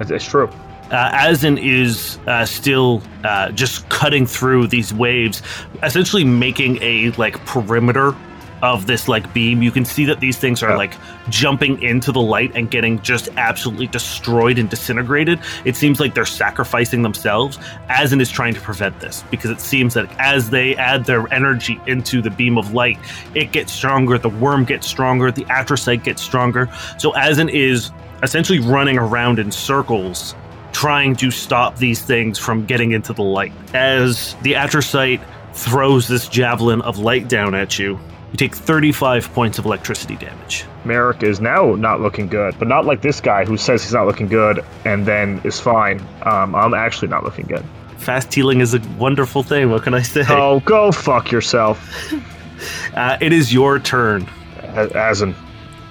It's, 0.02 0.12
it's 0.12 0.26
true. 0.28 0.50
uh, 0.92 1.12
Azin 1.14 1.58
is 1.58 2.20
uh, 2.28 2.46
still 2.46 3.02
uh, 3.24 3.50
just 3.52 3.88
cutting 3.88 4.28
through 4.28 4.68
these 4.68 4.94
waves, 4.94 5.42
essentially 5.82 6.26
making 6.26 6.78
a 6.82 7.12
like 7.12 7.44
perimeter 7.46 8.14
of 8.62 8.88
this 8.88 9.08
like 9.08 9.32
beam. 9.34 9.62
You 9.62 9.72
can 9.72 9.86
see 9.86 10.06
that 10.06 10.20
these 10.20 10.38
things 10.38 10.64
are 10.64 10.78
like 10.78 10.95
jumping 11.30 11.82
into 11.82 12.12
the 12.12 12.22
light 12.22 12.51
and 12.56 12.70
getting 12.70 13.01
just 13.01 13.30
absolutely 13.38 13.88
destroyed 13.88 14.58
and 14.58 14.70
disintegrated. 14.70 15.39
It 15.66 15.76
seems 15.76 15.99
like 15.99 16.14
they're 16.14 16.26
sacrificing 16.26 17.01
themselves. 17.01 17.58
Azin 17.89 18.22
is 18.22 18.30
trying 18.30 18.53
to 18.53 18.62
prevent 18.62 18.99
this 18.99 19.24
because 19.32 19.51
it 19.51 19.60
seems 19.60 19.93
that 19.93 20.10
as 20.20 20.49
they 20.49 20.76
add 20.76 21.06
their 21.06 21.32
energy 21.34 21.80
into 21.88 22.22
the 22.22 22.30
beam 22.30 22.58
of 22.58 22.74
light, 22.74 22.97
it 23.34 23.51
gets 23.51 23.72
stronger. 23.72 24.18
The 24.18 24.30
worm 24.30 24.66
gets 24.66 24.88
stronger. 24.88 25.32
The 25.32 25.45
atrocyte 25.45 26.03
gets 26.03 26.22
stronger. 26.22 26.70
So 26.97 27.12
Azin 27.14 27.51
is 27.51 27.91
essentially 28.24 28.60
running 28.60 28.97
around 28.97 29.39
in 29.39 29.51
circles 29.51 30.36
trying 30.76 31.16
to 31.16 31.32
stop 31.32 31.78
these 31.78 32.01
things 32.01 32.38
from 32.38 32.66
getting 32.66 32.91
into 32.91 33.14
the 33.14 33.24
light. 33.24 33.53
As 33.74 34.36
the 34.41 34.53
Atrocyte 34.53 35.22
throws 35.53 36.06
this 36.10 36.28
javelin 36.28 36.82
of 36.82 36.97
light 36.97 37.30
down 37.30 37.56
at 37.56 37.80
you, 37.80 37.97
you 38.36 38.48
take 38.48 38.54
35 38.54 39.32
points 39.34 39.58
of 39.60 39.66
electricity 39.66 40.18
damage. 40.18 40.66
Merrick 40.84 41.24
is 41.24 41.40
now 41.40 41.74
not 41.76 42.02
looking 42.02 42.28
good, 42.28 42.54
but 42.60 42.68
not 42.68 42.86
like 42.86 43.02
this 43.02 43.22
guy 43.22 43.46
who 43.46 43.56
says 43.56 43.82
he's 43.82 43.94
not 43.94 44.06
looking 44.06 44.28
good 44.28 44.64
and 44.84 45.06
then 45.06 45.40
is 45.46 45.58
fine. 45.58 46.02
Um, 46.24 46.54
I'm 46.54 46.74
actually 46.74 47.08
not 47.08 47.24
looking 47.24 47.46
good. 47.46 47.64
Fast 47.98 48.34
healing 48.34 48.60
is 48.60 48.74
a 48.74 48.80
wonderful 49.00 49.42
thing. 49.42 49.70
What 49.72 49.84
can 49.84 49.94
I 49.94 50.02
say? 50.02 50.26
Oh, 50.28 50.60
go 50.60 50.92
fuck 50.92 51.32
yourself, 51.32 51.80
Uh, 52.94 53.18
it 53.20 53.34
is 53.34 53.54
your 53.54 53.80
turn. 53.80 54.24
A- 54.62 54.88
Azin. 54.88 55.36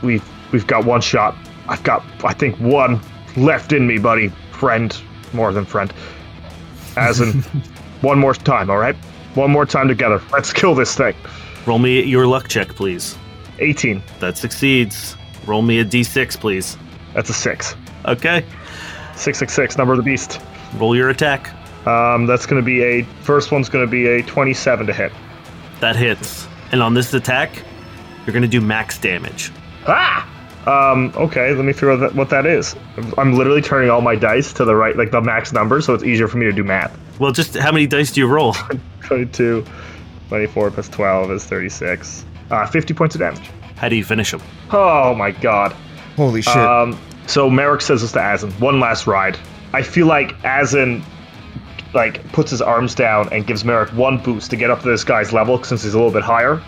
We've 0.03 0.24
we've 0.53 0.66
got 0.66 0.84
one 0.86 1.01
shot. 1.03 1.36
I've 1.68 1.82
got 1.82 2.03
I 2.24 2.32
think 2.32 2.59
one 2.59 3.01
left 3.36 3.72
in 3.72 3.86
me, 3.86 3.99
buddy. 3.99 4.28
Friend, 4.53 4.97
more 5.34 5.53
than 5.53 5.64
friend. 5.66 5.92
Azin, 6.95 7.42
one 8.03 8.18
more 8.18 8.32
time, 8.34 8.70
all 8.70 8.78
right? 8.78 8.97
One 9.34 9.51
more 9.51 9.66
time 9.66 9.88
together. 9.88 10.22
Let's 10.32 10.53
kill 10.55 10.74
this 10.74 10.95
thing. 10.95 11.14
Roll 11.66 11.78
me 11.78 12.02
your 12.02 12.26
luck 12.26 12.48
check, 12.48 12.68
please. 12.68 13.16
18. 13.58 14.02
That 14.20 14.36
succeeds. 14.36 15.16
Roll 15.46 15.62
me 15.62 15.80
a 15.80 15.84
d6, 15.84 16.38
please. 16.38 16.76
That's 17.14 17.30
a 17.30 17.34
six. 17.34 17.74
Okay. 18.06 18.44
Six 19.16 19.38
six 19.38 19.54
six. 19.54 19.78
Number 19.78 19.92
of 19.92 19.98
the 19.98 20.02
beast. 20.02 20.40
Roll 20.76 20.96
your 20.96 21.10
attack. 21.10 21.52
Um, 21.86 22.26
that's 22.26 22.46
going 22.46 22.60
to 22.60 22.64
be 22.64 22.82
a 22.82 23.02
first 23.22 23.52
one's 23.52 23.68
going 23.68 23.84
to 23.84 23.90
be 23.90 24.06
a 24.06 24.22
27 24.22 24.86
to 24.86 24.92
hit. 24.92 25.12
That 25.80 25.96
hits. 25.96 26.48
And 26.72 26.82
on 26.82 26.94
this 26.94 27.12
attack, 27.12 27.62
you're 28.24 28.32
going 28.32 28.42
to 28.42 28.48
do 28.48 28.60
max 28.60 28.98
damage. 28.98 29.52
Ah! 29.86 30.30
Um, 30.66 31.12
okay, 31.14 31.52
let 31.52 31.64
me 31.64 31.74
figure 31.74 31.92
out 31.92 32.00
that, 32.00 32.14
what 32.14 32.30
that 32.30 32.46
is. 32.46 32.74
I'm 33.18 33.34
literally 33.34 33.60
turning 33.60 33.90
all 33.90 34.00
my 34.00 34.16
dice 34.16 34.52
to 34.54 34.64
the 34.64 34.74
right, 34.74 34.96
like 34.96 35.10
the 35.10 35.20
max 35.20 35.52
number, 35.52 35.82
so 35.82 35.92
it's 35.92 36.04
easier 36.04 36.26
for 36.26 36.38
me 36.38 36.46
to 36.46 36.52
do 36.52 36.64
math. 36.64 36.98
Well, 37.18 37.32
just 37.32 37.54
how 37.54 37.70
many 37.70 37.86
dice 37.86 38.12
do 38.12 38.20
you 38.20 38.26
roll? 38.26 38.54
22, 39.02 39.64
24 40.28 40.70
plus 40.70 40.88
12 40.88 41.30
is 41.32 41.44
36. 41.44 42.24
Uh, 42.50 42.66
50 42.66 42.94
points 42.94 43.14
of 43.14 43.20
damage. 43.20 43.50
How 43.76 43.88
do 43.88 43.96
you 43.96 44.04
finish 44.04 44.32
him? 44.32 44.40
Oh 44.72 45.14
my 45.14 45.30
god. 45.30 45.72
Holy 46.16 46.42
shit! 46.42 46.56
Um, 46.56 46.98
so 47.26 47.50
Merrick 47.50 47.80
says 47.80 48.02
this 48.02 48.12
to 48.12 48.18
Azin. 48.18 48.52
One 48.60 48.78
last 48.80 49.06
ride. 49.06 49.36
I 49.72 49.82
feel 49.82 50.06
like 50.06 50.32
Azin 50.42 51.02
like 51.92 52.24
puts 52.32 52.50
his 52.50 52.60
arms 52.60 52.94
down 52.94 53.28
and 53.32 53.46
gives 53.46 53.64
Merrick 53.64 53.90
one 53.90 54.18
boost 54.18 54.50
to 54.50 54.56
get 54.56 54.70
up 54.70 54.82
to 54.82 54.88
this 54.88 55.04
guy's 55.04 55.32
level 55.32 55.62
since 55.62 55.82
he's 55.82 55.94
a 55.94 55.96
little 55.96 56.12
bit 56.12 56.22
higher. 56.22 56.62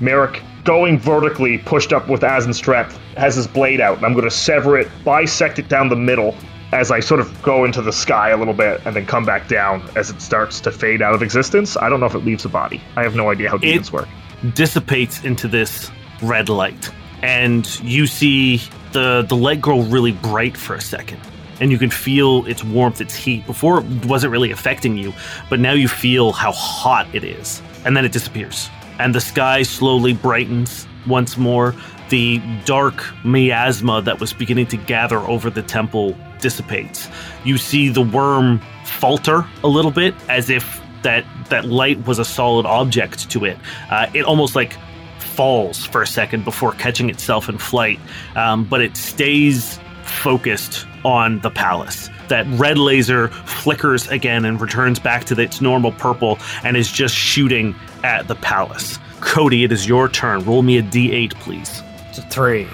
Merrick 0.00 0.42
going 0.64 0.98
vertically, 0.98 1.58
pushed 1.58 1.92
up 1.92 2.08
with 2.08 2.20
Azin's 2.20 2.58
strength, 2.58 2.98
has 3.16 3.34
his 3.34 3.46
blade 3.46 3.80
out, 3.80 3.96
and 3.96 4.06
I'm 4.06 4.12
going 4.12 4.24
to 4.24 4.30
sever 4.30 4.78
it, 4.78 4.88
bisect 5.04 5.58
it 5.58 5.68
down 5.68 5.88
the 5.88 5.96
middle 5.96 6.34
as 6.72 6.90
I 6.90 7.00
sort 7.00 7.20
of 7.20 7.42
go 7.42 7.64
into 7.64 7.80
the 7.80 7.92
sky 7.92 8.30
a 8.30 8.36
little 8.36 8.54
bit 8.54 8.80
and 8.84 8.94
then 8.94 9.06
come 9.06 9.24
back 9.24 9.48
down 9.48 9.82
as 9.96 10.10
it 10.10 10.20
starts 10.20 10.60
to 10.60 10.70
fade 10.70 11.00
out 11.00 11.14
of 11.14 11.22
existence. 11.22 11.76
I 11.76 11.88
don't 11.88 12.00
know 12.00 12.06
if 12.06 12.14
it 12.14 12.24
leaves 12.24 12.42
the 12.42 12.48
body. 12.48 12.82
I 12.96 13.02
have 13.02 13.14
no 13.14 13.30
idea 13.30 13.50
how 13.50 13.56
demons 13.58 13.90
work. 13.90 14.08
dissipates 14.54 15.24
into 15.24 15.48
this 15.48 15.90
red 16.22 16.48
light 16.48 16.90
and 17.22 17.80
you 17.80 18.06
see 18.06 18.60
the 18.92 19.24
the 19.28 19.36
light 19.36 19.60
grow 19.60 19.80
really 19.82 20.12
bright 20.12 20.56
for 20.56 20.74
a 20.74 20.80
second 20.80 21.20
and 21.60 21.70
you 21.72 21.78
can 21.78 21.90
feel 21.90 22.46
its 22.46 22.62
warmth 22.62 23.00
its 23.00 23.14
heat 23.14 23.44
before 23.46 23.80
it 23.80 24.06
wasn't 24.06 24.30
really 24.30 24.50
affecting 24.50 24.96
you 24.96 25.12
but 25.50 25.58
now 25.60 25.72
you 25.72 25.88
feel 25.88 26.32
how 26.32 26.52
hot 26.52 27.12
it 27.12 27.24
is 27.24 27.62
and 27.84 27.96
then 27.96 28.04
it 28.04 28.12
disappears 28.12 28.68
and 28.98 29.14
the 29.14 29.20
sky 29.20 29.62
slowly 29.62 30.12
brightens 30.12 30.86
once 31.06 31.36
more. 31.36 31.74
The 32.08 32.40
dark 32.64 33.04
miasma 33.24 34.02
that 34.02 34.20
was 34.20 34.32
beginning 34.32 34.66
to 34.68 34.76
gather 34.76 35.18
over 35.18 35.50
the 35.50 35.62
temple 35.62 36.16
dissipates. 36.40 37.08
You 37.44 37.58
see 37.58 37.88
the 37.88 38.02
worm 38.02 38.60
falter 38.84 39.44
a 39.62 39.68
little 39.68 39.90
bit 39.90 40.14
as 40.28 40.50
if 40.50 40.80
that 41.02 41.24
that 41.50 41.64
light 41.66 42.06
was 42.06 42.18
a 42.18 42.24
solid 42.24 42.66
object 42.66 43.30
to 43.30 43.44
it. 43.44 43.58
Uh, 43.90 44.06
it 44.14 44.24
almost 44.24 44.56
like 44.56 44.76
falls 45.18 45.84
for 45.86 46.02
a 46.02 46.06
second 46.06 46.44
before 46.44 46.72
catching 46.72 47.10
itself 47.10 47.48
in 47.48 47.58
flight, 47.58 48.00
um, 48.34 48.64
but 48.64 48.80
it 48.80 48.96
stays 48.96 49.78
focused 50.02 50.86
on 51.04 51.40
the 51.40 51.50
palace. 51.50 52.10
That 52.28 52.46
red 52.58 52.78
laser 52.78 53.28
flickers 53.28 54.08
again 54.08 54.44
and 54.44 54.60
returns 54.60 54.98
back 54.98 55.24
to 55.26 55.40
its 55.40 55.60
normal 55.60 55.92
purple 55.92 56.38
and 56.64 56.76
is 56.76 56.90
just 56.90 57.14
shooting 57.14 57.74
at 58.02 58.28
the 58.28 58.34
palace. 58.34 58.98
Cody, 59.20 59.64
it 59.64 59.72
is 59.72 59.86
your 59.86 60.08
turn. 60.08 60.44
Roll 60.44 60.62
me 60.62 60.78
a 60.78 60.82
d8, 60.82 61.34
please. 61.34 61.82
It's 62.18 62.26
a 62.26 62.30
three. 62.30 62.66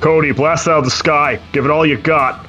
Cody, 0.00 0.32
blast 0.32 0.68
out 0.68 0.78
of 0.78 0.84
the 0.84 0.90
sky. 0.90 1.40
Give 1.52 1.64
it 1.64 1.70
all 1.70 1.86
you 1.86 1.96
got. 1.96 2.46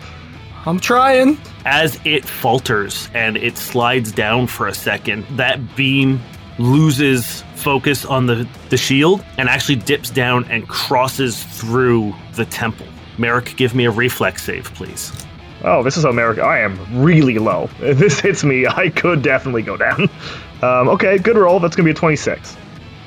I'm 0.65 0.77
trying. 0.77 1.37
As 1.63 1.97
it 2.03 2.25
falters 2.25 3.09
and 3.13 3.37
it 3.37 3.57
slides 3.57 4.11
down 4.11 4.47
for 4.47 4.67
a 4.67 4.73
second, 4.73 5.25
that 5.37 5.75
beam 5.77 6.19
loses 6.59 7.43
focus 7.55 8.03
on 8.03 8.25
the, 8.25 8.45
the 8.69 8.75
shield 8.75 9.23
and 9.37 9.47
actually 9.47 9.77
dips 9.77 10.09
down 10.09 10.43
and 10.49 10.67
crosses 10.67 11.41
through 11.43 12.13
the 12.33 12.45
temple. 12.45 12.87
Merrick, 13.17 13.55
give 13.55 13.73
me 13.73 13.85
a 13.85 13.91
reflex 13.91 14.43
save, 14.43 14.65
please. 14.73 15.13
Oh, 15.63 15.81
this 15.81 15.95
is 15.95 16.03
America. 16.03 16.41
I 16.41 16.59
am 16.59 16.77
really 17.01 17.39
low. 17.39 17.69
If 17.79 17.99
this 17.99 18.19
hits 18.19 18.43
me, 18.43 18.67
I 18.69 18.89
could 18.89 19.21
definitely 19.21 19.61
go 19.61 19.77
down. 19.77 20.09
Um, 20.61 20.89
okay, 20.89 21.17
good 21.17 21.37
roll. 21.37 21.61
That's 21.61 21.75
going 21.77 21.87
to 21.87 21.93
be 21.93 21.97
a 21.97 21.99
26. 21.99 22.57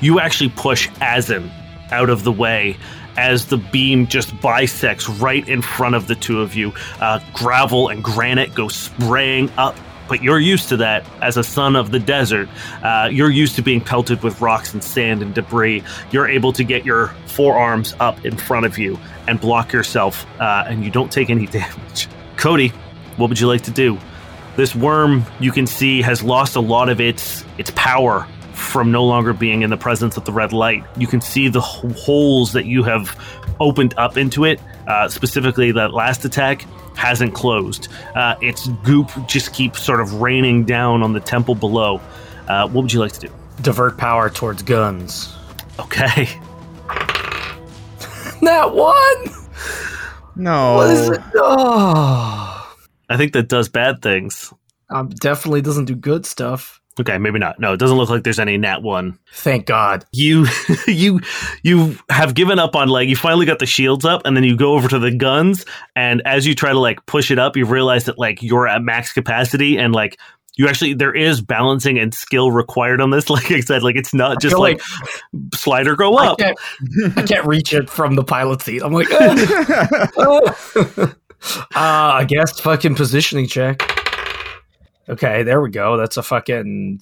You 0.01 0.21
actually 0.21 0.51
push 0.51 0.89
Azin 1.01 1.51
out 1.91 2.11
of 2.11 2.25
the 2.25 2.33
way 2.33 2.77
as 3.17 3.47
the 3.47 3.57
beam 3.57 4.07
just 4.07 4.39
bisects 4.41 5.09
right 5.09 5.47
in 5.49 5.63
front 5.63 5.95
of 5.95 6.07
the 6.07 6.15
two 6.15 6.41
of 6.41 6.55
you. 6.55 6.73
Uh, 7.01 7.21
gravel 7.33 7.89
and 7.89 8.03
granite 8.03 8.55
go 8.55 8.69
spraying 8.69 9.51
up. 9.57 9.77
But 10.09 10.23
you're 10.23 10.39
used 10.39 10.69
to 10.69 10.77
that 10.77 11.05
as 11.21 11.37
a 11.37 11.43
son 11.43 11.75
of 11.75 11.91
the 11.91 11.99
desert. 11.99 12.49
Uh, 12.83 13.09
you're 13.11 13.31
used 13.31 13.57
to 13.57 13.63
being 13.63 13.81
pelted 13.81 14.23
with 14.23 14.41
rocks 14.41 14.73
and 14.73 14.83
sand 14.83 15.21
and 15.21 15.35
debris. 15.35 15.83
You're 16.13 16.29
able 16.29 16.53
to 16.53 16.63
get 16.63 16.85
your 16.85 17.09
forearms 17.27 17.95
up 17.99 18.25
in 18.25 18.37
front 18.37 18.67
of 18.67 18.79
you 18.79 18.99
and 19.27 19.41
block 19.41 19.73
yourself, 19.73 20.25
uh, 20.41 20.65
and 20.69 20.85
you 20.85 20.91
don't 20.93 21.11
take 21.11 21.29
any 21.29 21.47
damage. 21.47 22.09
Cody, 22.37 22.69
what 23.17 23.29
would 23.29 23.41
you 23.41 23.49
like 23.49 23.63
to 23.63 23.73
do? 23.73 23.99
This 24.57 24.75
worm 24.75 25.25
you 25.41 25.51
can 25.51 25.67
see 25.67 26.03
has 26.03 26.23
lost 26.23 26.57
a 26.57 26.61
lot 26.61 26.89
of 26.89 27.01
its 27.01 27.45
its 27.59 27.73
power 27.75 28.27
from 28.57 28.91
no 28.91 29.05
longer 29.05 29.33
being 29.33 29.63
in 29.63 29.71
the 29.71 29.77
presence 29.77 30.17
of 30.17 30.25
the 30.25 30.33
red 30.33 30.53
light. 30.53 30.83
You 30.97 31.07
can 31.07 31.21
see 31.21 31.49
the 31.49 31.61
holes 31.61 32.53
that 32.53 32.65
you 32.67 32.83
have 32.83 33.17
opened 33.61 33.95
up 33.97 34.17
into 34.17 34.45
it. 34.45 34.61
Uh, 34.87 35.09
specifically, 35.09 35.73
that 35.73 35.93
last 35.93 36.25
attack 36.25 36.63
hasn't 36.97 37.35
closed. 37.35 37.89
Uh, 38.15 38.35
its 38.41 38.69
goop 38.85 39.11
just 39.27 39.53
keeps 39.53 39.83
sort 39.83 40.01
of 40.01 40.15
raining 40.21 40.65
down 40.65 41.03
on 41.03 41.13
the 41.13 41.21
temple 41.21 41.55
below. 41.55 42.01
Uh, 42.49 42.67
what 42.69 42.83
would 42.83 42.93
you 42.93 43.01
like 43.01 43.13
to 43.13 43.21
do? 43.21 43.33
Divert 43.63 43.99
power 43.99 44.31
towards 44.31 44.63
guns. 44.63 45.35
Okay. 45.79 46.29
That 48.43 48.75
one. 48.75 49.35
No. 50.37 50.75
What 50.77 50.91
is 50.91 51.09
it? 51.09 51.21
Oh, 51.37 52.75
I 53.09 53.17
think 53.17 53.33
that 53.33 53.49
does 53.49 53.69
bad 53.69 54.03
things. 54.03 54.53
um, 54.91 55.09
definitely 55.09 55.63
doesn't 55.63 55.87
do 55.87 55.95
good 55.97 56.27
stuff. 56.27 56.81
Okay, 56.99 57.19
maybe 57.19 57.39
not. 57.39 57.61
No, 57.61 57.75
it 57.75 57.77
doesn't 57.77 57.97
look 57.97 58.09
like 58.09 58.23
there's 58.23 58.39
any 58.39 58.57
nat 58.57 58.83
one. 58.83 59.19
Thank 59.33 59.67
God. 59.67 60.05
You 60.13 60.47
you 60.87 61.21
you 61.63 61.99
have 62.09 62.35
given 62.35 62.59
up 62.59 62.75
on 62.75 62.89
like 62.89 63.09
you 63.09 63.17
finally 63.17 63.45
got 63.45 63.59
the 63.59 63.67
shields 63.67 64.05
up 64.05 64.23
and 64.25 64.37
then 64.37 64.45
you 64.45 64.57
go 64.57 64.75
over 64.75 64.89
to 64.89 64.99
the 64.99 65.11
guns 65.11 65.67
and 65.95 66.23
as 66.25 66.47
you 66.47 66.55
try 66.55 66.73
to 66.73 66.79
like 66.79 67.05
push 67.07 67.31
it 67.31 67.39
up 67.39 67.57
you 67.57 67.67
realize 67.67 68.05
that 68.05 68.19
like 68.19 68.43
you're 68.43 68.67
at 68.67 68.83
max 68.83 69.13
capacity 69.13 69.77
and 69.77 69.95
like 69.95 70.19
you 70.57 70.67
actually 70.69 70.95
there 70.95 71.15
is 71.15 71.43
balancing 71.43 71.99
and 71.99 72.15
skill 72.15 72.51
required 72.51 73.03
on 73.03 73.11
this 73.11 73.29
like 73.31 73.51
I 73.51 73.61
said 73.61 73.83
like 73.83 73.97
it's 73.97 74.15
not 74.15 74.41
just 74.41 74.57
like, 74.57 74.81
like, 74.81 75.55
slider 75.55 75.97
go 75.97 76.17
I 76.17 76.29
up. 76.29 76.39
can't, 76.39 76.59
I 77.17 77.23
can't 77.23 77.47
reach 77.47 77.75
it 77.75 77.91
from 77.91 78.15
the 78.15 78.25
pilot 78.25 78.63
seat. 78.63 78.83
I'm 78.83 78.93
like, 78.95 79.09
oh, 79.11 80.47
uh, 81.43 81.69
I 81.75 82.25
guess 82.27 82.59
fucking 82.61 82.95
positioning 82.95 83.47
check. 83.47 84.06
Okay, 85.09 85.43
there 85.43 85.61
we 85.61 85.71
go. 85.71 85.97
That's 85.97 86.17
a 86.17 86.23
fucking 86.23 87.01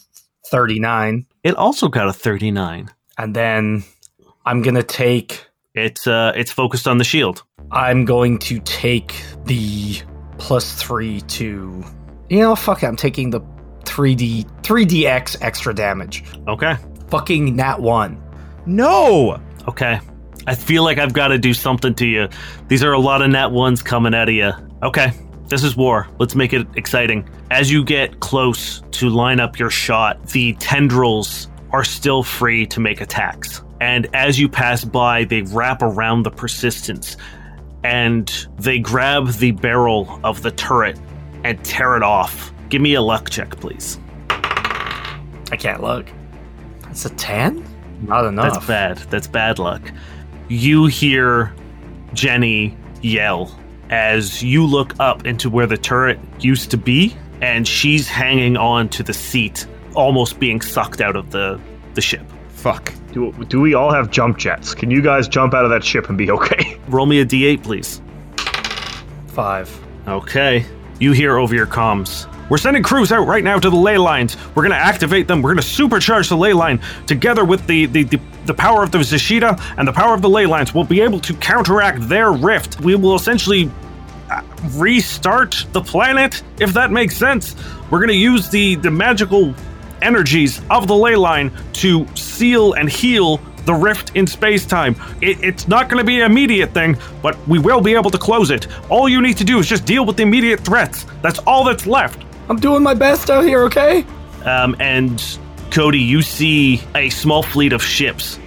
39. 0.49 1.27
It 1.43 1.55
also 1.57 1.89
got 1.89 2.09
a 2.09 2.13
39. 2.13 2.91
And 3.19 3.35
then 3.35 3.85
I'm 4.45 4.63
going 4.63 4.75
to 4.75 4.83
take 4.83 5.47
It's 5.75 6.07
uh 6.07 6.33
it's 6.37 6.53
focused 6.53 6.87
on 6.87 6.99
the 6.99 7.05
shield. 7.05 7.43
I'm 7.71 8.05
going 8.05 8.39
to 8.41 8.61
take 8.61 9.23
the 9.45 10.01
plus 10.39 10.83
3 10.83 11.21
to 11.23 11.85
You 12.29 12.39
know, 12.39 12.55
fuck 12.57 12.83
it. 12.83 12.87
I'm 12.87 12.97
taking 12.97 13.31
the 13.31 13.41
3D 13.85 14.45
3DX 14.63 15.39
extra 15.41 15.75
damage. 15.75 16.25
Okay. 16.49 16.77
Fucking 17.09 17.57
nat 17.57 17.81
1. 17.81 18.23
No. 18.67 19.41
Okay. 19.69 20.01
I 20.47 20.55
feel 20.55 20.85
like 20.85 20.99
I've 20.99 21.15
got 21.15 21.29
to 21.29 21.39
do 21.39 21.55
something 21.55 21.95
to 21.95 22.07
you. 22.07 22.29
These 22.69 22.83
are 22.85 22.93
a 22.93 22.99
lot 22.99 23.23
of 23.23 23.31
nat 23.31 23.51
ones 23.51 23.83
coming 23.83 24.15
out 24.15 24.29
of 24.29 24.35
you. 24.35 24.53
Okay. 24.83 25.13
This 25.47 25.63
is 25.63 25.77
war. 25.77 26.09
Let's 26.19 26.35
make 26.35 26.53
it 26.53 26.67
exciting. 26.75 27.29
As 27.51 27.71
you 27.71 27.85
get 27.85 28.21
close 28.21 28.83
to 28.93 29.11
line 29.11 29.41
up 29.41 29.59
your 29.59 29.71
shot, 29.71 30.27
the 30.29 30.55
tendrils 30.55 31.49
are 31.71 31.85
still 31.85 32.23
free 32.23 32.67
to 32.67 32.81
make 32.81 33.01
attacks. 33.01 33.63
And 33.81 34.09
as 34.15 34.39
you 34.39 34.49
pass 34.49 34.85
by, 34.85 35.25
they 35.25 35.43
wrap 35.43 35.83
around 35.83 36.23
the 36.23 36.31
persistence 36.31 37.17
and 37.83 38.49
they 38.59 38.79
grab 38.79 39.29
the 39.33 39.51
barrel 39.51 40.19
of 40.25 40.43
the 40.43 40.51
turret 40.51 40.99
and 41.45 41.63
tear 41.65 41.97
it 41.97 42.03
off. 42.03 42.53
Give 42.71 42.81
me 42.81 42.95
a 42.95 43.03
luck 43.03 43.29
check, 43.29 43.51
please. 43.61 43.99
I 44.31 45.57
can't 45.59 45.83
look. 45.83 46.07
That's 46.83 47.05
a 47.05 47.11
10? 47.11 47.65
Not 48.03 48.25
enough. 48.25 48.55
That's 48.55 48.67
bad. 48.67 48.99
That's 49.11 49.27
bad 49.27 49.59
luck. 49.59 49.83
You 50.49 50.87
hear 50.87 51.55
Jenny 52.15 52.77
yell 53.03 53.55
as 53.91 54.43
you 54.43 54.67
look 54.67 54.95
up 55.01 55.27
into 55.27 55.51
where 55.51 55.67
the 55.67 55.77
turret 55.77 56.19
used 56.41 56.71
to 56.71 56.77
be, 56.77 57.17
and 57.41 57.67
she's 57.67 58.09
hanging 58.09 58.57
on 58.57 58.89
to 58.91 59.03
the 59.03 59.13
seat, 59.13 59.67
almost 59.95 60.39
being 60.41 60.61
sucked 60.61 61.01
out 61.01 61.17
of 61.17 61.31
the, 61.31 61.61
the 61.95 62.01
ship. 62.01 62.25
Fuck. 62.49 62.95
Do, 63.13 63.33
do 63.45 63.61
we 63.61 63.75
all 63.75 63.93
have 63.93 64.11
jump 64.11 64.39
jets? 64.39 64.75
Can 64.75 64.91
you 64.91 65.03
guys 65.03 65.29
jump 65.29 65.55
out 65.55 65.65
of 65.65 65.71
that 65.71 65.85
ship 65.85 66.09
and 66.09 66.17
be 66.17 66.31
okay? 66.31 66.79
Roll 66.89 67.07
me 67.07 67.21
a 67.21 67.27
d8, 67.27 67.63
please. 67.63 68.01
5. 69.29 69.85
Okay. 70.09 70.65
You 71.01 71.13
hear 71.13 71.39
over 71.39 71.55
your 71.55 71.67
comms. 71.67 72.29
We're 72.51 72.59
sending 72.59 72.83
crews 72.83 73.11
out 73.11 73.27
right 73.27 73.43
now 73.43 73.59
to 73.59 73.71
the 73.71 73.77
ley 73.77 73.97
lines. 73.97 74.37
We're 74.55 74.63
going 74.63 74.71
to 74.71 74.77
activate 74.77 75.27
them. 75.27 75.41
We're 75.41 75.55
going 75.55 75.63
to 75.63 75.69
supercharge 75.69 76.29
the 76.29 76.37
ley 76.37 76.53
line 76.53 76.81
together 77.07 77.45
with 77.45 77.67
the, 77.67 77.87
the, 77.87 78.05
the, 78.05 78.21
the 78.45 78.55
power 78.55 78.83
of 78.83 78.91
the 78.91 78.99
Zashida 78.99 79.61
and 79.79 79.89
the 79.89 79.93
power 79.93 80.15
of 80.15 80.21
the 80.23 80.29
ley 80.29 80.47
lines. 80.47 80.75
We'll 80.75 80.85
be 80.85 81.01
able 81.01 81.21
to 81.21 81.35
counteract 81.35 82.07
their 82.09 82.33
rift. 82.33 82.81
We 82.81 82.95
will 82.97 83.15
essentially 83.15 83.71
restart 84.73 85.67
the 85.73 85.81
planet, 85.81 86.43
if 86.59 86.73
that 86.73 86.91
makes 86.91 87.17
sense. 87.17 87.55
We're 87.91 87.99
going 87.99 88.09
to 88.09 88.15
use 88.15 88.49
the, 88.49 88.77
the 88.77 88.91
magical 88.91 89.55
energies 90.03 90.61
of 90.71 90.87
the 90.87 90.95
ley 90.95 91.17
line 91.17 91.53
to 91.75 92.07
seal 92.15 92.75
and 92.75 92.89
heal 92.89 93.41
the 93.65 93.75
rift 93.75 94.15
in 94.15 94.27
space 94.27 94.67
time. 94.67 94.95
It, 95.21 95.43
it's 95.43 95.69
not 95.69 95.89
going 95.89 95.99
to 95.99 96.05
be 96.05 96.21
an 96.21 96.31
immediate 96.31 96.73
thing, 96.73 96.97
but 97.23 97.37
we 97.49 97.59
will 97.59 97.81
be 97.81 97.95
able 97.95 98.11
to 98.11 98.19
close 98.19 98.51
it. 98.51 98.67
All 98.91 99.09
you 99.09 99.23
need 99.23 99.37
to 99.39 99.45
do 99.45 99.59
is 99.59 99.67
just 99.67 99.87
deal 99.87 100.05
with 100.05 100.17
the 100.17 100.23
immediate 100.23 100.61
threats. 100.61 101.07
That's 101.23 101.39
all 101.41 101.65
that's 101.65 101.87
left. 101.87 102.23
I'm 102.49 102.59
doing 102.59 102.83
my 102.83 102.95
best 102.95 103.31
out 103.31 103.45
here, 103.45 103.65
okay? 103.65 104.05
Um, 104.45 104.77
and 104.81 105.23
Cody, 105.71 105.99
you 105.99 106.21
see 106.21 106.83
a 106.95 107.09
small 107.11 107.43
fleet 107.43 107.73
of 107.73 107.83
ships 107.83 108.39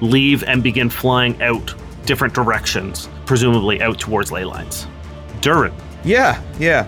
leave 0.00 0.44
and 0.44 0.62
begin 0.62 0.90
flying 0.90 1.40
out 1.42 1.74
different 2.04 2.34
directions, 2.34 3.08
presumably 3.24 3.80
out 3.80 3.98
towards 3.98 4.30
ley 4.30 4.44
lines. 4.44 4.86
Durrin, 5.40 5.72
Yeah, 6.04 6.40
yeah. 6.58 6.86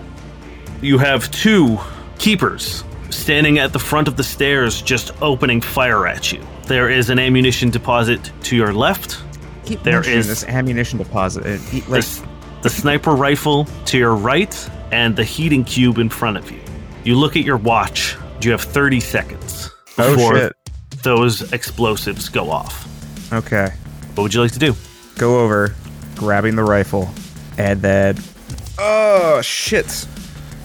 you 0.81 0.97
have 0.97 1.29
two 1.31 1.79
keepers 2.19 2.83
standing 3.09 3.59
at 3.59 3.73
the 3.73 3.79
front 3.79 4.07
of 4.07 4.17
the 4.17 4.23
stairs, 4.23 4.81
just 4.81 5.11
opening 5.21 5.61
fire 5.61 6.07
at 6.07 6.31
you. 6.31 6.41
There 6.67 6.89
is 6.89 7.09
an 7.09 7.19
ammunition 7.19 7.69
deposit 7.69 8.31
to 8.43 8.55
your 8.55 8.73
left. 8.73 9.21
Keep 9.65 9.83
There 9.83 9.93
mentioning 9.95 10.19
is- 10.19 10.27
this 10.27 10.43
ammunition 10.45 10.97
deposit. 10.97 11.45
It, 11.45 11.61
it- 11.73 11.87
like, 11.89 12.03
the, 12.03 12.27
the 12.63 12.69
sniper 12.69 13.11
rifle 13.11 13.65
to 13.85 13.97
your 13.97 14.15
right, 14.15 14.69
and 14.91 15.15
the 15.15 15.23
heating 15.23 15.63
cube 15.63 15.97
in 15.97 16.09
front 16.09 16.37
of 16.37 16.49
you. 16.51 16.59
You 17.03 17.15
look 17.15 17.35
at 17.35 17.43
your 17.43 17.57
watch. 17.57 18.15
You 18.41 18.51
have 18.51 18.61
30 18.61 18.99
seconds 18.99 19.69
Oh, 19.97 20.15
before 20.15 20.35
shit. 20.37 20.53
those 21.03 21.53
explosives 21.53 22.29
go 22.29 22.49
off. 22.51 22.87
okay. 23.33 23.69
What 24.15 24.23
would 24.23 24.33
you 24.33 24.41
like 24.41 24.51
to 24.51 24.59
do? 24.59 24.75
Go 25.17 25.39
over, 25.39 25.73
grabbing 26.15 26.55
the 26.55 26.63
rifle, 26.63 27.09
and 27.57 27.81
then. 27.81 28.17
Oh 28.77 29.41
shit! 29.41 30.07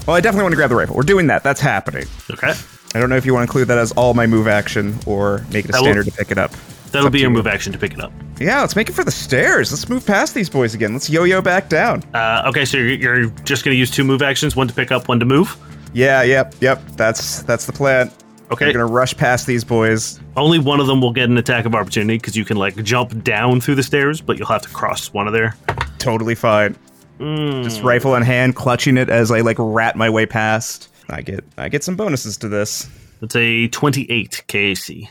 Well, 0.07 0.17
I 0.17 0.21
definitely 0.21 0.45
want 0.45 0.53
to 0.53 0.57
grab 0.57 0.71
the 0.71 0.77
rifle. 0.77 0.97
We're 0.97 1.03
doing 1.03 1.27
that. 1.27 1.43
That's 1.43 1.61
happening. 1.61 2.07
Okay. 2.31 2.53
I 2.95 2.99
don't 3.01 3.11
know 3.11 3.17
if 3.17 3.27
you 3.27 3.35
want 3.35 3.43
to 3.43 3.51
include 3.51 3.69
that 3.69 3.77
as 3.79 3.93
all 3.93 4.15
my 4.15 4.27
move 4.27 4.49
action 4.49 4.99
or 5.07 5.45
make 5.53 5.67
it 5.67 5.69
a 5.71 5.73
That 5.73 5.79
will- 5.81 5.85
standard 5.87 6.07
to 6.07 6.13
pick 6.13 6.31
it 6.31 6.39
up. 6.39 6.53
That'll 6.91 7.11
be 7.11 7.21
your 7.21 7.29
move 7.29 7.47
action 7.47 7.71
to 7.75 7.79
pick 7.79 7.93
it 7.93 8.01
up. 8.01 8.11
Yeah, 8.41 8.63
let's 8.63 8.75
make 8.75 8.89
it 8.89 8.95
for 8.95 9.05
the 9.05 9.11
stairs. 9.11 9.71
Let's 9.71 9.91
move 9.91 10.07
past 10.07 10.35
these 10.35 10.49
boys 10.49 10.75
again. 10.75 10.95
Let's 10.95 11.11
yo-yo 11.11 11.43
back 11.43 11.69
down. 11.69 12.03
Uh, 12.15 12.45
okay, 12.47 12.65
so 12.65 12.79
you're, 12.79 12.95
you're 12.95 13.27
just 13.45 13.63
going 13.63 13.75
to 13.75 13.79
use 13.79 13.91
two 13.91 14.05
move 14.05 14.23
actions, 14.23 14.57
one 14.57 14.69
to 14.69 14.73
pick 14.75 14.91
up, 14.91 15.07
one 15.07 15.21
to 15.21 15.27
move. 15.27 15.55
Yeah, 15.93 16.23
yep, 16.23 16.55
yep. 16.61 16.81
That's 16.97 17.43
that's 17.43 17.67
the 17.67 17.73
plan. 17.73 18.11
Okay. 18.51 18.67
We're 18.69 18.73
gonna 18.73 18.87
rush 18.87 19.15
past 19.15 19.47
these 19.47 19.65
boys. 19.65 20.19
Only 20.35 20.59
one 20.59 20.81
of 20.81 20.87
them 20.87 21.03
will 21.03 21.13
get 21.13 21.29
an 21.29 21.37
attack 21.37 21.67
of 21.67 21.75
opportunity 21.75 22.17
because 22.17 22.37
you 22.37 22.47
can 22.47 22.57
like 22.57 22.83
jump 22.85 23.23
down 23.23 23.61
through 23.61 23.75
the 23.75 23.83
stairs, 23.83 24.23
but 24.23 24.39
you'll 24.39 24.49
have 24.49 24.63
to 24.63 24.69
cross 24.71 25.13
one 25.13 25.27
of 25.27 25.35
there. 25.35 25.55
Totally 25.99 26.35
fine. 26.35 26.75
Mm. 27.19 27.65
Just 27.65 27.83
rifle 27.83 28.15
in 28.15 28.23
hand, 28.23 28.57
clutching 28.57 28.97
it 28.97 29.09
as 29.09 29.31
I 29.31 29.41
like 29.41 29.57
rat 29.59 29.97
my 29.97 30.11
way 30.11 30.27
past. 30.27 30.89
I 31.11 31.23
get 31.23 31.45
I 31.57 31.69
get 31.69 31.85
some 31.85 31.97
bonuses 31.97 32.37
to 32.39 32.49
this. 32.49 32.89
It's 33.21 33.35
a 33.35 33.69
28 33.69 34.45
KAC. 34.47 35.09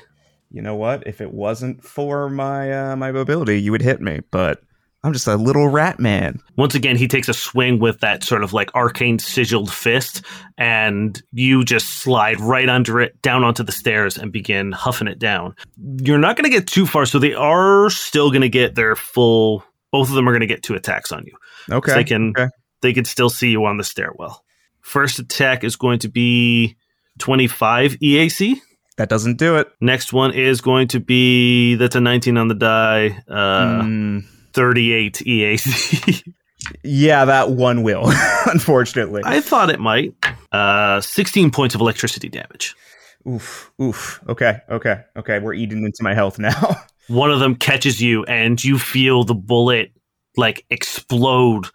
You 0.51 0.61
know 0.61 0.75
what? 0.75 1.05
If 1.05 1.19
it 1.19 1.33
wasn't 1.33 1.83
for 1.83 2.29
my 2.29 2.91
uh, 2.91 2.95
my 2.95 3.11
mobility, 3.11 3.61
you 3.61 3.71
would 3.71 3.81
hit 3.81 4.01
me. 4.01 4.21
But 4.31 4.61
I'm 5.03 5.13
just 5.13 5.27
a 5.27 5.35
little 5.35 5.67
rat 5.67 5.99
man. 5.99 6.39
Once 6.55 6.75
again, 6.75 6.97
he 6.97 7.07
takes 7.07 7.27
a 7.27 7.33
swing 7.33 7.79
with 7.79 7.99
that 7.99 8.23
sort 8.23 8.43
of 8.43 8.53
like 8.53 8.73
arcane 8.73 9.19
sigiled 9.19 9.71
fist, 9.71 10.23
and 10.57 11.21
you 11.33 11.63
just 11.63 11.99
slide 11.99 12.39
right 12.39 12.69
under 12.69 13.01
it, 13.01 13.21
down 13.21 13.43
onto 13.43 13.63
the 13.63 13.71
stairs, 13.71 14.17
and 14.17 14.31
begin 14.31 14.71
huffing 14.71 15.07
it 15.07 15.19
down. 15.19 15.55
You're 16.01 16.17
not 16.17 16.37
going 16.37 16.49
to 16.49 16.55
get 16.55 16.67
too 16.67 16.85
far, 16.85 17.05
so 17.05 17.19
they 17.19 17.33
are 17.33 17.89
still 17.89 18.31
going 18.31 18.41
to 18.41 18.49
get 18.49 18.75
their 18.75 18.95
full. 18.95 19.63
Both 19.91 20.09
of 20.09 20.15
them 20.15 20.27
are 20.27 20.31
going 20.31 20.41
to 20.41 20.47
get 20.47 20.63
two 20.63 20.75
attacks 20.75 21.11
on 21.11 21.25
you. 21.25 21.33
Okay. 21.71 21.93
They 21.93 22.03
can 22.03 22.29
okay. 22.29 22.47
they 22.81 22.93
can 22.93 23.05
still 23.05 23.29
see 23.29 23.49
you 23.49 23.65
on 23.65 23.77
the 23.77 23.83
stairwell. 23.83 24.43
First 24.81 25.19
attack 25.19 25.63
is 25.63 25.75
going 25.75 25.99
to 25.99 26.07
be 26.07 26.77
25 27.19 27.93
EAC. 27.99 28.55
That 28.97 29.09
doesn't 29.09 29.37
do 29.37 29.57
it. 29.57 29.67
Next 29.79 30.11
one 30.11 30.33
is 30.33 30.61
going 30.61 30.87
to 30.89 30.99
be 30.99 31.75
that's 31.75 31.95
a 31.95 32.01
19 32.01 32.37
on 32.37 32.47
the 32.47 32.55
die. 32.55 33.21
Uh, 33.27 33.81
Mm, 33.81 34.25
38 34.53 35.23
EAC. 35.25 36.33
yeah, 36.83 37.25
that 37.25 37.51
one 37.51 37.83
will. 37.83 38.11
unfortunately. 38.47 39.21
I 39.25 39.41
thought 39.41 39.69
it 39.69 39.79
might. 39.79 40.13
Uh, 40.51 41.01
16 41.01 41.51
points 41.51 41.75
of 41.75 41.81
electricity 41.81 42.29
damage. 42.29 42.75
Oof. 43.27 43.71
Oof. 43.81 44.21
Okay. 44.29 44.59
Okay. 44.69 45.01
Okay. 45.15 45.39
We're 45.39 45.53
eating 45.53 45.83
into 45.83 46.01
my 46.01 46.13
health 46.13 46.39
now. 46.39 46.77
One 47.07 47.31
of 47.31 47.39
them 47.39 47.55
catches 47.55 48.01
you, 48.01 48.25
and 48.25 48.61
you 48.61 48.77
feel 48.77 49.23
the 49.23 49.33
bullet 49.33 49.91
like 50.37 50.65
explode 50.69 51.67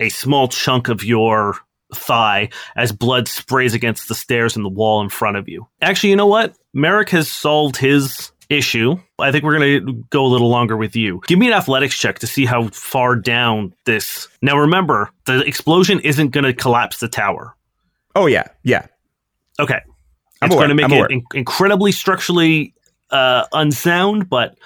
a 0.00 0.08
small 0.08 0.48
chunk 0.48 0.88
of 0.88 1.02
your 1.04 1.56
thigh 1.94 2.50
as 2.76 2.92
blood 2.92 3.28
sprays 3.28 3.74
against 3.74 4.08
the 4.08 4.14
stairs 4.14 4.56
and 4.56 4.64
the 4.64 4.68
wall 4.70 5.00
in 5.00 5.08
front 5.08 5.36
of 5.36 5.48
you. 5.48 5.66
Actually, 5.80 6.10
you 6.10 6.16
know 6.16 6.26
what? 6.26 6.54
Merrick 6.74 7.08
has 7.10 7.30
solved 7.30 7.76
his 7.76 8.30
issue. 8.50 8.96
I 9.18 9.32
think 9.32 9.44
we're 9.44 9.58
going 9.58 9.86
to 9.86 10.04
go 10.10 10.24
a 10.24 10.28
little 10.28 10.48
longer 10.48 10.76
with 10.76 10.94
you. 10.96 11.20
Give 11.26 11.38
me 11.38 11.48
an 11.48 11.52
athletics 11.54 11.96
check 11.98 12.18
to 12.20 12.26
see 12.26 12.44
how 12.46 12.68
far 12.68 13.16
down 13.16 13.74
this. 13.86 14.28
Now, 14.42 14.58
remember, 14.58 15.10
the 15.26 15.40
explosion 15.40 16.00
isn't 16.00 16.30
going 16.30 16.44
to 16.44 16.52
collapse 16.54 16.98
the 16.98 17.08
tower. 17.08 17.54
oh 18.14 18.26
yeah. 18.26 18.44
Yeah. 18.62 18.86
Okay. 19.60 19.80
I'm 20.40 20.46
it's 20.46 20.54
aware, 20.54 20.68
going 20.68 20.76
to 20.76 20.82
make 20.88 20.92
I'm 20.92 21.04
it 21.04 21.10
in- 21.10 21.22
incredibly 21.34 21.90
structurally 21.92 22.74
uh, 23.10 23.44
unsound, 23.52 24.28
but 24.28 24.56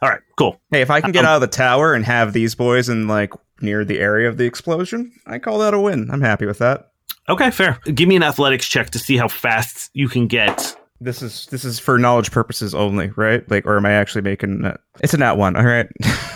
all 0.00 0.08
right, 0.08 0.20
cool. 0.36 0.60
Hey, 0.70 0.80
if 0.82 0.90
I 0.90 1.00
can 1.00 1.12
get 1.12 1.24
Um, 1.24 1.30
out 1.30 1.34
of 1.36 1.40
the 1.42 1.46
tower 1.46 1.94
and 1.94 2.04
have 2.04 2.32
these 2.32 2.54
boys 2.54 2.88
in 2.88 3.06
like 3.08 3.32
near 3.60 3.84
the 3.84 3.98
area 4.00 4.28
of 4.28 4.36
the 4.38 4.44
explosion, 4.44 5.12
I 5.26 5.38
call 5.38 5.58
that 5.60 5.74
a 5.74 5.80
win. 5.80 6.10
I'm 6.10 6.20
happy 6.20 6.46
with 6.46 6.58
that. 6.58 6.88
Okay, 7.28 7.50
fair. 7.50 7.78
Give 7.94 8.08
me 8.08 8.16
an 8.16 8.22
athletics 8.24 8.66
check 8.68 8.90
to 8.90 8.98
see 8.98 9.16
how 9.16 9.28
fast 9.28 9.90
you 9.94 10.08
can 10.08 10.26
get. 10.26 10.76
This 11.00 11.22
is 11.22 11.46
this 11.50 11.64
is 11.64 11.78
for 11.78 11.98
knowledge 11.98 12.30
purposes 12.32 12.74
only, 12.74 13.10
right? 13.16 13.48
Like, 13.50 13.66
or 13.66 13.76
am 13.76 13.86
I 13.86 13.92
actually 13.92 14.22
making? 14.22 14.64
Uh, 14.64 14.76
it's 15.00 15.14
a 15.14 15.18
nat 15.18 15.34
one. 15.34 15.56
All 15.56 15.64
right. 15.64 15.88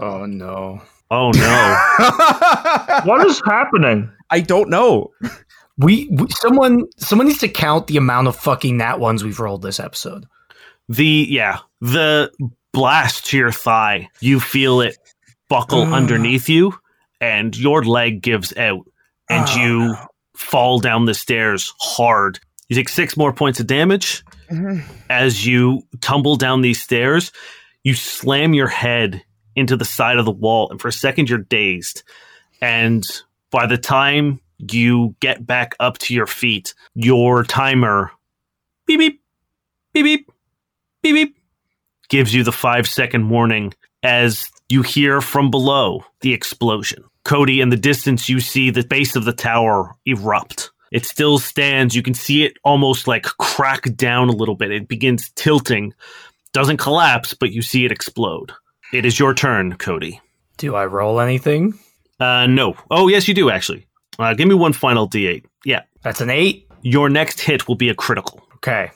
Oh 0.00 0.26
no. 0.26 0.82
Oh 1.10 1.30
no. 1.30 1.76
What 3.04 3.24
is 3.26 3.40
happening? 3.46 4.10
I 4.30 4.40
don't 4.40 4.68
know. 4.68 5.12
We, 5.78 6.08
we 6.10 6.26
someone 6.30 6.84
someone 6.96 7.28
needs 7.28 7.38
to 7.40 7.48
count 7.48 7.86
the 7.86 7.96
amount 7.96 8.26
of 8.28 8.36
fucking 8.36 8.76
nat 8.78 8.98
ones 8.98 9.22
we've 9.22 9.38
rolled 9.38 9.62
this 9.62 9.78
episode. 9.78 10.26
The 10.88 11.26
yeah, 11.28 11.58
the 11.80 12.30
blast 12.72 13.26
to 13.26 13.36
your 13.36 13.52
thigh. 13.52 14.08
You 14.20 14.40
feel 14.40 14.80
it 14.80 14.96
buckle 15.48 15.82
Ugh. 15.82 15.92
underneath 15.92 16.48
you, 16.48 16.74
and 17.20 17.56
your 17.56 17.84
leg 17.84 18.20
gives 18.22 18.56
out, 18.56 18.86
and 19.30 19.48
Oh, 19.48 19.56
you 19.56 19.78
no. 19.92 20.06
fall 20.36 20.78
down 20.78 21.04
the 21.06 21.14
stairs 21.14 21.72
hard. 21.80 22.38
You 22.68 22.76
take 22.76 22.88
six 22.88 23.16
more 23.16 23.32
points 23.32 23.60
of 23.60 23.66
damage 23.66 24.24
mm-hmm. 24.50 24.80
as 25.08 25.46
you 25.46 25.82
tumble 26.00 26.36
down 26.36 26.62
these 26.62 26.82
stairs. 26.82 27.30
You 27.84 27.94
slam 27.94 28.54
your 28.54 28.66
head 28.66 29.22
into 29.54 29.76
the 29.76 29.84
side 29.84 30.18
of 30.18 30.24
the 30.24 30.32
wall, 30.32 30.70
and 30.70 30.80
for 30.80 30.88
a 30.88 30.92
second 30.92 31.28
you're 31.30 31.38
dazed. 31.38 32.02
And 32.60 33.04
by 33.50 33.66
the 33.66 33.78
time 33.78 34.40
you 34.58 35.14
get 35.20 35.46
back 35.46 35.74
up 35.78 35.98
to 35.98 36.14
your 36.14 36.26
feet, 36.26 36.74
your 36.94 37.44
timer 37.44 38.10
beep 38.86 38.98
beep 38.98 39.20
beep 39.92 40.04
beep 40.04 40.32
beep 41.12 41.28
beep 41.28 41.36
gives 42.08 42.34
you 42.34 42.42
the 42.42 42.52
five 42.52 42.86
second 42.86 43.28
warning 43.28 43.72
as 44.02 44.48
you 44.68 44.82
hear 44.82 45.20
from 45.20 45.50
below 45.50 46.04
the 46.20 46.32
explosion. 46.32 47.04
Cody, 47.24 47.60
in 47.60 47.70
the 47.70 47.76
distance, 47.76 48.28
you 48.28 48.40
see 48.40 48.70
the 48.70 48.84
base 48.84 49.16
of 49.16 49.24
the 49.24 49.32
tower 49.32 49.94
erupt. 50.04 50.70
It 50.92 51.04
still 51.04 51.38
stands. 51.38 51.94
You 51.94 52.02
can 52.02 52.14
see 52.14 52.44
it 52.44 52.56
almost 52.64 53.08
like 53.08 53.24
crack 53.24 53.94
down 53.96 54.28
a 54.28 54.32
little 54.32 54.54
bit. 54.54 54.70
It 54.70 54.86
begins 54.86 55.30
tilting. 55.34 55.92
Doesn't 56.52 56.76
collapse, 56.76 57.34
but 57.34 57.50
you 57.50 57.62
see 57.62 57.84
it 57.84 57.90
explode. 57.90 58.52
It 58.92 59.04
is 59.04 59.18
your 59.18 59.34
turn, 59.34 59.76
Cody. 59.76 60.20
Do 60.56 60.76
I 60.76 60.86
roll 60.86 61.20
anything? 61.20 61.78
Uh, 62.20 62.46
no. 62.46 62.76
Oh, 62.90 63.08
yes, 63.08 63.26
you 63.26 63.34
do, 63.34 63.50
actually. 63.50 63.86
Uh, 64.18 64.34
give 64.34 64.46
me 64.48 64.54
one 64.54 64.72
final 64.72 65.08
d8. 65.08 65.44
Yeah. 65.64 65.82
That's 66.02 66.20
an 66.20 66.30
eight. 66.30 66.68
Your 66.82 67.08
next 67.10 67.40
hit 67.40 67.66
will 67.66 67.74
be 67.74 67.88
a 67.88 67.94
critical. 67.94 68.46
Okay. 68.54 68.90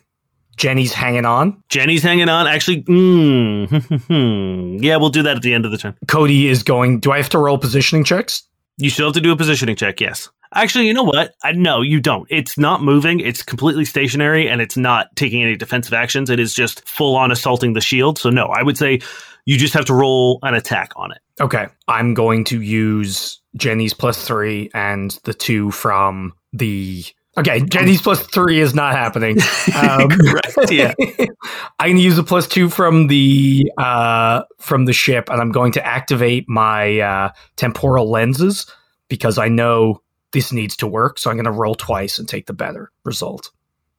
Jenny's 0.60 0.92
hanging 0.92 1.24
on. 1.24 1.62
Jenny's 1.70 2.02
hanging 2.02 2.28
on. 2.28 2.46
Actually, 2.46 2.82
mm, 2.82 4.78
yeah, 4.82 4.96
we'll 4.96 5.08
do 5.08 5.22
that 5.22 5.36
at 5.36 5.42
the 5.42 5.54
end 5.54 5.64
of 5.64 5.70
the 5.70 5.78
turn. 5.78 5.96
Cody 6.06 6.48
is 6.48 6.62
going. 6.62 7.00
Do 7.00 7.12
I 7.12 7.16
have 7.16 7.30
to 7.30 7.38
roll 7.38 7.56
positioning 7.56 8.04
checks? 8.04 8.42
You 8.76 8.90
still 8.90 9.06
have 9.06 9.14
to 9.14 9.22
do 9.22 9.32
a 9.32 9.36
positioning 9.36 9.74
check, 9.74 10.02
yes. 10.02 10.28
Actually, 10.52 10.86
you 10.86 10.92
know 10.92 11.02
what? 11.02 11.34
I, 11.42 11.52
no, 11.52 11.80
you 11.80 11.98
don't. 11.98 12.26
It's 12.28 12.58
not 12.58 12.82
moving. 12.82 13.20
It's 13.20 13.42
completely 13.42 13.86
stationary 13.86 14.50
and 14.50 14.60
it's 14.60 14.76
not 14.76 15.16
taking 15.16 15.42
any 15.42 15.56
defensive 15.56 15.94
actions. 15.94 16.28
It 16.28 16.38
is 16.38 16.52
just 16.52 16.86
full 16.86 17.16
on 17.16 17.32
assaulting 17.32 17.72
the 17.72 17.80
shield. 17.80 18.18
So, 18.18 18.28
no, 18.28 18.46
I 18.48 18.62
would 18.62 18.76
say 18.76 19.00
you 19.46 19.56
just 19.56 19.72
have 19.72 19.86
to 19.86 19.94
roll 19.94 20.40
an 20.42 20.52
attack 20.52 20.92
on 20.94 21.10
it. 21.10 21.20
Okay. 21.40 21.68
I'm 21.88 22.12
going 22.12 22.44
to 22.44 22.60
use 22.60 23.40
Jenny's 23.56 23.94
plus 23.94 24.26
three 24.26 24.70
and 24.74 25.18
the 25.24 25.32
two 25.32 25.70
from 25.70 26.34
the. 26.52 27.04
Okay, 27.38 27.60
Jenny's 27.60 28.02
plus 28.02 28.20
three 28.26 28.60
is 28.60 28.74
not 28.74 28.94
happening. 28.94 29.38
Um, 29.76 30.08
Correct. 30.08 30.72
Yeah. 30.72 30.92
I'm 31.78 31.90
going 31.90 31.96
to 31.96 32.02
use 32.02 32.18
a 32.18 32.24
plus 32.24 32.48
two 32.48 32.68
from 32.68 33.06
the 33.06 33.70
uh, 33.78 34.42
from 34.58 34.84
the 34.84 34.92
ship, 34.92 35.30
and 35.30 35.40
I'm 35.40 35.52
going 35.52 35.72
to 35.72 35.86
activate 35.86 36.48
my 36.48 36.98
uh, 36.98 37.30
temporal 37.56 38.10
lenses 38.10 38.66
because 39.08 39.38
I 39.38 39.48
know 39.48 40.02
this 40.32 40.52
needs 40.52 40.76
to 40.78 40.86
work. 40.86 41.18
So 41.18 41.30
I'm 41.30 41.36
going 41.36 41.44
to 41.44 41.52
roll 41.52 41.76
twice 41.76 42.18
and 42.18 42.28
take 42.28 42.46
the 42.46 42.52
better 42.52 42.90
result. 43.04 43.50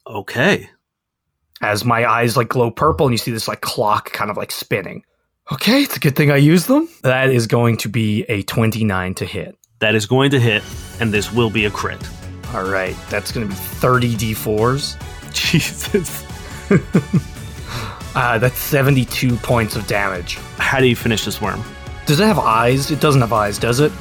Okay. 0.05 0.69
As 1.61 1.85
my 1.85 2.05
eyes 2.05 2.35
like 2.35 2.49
glow 2.49 2.69
purple, 2.69 3.07
and 3.07 3.13
you 3.13 3.17
see 3.17 3.31
this 3.31 3.47
like 3.47 3.61
clock 3.61 4.11
kind 4.11 4.29
of 4.29 4.37
like 4.37 4.51
spinning. 4.51 5.03
Okay, 5.51 5.83
it's 5.83 5.95
a 5.95 5.99
good 5.99 6.15
thing 6.15 6.31
I 6.31 6.37
used 6.37 6.67
them. 6.67 6.89
That 7.03 7.29
is 7.29 7.47
going 7.47 7.77
to 7.77 7.89
be 7.89 8.23
a 8.23 8.43
29 8.43 9.15
to 9.15 9.25
hit. 9.25 9.57
That 9.79 9.95
is 9.95 10.05
going 10.05 10.31
to 10.31 10.39
hit, 10.39 10.63
and 10.99 11.11
this 11.11 11.31
will 11.31 11.49
be 11.49 11.65
a 11.65 11.71
crit. 11.71 12.01
All 12.53 12.69
right, 12.69 12.95
that's 13.10 13.32
going 13.32 13.48
to 13.48 13.53
be 13.53 13.60
30 13.60 14.15
d4s. 14.15 14.98
Jesus. 15.34 16.26
Uh, 18.14 18.38
that's 18.38 18.60
72 18.60 19.38
points 19.38 19.76
of 19.78 19.88
damage. 19.88 20.36
How 20.57 20.80
do 20.80 20.88
you 20.88 20.95
finish 20.95 21.23
this 21.23 21.41
worm? 21.41 21.64
Does 22.06 22.19
it 22.19 22.26
have 22.26 22.40
eyes? 22.40 22.91
It 22.91 22.99
doesn't 22.99 23.22
have 23.22 23.32
eyes, 23.32 23.57
does 23.57 23.80
it? 23.80 23.91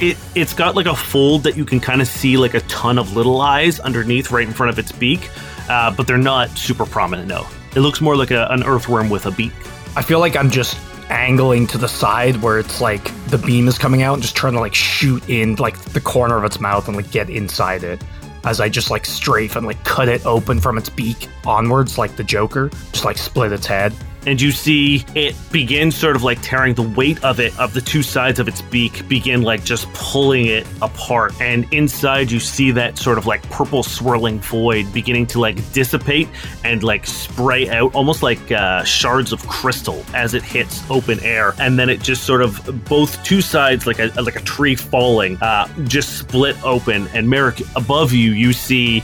It 0.00 0.16
it's 0.34 0.54
got 0.54 0.74
like 0.74 0.86
a 0.86 0.96
fold 0.96 1.42
that 1.42 1.56
you 1.56 1.66
can 1.66 1.78
kind 1.80 2.00
of 2.00 2.08
see 2.08 2.38
like 2.38 2.54
a 2.54 2.60
ton 2.62 2.98
of 2.98 3.14
little 3.14 3.40
eyes 3.42 3.78
underneath, 3.80 4.30
right 4.30 4.46
in 4.46 4.54
front 4.54 4.70
of 4.70 4.78
its 4.78 4.90
beak, 4.92 5.28
uh, 5.68 5.90
but 5.90 6.06
they're 6.06 6.16
not 6.16 6.48
super 6.50 6.86
prominent. 6.86 7.28
No, 7.28 7.46
it 7.76 7.80
looks 7.80 8.00
more 8.00 8.16
like 8.16 8.30
a, 8.30 8.46
an 8.50 8.62
earthworm 8.62 9.10
with 9.10 9.26
a 9.26 9.30
beak. 9.30 9.52
I 9.96 10.02
feel 10.02 10.20
like 10.20 10.34
I'm 10.34 10.50
just 10.50 10.78
angling 11.10 11.66
to 11.68 11.78
the 11.78 11.88
side 11.88 12.36
where 12.42 12.58
it's 12.58 12.80
like 12.80 13.12
the 13.26 13.38
beam 13.38 13.68
is 13.68 13.78
coming 13.78 14.02
out 14.02 14.14
and 14.14 14.22
just 14.22 14.36
trying 14.36 14.52
to 14.54 14.60
like 14.60 14.74
shoot 14.74 15.26
in 15.28 15.54
like 15.56 15.78
the 15.78 16.00
corner 16.00 16.36
of 16.36 16.44
its 16.44 16.60
mouth 16.60 16.86
and 16.88 16.96
like 16.96 17.10
get 17.10 17.30
inside 17.30 17.84
it 17.84 18.02
as 18.44 18.60
I 18.60 18.68
just 18.68 18.90
like 18.90 19.04
strafe 19.04 19.56
and 19.56 19.66
like 19.66 19.82
cut 19.84 20.08
it 20.08 20.24
open 20.24 20.60
from 20.60 20.78
its 20.78 20.88
beak 20.88 21.28
onwards 21.44 21.98
like 21.98 22.16
the 22.16 22.24
Joker, 22.24 22.70
just 22.92 23.04
like 23.04 23.18
split 23.18 23.52
its 23.52 23.66
head. 23.66 23.92
And 24.28 24.42
you 24.42 24.52
see 24.52 25.06
it 25.14 25.34
begin 25.50 25.90
sort 25.90 26.14
of 26.14 26.22
like 26.22 26.38
tearing 26.42 26.74
the 26.74 26.82
weight 26.82 27.24
of 27.24 27.40
it, 27.40 27.58
of 27.58 27.72
the 27.72 27.80
two 27.80 28.02
sides 28.02 28.38
of 28.38 28.46
its 28.46 28.60
beak, 28.60 29.08
begin 29.08 29.40
like 29.40 29.64
just 29.64 29.90
pulling 29.94 30.44
it 30.44 30.66
apart. 30.82 31.32
And 31.40 31.66
inside, 31.72 32.30
you 32.30 32.38
see 32.38 32.70
that 32.72 32.98
sort 32.98 33.16
of 33.16 33.24
like 33.24 33.42
purple 33.44 33.82
swirling 33.82 34.38
void 34.40 34.92
beginning 34.92 35.26
to 35.28 35.40
like 35.40 35.56
dissipate 35.72 36.28
and 36.62 36.82
like 36.82 37.06
spray 37.06 37.70
out 37.70 37.94
almost 37.94 38.22
like 38.22 38.52
uh, 38.52 38.84
shards 38.84 39.32
of 39.32 39.40
crystal 39.48 40.04
as 40.12 40.34
it 40.34 40.42
hits 40.42 40.82
open 40.90 41.18
air. 41.20 41.54
And 41.58 41.78
then 41.78 41.88
it 41.88 42.02
just 42.02 42.24
sort 42.24 42.42
of 42.42 42.84
both 42.84 43.22
two 43.24 43.40
sides, 43.40 43.86
like 43.86 43.98
a 43.98 44.12
like 44.20 44.36
a 44.36 44.42
tree 44.42 44.76
falling, 44.76 45.38
uh, 45.38 45.68
just 45.84 46.18
split 46.18 46.62
open. 46.62 47.08
And 47.14 47.30
Merrick, 47.30 47.62
above 47.76 48.12
you, 48.12 48.32
you 48.32 48.52
see 48.52 49.02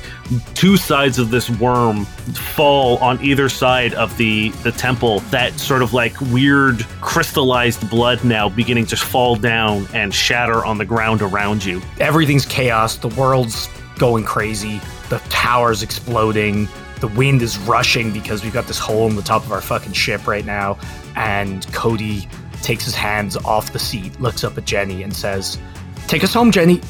two 0.55 0.77
sides 0.77 1.19
of 1.19 1.31
this 1.31 1.51
worm 1.51 2.05
fall 2.05 2.97
on 2.99 3.23
either 3.23 3.49
side 3.49 3.95
of 3.95 4.17
the 4.17 4.51
the 4.63 4.73
temple 4.73 5.21
that 5.31 5.53
sort 5.59 5.83
of 5.83 5.93
like 5.93 6.19
weird 6.33 6.81
crystallized 7.01 7.89
blood 7.91 8.23
now 8.25 8.49
beginning 8.49 8.87
to 8.87 8.97
fall 8.97 9.37
down 9.37 9.87
and 9.93 10.15
shatter 10.15 10.65
on 10.65 10.79
the 10.79 10.85
ground 10.85 11.21
around 11.23 11.65
you 11.65 11.81
Everything's 12.01 12.47
chaos. 12.47 12.97
The 12.97 13.09
world's 13.09 13.69
going 13.99 14.25
crazy. 14.25 14.81
The 15.09 15.19
tower's 15.31 15.83
exploding. 15.83 16.69
The 17.01 17.09
wind 17.09 17.43
is 17.43 17.59
rushing 17.59 18.13
because 18.13 18.43
we've 18.43 18.53
got 18.53 18.67
this 18.67 18.79
hole 18.79 19.09
in 19.09 19.17
the 19.17 19.23
top 19.23 19.43
of 19.45 19.53
our 19.53 19.61
fucking 19.61 19.93
ship 19.93 20.27
right 20.27 20.45
now. 20.45 20.79
And 21.17 21.67
Cody 21.73 22.29
takes 22.63 22.85
his 22.85 22.95
hands 22.95 23.37
off 23.37 23.73
the 23.73 23.79
seat, 23.79 24.21
looks 24.21 24.45
up 24.45 24.59
at 24.59 24.65
Jenny, 24.65 25.03
and 25.03 25.15
says, 25.15 25.59
Take 26.07 26.25
us 26.25 26.35
home, 26.35 26.51
Jenny. 26.51 26.81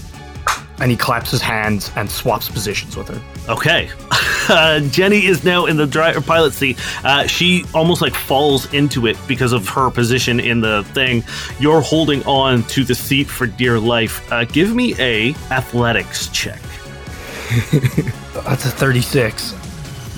And 0.80 0.90
he 0.90 0.96
claps 0.96 1.30
his 1.30 1.40
hands 1.40 1.90
and 1.96 2.10
swaps 2.10 2.48
positions 2.48 2.96
with 2.96 3.08
her. 3.08 3.52
Okay. 3.52 3.90
Uh, 4.46 4.80
Jenny 4.80 5.24
is 5.24 5.42
now 5.42 5.64
in 5.64 5.78
the 5.78 5.86
driver 5.86 6.20
pilot 6.20 6.52
seat. 6.52 6.78
Uh, 7.02 7.26
she 7.26 7.64
almost 7.72 8.02
like 8.02 8.14
falls 8.14 8.70
into 8.74 9.06
it 9.06 9.16
because 9.26 9.54
of 9.54 9.66
her 9.70 9.90
position 9.90 10.38
in 10.38 10.60
the 10.60 10.84
thing. 10.92 11.24
You're 11.58 11.80
holding 11.80 12.22
on 12.24 12.62
to 12.64 12.84
the 12.84 12.94
seat 12.94 13.26
for 13.26 13.46
dear 13.46 13.78
life. 13.78 14.30
Uh, 14.30 14.44
give 14.44 14.74
me 14.74 14.94
a 14.98 15.30
athletics 15.50 16.28
check. 16.28 16.60
That's 18.34 18.66
a 18.66 18.70
36. 18.70 19.54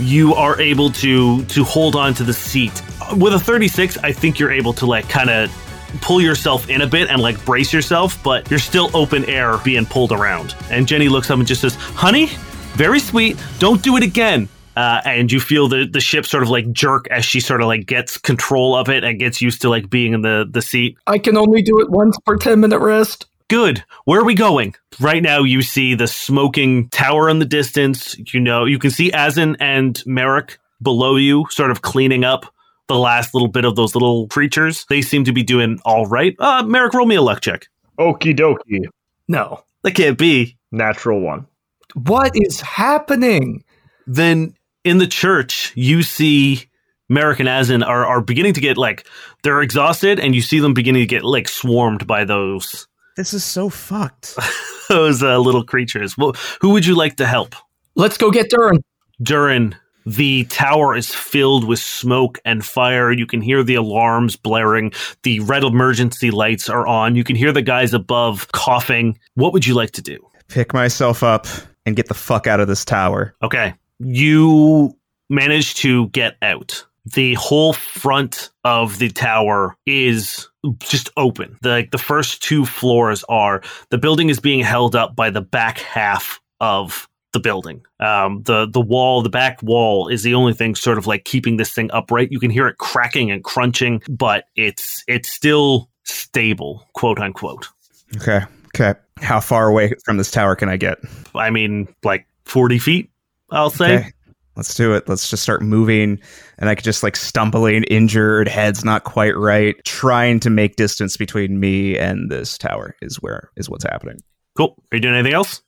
You 0.00 0.34
are 0.34 0.60
able 0.60 0.90
to 0.90 1.44
to 1.44 1.62
hold 1.62 1.94
on 1.94 2.12
to 2.14 2.24
the 2.24 2.34
seat 2.34 2.82
with 3.16 3.32
a 3.32 3.38
36. 3.38 3.96
I 3.98 4.10
think 4.10 4.40
you're 4.40 4.52
able 4.52 4.72
to 4.74 4.86
like 4.86 5.08
kind 5.08 5.30
of 5.30 5.50
pull 5.98 6.20
yourself 6.20 6.68
in 6.68 6.82
a 6.82 6.86
bit 6.86 7.10
and 7.10 7.20
like 7.20 7.43
brace 7.44 7.73
yourself, 7.73 8.23
but 8.23 8.48
you're 8.51 8.59
still 8.59 8.90
open 8.94 9.24
air 9.27 9.59
being 9.59 9.86
pulled 9.86 10.12
around. 10.12 10.55
And 10.70 10.86
Jenny 10.86 11.09
looks 11.09 11.31
up 11.31 11.39
and 11.39 11.47
just 11.47 11.60
says, 11.60 11.74
"Honey, 11.74 12.27
very 12.74 13.01
sweet. 13.01 13.36
Don't 13.59 13.82
do 13.82 13.97
it 13.97 14.02
again." 14.02 14.48
Uh, 14.77 15.01
and 15.06 15.32
you 15.32 15.40
feel 15.40 15.68
the 15.68 15.86
the 15.86 16.01
ship 16.01 16.27
sort 16.27 16.43
of 16.43 16.51
like 16.51 16.70
jerk 16.70 17.09
as 17.10 17.24
she 17.24 17.40
sort 17.40 17.62
of 17.62 17.66
like 17.66 17.86
gets 17.86 18.18
control 18.18 18.77
of 18.77 18.90
it 18.90 19.05
and 19.05 19.18
gets 19.18 19.40
used 19.40 19.62
to 19.62 19.70
like 19.70 19.89
being 19.89 20.12
in 20.12 20.20
the 20.20 20.47
the 20.51 20.60
seat. 20.60 20.98
I 21.06 21.18
can 21.18 21.36
only 21.36 21.62
do 21.62 21.81
it 21.81 21.89
once 21.90 22.18
per 22.27 22.36
10 22.36 22.60
minute 22.60 22.81
rest. 22.81 23.27
Good. 23.48 23.85
Where 24.05 24.20
are 24.20 24.24
we 24.24 24.35
going? 24.35 24.74
Right 24.98 25.23
now, 25.23 25.44
you 25.44 25.62
see 25.62 25.94
the 25.94 26.09
smoking 26.09 26.89
tower 26.89 27.28
in 27.28 27.39
the 27.39 27.44
distance. 27.44 28.16
You 28.35 28.40
know, 28.40 28.64
you 28.64 28.78
can 28.78 28.90
see 28.90 29.10
Azin 29.12 29.56
and 29.60 30.02
Merrick 30.05 30.59
below 30.82 31.16
you, 31.16 31.47
sort 31.51 31.70
of 31.70 31.81
cleaning 31.82 32.24
up 32.24 32.52
the 32.88 32.98
last 32.98 33.34
little 33.34 33.48
bit 33.48 33.64
of 33.64 33.76
those 33.76 33.94
little 33.94 34.28
creatures. 34.28 34.84
They 34.88 35.02
seem 35.02 35.24
to 35.24 35.32
be 35.32 35.42
doing 35.42 35.80
all 35.84 36.06
right. 36.06 36.34
Uh, 36.38 36.62
Merrick, 36.64 36.94
roll 36.94 37.06
me 37.06 37.16
a 37.16 37.22
luck 37.22 37.40
check. 37.40 37.66
Okie 37.98 38.36
dokie. 38.36 38.84
No. 39.28 39.62
That 39.82 39.92
can't 39.92 40.18
be. 40.18 40.56
Natural 40.72 41.20
one. 41.20 41.46
What 41.94 42.32
is 42.34 42.60
happening? 42.60 43.64
Then 44.06 44.54
in 44.84 44.98
the 44.98 45.06
church, 45.06 45.72
you 45.74 46.02
see 46.02 46.68
Merrick 47.08 47.40
and 47.40 47.48
Azin 47.48 47.86
are, 47.86 48.04
are 48.04 48.20
beginning 48.20 48.54
to 48.54 48.60
get 48.60 48.76
like, 48.76 49.06
they're 49.42 49.62
exhausted, 49.62 50.20
and 50.20 50.34
you 50.34 50.42
see 50.42 50.58
them 50.60 50.74
beginning 50.74 51.02
to 51.02 51.06
get 51.06 51.24
like 51.24 51.48
swarmed 51.48 52.06
by 52.06 52.24
those 52.24 52.86
This 53.16 53.32
is 53.32 53.44
so 53.44 53.68
fucked. 53.68 54.36
those 54.88 55.22
uh, 55.22 55.38
little 55.38 55.64
creatures. 55.64 56.16
Well, 56.18 56.34
who 56.60 56.70
would 56.70 56.86
you 56.86 56.94
like 56.96 57.16
to 57.16 57.26
help? 57.26 57.54
Let's 57.94 58.18
go 58.18 58.30
get 58.30 58.50
Durrin. 58.50 58.82
Durrin, 59.22 59.74
the 60.06 60.44
tower 60.44 60.96
is 60.96 61.12
filled 61.12 61.66
with 61.66 61.80
smoke 61.80 62.38
and 62.44 62.64
fire. 62.64 63.10
You 63.10 63.26
can 63.26 63.42
hear 63.42 63.64
the 63.64 63.74
alarms 63.74 64.36
blaring. 64.36 64.92
The 65.24 65.40
red 65.40 65.64
emergency 65.64 66.30
lights 66.30 66.68
are 66.68 66.86
on. 66.86 67.16
You 67.16 67.24
can 67.24 67.34
hear 67.34 67.52
the 67.52 67.60
guys 67.62 67.92
above 67.92 68.50
coughing. 68.52 69.18
What 69.34 69.52
would 69.52 69.66
you 69.66 69.74
like 69.74 69.90
to 69.92 70.02
do? 70.02 70.18
Pick 70.48 70.72
myself 70.72 71.24
up 71.24 71.48
and 71.84 71.96
get 71.96 72.06
the 72.06 72.14
fuck 72.14 72.46
out 72.46 72.60
of 72.60 72.68
this 72.68 72.84
tower. 72.84 73.34
Okay. 73.42 73.74
You 73.98 74.96
manage 75.28 75.74
to 75.76 76.08
get 76.08 76.36
out. 76.40 76.86
The 77.14 77.34
whole 77.34 77.72
front 77.72 78.50
of 78.64 78.98
the 78.98 79.10
tower 79.10 79.76
is 79.86 80.48
just 80.78 81.10
open. 81.16 81.56
The, 81.62 81.68
like 81.68 81.90
the 81.90 81.98
first 81.98 82.42
two 82.42 82.64
floors 82.64 83.24
are 83.28 83.62
the 83.90 83.98
building 83.98 84.28
is 84.28 84.40
being 84.40 84.60
held 84.60 84.94
up 84.94 85.16
by 85.16 85.30
the 85.30 85.40
back 85.40 85.78
half 85.78 86.40
of 86.60 87.08
the 87.36 87.40
building. 87.40 87.84
Um, 88.00 88.42
the 88.44 88.66
the 88.66 88.80
wall, 88.80 89.20
the 89.20 89.28
back 89.28 89.62
wall, 89.62 90.08
is 90.08 90.22
the 90.22 90.34
only 90.34 90.54
thing 90.54 90.74
sort 90.74 90.96
of 90.96 91.06
like 91.06 91.24
keeping 91.24 91.58
this 91.58 91.70
thing 91.70 91.90
upright. 91.92 92.32
You 92.32 92.40
can 92.40 92.50
hear 92.50 92.66
it 92.66 92.78
cracking 92.78 93.30
and 93.30 93.44
crunching, 93.44 94.02
but 94.08 94.44
it's 94.56 95.04
it's 95.06 95.28
still 95.28 95.90
stable, 96.04 96.88
quote 96.94 97.20
unquote. 97.20 97.68
Okay. 98.16 98.40
Okay. 98.74 98.98
How 99.18 99.40
far 99.40 99.68
away 99.68 99.92
from 100.04 100.16
this 100.16 100.30
tower 100.30 100.56
can 100.56 100.70
I 100.70 100.78
get? 100.78 100.98
I 101.34 101.50
mean, 101.50 101.88
like 102.02 102.26
forty 102.46 102.78
feet, 102.78 103.10
I'll 103.50 103.70
say. 103.70 103.98
Okay. 103.98 104.12
Let's 104.56 104.74
do 104.74 104.94
it. 104.94 105.06
Let's 105.06 105.28
just 105.28 105.42
start 105.42 105.60
moving. 105.60 106.18
And 106.58 106.70
I 106.70 106.74
could 106.74 106.84
just 106.84 107.02
like 107.02 107.14
stumbling, 107.14 107.84
injured, 107.84 108.48
head's 108.48 108.86
not 108.86 109.04
quite 109.04 109.36
right, 109.36 109.76
trying 109.84 110.40
to 110.40 110.48
make 110.48 110.76
distance 110.76 111.18
between 111.18 111.60
me 111.60 111.98
and 111.98 112.30
this 112.30 112.56
tower 112.56 112.96
is 113.02 113.16
where 113.16 113.50
is 113.56 113.68
what's 113.68 113.84
happening. 113.84 114.16
Cool. 114.56 114.74
Are 114.90 114.96
you 114.96 115.02
doing 115.02 115.14
anything 115.14 115.34
else? 115.34 115.60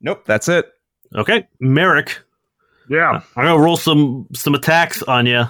Nope, 0.00 0.24
that's 0.26 0.48
it. 0.48 0.66
Okay, 1.14 1.46
Merrick. 1.60 2.20
Yeah, 2.88 3.20
I'm 3.36 3.44
gonna 3.44 3.58
roll 3.58 3.76
some 3.76 4.26
some 4.34 4.54
attacks 4.54 5.02
on 5.02 5.26
you. 5.26 5.44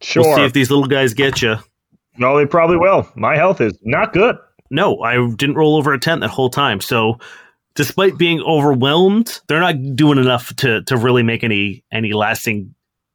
sure. 0.00 0.22
We'll 0.22 0.36
see 0.36 0.44
if 0.44 0.52
these 0.52 0.70
little 0.70 0.86
guys 0.86 1.14
get 1.14 1.42
you. 1.42 1.56
no, 2.18 2.36
they 2.36 2.46
probably 2.46 2.76
will. 2.76 3.08
My 3.16 3.36
health 3.36 3.60
is 3.60 3.76
not 3.82 4.12
good. 4.12 4.36
No, 4.70 5.00
I 5.00 5.16
didn't 5.36 5.56
roll 5.56 5.76
over 5.76 5.92
a 5.92 5.98
ten 5.98 6.20
that 6.20 6.28
whole 6.30 6.48
time. 6.50 6.80
So, 6.80 7.18
despite 7.74 8.16
being 8.16 8.40
overwhelmed, 8.42 9.40
they're 9.48 9.60
not 9.60 9.74
doing 9.96 10.18
enough 10.18 10.54
to 10.56 10.82
to 10.84 10.96
really 10.96 11.22
make 11.22 11.44
any 11.44 11.84
any 11.92 12.12
lasting 12.12 12.74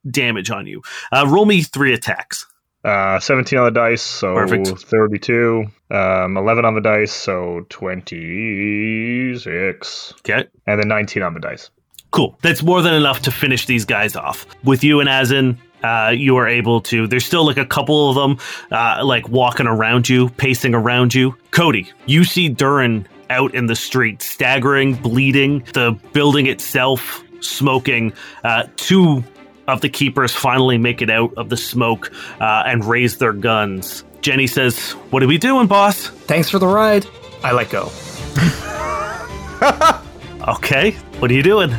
damage 0.10 0.52
on 0.52 0.68
you. 0.68 0.82
Uh, 1.12 1.26
roll 1.28 1.46
me 1.46 1.62
three 1.64 1.94
attacks. 1.94 2.46
Uh, 2.88 3.20
17 3.20 3.60
on 3.60 3.66
the 3.66 3.72
dice, 3.72 4.02
so 4.02 4.34
Perfect. 4.34 4.70
32. 4.70 5.66
Um, 5.92 6.38
11 6.38 6.64
on 6.64 6.74
the 6.74 6.80
dice, 6.80 7.12
so 7.12 7.66
26. 7.68 10.14
Okay. 10.20 10.46
And 10.66 10.80
then 10.80 10.88
19 10.88 11.22
on 11.22 11.34
the 11.34 11.42
dice. 11.42 11.70
Cool. 12.12 12.40
That's 12.42 12.64
more 12.64 12.82
than 12.82 12.94
enough 12.94 13.24
to 13.24 13.32
finish 13.32 13.66
these 13.66 13.84
guys 13.84 14.16
off. 14.16 14.46
With 14.64 14.86
you 14.86 15.02
and 15.02 15.10
Azin, 15.10 15.58
uh, 15.84 16.12
you 16.12 16.38
are 16.38 16.48
able 16.48 16.80
to. 16.82 17.08
There's 17.08 17.26
still 17.26 17.46
like 17.46 17.58
a 17.58 17.66
couple 17.66 18.10
of 18.10 18.16
them, 18.16 18.38
uh, 18.72 19.04
like 19.04 19.28
walking 19.28 19.68
around 19.68 20.08
you, 20.08 20.30
pacing 20.30 20.74
around 20.74 21.14
you. 21.14 21.36
Cody, 21.52 21.92
you 22.06 22.24
see 22.24 22.50
Durrin 22.50 23.06
out 23.30 23.54
in 23.54 23.66
the 23.66 23.76
street, 23.76 24.22
staggering, 24.22 24.94
bleeding. 24.96 25.66
The 25.74 25.92
building 26.14 26.48
itself 26.48 27.22
smoking. 27.42 28.14
Uh, 28.46 28.64
two 28.78 29.26
of 29.68 29.82
the 29.82 29.90
keepers 29.90 30.34
finally 30.34 30.78
make 30.78 31.02
it 31.02 31.10
out 31.10 31.34
of 31.38 31.50
the 31.50 31.58
smoke 31.58 32.12
uh, 32.40 32.64
and 32.66 32.86
raise 32.86 33.18
their 33.18 33.34
guns. 33.34 34.04
Jenny 34.22 34.48
says, 34.48 34.92
"What 35.12 35.24
are 35.24 35.28
we 35.28 35.38
doing, 35.38 35.68
boss?" 35.68 36.08
Thanks 36.08 36.50
for 36.50 36.60
the 36.60 36.68
ride. 36.68 37.06
I 37.44 37.52
let 37.52 37.70
go. 37.70 37.92
Okay. 40.48 40.92
What 41.20 41.30
are 41.30 41.34
you 41.34 41.44
doing? 41.44 41.74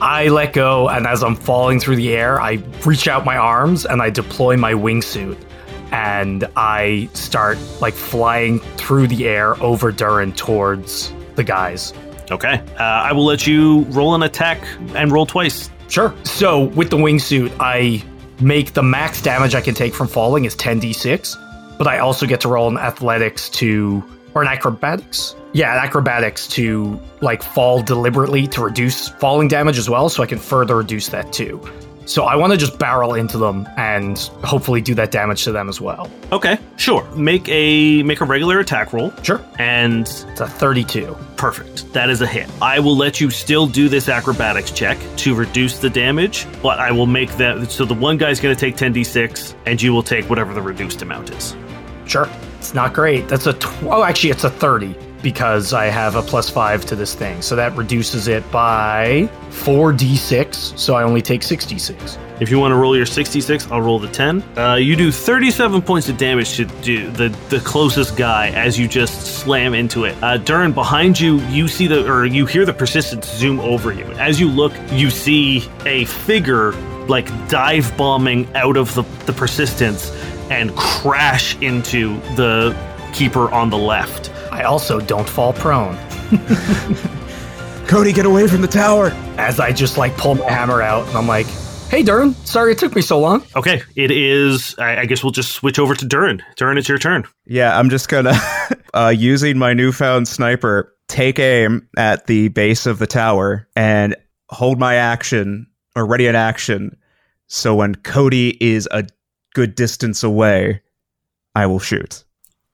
I 0.00 0.26
let 0.26 0.52
go, 0.52 0.88
and 0.88 1.06
as 1.06 1.22
I'm 1.22 1.36
falling 1.36 1.78
through 1.78 1.94
the 1.96 2.16
air, 2.16 2.40
I 2.40 2.54
reach 2.84 3.06
out 3.06 3.24
my 3.24 3.36
arms 3.36 3.86
and 3.86 4.02
I 4.02 4.10
deploy 4.10 4.56
my 4.56 4.72
wingsuit. 4.72 5.38
And 5.92 6.48
I 6.56 7.08
start 7.12 7.58
like 7.80 7.94
flying 7.94 8.58
through 8.76 9.06
the 9.06 9.28
air 9.28 9.54
over 9.62 9.92
Durrin 9.92 10.34
towards 10.34 11.12
the 11.36 11.44
guys. 11.44 11.92
Okay. 12.32 12.54
Uh, 12.76 12.82
I 12.82 13.12
will 13.12 13.26
let 13.26 13.46
you 13.46 13.82
roll 13.90 14.16
an 14.16 14.24
attack 14.24 14.60
and 14.96 15.12
roll 15.12 15.26
twice. 15.26 15.70
Sure. 15.92 16.14
So 16.24 16.64
with 16.68 16.88
the 16.88 16.96
wingsuit, 16.96 17.52
I 17.60 18.02
make 18.40 18.72
the 18.72 18.82
max 18.82 19.20
damage 19.20 19.54
I 19.54 19.60
can 19.60 19.74
take 19.74 19.92
from 19.92 20.08
falling 20.08 20.46
is 20.46 20.56
10d6, 20.56 21.76
but 21.76 21.86
I 21.86 21.98
also 21.98 22.24
get 22.24 22.40
to 22.40 22.48
roll 22.48 22.66
an 22.66 22.78
athletics 22.78 23.50
to 23.50 24.02
or 24.32 24.40
an 24.40 24.48
acrobatics. 24.48 25.36
Yeah, 25.52 25.70
an 25.76 25.84
acrobatics 25.84 26.48
to 26.48 26.98
like 27.20 27.42
fall 27.42 27.82
deliberately 27.82 28.46
to 28.46 28.62
reduce 28.62 29.10
falling 29.10 29.48
damage 29.48 29.76
as 29.76 29.90
well, 29.90 30.08
so 30.08 30.22
I 30.22 30.26
can 30.26 30.38
further 30.38 30.78
reduce 30.78 31.10
that 31.10 31.30
too. 31.30 31.60
So 32.06 32.24
I 32.24 32.36
want 32.36 32.52
to 32.52 32.56
just 32.58 32.78
barrel 32.78 33.14
into 33.14 33.38
them 33.38 33.68
and 33.76 34.18
hopefully 34.44 34.80
do 34.80 34.94
that 34.96 35.10
damage 35.10 35.44
to 35.44 35.52
them 35.52 35.68
as 35.68 35.80
well. 35.80 36.10
Okay, 36.32 36.58
sure. 36.76 37.04
Make 37.14 37.48
a 37.48 38.02
make 38.02 38.20
a 38.20 38.24
regular 38.24 38.58
attack 38.58 38.92
roll. 38.92 39.12
Sure. 39.22 39.40
And 39.58 40.02
It's 40.02 40.40
a 40.40 40.46
32. 40.48 41.16
perfect. 41.36 41.92
That 41.92 42.10
is 42.10 42.20
a 42.20 42.26
hit. 42.26 42.48
I 42.60 42.80
will 42.80 42.96
let 42.96 43.20
you 43.20 43.30
still 43.30 43.66
do 43.66 43.88
this 43.88 44.08
acrobatics 44.08 44.70
check 44.70 44.98
to 45.18 45.34
reduce 45.34 45.78
the 45.78 45.90
damage, 45.90 46.46
but 46.62 46.78
I 46.80 46.90
will 46.92 47.06
make 47.06 47.30
that 47.36 47.70
so 47.70 47.84
the 47.84 47.94
one 47.94 48.16
guy's 48.18 48.40
going 48.40 48.54
to 48.54 48.60
take 48.60 48.76
10d6 48.76 49.54
and 49.66 49.80
you 49.80 49.92
will 49.92 50.02
take 50.02 50.28
whatever 50.28 50.52
the 50.54 50.62
reduced 50.62 51.02
amount 51.02 51.30
is. 51.30 51.54
Sure. 52.06 52.28
It's 52.58 52.74
not 52.74 52.94
great. 52.94 53.28
That's 53.28 53.46
a 53.46 53.52
tw- 53.54 53.82
oh, 53.84 54.02
actually, 54.04 54.30
it's 54.30 54.44
a 54.44 54.50
30 54.50 54.94
because 55.22 55.72
I 55.72 55.86
have 55.86 56.16
a 56.16 56.22
plus 56.22 56.50
five 56.50 56.84
to 56.86 56.96
this 56.96 57.14
thing. 57.14 57.40
So 57.42 57.56
that 57.56 57.76
reduces 57.76 58.28
it 58.28 58.48
by 58.50 59.30
4d6. 59.50 60.78
So 60.78 60.94
I 60.94 61.02
only 61.04 61.22
take 61.22 61.42
66. 61.42 62.18
If 62.40 62.50
you 62.50 62.58
want 62.58 62.72
to 62.72 62.76
roll 62.76 62.96
your 62.96 63.06
66, 63.06 63.70
I'll 63.70 63.80
roll 63.80 64.00
the 64.00 64.08
10. 64.08 64.42
Uh, 64.58 64.74
you 64.74 64.96
do 64.96 65.12
37 65.12 65.80
points 65.82 66.08
of 66.08 66.16
damage 66.16 66.56
to 66.56 66.64
the, 66.64 67.28
the 67.50 67.60
closest 67.60 68.16
guy 68.16 68.48
as 68.48 68.76
you 68.76 68.88
just 68.88 69.38
slam 69.38 69.74
into 69.74 70.04
it. 70.04 70.16
Uh, 70.22 70.38
Durrin, 70.38 70.74
behind 70.74 71.20
you, 71.20 71.38
you 71.42 71.68
see 71.68 71.86
the, 71.86 72.10
or 72.10 72.26
you 72.26 72.44
hear 72.44 72.66
the 72.66 72.72
persistence 72.72 73.30
zoom 73.30 73.60
over 73.60 73.92
you. 73.92 74.04
As 74.14 74.40
you 74.40 74.48
look, 74.48 74.72
you 74.90 75.08
see 75.08 75.68
a 75.86 76.04
figure 76.06 76.72
like 77.06 77.26
dive 77.48 77.96
bombing 77.96 78.52
out 78.56 78.76
of 78.76 78.92
the, 78.94 79.02
the 79.26 79.32
persistence 79.32 80.10
and 80.50 80.74
crash 80.76 81.56
into 81.60 82.16
the 82.34 82.76
keeper 83.12 83.50
on 83.52 83.70
the 83.70 83.78
left. 83.78 84.31
I 84.52 84.64
also 84.64 85.00
don't 85.00 85.28
fall 85.28 85.52
prone 85.54 85.96
Cody, 87.88 88.12
get 88.12 88.26
away 88.26 88.46
from 88.48 88.60
the 88.62 88.68
tower. 88.68 89.08
as 89.38 89.58
I 89.60 89.72
just 89.72 89.98
like 89.98 90.16
pull 90.16 90.34
my 90.36 90.50
hammer 90.50 90.80
out 90.80 91.06
and 91.08 91.16
I'm 91.16 91.26
like, 91.26 91.46
hey, 91.90 92.02
Durrin, 92.02 92.34
sorry 92.46 92.72
it 92.72 92.78
took 92.78 92.94
me 92.94 93.02
so 93.02 93.18
long. 93.18 93.44
Okay, 93.56 93.82
it 93.96 94.10
is, 94.10 94.74
I, 94.78 95.00
I 95.00 95.04
guess 95.06 95.22
we'll 95.22 95.32
just 95.32 95.52
switch 95.52 95.78
over 95.78 95.94
to 95.94 96.06
Durrin. 96.06 96.40
Durrin, 96.56 96.78
it's 96.78 96.88
your 96.88 96.98
turn. 96.98 97.24
Yeah, 97.44 97.78
I'm 97.78 97.90
just 97.90 98.08
gonna, 98.08 98.32
uh, 98.94 99.12
using 99.14 99.58
my 99.58 99.74
newfound 99.74 100.26
sniper, 100.28 100.94
take 101.08 101.38
aim 101.38 101.86
at 101.98 102.26
the 102.26 102.48
base 102.48 102.86
of 102.86 102.98
the 102.98 103.06
tower 103.06 103.68
and 103.76 104.16
hold 104.48 104.78
my 104.78 104.94
action 104.94 105.66
or 105.94 106.06
ready 106.06 106.26
an 106.26 106.36
action. 106.36 106.96
So 107.48 107.74
when 107.74 107.94
Cody 107.96 108.56
is 108.64 108.88
a 108.90 109.04
good 109.54 109.74
distance 109.74 110.22
away, 110.22 110.80
I 111.54 111.66
will 111.66 111.80
shoot. 111.80 112.24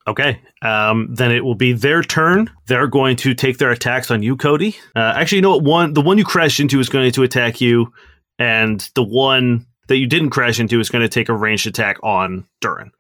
Okay. 0.09 0.41
Um, 0.63 1.15
then 1.15 1.31
it 1.31 1.45
will 1.45 1.55
be 1.55 1.73
their 1.73 2.03
turn. 2.03 2.51
They're 2.67 2.87
going 2.87 3.17
to 3.19 3.35
take 3.35 3.59
their 3.59 3.71
attacks 3.71 4.11
on 4.11 4.23
you, 4.23 4.37
Cody. 4.37 4.77
Uh, 4.97 5.13
actually, 5.15 5.37
you 5.37 5.43
know 5.43 5.57
what? 5.57 5.65
One, 5.65 5.93
the 5.93 6.01
one 6.01 6.19
you 6.19 6.25
crashed 6.25 6.59
into 6.59 6.81
is 6.81 6.89
going 6.89 7.13
to 7.13 7.23
attack 7.23 7.61
you, 7.61 7.93
and 8.39 8.81
the 8.95 9.05
one 9.05 9.67
that 9.89 9.99
you 9.99 10.07
didn't 10.07 10.31
crash 10.31 10.59
into 10.59 10.81
is 10.81 10.89
going 10.89 11.03
to 11.03 11.09
take 11.09 11.29
a 11.29 11.37
ranged 11.37 11.67
attack 11.67 11.99
on 12.03 12.47
Durrin. 12.61 12.91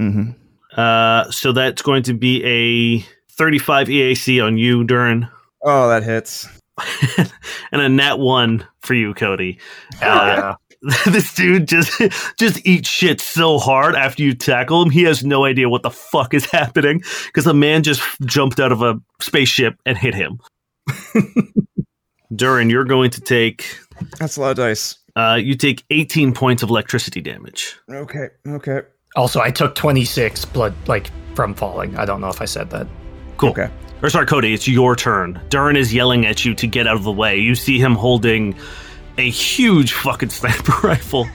Mm-hmm. 0.00 0.30
Uh, 0.76 1.30
so 1.30 1.52
that's 1.52 1.82
going 1.82 2.02
to 2.04 2.14
be 2.14 2.42
a 2.44 3.06
35 3.32 3.88
EAC 3.88 4.44
on 4.44 4.58
you, 4.58 4.84
Durrin, 4.84 5.28
Oh, 5.64 5.88
that 5.88 6.02
hits. 6.02 6.46
and 7.72 7.80
a 7.80 7.88
nat 7.88 8.18
one 8.18 8.66
for 8.82 8.92
you, 8.94 9.14
Cody. 9.14 9.58
Uh, 9.94 9.96
yeah. 10.02 10.54
this 11.06 11.34
dude 11.34 11.66
just 11.68 12.00
just 12.38 12.66
eats 12.66 12.88
shit 12.88 13.20
so 13.20 13.58
hard 13.58 13.94
after 13.94 14.22
you 14.22 14.34
tackle 14.34 14.82
him. 14.82 14.90
He 14.90 15.02
has 15.04 15.24
no 15.24 15.44
idea 15.44 15.68
what 15.68 15.82
the 15.82 15.90
fuck 15.90 16.34
is 16.34 16.44
happening 16.50 17.02
because 17.26 17.44
the 17.44 17.54
man 17.54 17.82
just 17.82 18.02
jumped 18.22 18.60
out 18.60 18.72
of 18.72 18.82
a 18.82 19.00
spaceship 19.20 19.76
and 19.86 19.96
hit 19.96 20.14
him. 20.14 20.38
Durrin, 22.32 22.70
you're 22.70 22.84
going 22.84 23.10
to 23.10 23.20
take 23.20 23.78
That's 24.18 24.36
a 24.36 24.40
lot 24.40 24.50
of 24.52 24.56
dice. 24.56 24.96
uh, 25.16 25.38
you 25.40 25.54
take 25.54 25.84
18 25.90 26.32
points 26.32 26.62
of 26.62 26.70
electricity 26.70 27.20
damage. 27.20 27.76
Okay, 27.90 28.28
okay. 28.48 28.80
Also, 29.16 29.40
I 29.40 29.50
took 29.50 29.74
26 29.76 30.44
blood, 30.46 30.74
like, 30.88 31.10
from 31.36 31.54
falling. 31.54 31.96
I 31.96 32.04
don't 32.04 32.20
know 32.20 32.28
if 32.28 32.40
I 32.40 32.46
said 32.46 32.70
that. 32.70 32.88
Cool. 33.36 33.50
Okay. 33.50 33.70
Or 34.02 34.10
sorry, 34.10 34.26
Cody, 34.26 34.52
it's 34.52 34.66
your 34.66 34.96
turn. 34.96 35.40
Durrin 35.50 35.76
is 35.76 35.94
yelling 35.94 36.26
at 36.26 36.44
you 36.44 36.54
to 36.56 36.66
get 36.66 36.88
out 36.88 36.96
of 36.96 37.04
the 37.04 37.12
way. 37.12 37.38
You 37.38 37.54
see 37.54 37.78
him 37.78 37.94
holding 37.94 38.56
a 39.18 39.30
huge 39.30 39.92
fucking 39.92 40.30
sniper 40.30 40.72
rifle. 40.86 41.26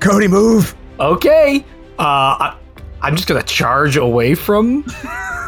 Cody, 0.00 0.28
move. 0.28 0.74
Okay. 1.00 1.64
Uh, 1.98 2.02
I, 2.02 2.56
I'm 3.00 3.16
just 3.16 3.28
gonna 3.28 3.42
charge 3.42 3.96
away 3.96 4.34
from 4.34 4.84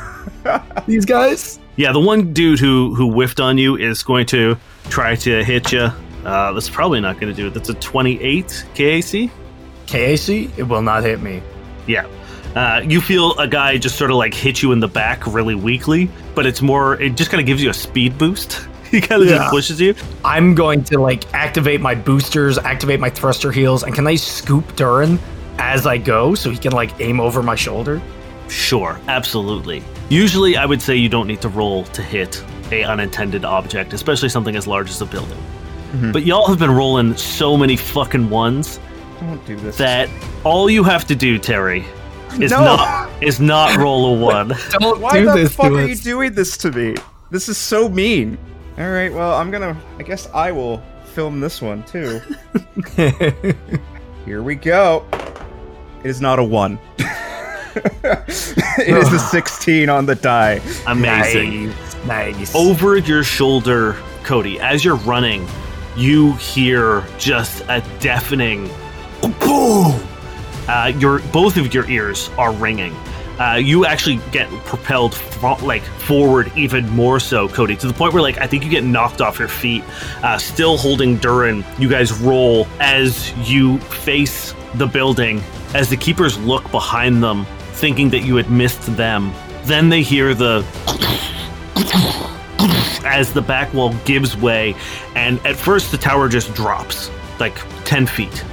these 0.87 1.05
guys. 1.05 1.59
Yeah, 1.77 1.93
the 1.93 2.01
one 2.01 2.33
dude 2.33 2.59
who 2.59 2.95
who 2.95 3.11
whiffed 3.13 3.41
on 3.41 3.59
you 3.59 3.77
is 3.77 4.03
going 4.03 4.27
to 4.27 4.57
try 4.89 5.15
to 5.17 5.45
hit 5.45 5.73
you. 5.73 5.91
Uh, 6.25 6.53
that's 6.53 6.69
probably 6.71 7.01
not 7.01 7.21
going 7.21 7.33
to 7.33 7.37
do 7.37 7.47
it. 7.47 7.55
That's 7.55 7.69
a 7.69 7.75
28 7.75 8.67
KAC. 8.75 9.31
KAC, 9.87 10.59
it 10.59 10.65
will 10.65 10.83
not 10.83 11.05
hit 11.05 11.21
me. 11.21 11.41
Yeah. 11.87 12.07
Uh, 12.57 12.81
you 12.85 13.01
feel 13.01 13.39
a 13.39 13.47
guy 13.47 13.77
just 13.79 13.97
sort 13.97 14.11
of 14.11 14.17
like 14.17 14.35
hit 14.35 14.61
you 14.61 14.73
in 14.73 14.81
the 14.81 14.89
back 14.89 15.25
really 15.27 15.55
weakly, 15.55 16.11
but 16.35 16.45
it's 16.45 16.63
more, 16.63 17.01
it 17.01 17.17
just 17.17 17.31
kind 17.31 17.41
of 17.41 17.47
gives 17.47 17.63
you 17.63 17.71
a 17.71 17.75
speed 17.75 18.19
boost. 18.19 18.67
he 18.91 19.01
kind 19.01 19.23
of 19.23 19.29
Yeah. 19.29 19.37
just 19.39 19.51
pushes 19.51 19.81
you. 19.81 19.95
I'm 20.25 20.55
going 20.55 20.83
to 20.85 20.99
like 21.01 21.33
activate 21.35 21.81
my 21.81 21.95
boosters, 21.95 22.59
activate 22.59 23.01
my 23.01 23.11
thruster 23.11 23.53
heels, 23.53 23.83
and 23.83 23.95
can 23.95 24.07
I 24.07 24.17
scoop 24.17 24.65
Durrin 24.77 25.19
as 25.59 25.87
I 25.87 25.99
go 25.99 26.35
so 26.35 26.51
he 26.51 26.59
can 26.59 26.73
like 26.73 26.99
aim 27.01 27.21
over 27.21 27.43
my 27.43 27.55
shoulder? 27.55 28.01
Sure, 28.49 28.99
absolutely. 29.09 29.83
Usually, 30.09 30.57
I 30.57 30.67
would 30.67 30.81
say 30.81 30.95
you 30.97 31.09
don't 31.09 31.27
need 31.27 31.41
to 31.43 31.49
roll 31.49 31.85
to 31.85 32.03
hit 32.03 32.43
a 32.71 32.85
unintended 32.85 33.45
object, 33.45 33.93
especially 33.93 34.29
something 34.29 34.55
as 34.57 34.67
large 34.67 34.89
as 34.91 35.01
a 35.01 35.07
building. 35.07 35.39
Mm-hmm. 35.93 36.13
But 36.13 36.25
y'all 36.27 36.47
have 36.49 36.59
been 36.59 36.71
rolling 36.71 37.17
so 37.17 37.57
many 37.57 37.77
fucking 37.77 38.29
ones 38.31 38.79
Don't 39.21 39.45
do 39.47 39.57
this. 39.57 39.77
that 39.79 40.09
all 40.45 40.69
you 40.71 40.83
have 40.85 41.07
to 41.07 41.15
do, 41.17 41.39
Terry, 41.39 41.85
is 42.41 42.51
No. 42.51 42.61
not 42.61 43.11
is 43.23 43.41
not 43.41 43.77
roll 43.79 44.15
a 44.15 44.19
one. 44.21 44.49
Don't 44.79 45.01
Why 45.01 45.23
the 45.23 45.49
fuck 45.49 45.73
are 45.73 45.87
you 45.87 45.95
doing 45.97 46.35
this 46.35 46.57
to 46.59 46.71
me? 46.71 46.95
This 47.31 47.49
is 47.49 47.57
so 47.57 47.89
mean. 47.89 48.37
All 48.79 48.91
right, 48.91 49.13
well, 49.13 49.35
I'm 49.35 49.51
gonna. 49.51 49.77
I 49.99 50.03
guess 50.03 50.29
I 50.35 50.53
will 50.53 50.83
film 51.05 51.41
this 51.41 51.63
one 51.63 51.83
too. 51.85 52.21
Here 54.27 54.43
we 54.43 54.55
go. 54.55 55.07
It 56.05 56.11
is 56.11 56.21
not 56.21 56.39
a 56.39 56.45
one. 56.45 56.79
it 56.99 58.27
is 58.79 59.13
a 59.13 59.19
16 59.31 59.89
on 59.89 60.05
the 60.05 60.15
die. 60.15 60.61
Amazing. 60.87 61.69
Nice. 61.69 62.05
nice. 62.05 62.55
Over 62.55 62.99
your 62.99 63.25
shoulder, 63.25 63.97
Cody, 64.25 64.61
as 64.61 64.85
you're 64.85 64.97
running, 64.97 65.49
you 65.97 66.35
hear 66.35 67.03
just 67.19 67.63
a 67.69 67.83
deafening 67.99 68.69
boom. 69.41 69.99
Uh, 70.69 70.93
your 70.99 71.21
both 71.33 71.57
of 71.57 71.73
your 71.73 71.89
ears 71.89 72.29
are 72.37 72.53
ringing. 72.53 72.95
Uh, 73.39 73.55
you 73.63 73.85
actually 73.85 74.19
get 74.33 74.49
propelled 74.65 75.19
like 75.63 75.83
forward 75.83 76.51
even 76.57 76.89
more 76.91 77.21
so, 77.21 77.49
Cody, 77.49 77.77
to 77.77 77.87
the 77.87 77.93
point 77.93 78.15
where 78.15 78.23
like 78.23 78.39
I 78.39 78.47
think 78.47 78.65
you 78.65 78.71
get 78.71 78.85
knocked 78.85 79.21
off 79.21 79.39
your 79.39 79.49
feet. 79.49 79.85
Uh, 80.23 80.39
still 80.39 80.77
holding 80.77 81.19
Durrin, 81.19 81.65
you 81.79 81.89
guys 81.89 82.13
roll 82.21 82.67
as 82.81 83.33
you 83.51 83.79
face 83.79 84.55
the 84.75 84.87
building. 84.87 85.43
As 85.75 85.91
the 85.91 85.97
keepers 85.97 86.39
look 86.39 86.71
behind 86.71 87.23
them, 87.23 87.45
thinking 87.73 88.09
that 88.11 88.21
you 88.21 88.37
had 88.37 88.51
missed 88.51 88.97
them, 88.97 89.33
then 89.65 89.89
they 89.91 90.03
hear 90.03 90.33
the 90.33 90.65
as 93.05 93.33
the 93.33 93.43
back 93.43 93.73
wall 93.73 93.95
gives 94.05 94.37
way, 94.37 94.75
and 95.15 95.39
at 95.47 95.57
first 95.57 95.91
the 95.91 95.99
tower 95.99 96.29
just 96.29 96.55
drops 96.55 97.11
like 97.39 97.57
10 97.85 98.07
feet. 98.07 98.45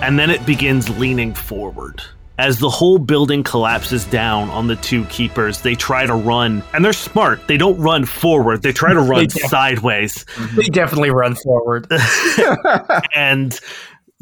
And 0.00 0.18
then 0.18 0.30
it 0.30 0.44
begins 0.46 0.88
leaning 0.98 1.34
forward. 1.34 2.02
As 2.38 2.60
the 2.60 2.70
whole 2.70 2.98
building 2.98 3.42
collapses 3.42 4.04
down 4.04 4.48
on 4.50 4.68
the 4.68 4.76
two 4.76 5.04
keepers, 5.06 5.62
they 5.62 5.74
try 5.74 6.06
to 6.06 6.14
run, 6.14 6.62
and 6.72 6.84
they're 6.84 6.92
smart. 6.92 7.46
They 7.48 7.56
don't 7.56 7.76
run 7.78 8.04
forward, 8.04 8.62
they 8.62 8.72
try 8.72 8.94
to 8.94 9.00
run 9.02 9.26
don't. 9.26 9.50
sideways 9.50 10.24
mm-hmm. 10.24 10.56
they 10.56 10.68
definitely 10.68 11.10
run 11.10 11.34
forward. 11.34 11.88
and 13.14 13.58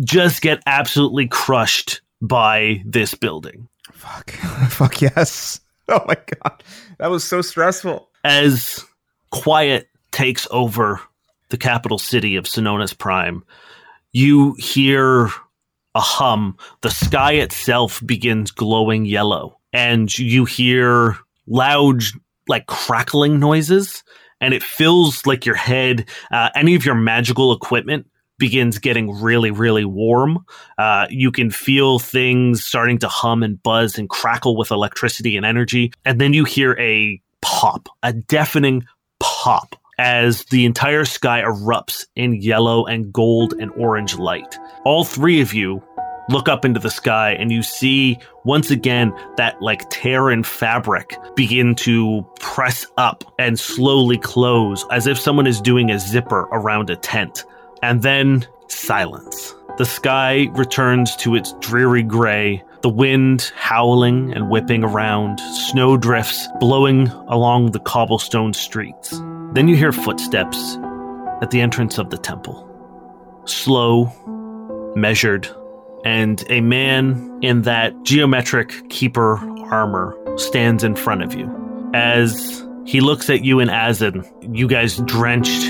just 0.01 0.43
get 0.43 0.63
absolutely 0.67 1.29
crushed 1.29 2.01
by 2.23 2.83
this 2.85 3.15
building. 3.15 3.69
Fuck. 3.93 4.31
Fuck 4.71 5.01
yes. 5.01 5.61
Oh 5.89 6.05
my 6.07 6.17
god. 6.17 6.63
That 6.99 7.11
was 7.11 7.23
so 7.23 7.43
stressful. 7.43 8.09
as 8.25 8.85
quiet 9.31 9.89
takes 10.11 10.49
over 10.51 11.01
the 11.51 11.59
capital 11.59 11.99
city 11.99 12.37
of 12.37 12.45
Synonus 12.45 12.97
Prime, 12.97 13.45
you 14.13 14.55
hear 14.59 15.31
a 15.97 16.01
hum. 16.01 16.57
The 16.83 16.91
sky 16.91 17.33
itself 17.33 18.03
begins 18.05 18.51
glowing 18.51 19.07
yellow, 19.07 19.59
and 19.73 20.17
you 20.19 20.45
hear 20.45 21.17
loud, 21.47 22.03
like 22.49 22.67
crackling 22.67 23.41
noises, 23.41 24.05
and 24.41 24.53
it 24.53 24.63
feels 24.63 25.25
like 25.25 25.47
your 25.47 25.55
head, 25.55 26.07
uh, 26.31 26.51
any 26.55 26.75
of 26.75 26.85
your 26.85 26.95
magical 26.95 27.53
equipment 27.53 28.07
begins 28.39 28.79
getting 28.79 29.11
really, 29.19 29.51
really 29.51 29.87
warm. 29.87 30.45
Uh, 30.77 31.07
you 31.09 31.33
can 31.33 31.51
feel 31.51 31.99
things 31.99 32.63
starting 32.63 32.99
to 32.99 33.09
hum 33.09 33.43
and 33.43 33.63
buzz 33.63 33.97
and 33.97 34.11
crackle 34.11 34.55
with 34.55 34.71
electricity 34.71 35.39
and 35.39 35.47
energy. 35.47 35.91
And 36.05 36.21
then 36.21 36.35
you 36.35 36.45
hear 36.45 36.79
a 36.79 37.19
pop, 37.41 37.89
a 38.03 38.13
deafening 38.13 38.85
pop 39.19 39.75
as 39.99 40.45
the 40.47 40.65
entire 40.65 41.05
sky 41.05 41.43
erupts 41.43 42.07
in 42.17 42.35
yellow 42.35 42.85
and 42.87 43.13
gold 43.13 43.55
and 43.59 43.71
orange 43.73 44.17
light. 44.17 44.59
All 44.85 45.05
three 45.05 45.41
of 45.41 45.55
you 45.55 45.83
look 46.29 46.49
up 46.49 46.65
into 46.65 46.81
the 46.81 46.91
sky 46.91 47.33
and 47.33 47.53
you 47.53 47.63
see 47.63 48.19
once 48.45 48.71
again 48.71 49.13
that 49.37 49.61
like 49.63 49.89
Terran 49.91 50.43
fabric 50.43 51.17
begin 51.35 51.75
to 51.77 52.27
press 52.41 52.87
up 52.97 53.25
and 53.39 53.59
slowly 53.59 54.19
close 54.19 54.85
as 54.91 55.07
if 55.07 55.19
someone 55.19 55.47
is 55.47 55.61
doing 55.61 55.91
a 55.91 55.99
zipper 55.99 56.49
around 56.53 56.91
a 56.91 56.97
tent. 56.97 57.45
And 57.83 58.03
then 58.03 58.47
silence. 58.69 59.55
The 59.79 59.85
sky 59.85 60.49
returns 60.53 61.15
to 61.17 61.35
its 61.35 61.53
dreary 61.61 62.03
gray, 62.03 62.65
the 62.81 62.89
wind 62.89 63.53
howling 63.55 64.33
and 64.33 64.49
whipping 64.49 64.83
around, 64.83 65.39
snow 65.69 65.97
drifts 65.97 66.49
blowing 66.59 67.09
along 67.29 67.73
the 67.73 67.81
cobblestone 67.81 68.55
streets. 68.55 69.21
Then 69.53 69.69
you 69.69 69.77
hear 69.77 69.93
footsteps 69.93 70.77
at 71.43 71.51
the 71.51 71.61
entrance 71.61 71.99
of 71.99 72.11
the 72.11 72.19
temple. 72.19 72.63
Slow, 73.47 74.13
measured, 74.97 75.49
and 76.05 76.45
a 76.49 76.61
man 76.61 77.39
in 77.43 77.63
that 77.63 78.03
geometric 78.05 78.89
keeper 78.91 79.39
armor 79.71 80.17
stands 80.37 80.85
in 80.85 80.95
front 80.95 81.23
of 81.23 81.35
you. 81.35 81.51
As 81.95 82.67
he 82.87 83.01
looks 83.01 83.29
at 83.31 83.45
you 83.45 83.61
and 83.61 83.71
Azin, 83.71 84.25
you 84.57 84.69
guys 84.69 84.99
drenched 84.99 85.65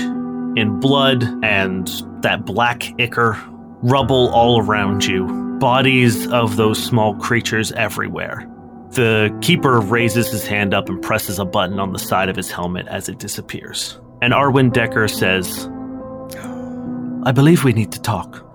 in 0.57 0.79
blood 0.79 1.23
and 1.43 1.87
that 2.21 2.45
black 2.45 2.99
ichor, 2.99 3.37
rubble 3.81 4.29
all 4.29 4.61
around 4.61 5.05
you, 5.05 5.25
bodies 5.59 6.27
of 6.27 6.55
those 6.55 6.81
small 6.83 7.15
creatures 7.15 7.71
everywhere. 7.73 8.47
The 8.91 9.37
keeper 9.41 9.79
raises 9.79 10.31
his 10.31 10.47
hand 10.47 10.73
up 10.73 10.89
and 10.89 11.01
presses 11.01 11.39
a 11.39 11.45
button 11.45 11.79
on 11.79 11.93
the 11.93 11.99
side 11.99 12.29
of 12.29 12.35
his 12.35 12.49
helmet 12.49 12.87
as 12.87 13.09
it 13.09 13.19
disappears. 13.19 13.99
And 14.21 14.33
Arwen 14.33 14.71
Decker 14.71 15.07
says, 15.07 15.69
I 17.25 17.31
believe 17.31 17.63
we 17.63 17.73
need 17.73 17.91
to 17.91 18.01
talk. 18.01 18.46